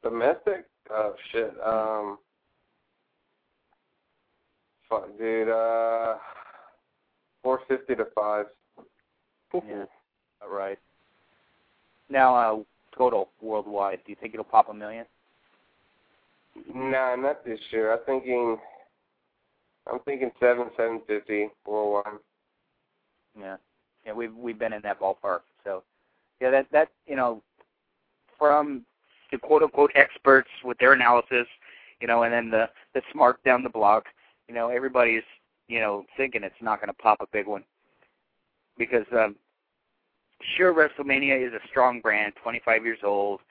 Domestic? 0.03 0.65
Oh 0.89 1.13
shit. 1.31 1.53
Um, 1.65 2.17
fuck, 4.89 5.07
dude. 5.17 5.49
Uh, 5.49 6.15
four 7.43 7.61
fifty 7.67 7.95
to 7.95 8.05
five. 8.15 8.45
Yeah, 9.53 9.85
right. 10.49 10.77
Now, 12.09 12.35
uh, 12.35 12.63
total 12.97 13.29
worldwide, 13.41 13.99
do 14.05 14.11
you 14.11 14.17
think 14.19 14.33
it'll 14.33 14.43
pop 14.43 14.69
a 14.69 14.73
million? 14.73 15.05
Nah, 16.73 17.15
not 17.15 17.45
this 17.45 17.59
year. 17.71 17.93
I'm 17.93 17.99
thinking. 18.05 18.57
I'm 19.91 19.99
thinking 19.99 20.31
seven, 20.39 20.69
seven 20.75 21.01
fifty 21.07 21.49
worldwide. 21.65 22.19
Yeah, 23.39 23.57
yeah, 24.05 24.13
we've 24.13 24.35
we've 24.35 24.59
been 24.59 24.73
in 24.73 24.81
that 24.83 24.99
ballpark. 24.99 25.41
Yeah, 26.41 26.51
that 26.51 26.67
that 26.71 26.89
you 27.05 27.15
know, 27.15 27.41
from 28.37 28.85
the 29.31 29.37
quote 29.37 29.63
unquote 29.63 29.91
experts 29.95 30.49
with 30.63 30.77
their 30.77 30.93
analysis, 30.93 31.47
you 31.99 32.07
know, 32.07 32.23
and 32.23 32.33
then 32.33 32.49
the 32.49 32.69
the 32.93 33.01
smart 33.11 33.43
down 33.43 33.63
the 33.63 33.69
block, 33.69 34.05
you 34.47 34.53
know, 34.55 34.69
everybody's 34.69 35.23
you 35.67 35.79
know 35.79 36.05
thinking 36.15 36.43
it's 36.43 36.55
not 36.61 36.79
going 36.79 36.89
to 36.89 36.93
pop 36.93 37.19
a 37.21 37.27
big 37.31 37.47
one 37.47 37.63
because 38.77 39.05
um, 39.11 39.35
sure 40.55 40.73
WrestleMania 40.73 41.47
is 41.47 41.53
a 41.53 41.67
strong 41.67 41.99
brand, 41.99 42.33
25 42.41 42.85
years 42.85 42.99
old, 43.03 43.41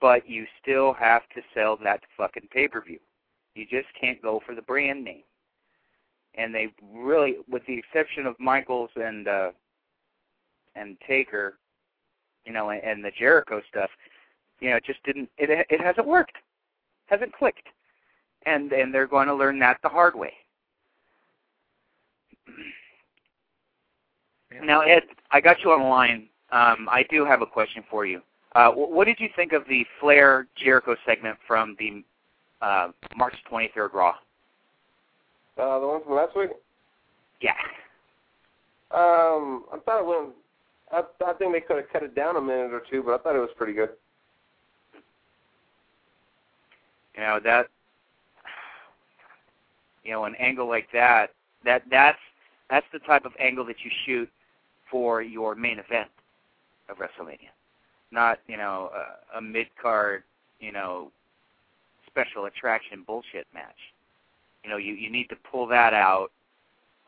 but 0.00 0.28
you 0.28 0.46
still 0.60 0.92
have 0.94 1.22
to 1.34 1.42
sell 1.54 1.78
that 1.84 2.00
fucking 2.16 2.48
pay-per-view. 2.50 2.98
You 3.54 3.66
just 3.66 3.88
can't 3.98 4.20
go 4.22 4.40
for 4.44 4.54
the 4.54 4.62
brand 4.62 5.04
name. 5.04 5.22
And 6.34 6.54
they 6.54 6.68
really, 6.94 7.36
with 7.48 7.62
the 7.66 7.78
exception 7.78 8.26
of 8.26 8.34
Michaels 8.40 8.90
and 8.96 9.28
uh, 9.28 9.50
and 10.74 10.96
Taker, 11.06 11.58
you 12.44 12.52
know, 12.52 12.70
and, 12.70 12.82
and 12.82 13.04
the 13.04 13.10
Jericho 13.18 13.60
stuff, 13.68 13.90
you 14.60 14.70
know, 14.70 14.76
it 14.76 14.84
just 14.84 15.02
didn't. 15.04 15.28
It 15.38 15.66
it 15.70 15.80
hasn't 15.80 16.06
worked, 16.06 16.36
hasn't 17.06 17.32
clicked, 17.32 17.68
and 18.46 18.72
and 18.72 18.92
they're 18.92 19.06
going 19.06 19.28
to 19.28 19.34
learn 19.34 19.58
that 19.60 19.78
the 19.82 19.88
hard 19.88 20.14
way. 20.14 20.32
Now, 24.62 24.80
Ed, 24.82 25.02
I 25.30 25.40
got 25.40 25.62
you 25.64 25.72
on 25.72 25.80
the 25.80 25.86
line. 25.86 26.28
Um, 26.50 26.88
I 26.90 27.04
do 27.08 27.24
have 27.24 27.40
a 27.40 27.46
question 27.46 27.82
for 27.90 28.04
you. 28.04 28.20
Uh, 28.54 28.70
what 28.70 29.06
did 29.06 29.18
you 29.18 29.28
think 29.34 29.52
of 29.52 29.62
the 29.66 29.84
Flair 29.98 30.46
Jericho 30.56 30.94
segment 31.06 31.38
from 31.46 31.74
the 31.78 32.04
uh, 32.60 32.88
March 33.16 33.34
23rd 33.50 33.92
Raw? 33.94 34.14
Uh, 35.56 35.78
the 35.80 35.86
one 35.86 36.04
from 36.04 36.14
last 36.14 36.36
week. 36.36 36.50
Yeah. 37.40 37.54
Um, 38.90 39.64
I 39.72 39.78
thought 39.84 40.00
it 40.00 40.06
went. 40.06 40.34
I, 40.92 41.02
I 41.26 41.32
think 41.34 41.52
they 41.52 41.60
could 41.60 41.76
have 41.76 41.90
cut 41.92 42.02
it 42.02 42.14
down 42.14 42.36
a 42.36 42.40
minute 42.40 42.72
or 42.72 42.82
two, 42.90 43.02
but 43.02 43.14
I 43.14 43.18
thought 43.18 43.36
it 43.36 43.40
was 43.40 43.50
pretty 43.56 43.72
good. 43.72 43.90
You 47.16 47.22
know 47.22 47.40
that. 47.44 47.68
You 50.04 50.12
know, 50.12 50.24
an 50.24 50.34
angle 50.36 50.68
like 50.68 50.88
that. 50.92 51.30
That 51.64 51.82
that's 51.90 52.18
that's 52.70 52.86
the 52.92 52.98
type 53.00 53.24
of 53.24 53.32
angle 53.38 53.64
that 53.66 53.76
you 53.84 53.90
shoot 54.04 54.28
for 54.90 55.22
your 55.22 55.54
main 55.54 55.78
event 55.78 56.08
of 56.88 56.96
WrestleMania, 56.98 57.50
not 58.10 58.40
you 58.46 58.56
know 58.56 58.90
a, 58.94 59.38
a 59.38 59.40
mid 59.40 59.68
card 59.80 60.24
you 60.60 60.72
know 60.72 61.10
special 62.06 62.46
attraction 62.46 63.04
bullshit 63.06 63.46
match. 63.54 63.78
You 64.64 64.70
know, 64.70 64.76
you 64.76 64.94
you 64.94 65.10
need 65.10 65.28
to 65.28 65.36
pull 65.36 65.66
that 65.68 65.94
out, 65.94 66.30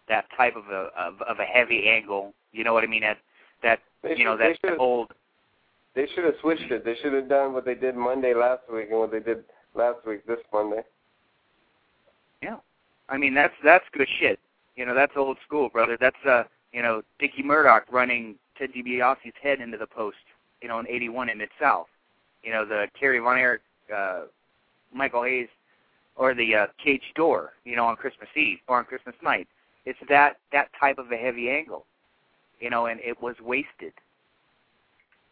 that 0.09 0.26
type 0.37 0.57
of 0.57 0.68
a 0.68 0.91
of, 0.99 1.20
of 1.22 1.39
a 1.39 1.45
heavy 1.45 1.89
angle. 1.89 2.32
You 2.53 2.64
know 2.64 2.72
what 2.72 2.85
I 2.85 2.87
mean? 2.87 3.03
That 3.64 3.80
They 4.02 4.16
you 4.16 4.24
know 4.24 4.38
should- 4.38 4.58
that 4.62 4.78
old. 4.78 5.12
They 5.94 6.06
should 6.08 6.24
have 6.24 6.34
switched 6.40 6.70
it. 6.72 6.84
They 6.84 6.96
should 6.96 7.12
have 7.12 7.28
done 7.28 7.52
what 7.52 7.64
they 7.64 7.74
did 7.76 7.94
Monday 7.94 8.34
last 8.34 8.62
week 8.72 8.88
and 8.90 8.98
what 8.98 9.12
they 9.12 9.20
did 9.20 9.44
last 9.74 10.04
week 10.06 10.26
this 10.26 10.40
Monday. 10.52 10.82
Yeah, 12.42 12.56
I 13.08 13.16
mean 13.16 13.34
that's 13.34 13.54
that's 13.62 13.84
good 13.92 14.08
shit. 14.18 14.38
You 14.76 14.86
know, 14.86 14.94
that's 14.94 15.12
old 15.16 15.38
school, 15.46 15.68
brother. 15.68 15.96
That's 16.00 16.24
uh, 16.26 16.44
you 16.72 16.82
know, 16.82 17.02
Dickie 17.18 17.42
Murdoch 17.44 17.84
running 17.90 18.34
Ted 18.58 18.72
DiBiase's 18.72 19.34
head 19.42 19.60
into 19.60 19.78
the 19.78 19.86
post. 19.86 20.16
You 20.62 20.68
know, 20.68 20.78
in 20.80 20.88
'81 20.88 21.28
in 21.28 21.40
South. 21.60 21.86
You 22.42 22.52
know, 22.52 22.64
the 22.66 22.88
Kerry 22.98 23.20
Von 23.20 23.38
Erich, 23.38 23.62
uh, 23.94 24.22
Michael 24.92 25.22
Hayes, 25.22 25.48
or 26.16 26.34
the 26.34 26.54
uh, 26.54 26.66
cage 26.82 27.12
door. 27.14 27.52
You 27.64 27.76
know, 27.76 27.86
on 27.86 27.96
Christmas 27.96 28.28
Eve 28.36 28.58
or 28.68 28.78
on 28.78 28.84
Christmas 28.84 29.14
night. 29.22 29.46
It's 29.86 29.98
that 30.08 30.38
that 30.52 30.68
type 30.78 30.98
of 30.98 31.12
a 31.12 31.16
heavy 31.16 31.50
angle. 31.50 31.84
You 32.64 32.70
know, 32.70 32.86
and 32.86 32.98
it 33.00 33.20
was 33.20 33.36
wasted. 33.42 33.92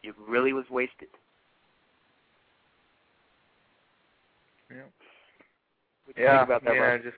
It 0.03 0.14
really 0.28 0.53
was 0.53 0.66
wasted. 0.68 1.09
Yeah. 4.70 4.76
What 6.05 6.18
you 6.18 6.24
Yeah, 6.24 6.43
about 6.43 6.62
that, 6.64 6.74
yeah, 6.74 6.99
just 6.99 7.16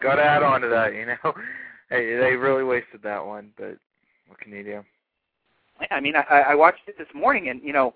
got 0.00 0.14
to 0.14 0.22
add 0.22 0.42
on 0.42 0.62
to 0.62 0.68
that, 0.68 0.94
you 0.94 1.04
know. 1.04 1.16
hey, 1.90 2.16
they 2.16 2.36
really 2.36 2.64
wasted 2.64 3.02
that 3.02 3.22
one, 3.22 3.50
but 3.58 3.76
what 4.28 4.40
can 4.40 4.50
you 4.50 4.64
do? 4.64 4.82
I 5.90 6.00
mean, 6.00 6.14
I, 6.16 6.22
I 6.22 6.54
watched 6.54 6.88
it 6.88 6.96
this 6.96 7.08
morning, 7.14 7.50
and 7.50 7.60
you 7.62 7.74
know, 7.74 7.92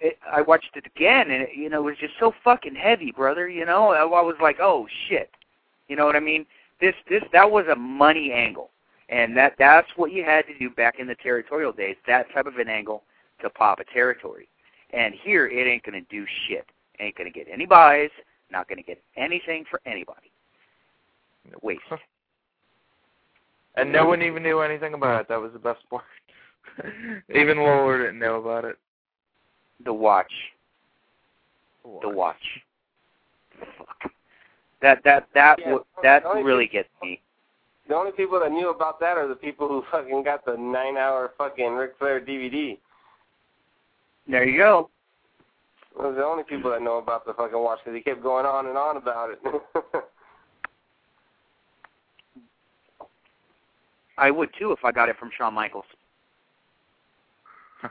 it, 0.00 0.16
I 0.32 0.42
watched 0.42 0.76
it 0.76 0.86
again, 0.86 1.32
and 1.32 1.42
it, 1.42 1.48
you 1.56 1.68
know, 1.68 1.80
it 1.80 1.90
was 1.90 1.96
just 1.98 2.14
so 2.20 2.32
fucking 2.44 2.76
heavy, 2.76 3.10
brother. 3.10 3.48
You 3.48 3.66
know, 3.66 3.88
I, 3.88 4.02
I 4.02 4.22
was 4.22 4.36
like, 4.40 4.58
oh 4.60 4.86
shit. 5.08 5.28
You 5.88 5.96
know 5.96 6.06
what 6.06 6.14
I 6.14 6.20
mean? 6.20 6.46
This, 6.80 6.94
this, 7.10 7.24
that 7.32 7.50
was 7.50 7.64
a 7.66 7.74
money 7.74 8.30
angle, 8.30 8.70
and 9.08 9.36
that 9.36 9.54
that's 9.58 9.88
what 9.96 10.12
you 10.12 10.24
had 10.24 10.46
to 10.46 10.58
do 10.58 10.70
back 10.70 10.98
in 10.98 11.06
the 11.06 11.14
territorial 11.16 11.72
days. 11.72 11.96
That 12.06 12.26
type 12.32 12.46
of 12.46 12.56
an 12.56 12.68
angle 12.68 13.04
to 13.40 13.50
pop 13.50 13.80
a 13.80 13.84
territory. 13.84 14.48
And 14.92 15.14
here, 15.22 15.46
it 15.46 15.66
ain't 15.66 15.82
gonna 15.82 16.02
do 16.10 16.24
shit. 16.46 16.66
Ain't 17.00 17.16
gonna 17.16 17.30
get 17.30 17.46
any 17.50 17.66
buys. 17.66 18.10
Not 18.50 18.68
gonna 18.68 18.82
get 18.82 19.02
anything 19.16 19.64
for 19.70 19.80
anybody. 19.86 20.30
Waste. 21.62 21.80
And 23.76 23.92
no 23.92 24.06
one 24.06 24.22
even 24.22 24.42
knew 24.42 24.60
anything 24.60 24.94
about 24.94 25.20
it. 25.20 25.28
That 25.28 25.40
was 25.40 25.52
the 25.52 25.58
best 25.58 25.80
part. 25.88 26.04
even 27.34 27.58
Lawler 27.62 27.98
didn't 27.98 28.18
know 28.18 28.36
about 28.36 28.64
it. 28.64 28.76
The 29.84 29.92
watch. 29.92 30.32
The 32.02 32.08
watch. 32.08 32.36
Fuck. 33.78 34.12
That 34.82 35.02
that 35.04 35.28
that 35.34 35.58
Yeah, 35.58 35.64
w- 35.64 35.84
that 36.02 36.24
really 36.24 36.66
gets 36.66 36.88
me. 37.02 37.20
The 37.88 37.94
only 37.94 38.12
people 38.12 38.38
that 38.40 38.52
knew 38.52 38.68
about 38.70 39.00
that 39.00 39.16
are 39.16 39.26
the 39.26 39.34
people 39.34 39.66
who 39.66 39.82
fucking 39.90 40.22
got 40.22 40.44
the 40.44 40.56
nine-hour 40.56 41.32
fucking 41.38 41.72
Ric 41.72 41.92
Flair 41.98 42.20
DVD. 42.20 42.78
There 44.28 44.44
you 44.46 44.58
go. 44.58 44.90
Those 45.96 46.12
are 46.12 46.16
the 46.16 46.24
only 46.24 46.44
people 46.44 46.70
that 46.70 46.82
know 46.82 46.98
about 46.98 47.24
the 47.26 47.32
fucking 47.32 47.58
watch 47.58 47.78
because 47.82 47.96
he 47.96 48.02
kept 48.02 48.22
going 48.22 48.44
on 48.46 48.66
and 48.66 48.76
on 48.76 48.98
about 48.98 49.30
it. 49.30 49.40
I 54.18 54.30
would 54.30 54.50
too 54.58 54.72
if 54.72 54.84
I 54.84 54.92
got 54.92 55.08
it 55.08 55.16
from 55.18 55.30
Shawn 55.36 55.54
Michaels. 55.54 55.86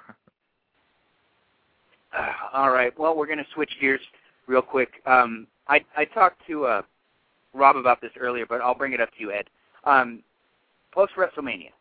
All 2.54 2.70
right. 2.70 2.98
Well, 3.00 3.16
we're 3.16 3.26
going 3.26 3.40
to 3.40 3.46
switch 3.54 3.72
gears 3.82 4.02
real 4.46 4.62
quick. 4.62 5.02
Um, 5.06 5.48
I 5.68 5.84
I 5.96 6.06
talked 6.06 6.42
to 6.48 6.66
uh, 6.66 6.82
Rob 7.54 7.76
about 7.76 8.02
this 8.02 8.12
earlier, 8.20 8.46
but 8.46 8.62
I'll 8.62 8.76
bring 8.76 8.94
it 8.94 9.02
up 9.02 9.10
to 9.14 9.20
you, 9.20 9.32
Ed. 9.32 9.50
Um, 9.88 10.24
Post 10.94 11.14
WrestleMania, 11.18 11.72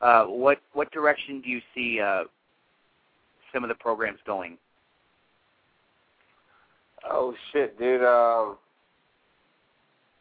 uh, 0.00 0.24
what 0.24 0.58
what 0.72 0.90
direction 0.92 1.40
do 1.40 1.48
you 1.48 1.60
see 1.74 2.00
uh, 2.00 2.24
some 3.52 3.64
of 3.64 3.68
the 3.68 3.74
programs 3.74 4.18
going? 4.26 4.58
oh 7.10 7.34
shit, 7.52 7.78
dude. 7.78 8.02
Um, 8.02 8.56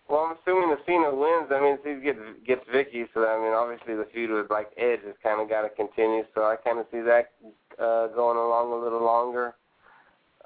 well, 0.09 0.21
I'm 0.21 0.37
assuming 0.41 0.69
the 0.69 0.77
Cena 0.85 1.13
wins. 1.13 1.51
I 1.51 1.59
mean, 1.59 1.77
he 1.83 2.01
gets 2.03 2.19
gets 2.45 2.63
Vickie, 2.73 3.07
so 3.13 3.27
I 3.27 3.41
mean, 3.41 3.53
obviously 3.53 3.95
the 3.95 4.07
feud 4.13 4.31
with 4.31 4.49
like 4.49 4.69
Edge 4.77 5.01
has 5.05 5.15
kind 5.21 5.41
of 5.41 5.49
got 5.49 5.63
to 5.63 5.69
continue. 5.69 6.23
So 6.33 6.43
I 6.43 6.55
kind 6.55 6.79
of 6.79 6.85
see 6.91 7.01
that 7.01 7.31
uh, 7.79 8.07
going 8.07 8.37
along 8.37 8.71
a 8.71 8.83
little 8.83 9.03
longer. 9.03 9.47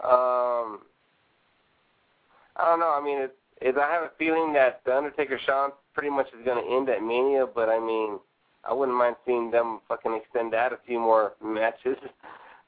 Um, 0.04 0.80
I 2.56 2.66
don't 2.66 2.80
know. 2.80 2.96
I 2.98 3.04
mean, 3.04 3.20
it, 3.20 3.36
it, 3.62 3.78
I 3.78 3.92
have 3.92 4.04
a 4.04 4.12
feeling 4.18 4.54
that 4.54 4.82
the 4.86 4.98
Undertaker 4.98 5.40
Shawn 5.46 5.72
pretty 5.94 6.10
much 6.10 6.28
is 6.28 6.46
going 6.46 6.64
to 6.64 6.76
end 6.76 6.90
at 6.90 7.02
Mania, 7.02 7.46
but 7.46 7.70
I 7.70 7.80
mean, 7.80 8.20
I 8.68 8.74
wouldn't 8.74 8.98
mind 8.98 9.16
seeing 9.26 9.52
them 9.52 9.80
fucking 9.88 10.14
extend 10.14 10.54
that 10.54 10.74
a 10.74 10.78
few 10.86 11.00
more 11.00 11.34
matches. 11.44 11.98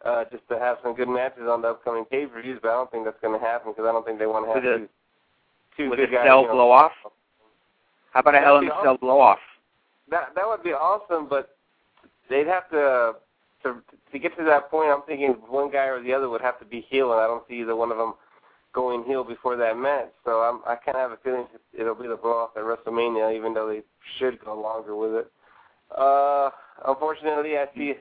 Uh, 0.05 0.25
just 0.33 0.45
to 0.49 0.59
have 0.59 0.75
some 0.83 0.93
good 0.93 1.07
matches 1.07 1.43
on 1.49 1.61
the 1.61 1.69
upcoming 1.69 2.03
pay-per-views, 2.03 2.59
but 2.61 2.67
I 2.67 2.73
don't 2.73 2.91
think 2.91 3.05
that's 3.05 3.15
going 3.21 3.39
to 3.39 3.45
happen 3.45 3.71
because 3.71 3.87
I 3.87 3.93
don't 3.93 4.05
think 4.05 4.19
they 4.19 4.25
want 4.25 4.45
to 4.45 4.53
have 4.53 4.61
With 4.61 4.89
two, 5.77 5.83
two 5.85 5.89
With 5.91 5.99
good 5.99 6.09
a 6.09 6.11
guys. 6.11 6.27
cell 6.27 6.41
you 6.41 6.47
know. 6.47 6.53
blow 6.55 6.71
off? 6.71 6.91
How 8.11 8.19
about 8.19 8.35
a 8.35 8.39
Hell 8.39 8.57
in 8.57 8.65
a 8.65 8.71
Cell 8.83 8.97
blow 8.97 9.21
off? 9.21 9.39
That 10.09 10.35
that 10.35 10.45
would 10.45 10.61
be 10.61 10.73
awesome, 10.73 11.29
but 11.29 11.55
they'd 12.29 12.47
have 12.47 12.69
to 12.71 13.13
to 13.63 13.81
to 14.11 14.19
get 14.19 14.37
to 14.37 14.43
that 14.43 14.69
point, 14.69 14.89
I'm 14.89 15.03
thinking 15.03 15.35
one 15.47 15.71
guy 15.71 15.85
or 15.85 16.03
the 16.03 16.13
other 16.13 16.27
would 16.29 16.41
have 16.41 16.59
to 16.59 16.65
be 16.65 16.81
heel, 16.81 17.13
and 17.13 17.21
I 17.21 17.27
don't 17.27 17.47
see 17.47 17.61
either 17.61 17.75
one 17.77 17.89
of 17.89 17.97
them 17.97 18.15
going 18.73 19.03
heel 19.03 19.23
before 19.23 19.55
that 19.55 19.77
match. 19.77 20.09
So 20.25 20.41
I'm, 20.41 20.61
I 20.65 20.75
kind 20.75 20.97
of 20.97 21.09
have 21.09 21.11
a 21.11 21.17
feeling 21.23 21.45
it'll 21.77 21.95
be 21.95 22.07
the 22.07 22.15
blow 22.15 22.31
off 22.31 22.57
at 22.57 22.63
WrestleMania, 22.63 23.35
even 23.35 23.53
though 23.53 23.67
they 23.67 23.81
should 24.17 24.43
go 24.43 24.59
longer 24.59 24.95
with 24.95 25.13
it. 25.13 25.31
Uh, 25.95 26.49
unfortunately, 26.87 27.57
I 27.57 27.65
see, 27.75 27.93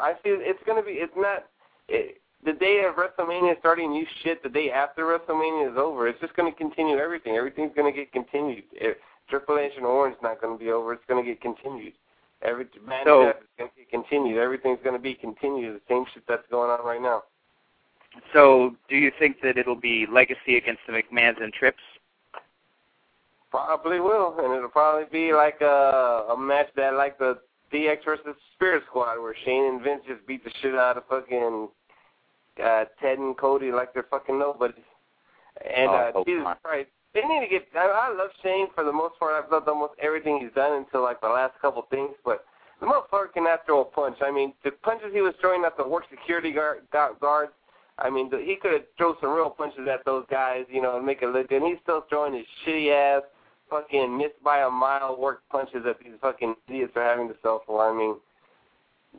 I 0.00 0.12
see 0.22 0.30
it's 0.30 0.62
going 0.66 0.80
to 0.80 0.86
be, 0.86 0.94
it's 0.94 1.12
not, 1.16 1.46
it, 1.88 2.20
the 2.44 2.52
day 2.52 2.84
of 2.88 2.94
WrestleMania 2.96 3.58
starting 3.58 3.90
new 3.90 4.06
shit, 4.22 4.42
the 4.42 4.48
day 4.48 4.70
after 4.70 5.04
WrestleMania 5.04 5.72
is 5.72 5.78
over, 5.78 6.06
it's 6.06 6.20
just 6.20 6.36
going 6.36 6.50
to 6.50 6.56
continue 6.56 6.98
everything. 6.98 7.34
Everything's 7.36 7.72
going 7.74 7.92
to 7.92 7.98
get 7.98 8.12
continued. 8.12 8.64
It, 8.72 8.98
Triple 9.28 9.58
H 9.58 9.72
and 9.76 9.84
Orange 9.84 10.16
not 10.22 10.40
going 10.40 10.58
to 10.58 10.64
be 10.64 10.70
over. 10.70 10.92
It's 10.92 11.02
going 11.08 11.22
to 11.22 11.28
get 11.28 11.40
continued. 11.40 11.94
Every 12.42 12.66
So- 13.04 13.30
is 13.30 13.34
going 13.58 13.70
to 13.70 13.76
get 13.76 13.90
continued. 13.90 14.38
Everything's 14.38 14.78
going 14.84 14.96
to 14.96 15.02
be 15.02 15.14
continued. 15.14 15.74
The 15.74 15.80
same 15.88 16.04
shit 16.14 16.22
that's 16.28 16.46
going 16.50 16.70
on 16.70 16.86
right 16.86 17.02
now. 17.02 17.24
So, 18.32 18.74
do 18.88 18.96
you 18.96 19.10
think 19.18 19.36
that 19.42 19.56
it'll 19.58 19.74
be 19.74 20.06
Legacy 20.10 20.56
against 20.56 20.80
the 20.86 20.92
McMahons 20.92 21.42
and 21.42 21.52
Trips? 21.52 21.82
Probably 23.50 23.98
will, 24.00 24.36
and 24.38 24.52
it'll 24.54 24.68
probably 24.68 25.06
be 25.10 25.32
like 25.32 25.60
a 25.62 26.26
a 26.30 26.36
match 26.38 26.68
that 26.76 26.94
like 26.94 27.18
the 27.18 27.38
DX 27.72 28.04
versus 28.04 28.36
Spirit 28.54 28.82
Squad, 28.88 29.20
where 29.20 29.34
Shane 29.44 29.64
and 29.64 29.82
Vince 29.82 30.02
just 30.06 30.26
beat 30.26 30.44
the 30.44 30.50
shit 30.60 30.74
out 30.74 30.98
of 30.98 31.04
fucking 31.08 31.68
uh, 32.62 32.84
Ted 33.00 33.18
and 33.18 33.36
Cody 33.36 33.72
like 33.72 33.94
they're 33.94 34.06
fucking 34.10 34.38
nobody. 34.38 34.74
And 35.74 35.90
Oh, 35.90 36.12
uh, 36.20 36.24
Jesus 36.24 36.44
not. 36.44 36.62
Christ, 36.62 36.88
they 37.14 37.22
need 37.22 37.40
to 37.40 37.48
get. 37.48 37.66
I, 37.74 38.10
I 38.10 38.14
love 38.14 38.30
Shane 38.42 38.68
for 38.74 38.84
the 38.84 38.92
most 38.92 39.18
part. 39.18 39.32
I've 39.42 39.50
loved 39.50 39.68
almost 39.68 39.94
everything 40.00 40.40
he's 40.40 40.54
done 40.54 40.72
until 40.76 41.02
like 41.02 41.20
the 41.20 41.28
last 41.28 41.54
couple 41.60 41.86
things, 41.90 42.14
but 42.24 42.44
the 42.80 42.86
motherfucker 42.86 43.32
cannot 43.32 43.64
throw 43.66 43.80
a 43.80 43.84
punch. 43.84 44.16
I 44.20 44.30
mean, 44.30 44.52
the 44.62 44.70
punches 44.70 45.08
he 45.12 45.20
was 45.20 45.34
throwing 45.40 45.64
at 45.64 45.76
the 45.76 45.86
work 45.88 46.04
security 46.10 46.52
guard, 46.52 46.82
guard 46.92 47.18
guards. 47.20 47.52
I 47.98 48.10
mean, 48.10 48.30
he 48.30 48.56
could 48.60 48.72
have 48.72 48.82
thrown 48.96 49.16
some 49.20 49.30
real 49.30 49.50
punches 49.50 49.88
at 49.92 50.04
those 50.04 50.24
guys, 50.30 50.64
you 50.70 50.80
know, 50.80 50.96
and 50.96 51.04
make 51.04 51.22
it 51.22 51.28
look 51.28 51.48
good. 51.48 51.62
And 51.62 51.66
he's 51.66 51.82
still 51.82 52.04
throwing 52.08 52.32
his 52.32 52.46
shitty 52.64 52.92
ass, 52.92 53.22
fucking 53.68 54.16
missed 54.16 54.42
by 54.42 54.60
a 54.60 54.70
mile 54.70 55.18
work 55.18 55.42
punches 55.50 55.82
that 55.84 55.98
these 55.98 56.12
fucking 56.20 56.54
idiots 56.68 56.92
are 56.96 57.02
having 57.02 57.28
to 57.28 57.34
sell 57.42 57.62
for. 57.66 57.90
I 57.90 57.96
mean, 57.96 58.16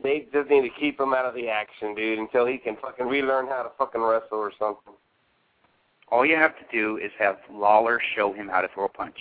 they 0.02 0.26
just 0.32 0.48
need 0.48 0.62
to 0.62 0.70
keep 0.80 0.98
him 0.98 1.12
out 1.12 1.26
of 1.26 1.34
the 1.34 1.48
action, 1.48 1.94
dude, 1.94 2.18
until 2.18 2.46
he 2.46 2.56
can 2.56 2.76
fucking 2.80 3.06
relearn 3.06 3.46
how 3.48 3.62
to 3.62 3.70
fucking 3.76 4.00
wrestle 4.00 4.38
or 4.38 4.52
something. 4.58 4.94
All 6.10 6.24
you 6.24 6.36
have 6.36 6.56
to 6.56 6.64
do 6.72 6.96
is 6.96 7.10
have 7.18 7.36
Lawler 7.52 8.00
show 8.16 8.32
him 8.32 8.48
how 8.48 8.62
to 8.62 8.68
throw 8.74 8.86
a 8.86 8.88
punch, 8.88 9.16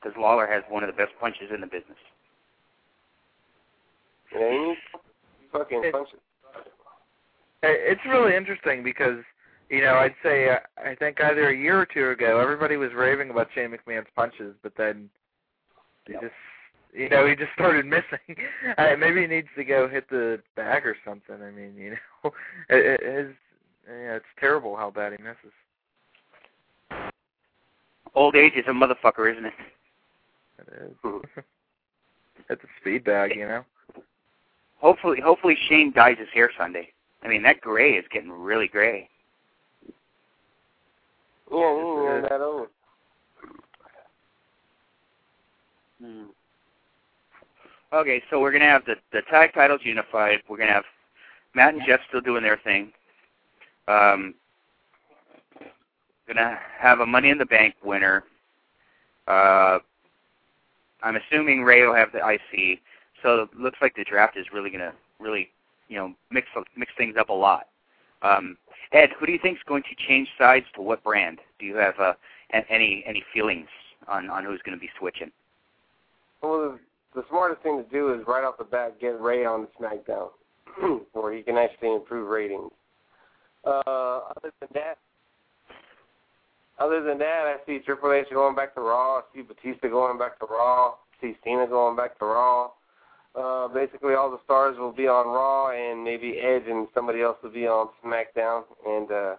because 0.00 0.16
Lawler 0.16 0.46
has 0.46 0.62
one 0.68 0.84
of 0.84 0.86
the 0.86 0.96
best 0.96 1.12
punches 1.20 1.50
in 1.52 1.60
the 1.60 1.66
business. 1.66 1.98
You 4.32 4.40
know, 4.40 4.50
he 4.50 4.58
needs 4.68 4.80
fucking 5.52 5.90
punches. 5.92 6.20
It's 7.62 8.00
really 8.06 8.34
interesting 8.34 8.82
because 8.82 9.18
you 9.68 9.82
know 9.82 9.94
I'd 9.94 10.14
say 10.22 10.50
uh, 10.50 10.58
I 10.82 10.94
think 10.94 11.20
either 11.20 11.50
a 11.50 11.56
year 11.56 11.78
or 11.80 11.86
two 11.86 12.10
ago 12.10 12.40
everybody 12.40 12.76
was 12.76 12.92
raving 12.94 13.30
about 13.30 13.48
Shane 13.54 13.70
McMahon's 13.70 14.08
punches, 14.16 14.54
but 14.62 14.72
then 14.76 15.10
he 16.06 16.12
Yep. 16.14 16.22
just 16.22 16.34
you 16.94 17.08
know 17.08 17.26
he 17.26 17.36
just 17.36 17.52
started 17.54 17.84
missing. 17.86 18.36
uh, 18.78 18.96
maybe 18.98 19.20
he 19.22 19.26
needs 19.26 19.48
to 19.56 19.64
go 19.64 19.88
hit 19.88 20.08
the 20.08 20.40
bag 20.56 20.86
or 20.86 20.96
something. 21.04 21.36
I 21.42 21.50
mean, 21.50 21.74
you 21.76 21.90
know, 22.24 22.30
it, 22.70 23.00
it 23.00 23.02
is 23.02 23.34
yeah, 23.86 24.16
it's 24.16 24.24
terrible 24.38 24.76
how 24.76 24.90
bad 24.90 25.12
he 25.12 25.22
misses. 25.22 25.52
Old 28.14 28.34
age 28.36 28.52
is 28.56 28.64
a 28.66 28.70
motherfucker, 28.70 29.30
isn't 29.32 29.46
it? 29.46 29.52
It 30.58 30.90
is. 30.90 31.44
it's 32.50 32.62
a 32.64 32.66
speed 32.80 33.04
bag, 33.04 33.32
you 33.36 33.46
know. 33.46 33.64
Hopefully, 34.78 35.20
hopefully 35.20 35.56
Shane 35.68 35.92
dyes 35.94 36.16
his 36.18 36.28
hair 36.32 36.50
Sunday. 36.56 36.90
I 37.22 37.28
mean, 37.28 37.42
that 37.42 37.60
gray 37.60 37.92
is 37.92 38.04
getting 38.12 38.30
really 38.30 38.68
gray. 38.68 39.08
Yeah, 41.52 41.58
he 41.58 41.80
ain't 41.80 41.98
even 41.98 42.22
that 42.22 42.40
old. 42.40 42.68
Hmm. 46.00 46.24
Okay, 47.92 48.22
so 48.30 48.40
we're 48.40 48.52
gonna 48.52 48.64
have 48.64 48.84
the 48.84 48.94
the 49.12 49.22
tag 49.30 49.52
titles 49.52 49.80
unified. 49.82 50.42
We're 50.48 50.56
gonna 50.56 50.72
have 50.72 50.84
Matt 51.54 51.74
and 51.74 51.82
Jeff 51.86 52.00
still 52.08 52.20
doing 52.20 52.42
their 52.42 52.58
thing. 52.62 52.92
Um, 53.88 54.34
gonna 56.28 56.58
have 56.78 57.00
a 57.00 57.06
Money 57.06 57.30
in 57.30 57.38
the 57.38 57.46
Bank 57.46 57.74
winner. 57.84 58.24
Uh, 59.26 59.80
I'm 61.02 61.16
assuming 61.16 61.62
Rey 61.62 61.84
will 61.84 61.94
have 61.94 62.12
the 62.12 62.18
IC. 62.18 62.80
So 63.22 63.42
it 63.42 63.58
looks 63.58 63.78
like 63.82 63.94
the 63.96 64.04
draft 64.04 64.36
is 64.36 64.46
really 64.52 64.70
gonna 64.70 64.92
really, 65.18 65.50
you 65.90 65.98
know, 65.98 66.14
mix 66.30 66.46
mix 66.76 66.92
things 66.96 67.16
up 67.18 67.28
a 67.28 67.34
lot. 67.34 67.66
Um, 68.22 68.56
Ed, 68.92 69.10
who 69.18 69.26
do 69.26 69.32
you 69.32 69.38
think 69.42 69.58
is 69.58 69.62
going 69.66 69.82
to 69.82 70.06
change 70.08 70.28
sides 70.38 70.66
to 70.76 70.82
what 70.82 71.02
brand? 71.04 71.40
Do 71.58 71.66
you 71.66 71.76
have 71.76 71.98
uh, 71.98 72.12
any 72.52 73.04
any 73.06 73.22
feelings 73.34 73.68
on 74.08 74.30
on 74.30 74.44
who's 74.44 74.60
going 74.64 74.76
to 74.76 74.80
be 74.80 74.88
switching? 74.98 75.30
Well, 76.42 76.78
the, 77.14 77.20
the 77.20 77.26
smartest 77.28 77.62
thing 77.62 77.82
to 77.84 77.90
do 77.90 78.14
is 78.14 78.26
right 78.26 78.44
off 78.44 78.56
the 78.56 78.64
bat 78.64 78.98
get 79.00 79.20
Rey 79.20 79.44
on 79.44 79.66
SmackDown, 79.78 80.30
where 81.12 81.34
he 81.34 81.42
can 81.42 81.58
actually 81.58 81.94
improve 81.94 82.28
ratings. 82.28 82.70
Uh, 83.66 84.20
other 84.36 84.52
than 84.60 84.68
that, 84.72 84.96
other 86.78 87.02
than 87.02 87.18
that, 87.18 87.44
I 87.44 87.56
see 87.66 87.78
Triple 87.84 88.12
H 88.12 88.28
going 88.30 88.54
back 88.54 88.74
to 88.74 88.80
Raw. 88.80 89.18
I 89.18 89.22
see 89.34 89.42
Batista 89.42 89.88
going 89.88 90.18
back 90.18 90.38
to 90.38 90.46
Raw. 90.46 90.92
I 90.92 91.20
see 91.20 91.36
Cena 91.44 91.66
going 91.66 91.96
back 91.96 92.18
to 92.20 92.24
Raw. 92.24 92.70
Uh, 93.34 93.68
basically, 93.68 94.14
all 94.14 94.30
the 94.30 94.40
stars 94.44 94.76
will 94.78 94.92
be 94.92 95.06
on 95.06 95.26
Raw, 95.26 95.70
and 95.70 96.02
maybe 96.02 96.38
Edge 96.40 96.64
and 96.68 96.88
somebody 96.94 97.22
else 97.22 97.36
will 97.42 97.50
be 97.50 97.66
on 97.66 97.88
SmackDown, 98.04 98.64
and 98.86 99.10
uh, 99.10 99.36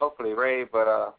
hopefully 0.00 0.32
Rey. 0.34 0.64
But 0.64 0.88
uh, 0.88 1.10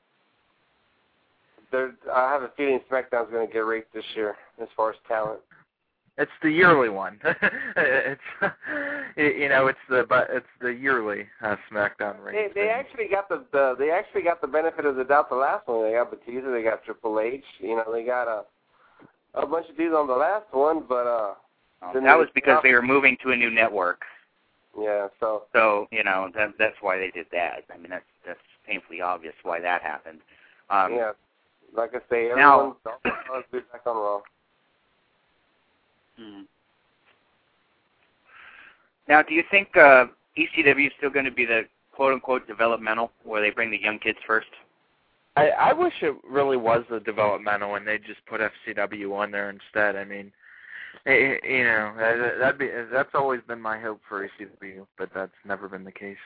there, 1.71 1.93
I 2.13 2.31
have 2.31 2.43
a 2.43 2.51
feeling 2.57 2.81
SmackDown's 2.91 3.31
going 3.31 3.47
to 3.47 3.53
get 3.53 3.59
raped 3.59 3.93
this 3.93 4.03
year 4.15 4.35
as 4.61 4.67
far 4.75 4.89
as 4.91 4.97
talent. 5.07 5.39
It's 6.17 6.31
the 6.43 6.51
yearly 6.51 6.89
one. 6.89 7.19
it's 7.75 8.21
you 9.17 9.49
know 9.49 9.65
it's 9.65 9.79
the 9.89 10.05
but 10.07 10.27
it's 10.29 10.45
the 10.61 10.69
yearly 10.69 11.25
uh, 11.41 11.55
SmackDown 11.71 12.17
They 12.17 12.23
ratings. 12.23 12.51
they 12.53 12.69
actually 12.69 13.07
got 13.09 13.29
the, 13.29 13.45
the 13.51 13.75
they 13.79 13.89
actually 13.89 14.21
got 14.21 14.39
the 14.39 14.47
benefit 14.47 14.85
of 14.85 14.95
the 14.95 15.05
doubt 15.05 15.29
the 15.29 15.35
last 15.35 15.67
one. 15.67 15.83
They 15.83 15.93
got 15.93 16.11
Batista, 16.11 16.51
they 16.51 16.61
got 16.61 16.83
Triple 16.83 17.19
H, 17.19 17.43
you 17.59 17.75
know, 17.75 17.85
they 17.91 18.03
got 18.03 18.27
a 18.27 18.43
a 19.33 19.47
bunch 19.47 19.67
of 19.69 19.75
dudes 19.75 19.95
on 19.97 20.05
the 20.05 20.13
last 20.13 20.45
one, 20.51 20.83
but 20.87 21.07
uh 21.07 21.33
Um, 21.83 21.91
Then 21.93 22.03
that 22.03 22.17
was 22.17 22.29
because 22.33 22.61
they 22.63 22.71
were 22.71 22.81
moving 22.81 23.17
to 23.23 23.31
a 23.31 23.35
new 23.35 23.49
network. 23.49 24.01
yeah, 24.79 25.07
so 25.19 25.43
So 25.53 25.87
you 25.91 26.03
know 26.03 26.29
that 26.35 26.53
that's 26.57 26.75
why 26.81 26.97
they 26.97 27.11
did 27.11 27.27
that. 27.31 27.63
I 27.73 27.77
mean 27.77 27.89
that's 27.89 28.05
that's 28.25 28.39
painfully 28.65 29.01
obvious 29.01 29.33
why 29.43 29.59
that 29.59 29.81
happened. 29.81 30.19
Um, 30.69 30.93
yeah. 30.93 31.11
Like 31.75 31.91
I 31.95 31.99
say, 32.09 32.29
Now- 32.35 32.75
everyone's 32.75 32.75
all 32.85 32.99
the 33.03 33.11
stars 33.25 33.63
back 33.71 33.81
on 33.87 33.95
Raw. 33.97 34.21
hmm. 36.17 36.41
Now, 39.07 39.21
do 39.21 39.33
you 39.33 39.43
think 39.51 39.75
uh, 39.75 40.05
ECW 40.37 40.87
is 40.87 40.93
still 40.97 41.09
going 41.09 41.25
to 41.25 41.31
be 41.31 41.45
the 41.45 41.63
quote 41.93 42.13
unquote 42.13 42.47
developmental, 42.47 43.11
where 43.23 43.41
they 43.41 43.49
bring 43.49 43.69
the 43.71 43.81
young 43.81 43.99
kids 43.99 44.19
first? 44.25 44.47
I 45.35 45.49
I 45.49 45.73
wish 45.73 45.93
it 46.01 46.15
really 46.29 46.57
was 46.57 46.83
the 46.89 46.99
developmental 46.99 47.75
and 47.75 47.85
they 47.87 47.97
just 47.97 48.25
put 48.27 48.39
FCW 48.39 49.13
on 49.15 49.31
there 49.31 49.49
instead. 49.49 49.95
I 49.95 50.03
mean, 50.05 50.31
you 51.05 51.63
know 51.63 51.93
that- 51.97 52.37
that'd 52.39 52.57
be 52.59 52.69
that's 52.91 53.13
always 53.13 53.41
been 53.47 53.59
my 53.61 53.79
hope 53.79 54.01
for 54.07 54.23
ECW, 54.27 54.85
but 54.97 55.09
that's 55.13 55.33
never 55.45 55.67
been 55.67 55.83
the 55.83 55.91
case. 55.91 56.17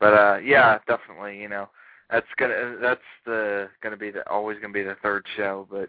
But 0.00 0.14
uh 0.14 0.38
yeah, 0.42 0.78
definitely, 0.86 1.40
you 1.40 1.48
know 1.48 1.68
that's 2.10 2.26
gonna 2.36 2.76
that's 2.80 3.00
the 3.24 3.68
gonna 3.82 3.96
be 3.96 4.10
the 4.10 4.28
always 4.28 4.58
gonna 4.60 4.72
be 4.72 4.82
the 4.82 4.96
third 5.02 5.24
show, 5.36 5.66
but 5.70 5.88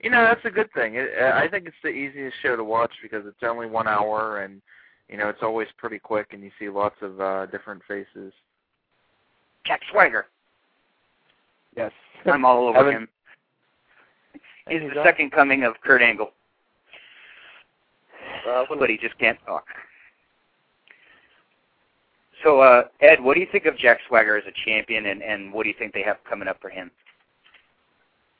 you 0.00 0.10
know 0.10 0.22
that's 0.24 0.44
a 0.44 0.50
good 0.50 0.72
thing. 0.72 0.94
It, 0.96 1.10
I 1.22 1.48
think 1.48 1.66
it's 1.66 1.76
the 1.82 1.88
easiest 1.88 2.36
show 2.42 2.56
to 2.56 2.64
watch 2.64 2.92
because 3.02 3.24
it's 3.26 3.42
only 3.42 3.66
one 3.66 3.88
hour 3.88 4.40
and 4.40 4.60
you 5.08 5.16
know 5.16 5.28
it's 5.28 5.42
always 5.42 5.68
pretty 5.76 5.98
quick 5.98 6.28
and 6.32 6.42
you 6.42 6.50
see 6.58 6.68
lots 6.68 6.96
of 7.02 7.20
uh 7.20 7.46
different 7.46 7.82
faces. 7.88 8.32
Jack 9.64 9.80
Swagger. 9.90 10.26
Yes, 11.76 11.92
I'm 12.26 12.44
all 12.44 12.68
over 12.68 12.78
Haven't- 12.78 12.92
him. 12.94 13.08
He's 14.68 14.82
He's 14.82 14.90
the 14.92 14.98
on- 15.00 15.06
second 15.06 15.30
coming 15.32 15.64
of 15.64 15.80
Kurt 15.80 16.02
Angle, 16.02 16.32
Uh, 18.46 18.64
but 18.78 18.90
he 18.90 18.96
just 18.96 19.18
can't 19.18 19.38
talk. 19.46 19.64
So, 22.44 22.60
uh, 22.60 22.84
Ed, 23.00 23.22
what 23.22 23.34
do 23.34 23.40
you 23.40 23.48
think 23.50 23.66
of 23.66 23.76
Jack 23.76 23.98
Swagger 24.06 24.36
as 24.36 24.44
a 24.46 24.52
champion, 24.64 25.06
and, 25.06 25.22
and 25.22 25.52
what 25.52 25.64
do 25.64 25.70
you 25.70 25.74
think 25.78 25.92
they 25.92 26.02
have 26.02 26.18
coming 26.28 26.46
up 26.46 26.60
for 26.60 26.70
him? 26.70 26.90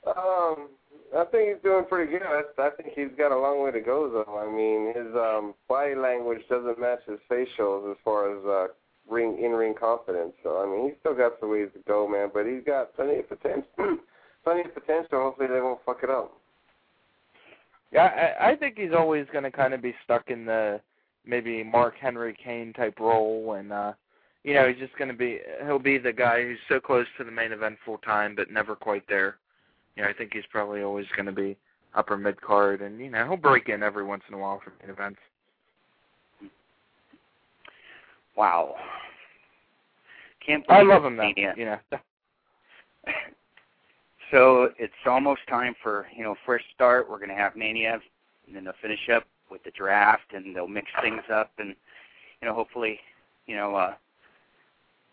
Um, 0.06 0.68
I 1.16 1.24
think 1.30 1.54
he's 1.54 1.62
doing 1.62 1.84
pretty 1.88 2.12
good. 2.12 2.22
I, 2.22 2.42
I 2.62 2.70
think 2.70 2.92
he's 2.94 3.16
got 3.16 3.32
a 3.32 3.38
long 3.38 3.64
way 3.64 3.72
to 3.72 3.80
go, 3.80 4.08
though. 4.08 4.38
I 4.38 4.46
mean, 4.46 4.94
his 4.94 5.14
um, 5.16 5.54
body 5.68 5.94
language 5.94 6.42
doesn't 6.48 6.78
match 6.78 7.00
his 7.06 7.18
facials 7.30 7.90
as 7.90 7.96
far 8.04 8.36
as 8.36 8.44
uh, 8.44 8.72
ring 9.10 9.38
in-ring 9.42 9.74
confidence. 9.78 10.32
So 10.42 10.62
I 10.62 10.66
mean, 10.66 10.88
he's 10.88 10.98
still 11.00 11.14
got 11.14 11.32
some 11.40 11.50
ways 11.50 11.68
to 11.74 11.80
go, 11.88 12.06
man. 12.06 12.30
But 12.32 12.46
he's 12.46 12.62
got 12.64 12.94
plenty 12.94 13.18
of 13.18 13.28
potential. 13.28 13.68
plenty 14.44 14.62
of 14.62 14.74
potential. 14.74 15.22
Hopefully, 15.22 15.48
they 15.48 15.60
won't 15.60 15.80
fuck 15.84 16.00
it 16.02 16.10
up. 16.10 16.38
Yeah, 17.93 18.35
I, 18.40 18.51
I 18.51 18.56
think 18.56 18.78
he's 18.78 18.93
always 18.97 19.27
going 19.32 19.44
to 19.44 19.51
kind 19.51 19.73
of 19.74 19.82
be 19.82 19.94
stuck 20.05 20.31
in 20.31 20.44
the 20.44 20.81
maybe 21.27 21.62
Mark 21.62 21.94
Henry 22.01 22.36
Kane 22.43 22.73
type 22.73 22.98
role, 23.01 23.55
and 23.55 23.73
uh, 23.73 23.93
you 24.44 24.55
know 24.55 24.69
he's 24.69 24.78
just 24.78 24.97
going 24.98 25.09
to 25.09 25.16
be 25.16 25.40
he'll 25.65 25.78
be 25.78 25.98
the 25.98 26.12
guy 26.12 26.43
who's 26.43 26.59
so 26.69 26.81
close 26.81 27.06
to 27.16 27.24
the 27.24 27.31
main 27.31 27.52
event 27.52 27.77
full 27.85 27.98
time, 27.98 28.35
but 28.35 28.51
never 28.51 28.74
quite 28.74 29.05
there. 29.09 29.36
You 29.97 30.02
know, 30.02 30.09
I 30.10 30.12
think 30.12 30.32
he's 30.32 30.44
probably 30.51 30.82
always 30.82 31.06
going 31.16 31.27
to 31.27 31.32
be 31.32 31.56
upper 31.94 32.16
mid 32.16 32.40
card, 32.40 32.82
and 32.82 33.01
you 33.01 33.10
know 33.10 33.27
he'll 33.27 33.36
break 33.36 33.69
in 33.69 33.82
every 33.82 34.05
once 34.05 34.23
in 34.28 34.35
a 34.35 34.39
while 34.39 34.60
for 34.62 34.73
main 34.81 34.90
events. 34.90 35.20
Wow. 38.36 38.77
Can't 40.44 40.65
I 40.69 40.82
love 40.82 41.05
him 41.05 41.16
though. 41.16 41.32
You 41.36 41.65
know. 41.65 41.78
So 44.30 44.70
it's 44.78 44.92
almost 45.06 45.40
time 45.48 45.74
for 45.82 46.06
you 46.14 46.22
know 46.22 46.34
fresh 46.44 46.62
start. 46.74 47.09
We're 47.09 47.18
going 47.18 47.30
to 47.30 47.34
have 47.34 47.56
Mania, 47.56 47.98
and 48.46 48.55
then 48.55 48.64
they'll 48.64 48.74
finish 48.80 49.09
up 49.14 49.24
with 49.50 49.62
the 49.64 49.70
draft, 49.70 50.32
and 50.34 50.55
they'll 50.55 50.68
mix 50.68 50.88
things 51.02 51.22
up, 51.32 51.50
and 51.59 51.74
you 52.40 52.48
know 52.48 52.55
hopefully, 52.55 53.00
you 53.46 53.56
know 53.56 53.74
uh, 53.74 53.94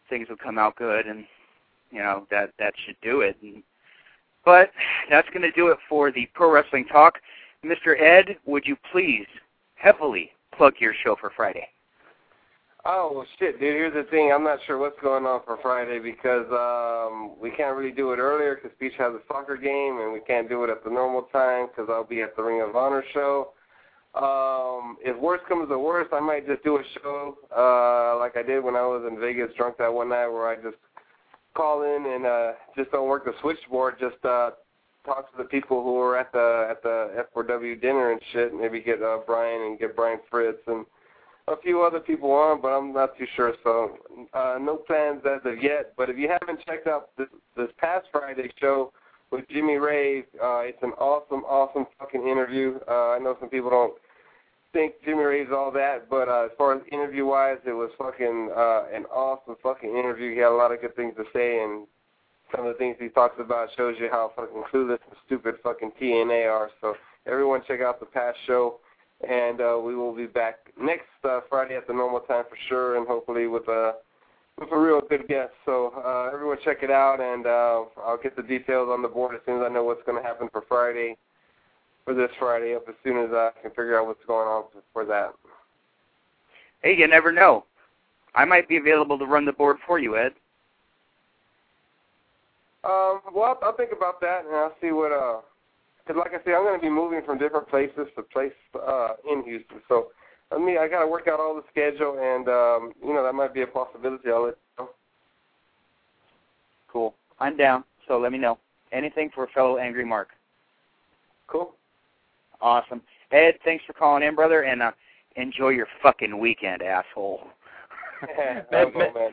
things 0.09 0.27
will 0.29 0.37
come 0.37 0.57
out 0.57 0.75
good, 0.75 1.07
and 1.07 1.25
you 1.91 1.99
know 1.99 2.27
that 2.31 2.51
that 2.59 2.73
should 2.85 2.97
do 3.01 3.21
it. 3.21 3.37
And, 3.41 3.63
but 4.43 4.71
that's 5.09 5.29
going 5.29 5.41
to 5.41 5.51
do 5.51 5.69
it 5.69 5.77
for 5.89 6.11
the 6.11 6.27
pro 6.33 6.51
wrestling 6.51 6.85
talk. 6.85 7.19
Mr. 7.63 7.99
Ed, 7.99 8.37
would 8.45 8.65
you 8.65 8.75
please 8.91 9.25
heavily 9.75 10.31
plug 10.55 10.73
your 10.79 10.93
show 11.03 11.15
for 11.19 11.31
Friday? 11.35 11.67
Oh 12.87 13.11
well, 13.15 13.25
shit, 13.39 13.59
dude. 13.59 13.73
Here's 13.73 13.93
the 13.95 14.09
thing. 14.11 14.31
I'm 14.31 14.43
not 14.43 14.59
sure 14.67 14.77
what's 14.77 14.99
going 15.01 15.25
on 15.25 15.41
for 15.43 15.57
Friday 15.63 15.97
because 15.97 16.45
um 16.51 17.31
we 17.41 17.49
can't 17.49 17.75
really 17.75 17.91
do 17.91 18.11
it 18.11 18.17
earlier 18.17 18.53
because 18.55 18.77
Beach 18.79 18.93
has 18.99 19.11
a 19.13 19.21
soccer 19.27 19.57
game, 19.57 19.99
and 20.01 20.13
we 20.13 20.19
can't 20.19 20.47
do 20.47 20.63
it 20.63 20.69
at 20.69 20.83
the 20.83 20.91
normal 20.91 21.23
time 21.33 21.67
because 21.67 21.89
I'll 21.89 22.03
be 22.03 22.21
at 22.21 22.35
the 22.35 22.43
Ring 22.43 22.61
of 22.61 22.75
Honor 22.75 23.03
show. 23.11 23.53
Um, 24.13 24.97
if 25.01 25.17
worse 25.19 25.41
comes 25.49 25.67
to 25.67 25.79
worst, 25.79 26.13
I 26.13 26.19
might 26.19 26.47
just 26.47 26.63
do 26.63 26.77
a 26.77 26.83
show 27.01 27.37
uh 27.57 28.19
like 28.19 28.37
I 28.37 28.43
did 28.43 28.63
when 28.63 28.75
I 28.75 28.85
was 28.85 29.03
in 29.11 29.19
Vegas 29.19 29.49
drunk 29.57 29.77
that 29.79 29.91
one 29.91 30.09
night, 30.09 30.27
where 30.27 30.47
I 30.47 30.55
just 30.55 30.77
call 31.55 31.81
in 31.81 32.05
and 32.05 32.27
uh 32.27 32.51
just 32.77 32.91
don't 32.91 33.07
work 33.07 33.25
the 33.25 33.33
switchboard, 33.41 33.95
just 33.99 34.23
uh 34.23 34.51
talk 35.07 35.31
to 35.31 35.37
the 35.39 35.49
people 35.49 35.83
who 35.83 35.93
were 35.93 36.19
at 36.19 36.31
the 36.31 36.67
at 36.69 36.83
the 36.83 37.25
F4W 37.35 37.81
dinner 37.81 38.11
and 38.11 38.21
shit. 38.31 38.53
Maybe 38.53 38.79
get 38.79 39.01
uh 39.01 39.21
Brian 39.25 39.63
and 39.63 39.79
get 39.79 39.95
Brian 39.95 40.19
Fritz 40.29 40.59
and 40.67 40.85
a 41.47 41.57
few 41.57 41.83
other 41.83 41.99
people 41.99 42.31
on, 42.31 42.61
but 42.61 42.69
I'm 42.69 42.93
not 42.93 43.17
too 43.17 43.27
sure. 43.35 43.53
So 43.63 43.97
uh, 44.33 44.57
no 44.59 44.77
plans 44.77 45.21
as 45.25 45.41
of 45.45 45.61
yet. 45.61 45.93
But 45.97 46.09
if 46.09 46.17
you 46.17 46.29
haven't 46.29 46.65
checked 46.65 46.87
out 46.87 47.09
this 47.17 47.27
this 47.55 47.69
past 47.77 48.07
Friday 48.11 48.51
show 48.59 48.91
with 49.31 49.47
Jimmy 49.49 49.75
Rave, 49.75 50.25
uh, 50.41 50.61
it's 50.61 50.81
an 50.81 50.91
awesome, 50.97 51.43
awesome 51.43 51.85
fucking 51.99 52.27
interview. 52.27 52.79
Uh, 52.87 53.11
I 53.11 53.19
know 53.19 53.37
some 53.39 53.49
people 53.49 53.69
don't 53.69 53.93
think 54.73 54.95
Jimmy 55.05 55.23
Rave's 55.23 55.51
all 55.53 55.71
that, 55.71 56.09
but 56.09 56.27
uh, 56.27 56.45
as 56.45 56.51
far 56.57 56.73
as 56.73 56.81
interview 56.91 57.25
wise, 57.25 57.57
it 57.65 57.71
was 57.71 57.91
fucking 57.97 58.49
uh, 58.55 58.85
an 58.93 59.05
awesome 59.05 59.55
fucking 59.61 59.89
interview. 59.89 60.33
He 60.33 60.39
had 60.39 60.49
a 60.49 60.55
lot 60.55 60.71
of 60.71 60.81
good 60.81 60.95
things 60.95 61.13
to 61.17 61.25
say, 61.31 61.63
and 61.63 61.87
some 62.53 62.65
of 62.65 62.73
the 62.73 62.77
things 62.77 62.97
he 62.99 63.09
talks 63.09 63.35
about 63.39 63.69
shows 63.77 63.95
you 63.99 64.09
how 64.11 64.31
fucking 64.35 64.63
clueless 64.73 64.99
and 65.07 65.15
stupid 65.25 65.55
fucking 65.63 65.91
TNA 66.01 66.51
are. 66.51 66.69
So 66.81 66.95
everyone 67.25 67.61
check 67.67 67.81
out 67.81 67.99
the 67.99 68.05
past 68.05 68.37
show 68.47 68.79
and 69.27 69.61
uh, 69.61 69.79
we 69.83 69.95
will 69.95 70.15
be 70.15 70.25
back 70.25 70.71
next 70.79 71.03
uh, 71.23 71.39
Friday 71.49 71.75
at 71.75 71.87
the 71.87 71.93
normal 71.93 72.19
time 72.21 72.43
for 72.49 72.57
sure, 72.69 72.97
and 72.97 73.07
hopefully 73.07 73.47
with 73.47 73.67
a 73.67 73.95
with 74.59 74.71
a 74.71 74.77
real 74.77 75.01
good 75.01 75.27
guest. 75.27 75.51
So 75.65 75.93
uh, 75.97 76.29
everyone 76.33 76.57
check 76.63 76.77
it 76.81 76.91
out, 76.91 77.19
and 77.19 77.45
uh, 77.45 77.83
I'll 78.01 78.19
get 78.21 78.35
the 78.35 78.43
details 78.43 78.89
on 78.91 79.01
the 79.01 79.07
board 79.07 79.35
as 79.35 79.41
soon 79.45 79.61
as 79.61 79.67
I 79.69 79.73
know 79.73 79.83
what's 79.83 80.03
going 80.05 80.21
to 80.21 80.27
happen 80.27 80.47
for 80.51 80.63
Friday, 80.67 81.17
for 82.05 82.13
this 82.13 82.31
Friday, 82.39 82.75
up 82.75 82.85
as 82.87 82.95
soon 83.03 83.17
as 83.17 83.31
I 83.31 83.51
can 83.61 83.71
figure 83.71 83.99
out 83.99 84.07
what's 84.07 84.25
going 84.25 84.47
on 84.47 84.63
for 84.93 85.05
that. 85.05 85.33
Hey, 86.81 86.95
you 86.97 87.07
never 87.07 87.31
know. 87.31 87.65
I 88.33 88.45
might 88.45 88.69
be 88.69 88.77
available 88.77 89.17
to 89.19 89.25
run 89.25 89.45
the 89.45 89.53
board 89.53 89.77
for 89.87 89.97
you, 89.99 90.17
Ed. 90.17 90.33
Um, 92.83 93.21
well, 93.33 93.57
I'll, 93.61 93.69
I'll 93.69 93.75
think 93.75 93.91
about 93.91 94.21
that, 94.21 94.45
and 94.45 94.55
I'll 94.55 94.75
see 94.79 94.91
what 94.91 95.11
uh 95.11 95.39
because 96.05 96.19
like 96.19 96.39
I 96.39 96.43
said, 96.43 96.53
I'm 96.53 96.63
going 96.63 96.79
to 96.79 96.85
be 96.85 96.89
moving 96.89 97.21
from 97.25 97.37
different 97.37 97.67
places 97.67 98.07
to 98.15 98.23
place 98.23 98.53
uh, 98.75 99.13
in 99.29 99.43
Houston. 99.43 99.81
So 99.87 100.07
I 100.51 100.59
mean, 100.59 100.77
I 100.77 100.87
got 100.87 101.01
to 101.01 101.07
work 101.07 101.27
out 101.27 101.39
all 101.39 101.55
the 101.55 101.63
schedule, 101.71 102.17
and 102.19 102.47
um, 102.47 102.93
you 103.03 103.13
know 103.13 103.23
that 103.23 103.33
might 103.33 103.53
be 103.53 103.61
a 103.61 103.67
possibility. 103.67 104.29
I'll 104.29 104.45
let 104.45 104.55
you 104.77 104.85
know. 104.85 104.89
Cool. 106.87 107.15
I'm 107.39 107.57
down. 107.57 107.83
So 108.07 108.19
let 108.19 108.31
me 108.31 108.37
know. 108.37 108.59
Anything 108.91 109.29
for 109.33 109.43
a 109.43 109.47
fellow 109.47 109.77
Angry 109.77 110.05
Mark. 110.05 110.29
Cool. 111.47 111.73
Awesome. 112.61 113.01
Ed, 113.31 113.55
thanks 113.65 113.83
for 113.85 113.93
calling 113.93 114.23
in, 114.23 114.35
brother, 114.35 114.61
and 114.61 114.81
uh, 114.81 114.91
enjoy 115.35 115.69
your 115.69 115.87
fucking 116.01 116.37
weekend, 116.39 116.81
asshole. 116.81 117.41
I'll 118.71 118.91
go. 118.91 119.31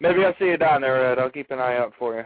Maybe 0.00 0.24
I'll 0.24 0.34
see 0.38 0.46
you 0.46 0.56
down 0.56 0.80
there, 0.80 1.12
Ed. 1.12 1.18
I'll 1.18 1.30
keep 1.30 1.50
an 1.50 1.58
eye 1.58 1.76
out 1.76 1.92
for 1.98 2.16
you. 2.16 2.24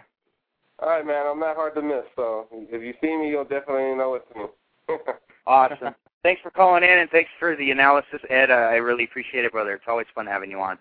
All 0.81 0.89
right, 0.89 1.07
man. 1.07 1.27
I'm 1.27 1.39
not 1.41 1.57
hard 1.57 1.75
to 1.77 1.83
miss. 1.83 2.05
So 2.17 2.47
if 2.53 2.83
you 2.83 2.95
see 3.01 3.17
me, 3.17 3.31
you'll 3.31 3.45
definitely 3.45 3.95
know 3.97 4.15
it's 4.15 4.37
me. 4.37 4.45
Awesome. 5.47 5.95
thanks 6.23 6.41
for 6.41 6.51
calling 6.51 6.83
in, 6.83 7.01
and 7.01 7.11
thanks 7.11 7.29
for 7.39 7.55
the 7.55 7.71
analysis, 7.71 8.19
Ed. 8.31 8.51
Uh, 8.51 8.55
I 8.55 8.77
really 8.77 9.05
appreciate 9.05 9.45
it, 9.45 9.53
brother. 9.53 9.75
It's 9.75 9.85
always 9.87 10.07
fun 10.15 10.27
having 10.27 10.51
you 10.51 10.59
on. 10.59 10.79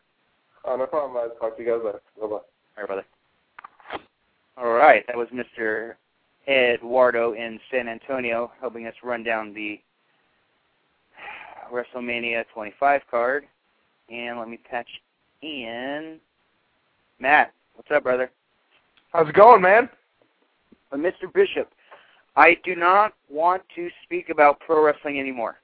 oh, 0.64 0.78
no 0.78 0.86
problem. 0.86 1.18
I'll 1.18 1.38
talk 1.38 1.58
to 1.58 1.64
you 1.64 1.70
guys 1.70 1.82
later. 1.84 2.02
Bye 2.20 2.28
bye. 2.28 2.34
All 2.36 2.44
right, 2.78 2.88
brother. 2.88 3.06
All 4.56 4.72
right, 4.72 5.06
that 5.08 5.18
was 5.18 5.28
Mr. 5.34 5.96
Eduardo 6.48 7.34
in 7.34 7.60
San 7.70 7.90
Antonio 7.90 8.52
helping 8.62 8.88
us 8.88 8.94
run 9.04 9.22
down 9.22 9.54
the 9.54 9.82
WrestleMania 11.72 12.46
25 12.54 13.02
card. 13.10 13.46
And 14.10 14.40
let 14.40 14.48
me 14.48 14.58
patch 14.58 14.88
in 15.42 16.20
Matt. 17.20 17.52
What's 17.76 17.92
up, 17.92 18.04
brother? 18.04 18.32
How's 19.14 19.30
it 19.30 19.36
going, 19.36 19.62
man? 19.62 19.90
Uh, 20.92 20.98
Mr. 20.98 21.32
Bishop, 21.32 21.70
I 22.36 22.58
do 22.66 22.76
not 22.76 23.14
want 23.30 23.62
to 23.76 23.90
speak 24.04 24.30
about 24.30 24.60
pro 24.60 24.84
wrestling 24.84 25.20
anymore. 25.20 25.58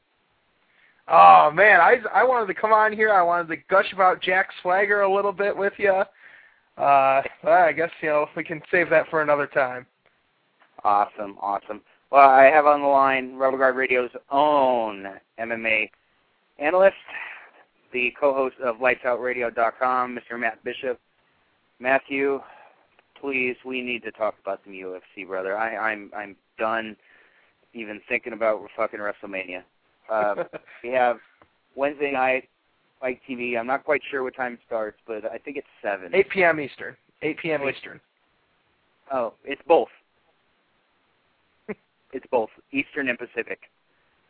Oh 1.07 1.49
man, 1.51 1.81
I 1.81 1.97
I 2.13 2.23
wanted 2.23 2.45
to 2.53 2.53
come 2.53 2.71
on 2.71 2.93
here. 2.93 3.11
I 3.11 3.23
wanted 3.23 3.47
to 3.47 3.57
gush 3.67 3.91
about 3.91 4.21
Jack 4.21 4.49
Swagger 4.61 5.01
a 5.01 5.11
little 5.11 5.31
bit 5.31 5.57
with 5.57 5.73
you. 5.77 6.03
Uh, 6.77 7.21
well, 7.43 7.63
I 7.63 7.71
guess 7.76 7.89
you 8.01 8.09
know 8.09 8.27
we 8.38 8.43
can 8.43 8.61
save 8.69 8.91
that 8.91 9.09
for 9.09 9.23
another 9.23 9.47
time. 9.47 9.88
Awesome, 10.84 11.35
awesome. 11.41 11.81
Well, 12.11 12.30
I 12.30 12.45
have 12.45 12.67
on 12.67 12.81
the 12.81 12.88
line 12.88 13.35
Rubber 13.35 13.57
Guard 13.57 13.76
Radio's 13.76 14.11
own 14.30 15.07
MMA 15.39 15.89
analyst, 16.59 16.95
the 17.91 18.13
co-host 18.19 18.55
of 18.63 18.77
LightsOutRadio.com, 18.77 20.17
Mr. 20.17 20.39
Matt 20.39 20.63
Bishop. 20.63 20.99
Matthew, 21.80 22.41
please, 23.19 23.55
we 23.65 23.81
need 23.81 24.03
to 24.03 24.11
talk 24.11 24.35
about 24.41 24.61
some 24.63 24.73
UFC, 24.73 25.27
brother. 25.27 25.57
I, 25.57 25.75
I'm 25.91 26.11
I'm 26.15 26.35
done 26.57 26.95
even 27.73 28.01
thinking 28.09 28.33
about 28.33 28.61
fucking 28.75 28.99
WrestleMania. 28.99 29.63
Um, 30.11 30.45
we 30.83 30.89
have 30.89 31.17
Wednesday 31.75 32.11
night, 32.11 32.49
Fight 32.99 33.19
TV. 33.29 33.57
I'm 33.57 33.67
not 33.67 33.83
quite 33.83 34.01
sure 34.09 34.23
what 34.23 34.35
time 34.35 34.53
it 34.53 34.59
starts, 34.65 34.97
but 35.07 35.25
I 35.25 35.37
think 35.37 35.57
it's 35.57 35.67
seven. 35.81 36.13
8 36.13 36.29
p.m. 36.29 36.59
Eastern. 36.59 36.95
8 37.21 37.37
p.m. 37.37 37.61
Eastern. 37.67 37.99
Oh, 39.11 39.33
it's 39.43 39.61
both. 39.67 39.89
it's 42.13 42.25
both 42.31 42.49
Eastern 42.71 43.09
and 43.09 43.17
Pacific. 43.17 43.59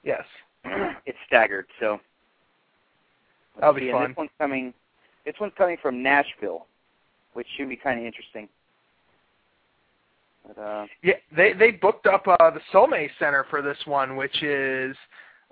Yes. 0.04 0.24
it's 1.06 1.18
staggered, 1.28 1.66
so 1.80 2.00
That'll 3.60 3.74
be 3.74 3.82
see, 3.82 3.90
and 3.90 3.98
fun. 3.98 4.10
This 4.10 4.18
one's 4.18 4.30
coming. 4.38 4.74
This 5.26 5.36
one's 5.40 5.54
coming 5.58 5.78
from 5.82 6.02
Nashville, 6.02 6.66
which 7.34 7.48
should 7.58 7.70
be 7.70 7.76
kind 7.76 8.00
of 8.00 8.06
interesting. 8.06 8.48
But 10.56 10.62
uh, 10.62 10.86
Yeah, 11.04 11.14
they 11.36 11.54
they 11.54 11.72
booked 11.72 12.08
up 12.08 12.28
uh, 12.28 12.52
the 12.52 12.62
Sommet 12.74 13.10
Center 13.20 13.46
for 13.50 13.62
this 13.62 13.78
one, 13.86 14.16
which 14.16 14.42
is 14.42 14.96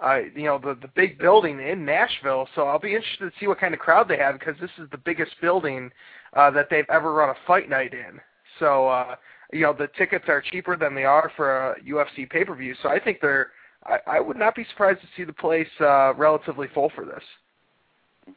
uh, 0.03 0.19
you 0.35 0.45
know 0.45 0.57
the 0.57 0.77
the 0.81 0.89
big 0.95 1.19
building 1.19 1.59
in 1.59 1.85
Nashville. 1.85 2.47
So 2.55 2.63
I'll 2.63 2.79
be 2.79 2.95
interested 2.95 3.31
to 3.31 3.39
see 3.39 3.47
what 3.47 3.59
kind 3.59 3.73
of 3.73 3.79
crowd 3.79 4.07
they 4.07 4.17
have 4.17 4.39
because 4.39 4.55
this 4.59 4.71
is 4.77 4.89
the 4.91 4.97
biggest 4.97 5.31
building 5.41 5.91
uh, 6.33 6.51
that 6.51 6.67
they've 6.69 6.89
ever 6.89 7.13
run 7.13 7.29
a 7.29 7.35
fight 7.45 7.69
night 7.69 7.93
in. 7.93 8.19
So 8.59 8.87
uh, 8.87 9.15
you 9.53 9.61
know 9.61 9.73
the 9.73 9.89
tickets 9.97 10.25
are 10.27 10.41
cheaper 10.41 10.75
than 10.75 10.95
they 10.95 11.05
are 11.05 11.31
for 11.35 11.71
a 11.71 11.81
UFC 11.81 12.29
pay 12.29 12.43
per 12.43 12.55
view. 12.55 12.75
So 12.81 12.89
I 12.89 12.99
think 12.99 13.19
they're 13.21 13.51
I, 13.85 13.99
I 14.07 14.19
would 14.19 14.37
not 14.37 14.55
be 14.55 14.65
surprised 14.71 15.01
to 15.01 15.07
see 15.15 15.23
the 15.23 15.33
place 15.33 15.67
uh, 15.79 16.13
relatively 16.15 16.67
full 16.73 16.91
for 16.95 17.05
this. 17.05 18.33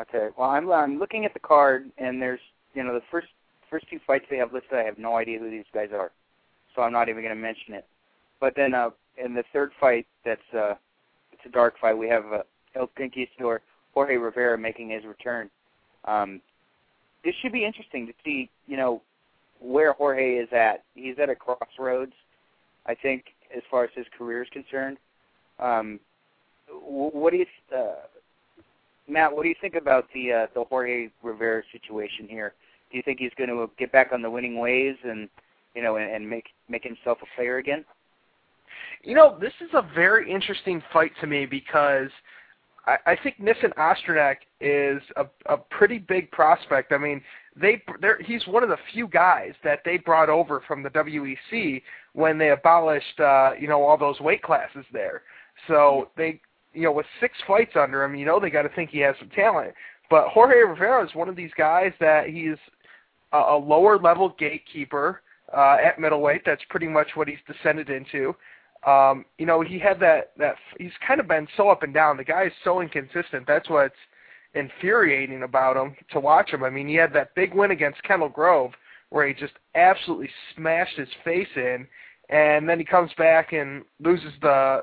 okay, 0.00 0.28
well 0.36 0.50
I'm 0.50 0.70
I'm 0.70 0.98
looking 0.98 1.24
at 1.24 1.32
the 1.32 1.40
card, 1.40 1.90
and 1.98 2.20
there's 2.20 2.40
you 2.74 2.82
know 2.82 2.92
the 2.94 3.02
first 3.10 3.28
first 3.74 3.90
two 3.90 3.98
fights 4.06 4.24
they 4.30 4.36
have 4.36 4.52
listed. 4.52 4.78
I 4.78 4.84
have 4.84 4.98
no 4.98 5.16
idea 5.16 5.40
who 5.40 5.50
these 5.50 5.64
guys 5.74 5.88
are, 5.92 6.12
so 6.76 6.82
I'm 6.82 6.92
not 6.92 7.08
even 7.08 7.24
going 7.24 7.34
to 7.34 7.40
mention 7.40 7.74
it. 7.74 7.84
But 8.38 8.54
then 8.54 8.72
uh, 8.72 8.90
in 9.16 9.34
the 9.34 9.42
third 9.52 9.72
fight, 9.80 10.06
that's 10.24 10.40
uh, 10.56 10.74
it's 11.32 11.42
a 11.44 11.48
dark 11.48 11.74
fight. 11.80 11.98
We 11.98 12.08
have 12.08 12.24
uh, 12.32 12.42
El 12.76 12.88
Conquistador 12.96 13.62
Jorge 13.92 14.16
Rivera 14.16 14.56
making 14.56 14.90
his 14.90 15.04
return. 15.04 15.50
Um, 16.04 16.40
this 17.24 17.34
should 17.42 17.50
be 17.50 17.64
interesting 17.64 18.06
to 18.06 18.12
see, 18.24 18.48
you 18.68 18.76
know, 18.76 19.02
where 19.58 19.92
Jorge 19.92 20.34
is 20.34 20.48
at. 20.52 20.84
He's 20.94 21.18
at 21.18 21.28
a 21.28 21.34
crossroads, 21.34 22.12
I 22.86 22.94
think, 22.94 23.24
as 23.56 23.62
far 23.68 23.82
as 23.82 23.90
his 23.96 24.06
career 24.16 24.42
is 24.44 24.48
concerned. 24.50 24.98
Um, 25.58 25.98
what 26.70 27.32
do 27.32 27.38
you, 27.38 27.46
uh, 27.76 28.06
Matt? 29.08 29.34
What 29.34 29.42
do 29.42 29.48
you 29.48 29.56
think 29.60 29.74
about 29.74 30.06
the 30.14 30.32
uh, 30.32 30.46
the 30.54 30.62
Jorge 30.62 31.08
Rivera 31.24 31.64
situation 31.72 32.28
here? 32.28 32.54
Do 32.90 32.96
you 32.96 33.02
think 33.02 33.18
he's 33.18 33.32
going 33.36 33.50
to 33.50 33.70
get 33.78 33.92
back 33.92 34.10
on 34.12 34.22
the 34.22 34.30
winning 34.30 34.58
ways 34.58 34.96
and 35.04 35.28
you 35.74 35.82
know 35.82 35.96
and, 35.96 36.10
and 36.10 36.28
make 36.28 36.46
make 36.68 36.84
himself 36.84 37.18
a 37.22 37.36
player 37.36 37.58
again? 37.58 37.84
You 39.02 39.14
know, 39.14 39.36
this 39.40 39.52
is 39.60 39.70
a 39.74 39.82
very 39.94 40.30
interesting 40.30 40.82
fight 40.92 41.12
to 41.20 41.26
me 41.26 41.46
because 41.46 42.10
I, 42.86 42.96
I 43.06 43.16
think 43.22 43.38
Nissen 43.40 43.72
Osterneck 43.78 44.36
is 44.60 45.02
a, 45.16 45.26
a 45.46 45.56
pretty 45.56 45.98
big 45.98 46.30
prospect. 46.30 46.92
I 46.92 46.98
mean, 46.98 47.22
they 47.56 47.82
they're, 48.00 48.20
he's 48.22 48.46
one 48.46 48.62
of 48.62 48.68
the 48.68 48.78
few 48.92 49.06
guys 49.08 49.52
that 49.62 49.80
they 49.84 49.98
brought 49.98 50.28
over 50.28 50.62
from 50.66 50.82
the 50.82 50.90
WEC 50.90 51.82
when 52.12 52.38
they 52.38 52.50
abolished 52.50 53.20
uh, 53.20 53.52
you 53.58 53.68
know 53.68 53.82
all 53.82 53.96
those 53.96 54.20
weight 54.20 54.42
classes 54.42 54.84
there. 54.92 55.22
So 55.68 56.10
they 56.16 56.40
you 56.72 56.82
know 56.82 56.92
with 56.92 57.06
six 57.20 57.34
fights 57.46 57.72
under 57.76 58.02
him, 58.04 58.14
you 58.14 58.26
know 58.26 58.40
they 58.40 58.50
got 58.50 58.62
to 58.62 58.70
think 58.70 58.90
he 58.90 58.98
has 59.00 59.14
some 59.18 59.30
talent. 59.30 59.74
But 60.10 60.28
Jorge 60.28 60.60
Rivera 60.60 61.04
is 61.04 61.14
one 61.14 61.28
of 61.28 61.36
these 61.36 61.50
guys 61.56 61.92
that 62.00 62.28
he's 62.28 62.56
a, 63.32 63.38
a 63.38 63.56
lower 63.58 63.98
level 63.98 64.34
gatekeeper 64.38 65.22
uh, 65.56 65.76
at 65.84 65.98
middleweight. 65.98 66.42
That's 66.44 66.62
pretty 66.68 66.88
much 66.88 67.08
what 67.14 67.28
he's 67.28 67.38
descended 67.46 67.90
into. 67.90 68.34
Um, 68.86 69.24
you 69.38 69.46
know, 69.46 69.62
he 69.62 69.78
had 69.78 69.98
that 70.00 70.32
that 70.36 70.56
he's 70.78 70.92
kind 71.06 71.20
of 71.20 71.28
been 71.28 71.48
so 71.56 71.70
up 71.70 71.82
and 71.82 71.94
down. 71.94 72.16
The 72.16 72.24
guy 72.24 72.44
is 72.44 72.52
so 72.62 72.80
inconsistent. 72.80 73.46
That's 73.46 73.68
what's 73.70 73.94
infuriating 74.54 75.42
about 75.42 75.76
him 75.76 75.96
to 76.12 76.20
watch 76.20 76.50
him. 76.50 76.62
I 76.62 76.70
mean, 76.70 76.86
he 76.86 76.94
had 76.94 77.12
that 77.14 77.34
big 77.34 77.54
win 77.54 77.70
against 77.70 78.02
Kendall 78.02 78.28
Grove 78.28 78.72
where 79.10 79.26
he 79.26 79.34
just 79.34 79.54
absolutely 79.74 80.28
smashed 80.54 80.96
his 80.96 81.08
face 81.24 81.48
in, 81.56 81.86
and 82.30 82.68
then 82.68 82.78
he 82.78 82.84
comes 82.84 83.10
back 83.16 83.52
and 83.52 83.84
loses 84.00 84.32
the 84.42 84.82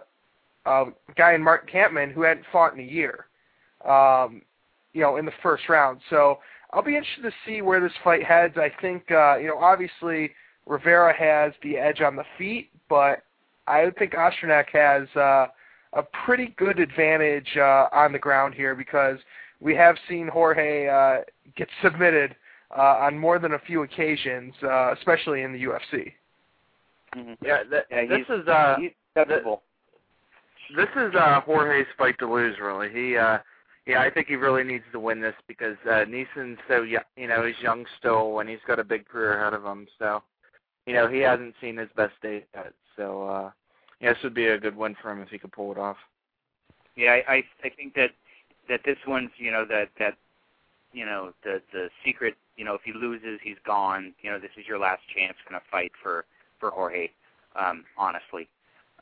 uh, 0.66 0.86
guy 1.18 1.34
in 1.34 1.44
Martin 1.44 1.70
Kampmann 1.74 2.14
who 2.14 2.22
hadn't 2.22 2.46
fought 2.52 2.74
in 2.74 2.80
a 2.80 2.84
year, 2.84 3.26
um, 3.86 4.42
you 4.94 5.02
know, 5.02 5.18
in 5.18 5.26
the 5.26 5.32
first 5.44 5.70
round. 5.70 6.00
So 6.10 6.40
I'll 6.74 6.84
be 6.84 6.96
interested 6.96 7.24
to 7.24 7.32
see 7.46 7.62
where 7.62 7.80
this 7.80 7.92
fight 8.04 8.24
heads. 8.24 8.56
I 8.58 8.72
think, 8.82 9.10
uh, 9.12 9.38
you 9.38 9.48
know, 9.48 9.58
obviously 9.58 10.32
Rivera 10.66 11.14
has 11.18 11.54
the 11.64 11.78
edge 11.78 12.02
on 12.02 12.16
the 12.16 12.24
feet, 12.38 12.70
but 12.90 13.24
I 13.68 13.90
think 13.98 14.14
Osterneck 14.14 14.66
has 14.74 15.08
uh, 15.16 15.48
a 15.94 16.04
pretty 16.26 16.54
good 16.58 16.80
advantage 16.80 17.58
uh, 17.58 17.88
on 17.92 18.12
the 18.12 18.20
ground 18.20 18.54
here 18.54 18.76
because 18.76 19.18
we 19.60 19.76
have 19.76 19.96
seen 20.10 20.28
Jorge 20.28 20.88
uh, 20.88 21.22
get 21.56 21.68
submitted 21.84 22.36
uh, 22.76 22.82
on 23.00 23.18
more 23.18 23.38
than 23.40 23.54
a 23.54 23.60
few 23.60 23.84
occasions, 23.84 24.54
uh, 24.64 24.94
especially 24.98 25.42
in 25.42 25.52
the 25.54 25.64
UFC. 25.64 26.14
Mm-hmm. 27.16 27.34
Yeah, 27.46 27.64
that, 27.70 27.86
Yeah, 27.92 28.06
this 28.08 28.20
he's- 28.28 28.40
is 28.42 28.48
uh, 28.48 28.76
he's 28.80 28.92
acceptable. 29.16 29.62
this 30.78 30.88
is 30.96 31.14
uh 31.16 31.42
Jorge's 31.42 31.86
fight 31.98 32.18
to 32.20 32.32
lose. 32.32 32.56
Really, 32.62 32.90
he 32.90 33.18
uh, 33.18 33.40
yeah, 33.86 34.02
I 34.02 34.10
think 34.10 34.28
he 34.28 34.36
really 34.36 34.64
needs 34.64 34.84
to 34.92 35.00
win 35.00 35.22
this 35.22 35.36
because 35.48 35.78
uh, 35.86 36.06
Nissen's 36.06 36.60
so 36.68 36.84
young, 36.84 37.04
you 37.16 37.28
know, 37.28 37.46
he's 37.46 37.60
young 37.62 37.86
still, 37.98 38.40
and 38.40 38.50
he's 38.50 38.60
got 38.68 38.80
a 38.80 38.84
big 38.84 39.08
career 39.08 39.40
ahead 39.40 39.54
of 39.54 39.66
him. 39.66 39.88
So, 39.98 40.22
you 40.86 40.94
know, 40.94 41.08
he 41.08 41.20
hasn't 41.20 41.56
seen 41.60 41.78
his 41.78 41.90
best 41.96 42.14
days 42.22 42.44
yet. 42.54 42.74
So, 42.96 43.24
uh, 43.28 43.52
yeah, 44.00 44.14
this 44.14 44.24
would 44.24 44.34
be 44.34 44.48
a 44.48 44.60
good 44.60 44.76
win 44.76 44.96
for 45.02 45.12
him 45.12 45.22
if 45.22 45.30
he 45.30 45.40
could 45.40 45.52
pull 45.52 45.72
it 45.72 45.78
off. 45.78 45.98
Yeah, 46.96 47.12
I 47.12 47.34
I, 47.34 47.44
I 47.64 47.70
think 47.70 47.96
that 47.96 48.12
that 48.70 48.82
this 48.86 48.98
one's 49.08 49.32
you 49.38 49.52
know 49.52 49.66
that 49.66 49.90
that 50.00 50.16
you 50.94 51.06
know 51.06 51.34
the 51.44 51.62
the 51.74 51.90
secret 52.06 52.36
you 52.58 52.66
know 52.66 52.74
if 52.74 52.82
he 52.84 52.94
loses 52.94 53.40
he's 53.42 53.58
gone 53.66 54.14
you 54.22 54.30
know 54.30 54.40
this 54.40 54.52
is 54.58 54.68
your 54.68 54.80
last 54.80 55.02
chance 55.16 55.36
of 55.54 55.62
fight 55.70 55.92
for 56.02 56.26
for 56.60 56.70
Jorge 56.72 57.10
um 57.56 57.84
honestly 57.98 58.48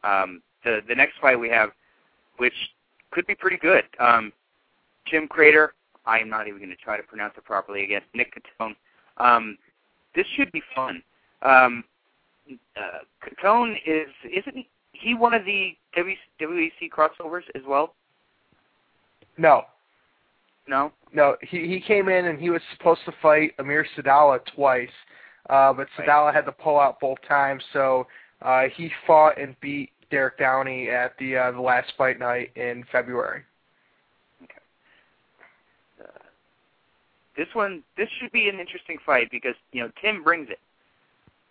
um 0.04 0.42
the 0.64 0.82
the 0.88 0.96
next 0.96 1.14
fight 1.20 1.40
we 1.40 1.50
have 1.50 1.70
which 2.38 2.54
could 3.12 3.26
be 3.28 3.36
pretty 3.36 3.58
good 3.58 3.84
um 4.00 4.32
Jim 5.06 5.28
Crater. 5.28 5.74
I'm 6.06 6.30
not 6.30 6.48
even 6.48 6.60
going 6.60 6.70
to 6.70 6.76
try 6.76 6.98
to 6.98 7.04
pronounce 7.04 7.34
it 7.38 7.44
properly 7.44 7.84
again. 7.84 8.02
Nick 8.14 8.34
Catone. 8.36 8.76
Um 9.18 9.58
this 10.16 10.26
should 10.36 10.52
be 10.52 10.62
fun. 10.76 11.02
Um 11.42 11.84
uh 12.78 13.00
Catone 13.24 13.76
is 13.86 14.08
isn't 14.24 14.56
he, 14.56 14.70
he 14.94 15.14
one 15.14 15.34
of 15.34 15.46
the 15.46 15.76
WEC 15.98 16.90
crossovers 16.92 17.44
as 17.56 17.62
well? 17.68 17.94
No, 19.38 19.64
no? 20.68 20.92
No, 21.14 21.36
he 21.42 21.68
he 21.68 21.82
came 21.82 22.10
in 22.10 22.26
and 22.26 22.40
he 22.40 22.50
was 22.50 22.62
supposed 22.78 23.02
to 23.06 23.14
fight 23.22 23.54
Amir 23.60 23.86
Sadollah 23.98 24.40
twice, 24.56 24.90
uh, 25.50 25.74
but 25.74 25.88
Right. 25.98 26.34
Had 26.34 26.46
to 26.46 26.52
pull 26.52 26.80
out 26.80 27.00
both 27.00 27.18
times, 27.28 27.64
so 27.74 28.08
uh, 28.42 28.66
he 28.76 28.92
fought 29.08 29.40
and 29.40 29.60
beat 29.62 29.92
Derek 30.12 30.38
Downey 30.38 30.90
at 30.90 31.18
the 31.18 31.36
uh, 31.38 31.52
the 31.52 31.62
last 31.62 31.92
fight 31.98 32.20
night 32.20 32.52
in 32.56 32.84
February. 32.92 33.44
This 37.40 37.48
one 37.54 37.82
this 37.96 38.10
should 38.20 38.34
be 38.34 38.50
an 38.50 38.60
interesting 38.60 38.98
fight 39.06 39.32
because 39.32 39.56
you 39.72 39.82
know 39.82 39.90
Tim 40.02 40.22
brings 40.24 40.50
it. 40.50 40.60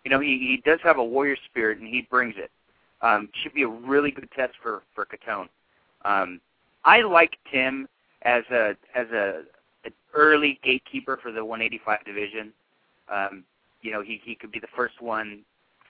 You 0.04 0.10
know 0.10 0.20
he 0.20 0.38
he 0.38 0.62
does 0.62 0.80
have 0.82 0.98
a 0.98 1.04
warrior 1.04 1.36
spirit 1.46 1.78
and 1.78 1.88
he 1.88 2.02
brings 2.10 2.34
it. 2.36 2.50
Um, 3.00 3.30
should 3.42 3.54
be 3.54 3.62
a 3.62 3.68
really 3.68 4.10
good 4.10 4.28
test 4.36 4.52
for 4.62 4.82
for 4.94 5.06
Catone. 5.06 5.48
Um, 6.04 6.42
I 6.84 7.00
like 7.00 7.38
Tim 7.50 7.88
as 8.22 8.44
a 8.50 8.76
as 8.94 9.08
a 9.12 9.44
an 9.84 9.92
early 10.12 10.60
gatekeeper 10.62 11.18
for 11.22 11.32
the 11.32 11.42
185 11.42 12.04
division. 12.04 12.52
Um, 13.10 13.44
you 13.80 13.90
know 13.90 14.02
he 14.02 14.20
he 14.22 14.34
could 14.34 14.52
be 14.52 14.60
the 14.60 14.68
first 14.76 15.00
one 15.00 15.40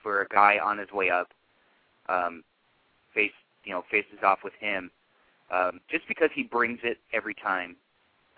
for 0.01 0.21
a 0.21 0.27
guy 0.29 0.59
on 0.63 0.77
his 0.77 0.91
way 0.93 1.09
up. 1.09 1.33
Um, 2.07 2.43
face 3.13 3.31
you 3.65 3.73
know 3.73 3.83
faces 3.91 4.19
off 4.23 4.39
with 4.45 4.53
him 4.61 4.91
um, 5.51 5.81
just 5.91 6.07
because 6.07 6.29
he 6.33 6.43
brings 6.43 6.79
it 6.83 6.99
every 7.11 7.33
time. 7.33 7.75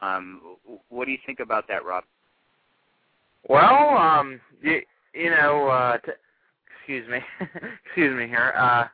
Um, 0.02 0.42
what 0.90 1.06
do 1.06 1.12
you 1.12 1.18
think 1.26 1.40
about 1.40 1.68
that, 1.68 1.86
Rob? 1.86 2.04
Well, 3.48 3.98
um, 3.98 4.40
you, 4.62 4.82
you 5.14 5.30
know, 5.30 5.68
uh, 5.68 5.98
t- 5.98 6.12
excuse 6.78 7.08
me, 7.08 7.20
excuse 7.86 8.16
me 8.16 8.28
here. 8.28 8.54
Uh, 8.58 8.86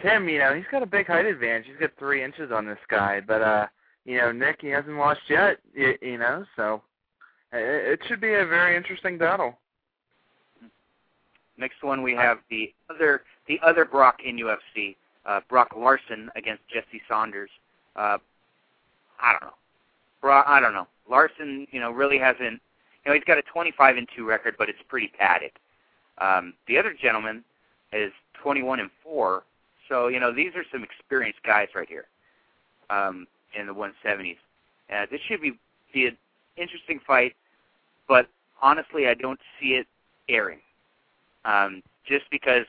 Tim, 0.00 0.28
you 0.28 0.38
know, 0.38 0.54
he's 0.54 0.64
got 0.70 0.82
a 0.82 0.86
big 0.86 1.06
height 1.06 1.26
advantage. 1.26 1.66
He's 1.66 1.78
got 1.78 1.90
three 1.98 2.24
inches 2.24 2.50
on 2.52 2.66
this 2.66 2.78
guy, 2.88 3.20
but 3.20 3.42
uh, 3.42 3.66
you 4.04 4.18
know, 4.18 4.32
Nick, 4.32 4.58
he 4.60 4.68
hasn't 4.68 4.96
lost 4.96 5.20
yet. 5.28 5.58
You, 5.74 5.94
you 6.00 6.18
know, 6.18 6.44
so 6.56 6.82
it, 7.52 7.92
it 7.92 8.00
should 8.08 8.20
be 8.20 8.34
a 8.34 8.46
very 8.46 8.76
interesting 8.76 9.18
battle. 9.18 9.58
Next 11.58 11.82
one 11.82 12.02
we 12.02 12.14
have 12.14 12.38
the 12.50 12.72
other 12.90 13.22
the 13.46 13.60
other 13.64 13.84
Brock 13.84 14.20
in 14.24 14.36
UFC, 14.36 14.96
uh, 15.26 15.40
Brock 15.48 15.74
Larson 15.76 16.30
against 16.34 16.62
Jesse 16.68 17.02
Saunders. 17.08 17.50
Uh, 17.94 18.18
I 19.20 19.32
don't 19.32 19.42
know. 19.42 19.54
I 20.30 20.60
don't 20.60 20.74
know. 20.74 20.86
Larson, 21.08 21.66
you 21.70 21.80
know, 21.80 21.90
really 21.90 22.18
hasn't. 22.18 22.60
You 23.04 23.10
know, 23.10 23.14
he's 23.14 23.24
got 23.24 23.38
a 23.38 23.42
25 23.42 23.96
and 23.96 24.08
two 24.14 24.24
record, 24.24 24.54
but 24.56 24.68
it's 24.68 24.78
pretty 24.88 25.08
padded. 25.18 25.50
Um, 26.18 26.54
the 26.68 26.78
other 26.78 26.94
gentleman 26.94 27.42
is 27.92 28.12
21 28.42 28.80
and 28.80 28.90
four. 29.02 29.42
So 29.88 30.08
you 30.08 30.20
know, 30.20 30.32
these 30.32 30.52
are 30.54 30.64
some 30.70 30.82
experienced 30.84 31.42
guys 31.42 31.68
right 31.74 31.88
here 31.88 32.06
um, 32.90 33.26
in 33.58 33.66
the 33.66 33.74
170s. 33.74 34.36
Uh, 34.94 35.06
this 35.10 35.20
should 35.26 35.40
be 35.40 35.52
be 35.92 36.06
an 36.06 36.16
interesting 36.56 37.00
fight, 37.06 37.34
but 38.08 38.28
honestly, 38.60 39.08
I 39.08 39.14
don't 39.14 39.40
see 39.60 39.74
it 39.74 39.86
airing. 40.28 40.60
Um, 41.44 41.82
just 42.06 42.24
because 42.30 42.64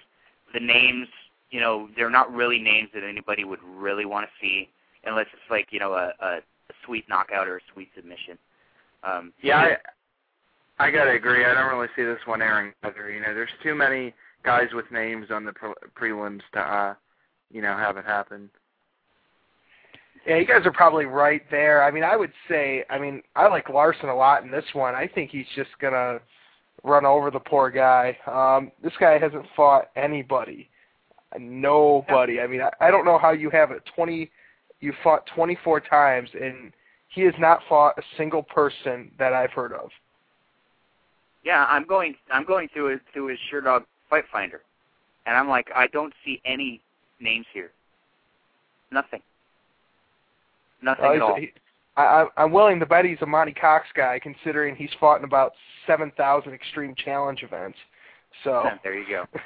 the 0.54 0.60
names, 0.60 1.08
you 1.52 1.60
know, 1.60 1.88
they're 1.96 2.10
not 2.10 2.34
really 2.34 2.60
names 2.60 2.90
that 2.94 3.04
anybody 3.04 3.44
would 3.44 3.60
really 3.64 4.06
want 4.06 4.26
to 4.26 4.32
see, 4.42 4.70
unless 5.06 5.28
it's 5.34 5.50
like 5.50 5.68
you 5.72 5.80
know 5.80 5.94
a, 5.94 6.14
a 6.20 6.40
sweet 6.86 7.08
knockout 7.10 7.48
or 7.48 7.58
a 7.58 7.62
sweet 7.74 7.90
submission. 7.96 8.38
Um, 9.04 9.34
Yeah, 9.42 9.76
I, 10.80 10.88
I 10.88 10.92
gotta 10.92 11.12
agree. 11.12 11.46
I 11.46 11.54
don't 11.54 11.72
really 11.72 11.90
see 11.96 12.04
this 12.04 12.20
one 12.26 12.42
airing 12.42 12.74
either. 12.84 13.12
You 13.12 13.22
know, 13.22 13.34
there's 13.34 13.50
too 13.62 13.76
many 13.76 14.14
guys 14.44 14.68
with 14.74 14.90
names 14.92 15.28
on 15.32 15.46
the 15.46 15.54
pre- 15.54 15.74
prelims 15.96 16.42
to, 16.54 16.60
uh, 16.60 16.94
you 17.52 17.62
know, 17.62 17.76
have 17.78 17.98
it 17.98 18.06
happen. 18.06 18.50
Yeah, 20.26 20.38
you 20.38 20.46
guys 20.48 20.66
are 20.66 20.72
probably 20.72 21.06
right 21.06 21.42
there. 21.52 21.84
I 21.84 21.92
mean, 21.92 22.04
I 22.04 22.16
would 22.16 22.32
say, 22.48 22.86
I 22.90 22.98
mean, 22.98 23.22
I 23.36 23.48
like 23.48 23.68
Larson 23.70 24.10
a 24.10 24.16
lot 24.16 24.44
in 24.44 24.52
this 24.52 24.66
one. 24.74 24.96
I 24.96 25.08
think 25.08 25.32
he's 25.32 25.46
just 25.56 25.72
gonna 25.82 26.20
run 26.84 27.06
over 27.06 27.30
the 27.30 27.40
poor 27.40 27.70
guy. 27.70 28.18
Um, 28.26 28.72
this 28.82 28.94
guy 29.00 29.18
hasn't 29.20 29.46
fought 29.56 29.90
anybody, 29.96 30.70
nobody. 31.38 32.40
I 32.40 32.48
mean, 32.48 32.62
I, 32.62 32.72
I 32.88 32.92
don't 32.92 33.06
know 33.06 33.18
how 33.18 33.32
you 33.32 33.50
have 33.50 33.72
it. 33.72 33.84
Twenty, 33.96 34.32
you 34.84 34.94
fought 35.02 35.26
24 35.34 35.80
times, 35.80 36.30
and 36.40 36.74
he 37.08 37.22
has 37.22 37.34
not 37.40 37.62
fought 37.70 37.98
a 37.98 38.02
single 38.18 38.44
person 38.44 39.10
that 39.18 39.34
I've 39.34 39.52
heard 39.52 39.72
of. 39.72 39.90
Yeah, 41.46 41.66
I'm 41.70 41.86
going. 41.86 42.16
I'm 42.32 42.46
going 42.46 42.68
through 42.74 42.88
it 42.90 43.02
through 43.14 43.28
his 43.28 43.40
Sherdog 43.52 43.86
Fight 44.10 44.26
Finder, 44.32 44.62
and 45.26 45.36
I'm 45.36 45.48
like, 45.48 45.70
I 45.76 45.88
don't 45.88 46.14
see 46.26 46.42
any 46.46 46.82
names 47.20 47.46
here. 47.54 47.72
Nothing. 48.92 49.22
Nothing 50.82 51.06
Uh, 51.06 51.14
at 51.14 51.22
all. 51.22 51.36
he- 51.36 51.54
I, 51.96 52.04
I- 52.04 52.44
I'm 52.44 52.52
willing 52.52 52.80
to 52.80 52.86
bet 52.86 53.06
he's 53.06 53.22
a 53.22 53.26
Monte 53.26 53.54
Cox 53.54 53.88
guy, 53.94 54.20
considering 54.20 54.76
he's 54.76 54.90
fought 55.00 55.20
in 55.20 55.26
about 55.26 55.54
7,000 55.86 56.52
Extreme 56.54 56.96
Challenge 56.96 57.44
events. 57.44 57.78
So 58.44 58.70
there 58.84 58.98
you 58.98 59.08
go. 59.08 59.26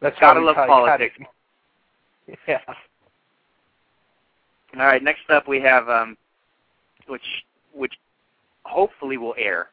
that's 0.00 0.18
Gotta 0.18 0.40
love 0.40 0.56
politics. 0.56 1.16
Yeah. 2.46 2.60
All 4.78 4.86
right, 4.86 5.02
next 5.02 5.28
up 5.30 5.48
we 5.48 5.60
have 5.60 5.88
um, 5.88 6.16
which 7.08 7.44
which 7.74 7.94
hopefully 8.64 9.16
will 9.16 9.34
air. 9.36 9.68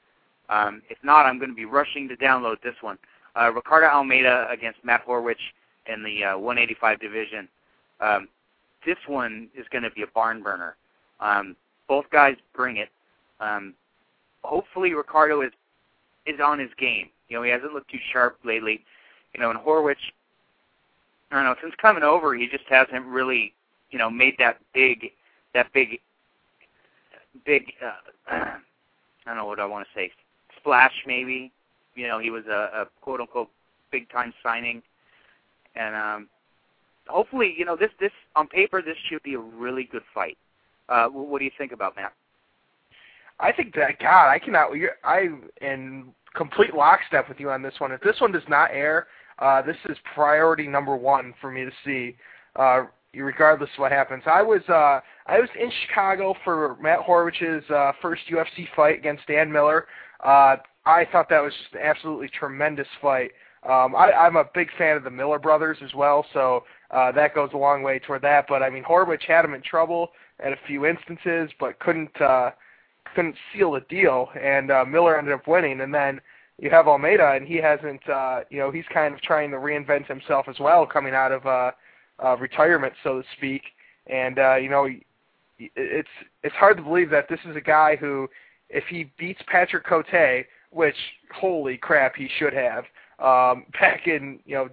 Um, 0.49 0.81
if 0.89 0.97
not, 1.03 1.25
I'm 1.25 1.37
going 1.37 1.49
to 1.49 1.55
be 1.55 1.65
rushing 1.65 2.07
to 2.07 2.15
download 2.15 2.61
this 2.63 2.75
one. 2.81 2.97
Uh, 3.39 3.51
Ricardo 3.51 3.87
Almeida 3.87 4.47
against 4.49 4.83
Matt 4.83 5.05
Horwich 5.05 5.35
in 5.87 6.03
the 6.03 6.23
uh, 6.23 6.37
185 6.37 6.99
division. 6.99 7.47
Um, 7.99 8.27
this 8.85 8.97
one 9.07 9.49
is 9.55 9.65
going 9.71 9.83
to 9.83 9.91
be 9.91 10.03
a 10.03 10.07
barn 10.07 10.41
burner. 10.41 10.75
Um, 11.19 11.55
both 11.87 12.05
guys 12.11 12.35
bring 12.55 12.77
it. 12.77 12.89
Um, 13.39 13.73
hopefully, 14.43 14.93
Ricardo 14.93 15.41
is 15.41 15.51
is 16.25 16.39
on 16.43 16.59
his 16.59 16.69
game. 16.77 17.09
You 17.29 17.37
know, 17.37 17.43
he 17.43 17.51
hasn't 17.51 17.73
looked 17.73 17.91
too 17.91 17.99
sharp 18.11 18.37
lately. 18.43 18.83
You 19.33 19.41
know, 19.41 19.49
and 19.49 19.59
Horwich, 19.59 19.95
I 21.31 21.35
don't 21.35 21.45
know, 21.45 21.55
since 21.61 21.73
coming 21.81 22.03
over, 22.03 22.35
he 22.35 22.47
just 22.47 22.63
hasn't 22.69 23.05
really, 23.05 23.53
you 23.91 23.99
know, 23.99 24.09
made 24.09 24.35
that 24.39 24.59
big, 24.73 25.11
that 25.53 25.71
big, 25.73 25.99
big. 27.45 27.73
Uh, 27.83 28.31
I 28.31 28.55
don't 29.25 29.37
know 29.37 29.45
what 29.45 29.59
I 29.59 29.65
want 29.65 29.85
to 29.87 29.99
say. 29.99 30.11
Splash, 30.59 30.93
maybe. 31.05 31.51
You 31.95 32.07
know, 32.07 32.19
he 32.19 32.29
was 32.29 32.45
a, 32.45 32.69
a 32.81 32.87
quote 33.01 33.21
unquote 33.21 33.49
big 33.91 34.09
time 34.09 34.33
signing, 34.43 34.81
and 35.75 35.95
um, 35.95 36.29
hopefully, 37.07 37.55
you 37.57 37.65
know, 37.65 37.75
this 37.75 37.91
this 37.99 38.11
on 38.35 38.47
paper 38.47 38.81
this 38.81 38.97
should 39.09 39.23
be 39.23 39.33
a 39.33 39.39
really 39.39 39.83
good 39.83 40.03
fight. 40.13 40.37
Uh, 40.89 41.07
what 41.07 41.39
do 41.39 41.45
you 41.45 41.51
think 41.57 41.71
about 41.71 41.95
Matt? 41.95 42.13
I 43.39 43.51
think 43.51 43.75
that 43.75 43.99
God, 43.99 44.29
I 44.29 44.39
cannot. 44.39 44.71
I 45.03 45.29
in 45.61 46.13
complete 46.35 46.73
lockstep 46.73 47.27
with 47.27 47.39
you 47.39 47.49
on 47.49 47.61
this 47.61 47.73
one. 47.79 47.91
If 47.91 48.01
this 48.01 48.19
one 48.19 48.31
does 48.31 48.47
not 48.47 48.69
air, 48.71 49.07
uh, 49.39 49.61
this 49.61 49.77
is 49.89 49.97
priority 50.15 50.67
number 50.67 50.95
one 50.95 51.33
for 51.41 51.51
me 51.51 51.65
to 51.65 51.71
see, 51.83 52.15
uh, 52.55 52.85
regardless 53.21 53.69
of 53.75 53.79
what 53.79 53.91
happens. 53.91 54.23
I 54.25 54.41
was 54.41 54.61
uh, 54.69 55.01
I 55.25 55.39
was 55.39 55.49
in 55.59 55.71
Chicago 55.87 56.35
for 56.43 56.77
Matt 56.81 56.99
Horwich's 56.99 57.69
uh, 57.69 57.91
first 58.01 58.21
UFC 58.31 58.67
fight 58.75 58.97
against 58.97 59.27
Dan 59.27 59.51
Miller. 59.51 59.87
Uh, 60.23 60.57
I 60.85 61.05
thought 61.11 61.29
that 61.29 61.41
was 61.41 61.53
just 61.61 61.73
an 61.73 61.81
absolutely 61.83 62.29
tremendous 62.29 62.87
fight. 63.01 63.31
Um, 63.67 63.95
I, 63.95 64.11
I'm 64.13 64.37
a 64.37 64.45
big 64.53 64.69
fan 64.77 64.95
of 64.95 65.03
the 65.03 65.09
Miller 65.09 65.39
brothers 65.39 65.77
as 65.83 65.93
well, 65.93 66.25
so 66.31 66.63
uh, 66.91 67.11
that 67.11 67.35
goes 67.35 67.49
a 67.53 67.57
long 67.57 67.83
way 67.83 67.99
toward 67.99 68.21
that. 68.21 68.45
But 68.47 68.63
I 68.63 68.69
mean, 68.69 68.83
Horwich 68.83 69.23
had 69.23 69.43
him 69.43 69.53
in 69.53 69.61
trouble 69.61 70.11
at 70.39 70.53
a 70.53 70.57
few 70.65 70.85
instances, 70.85 71.51
but 71.59 71.79
couldn't 71.79 72.21
uh, 72.21 72.51
couldn't 73.15 73.35
seal 73.53 73.71
the 73.71 73.81
deal, 73.89 74.29
and 74.39 74.71
uh, 74.71 74.85
Miller 74.85 75.17
ended 75.17 75.33
up 75.33 75.47
winning. 75.47 75.81
And 75.81 75.93
then 75.93 76.21
you 76.59 76.69
have 76.69 76.87
Almeida, 76.87 77.33
and 77.33 77.47
he 77.47 77.57
hasn't, 77.57 78.07
uh, 78.09 78.41
you 78.49 78.59
know, 78.59 78.71
he's 78.71 78.85
kind 78.93 79.13
of 79.13 79.21
trying 79.21 79.51
to 79.51 79.57
reinvent 79.57 80.07
himself 80.07 80.47
as 80.47 80.59
well, 80.59 80.85
coming 80.85 81.13
out 81.13 81.31
of 81.31 81.45
uh, 81.45 81.71
uh, 82.23 82.37
retirement, 82.37 82.93
so 83.03 83.21
to 83.21 83.27
speak. 83.37 83.61
And 84.07 84.39
uh, 84.39 84.55
you 84.55 84.69
know, 84.69 84.87
it's 85.59 86.09
it's 86.43 86.55
hard 86.55 86.77
to 86.77 86.83
believe 86.83 87.09
that 87.09 87.27
this 87.29 87.39
is 87.49 87.55
a 87.55 87.61
guy 87.61 87.95
who, 87.95 88.27
if 88.69 88.85
he 88.85 89.11
beats 89.17 89.41
Patrick 89.47 89.85
Cote, 89.85 90.45
which 90.71 90.95
holy 91.33 91.77
crap 91.77 92.15
he 92.15 92.29
should 92.37 92.53
have, 92.53 92.85
um, 93.19 93.65
back 93.79 94.07
in 94.07 94.39
you 94.45 94.55
know 94.55 94.69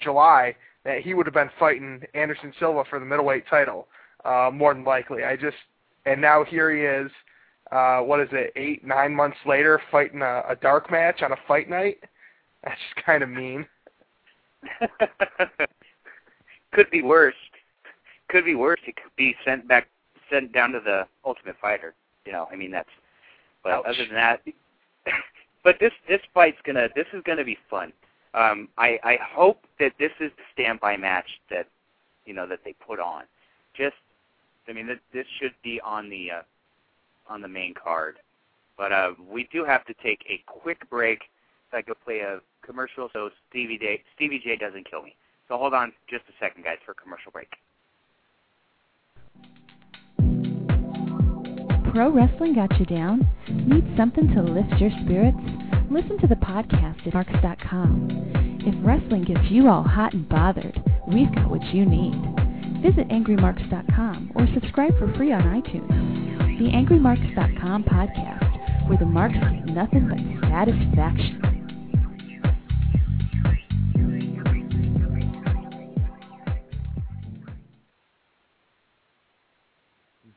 July, 0.00 0.54
that 0.84 1.00
he 1.00 1.14
would 1.14 1.26
have 1.26 1.34
been 1.34 1.50
fighting 1.58 2.02
Anderson 2.14 2.52
Silva 2.58 2.84
for 2.88 2.98
the 2.98 3.06
middleweight 3.06 3.44
title, 3.48 3.88
uh, 4.24 4.50
more 4.52 4.74
than 4.74 4.84
likely. 4.84 5.24
I 5.24 5.36
just 5.36 5.56
and 6.04 6.20
now 6.20 6.44
here 6.44 6.74
he 6.74 6.82
is 6.82 7.10
uh, 7.72 8.00
what 8.00 8.20
is 8.20 8.28
it, 8.32 8.52
eight, 8.54 8.84
nine 8.86 9.14
months 9.14 9.38
later, 9.46 9.80
fighting 9.90 10.20
a, 10.20 10.42
a 10.48 10.56
dark 10.60 10.90
match 10.90 11.22
on 11.22 11.32
a 11.32 11.36
fight 11.48 11.70
night. 11.70 11.98
That's 12.64 12.78
just 12.94 13.06
kind 13.06 13.22
of 13.22 13.28
mean. 13.30 13.66
could 16.72 16.90
be 16.90 17.02
worse. 17.02 17.34
Could 18.28 18.44
be 18.44 18.54
worse. 18.54 18.80
He 18.84 18.92
could 18.92 19.14
be 19.16 19.34
sent 19.44 19.68
back, 19.68 19.88
sent 20.30 20.52
down 20.52 20.72
to 20.72 20.80
the 20.80 21.06
Ultimate 21.24 21.56
Fighter. 21.60 21.94
You 22.24 22.32
know, 22.32 22.48
I 22.50 22.56
mean 22.56 22.70
that's. 22.70 22.88
But 23.62 23.72
Ouch. 23.72 23.84
other 23.86 24.06
than 24.06 24.14
that, 24.14 24.42
but 25.64 25.76
this 25.78 25.92
this 26.08 26.20
fight's 26.34 26.58
gonna 26.64 26.88
this 26.96 27.06
is 27.12 27.22
gonna 27.24 27.44
be 27.44 27.58
fun. 27.70 27.92
Um, 28.34 28.68
I 28.78 28.98
I 29.04 29.18
hope 29.22 29.58
that 29.78 29.92
this 29.98 30.12
is 30.20 30.30
the 30.36 30.42
standby 30.52 30.96
match 30.96 31.28
that, 31.50 31.66
you 32.24 32.34
know, 32.34 32.46
that 32.46 32.60
they 32.64 32.72
put 32.72 32.98
on. 32.98 33.24
Just, 33.74 33.96
I 34.68 34.72
mean, 34.72 34.86
this, 34.86 34.98
this 35.12 35.26
should 35.38 35.54
be 35.62 35.80
on 35.82 36.08
the 36.08 36.30
uh, 36.30 36.42
on 37.28 37.42
the 37.42 37.48
main 37.48 37.74
card. 37.74 38.18
But 38.76 38.92
uh, 38.92 39.12
we 39.30 39.48
do 39.52 39.64
have 39.64 39.84
to 39.86 39.94
take 40.02 40.24
a 40.28 40.42
quick 40.46 40.88
break 40.88 41.20
so 41.70 41.78
I 41.78 41.82
could 41.82 42.00
play 42.04 42.20
a 42.20 42.40
commercial 42.64 43.10
so 43.12 43.30
Stevie, 43.48 43.78
Day, 43.78 44.02
Stevie 44.14 44.40
J 44.42 44.56
doesn't 44.56 44.88
kill 44.88 45.02
me. 45.02 45.14
So 45.52 45.58
hold 45.58 45.74
on 45.74 45.92
just 46.08 46.24
a 46.30 46.32
second, 46.40 46.64
guys, 46.64 46.78
for 46.86 46.92
a 46.92 46.94
commercial 46.94 47.30
break. 47.30 47.50
Pro 51.92 52.10
wrestling 52.10 52.54
got 52.54 52.72
you 52.80 52.86
down? 52.86 53.28
Need 53.50 53.84
something 53.94 54.28
to 54.28 54.40
lift 54.40 54.80
your 54.80 54.88
spirits? 55.04 55.36
Listen 55.90 56.18
to 56.20 56.26
the 56.26 56.36
podcast 56.36 57.06
at 57.06 57.12
marks.com. 57.12 58.62
If 58.64 58.74
wrestling 58.82 59.24
gets 59.24 59.44
you 59.50 59.68
all 59.68 59.82
hot 59.82 60.14
and 60.14 60.26
bothered, 60.26 60.82
we've 61.06 61.34
got 61.34 61.50
what 61.50 61.62
you 61.74 61.84
need. 61.84 62.16
Visit 62.80 63.08
angrymarks.com 63.08 64.32
or 64.34 64.46
subscribe 64.54 64.98
for 64.98 65.12
free 65.18 65.32
on 65.32 65.42
iTunes 65.42 66.32
the 66.58 66.68
AngryMarks.com 66.68 67.84
podcast, 67.84 68.88
where 68.88 68.98
the 68.98 69.04
marks 69.04 69.34
get 69.34 69.66
nothing 69.66 70.08
but 70.08 70.48
satisfaction. 70.48 71.51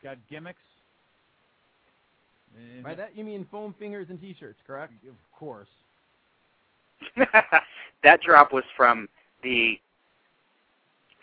Got 0.06 0.18
gimmicks. 0.30 0.60
By 2.84 2.95
that 2.95 3.18
you 3.18 3.23
mean 3.26 3.45
foam 3.52 3.76
fingers 3.77 4.07
and 4.10 4.22
T-shirts, 4.22 4.60
correct? 4.65 4.94
Of 5.07 5.15
course. 5.38 5.68
that 8.03 8.22
drop 8.22 8.53
was 8.53 8.64
from 8.77 9.10
the 9.44 9.80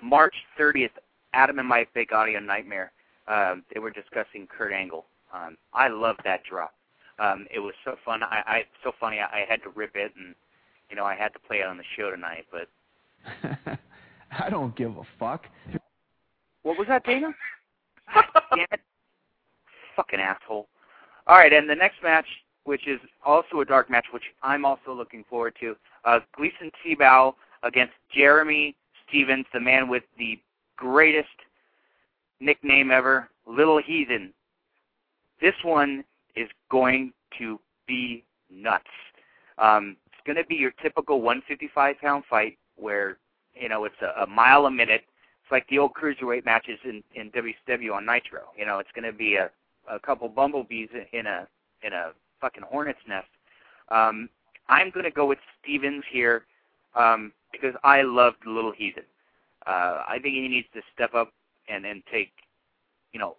March 0.03 0.35
30th 0.59 0.91
Adam 1.33 1.59
and 1.59 1.69
Mike 1.69 1.89
Big 1.95 2.13
Audio 2.13 2.39
Nightmare 2.41 2.93
um, 3.29 3.63
they 3.73 3.81
were 3.81 3.91
discussing 3.91 4.47
Kurt 4.47 4.73
Angle. 4.73 5.05
Um, 5.33 5.57
I 5.73 5.89
love 5.89 6.17
that 6.25 6.43
drop. 6.49 6.75
Um, 7.19 7.47
it 7.55 7.61
was 7.61 7.75
so 7.85 7.97
fun. 8.05 8.23
I, 8.23 8.43
I 8.47 8.63
so 8.83 8.93
funny. 8.99 9.19
I, 9.21 9.43
I 9.43 9.47
had 9.49 9.63
to 9.63 9.69
rip 9.71 9.93
it, 9.95 10.13
and 10.17 10.35
you 10.91 10.97
know 10.97 11.05
I 11.05 11.15
had 11.15 11.33
to 11.35 11.39
play 11.39 11.59
it 11.59 11.67
on 11.67 11.77
the 11.77 11.85
show 11.97 12.11
tonight. 12.11 12.47
But 12.51 13.79
I 14.39 14.51
don't 14.51 14.75
give 14.77 14.97
a 14.97 15.03
fuck. 15.19 15.47
What 16.63 16.79
was 16.79 16.89
that, 16.89 17.05
Dana? 17.05 17.33
Damn 18.55 18.67
it! 18.73 18.81
Fucking 19.97 20.21
asshole. 20.21 20.69
All 21.27 21.37
right, 21.37 21.53
and 21.53 21.69
the 21.69 21.75
next 21.75 22.03
match, 22.03 22.27
which 22.65 22.87
is 22.87 23.01
also 23.25 23.61
a 23.61 23.65
dark 23.65 23.91
match, 23.91 24.07
which 24.13 24.25
I'm 24.43 24.65
also 24.65 24.93
looking 24.93 25.25
forward 25.29 25.55
to, 25.61 25.77
uh, 26.05 26.21
Gleison 26.39 26.71
Tibau 26.85 27.35
against 27.63 27.95
Jeremy 28.15 28.75
Stephens, 29.09 29.47
the 29.53 29.61
man 29.61 29.89
with 29.89 30.03
the 30.19 30.39
greatest 30.77 31.29
nickname 32.41 32.91
ever, 32.91 33.29
Little 33.47 33.81
Heathen. 33.81 34.33
This 35.41 35.55
one 35.63 36.05
is 36.35 36.49
going 36.71 37.13
to 37.39 37.61
be 37.87 38.25
nuts. 38.51 38.85
Um, 39.59 39.97
it's 40.07 40.21
going 40.27 40.37
to 40.37 40.45
be 40.45 40.55
your 40.55 40.73
typical 40.83 41.21
155 41.21 41.97
pound 42.01 42.25
fight 42.29 42.59
where 42.77 43.19
you 43.55 43.69
know 43.69 43.85
it's 43.85 44.01
a, 44.03 44.23
a 44.23 44.27
mile 44.27 44.67
a 44.67 44.71
minute. 44.71 45.03
It's 45.43 45.51
like 45.51 45.67
the 45.69 45.79
old 45.79 45.93
cruiserweight 45.95 46.45
matches 46.45 46.79
in 46.85 47.03
in 47.15 47.31
WCW 47.31 47.93
on 47.95 48.07
Nitro. 48.07 48.43
You 48.57 48.67
know, 48.67 48.79
it's 48.79 48.91
going 48.95 49.11
to 49.11 49.17
be 49.17 49.37
a 49.37 49.51
a 49.91 49.99
couple 49.99 50.29
bumblebees 50.29 50.89
in 51.13 51.27
a 51.27 51.47
in 51.83 51.93
a 51.93 52.13
fucking 52.41 52.63
hornet's 52.63 53.01
nest. 53.09 53.27
Um, 53.89 54.29
I'm 54.69 54.91
going 54.91 55.05
to 55.05 55.11
go 55.11 55.27
with 55.27 55.39
Stephens 55.61 56.05
here 56.11 56.45
um, 56.95 57.33
because 57.51 57.75
I 57.85 58.03
love 58.03 58.35
the 58.45 58.51
Little 58.51 58.73
Heathen. 58.73 59.05
Uh, 59.67 60.03
I 60.09 60.19
think 60.23 60.35
he 60.35 60.49
needs 60.49 60.69
to 60.75 60.81
step 60.95 61.15
up 61.15 61.33
and 61.69 61.85
and 61.85 62.03
take 62.11 62.33
you 63.13 63.21
know 63.21 63.37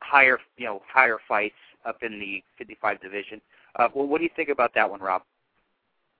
higher 0.00 0.38
you 0.56 0.66
know 0.66 0.82
higher 0.86 1.18
fights 1.28 1.54
up 1.84 2.02
in 2.02 2.18
the 2.18 2.42
55 2.58 3.00
division. 3.00 3.40
Uh, 3.76 3.88
well, 3.94 4.06
what 4.06 4.18
do 4.18 4.24
you 4.24 4.30
think 4.34 4.48
about 4.48 4.74
that 4.74 4.90
one, 4.90 5.00
Rob? 5.00 5.22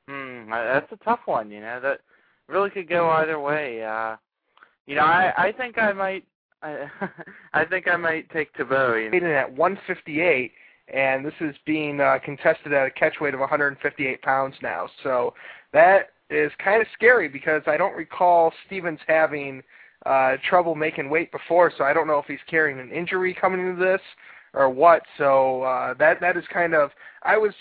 Hmm, 0.08 0.50
that's 0.50 0.90
a 0.92 1.04
tough 1.04 1.20
one. 1.26 1.50
You 1.50 1.60
know 1.60 1.80
that 1.80 2.00
really 2.48 2.70
could 2.70 2.88
go 2.88 3.10
either 3.10 3.38
way. 3.38 3.84
Uh, 3.84 4.16
you 4.86 4.94
know, 4.94 5.02
I 5.02 5.32
I 5.36 5.52
think 5.52 5.78
I 5.78 5.92
might. 5.92 6.24
I, 6.62 6.88
I 7.54 7.64
think 7.64 7.88
I 7.88 7.96
might 7.96 8.28
take 8.30 8.52
know? 9.20 9.34
at 9.34 9.50
158, 9.50 10.52
and 10.92 11.24
this 11.24 11.32
is 11.40 11.54
being 11.64 12.00
uh, 12.00 12.18
contested 12.22 12.74
at 12.74 12.86
a 12.86 12.90
catch 12.90 13.14
weight 13.18 13.32
of 13.32 13.40
158 13.40 14.20
pounds 14.20 14.54
now. 14.62 14.86
So 15.02 15.32
that 15.72 16.10
is 16.28 16.52
kind 16.62 16.82
of 16.82 16.86
scary 16.92 17.28
because 17.28 17.62
I 17.66 17.78
don't 17.78 17.96
recall 17.96 18.52
Stephens 18.66 19.00
having 19.06 19.62
uh, 20.06 20.36
trouble 20.48 20.74
making 20.74 21.10
weight 21.10 21.32
before, 21.32 21.72
so 21.76 21.84
I 21.84 21.92
don't 21.92 22.06
know 22.06 22.18
if 22.18 22.26
he's 22.26 22.38
carrying 22.46 22.78
an 22.78 22.90
injury 22.90 23.34
coming 23.38 23.60
into 23.60 23.82
this 23.82 24.00
or 24.54 24.68
what. 24.70 25.02
So 25.18 25.62
uh, 25.62 25.94
that 25.94 26.20
that 26.20 26.36
is 26.36 26.44
kind 26.52 26.74
of 26.74 26.90
I 27.22 27.36
was 27.36 27.52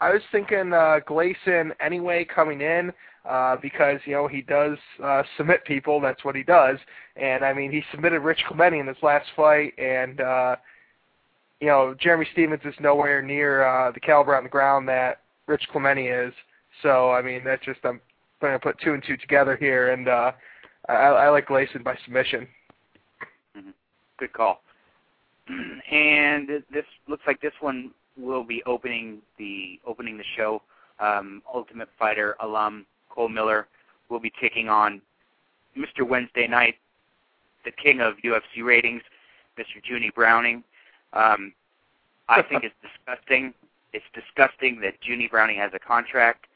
I 0.00 0.12
was 0.12 0.22
thinking 0.32 0.72
uh, 0.72 1.00
Gleison 1.06 1.72
anyway 1.80 2.24
coming 2.24 2.60
in 2.60 2.92
uh, 3.28 3.56
because 3.60 4.00
you 4.04 4.12
know 4.12 4.26
he 4.26 4.42
does 4.42 4.78
uh, 5.02 5.22
submit 5.36 5.64
people. 5.64 6.00
That's 6.00 6.24
what 6.24 6.34
he 6.34 6.42
does. 6.42 6.78
And 7.16 7.44
I 7.44 7.52
mean, 7.52 7.70
he 7.70 7.82
submitted 7.90 8.20
Rich 8.20 8.44
Clementi 8.46 8.78
in 8.78 8.86
his 8.86 8.96
last 9.02 9.26
fight, 9.36 9.78
and 9.78 10.20
uh, 10.20 10.56
you 11.60 11.68
know 11.68 11.94
Jeremy 12.00 12.26
Stephens 12.32 12.62
is 12.64 12.74
nowhere 12.80 13.22
near 13.22 13.64
uh, 13.64 13.92
the 13.92 14.00
caliber 14.00 14.36
on 14.36 14.44
the 14.44 14.50
ground 14.50 14.88
that 14.88 15.20
Rich 15.46 15.68
Clementi 15.70 16.06
is. 16.06 16.32
So 16.82 17.10
I 17.10 17.22
mean, 17.22 17.42
that's 17.44 17.64
just 17.64 17.80
I'm 17.84 18.00
going 18.40 18.54
to 18.54 18.58
put 18.58 18.78
two 18.80 18.94
and 18.94 19.02
two 19.06 19.16
together 19.16 19.56
here, 19.56 19.92
and 19.92 20.08
uh, 20.08 20.32
I, 20.88 20.92
I 20.92 21.28
like 21.28 21.48
Gleison 21.48 21.84
by 21.84 21.96
submission. 22.04 22.46
Mm-hmm. 23.56 23.70
Good 24.18 24.32
call. 24.32 24.62
and 25.90 26.48
this 26.72 26.84
looks 27.08 27.22
like 27.26 27.40
this 27.40 27.52
one 27.60 27.90
will 28.16 28.44
be 28.44 28.62
opening 28.66 29.18
the 29.38 29.78
opening 29.86 30.16
the 30.16 30.24
show. 30.36 30.62
Um, 31.00 31.42
Ultimate 31.52 31.88
Fighter 31.98 32.36
alum 32.40 32.84
Cole 33.10 33.28
Miller 33.28 33.66
will 34.08 34.20
be 34.20 34.32
taking 34.40 34.68
on 34.68 35.00
Mr. 35.76 36.06
Wednesday 36.06 36.46
Night, 36.46 36.76
the 37.64 37.70
king 37.70 38.00
of 38.00 38.14
UFC 38.24 38.64
ratings, 38.64 39.02
Mr. 39.58 39.82
Junie 39.82 40.10
Browning. 40.14 40.64
Um, 41.12 41.52
I 42.28 42.42
think 42.42 42.64
it's 42.64 42.74
disgusting. 42.82 43.54
It's 43.92 44.04
disgusting 44.14 44.80
that 44.80 44.94
Junie 45.02 45.28
Browning 45.28 45.56
has 45.56 45.72
a 45.74 45.78
contract 45.78 46.46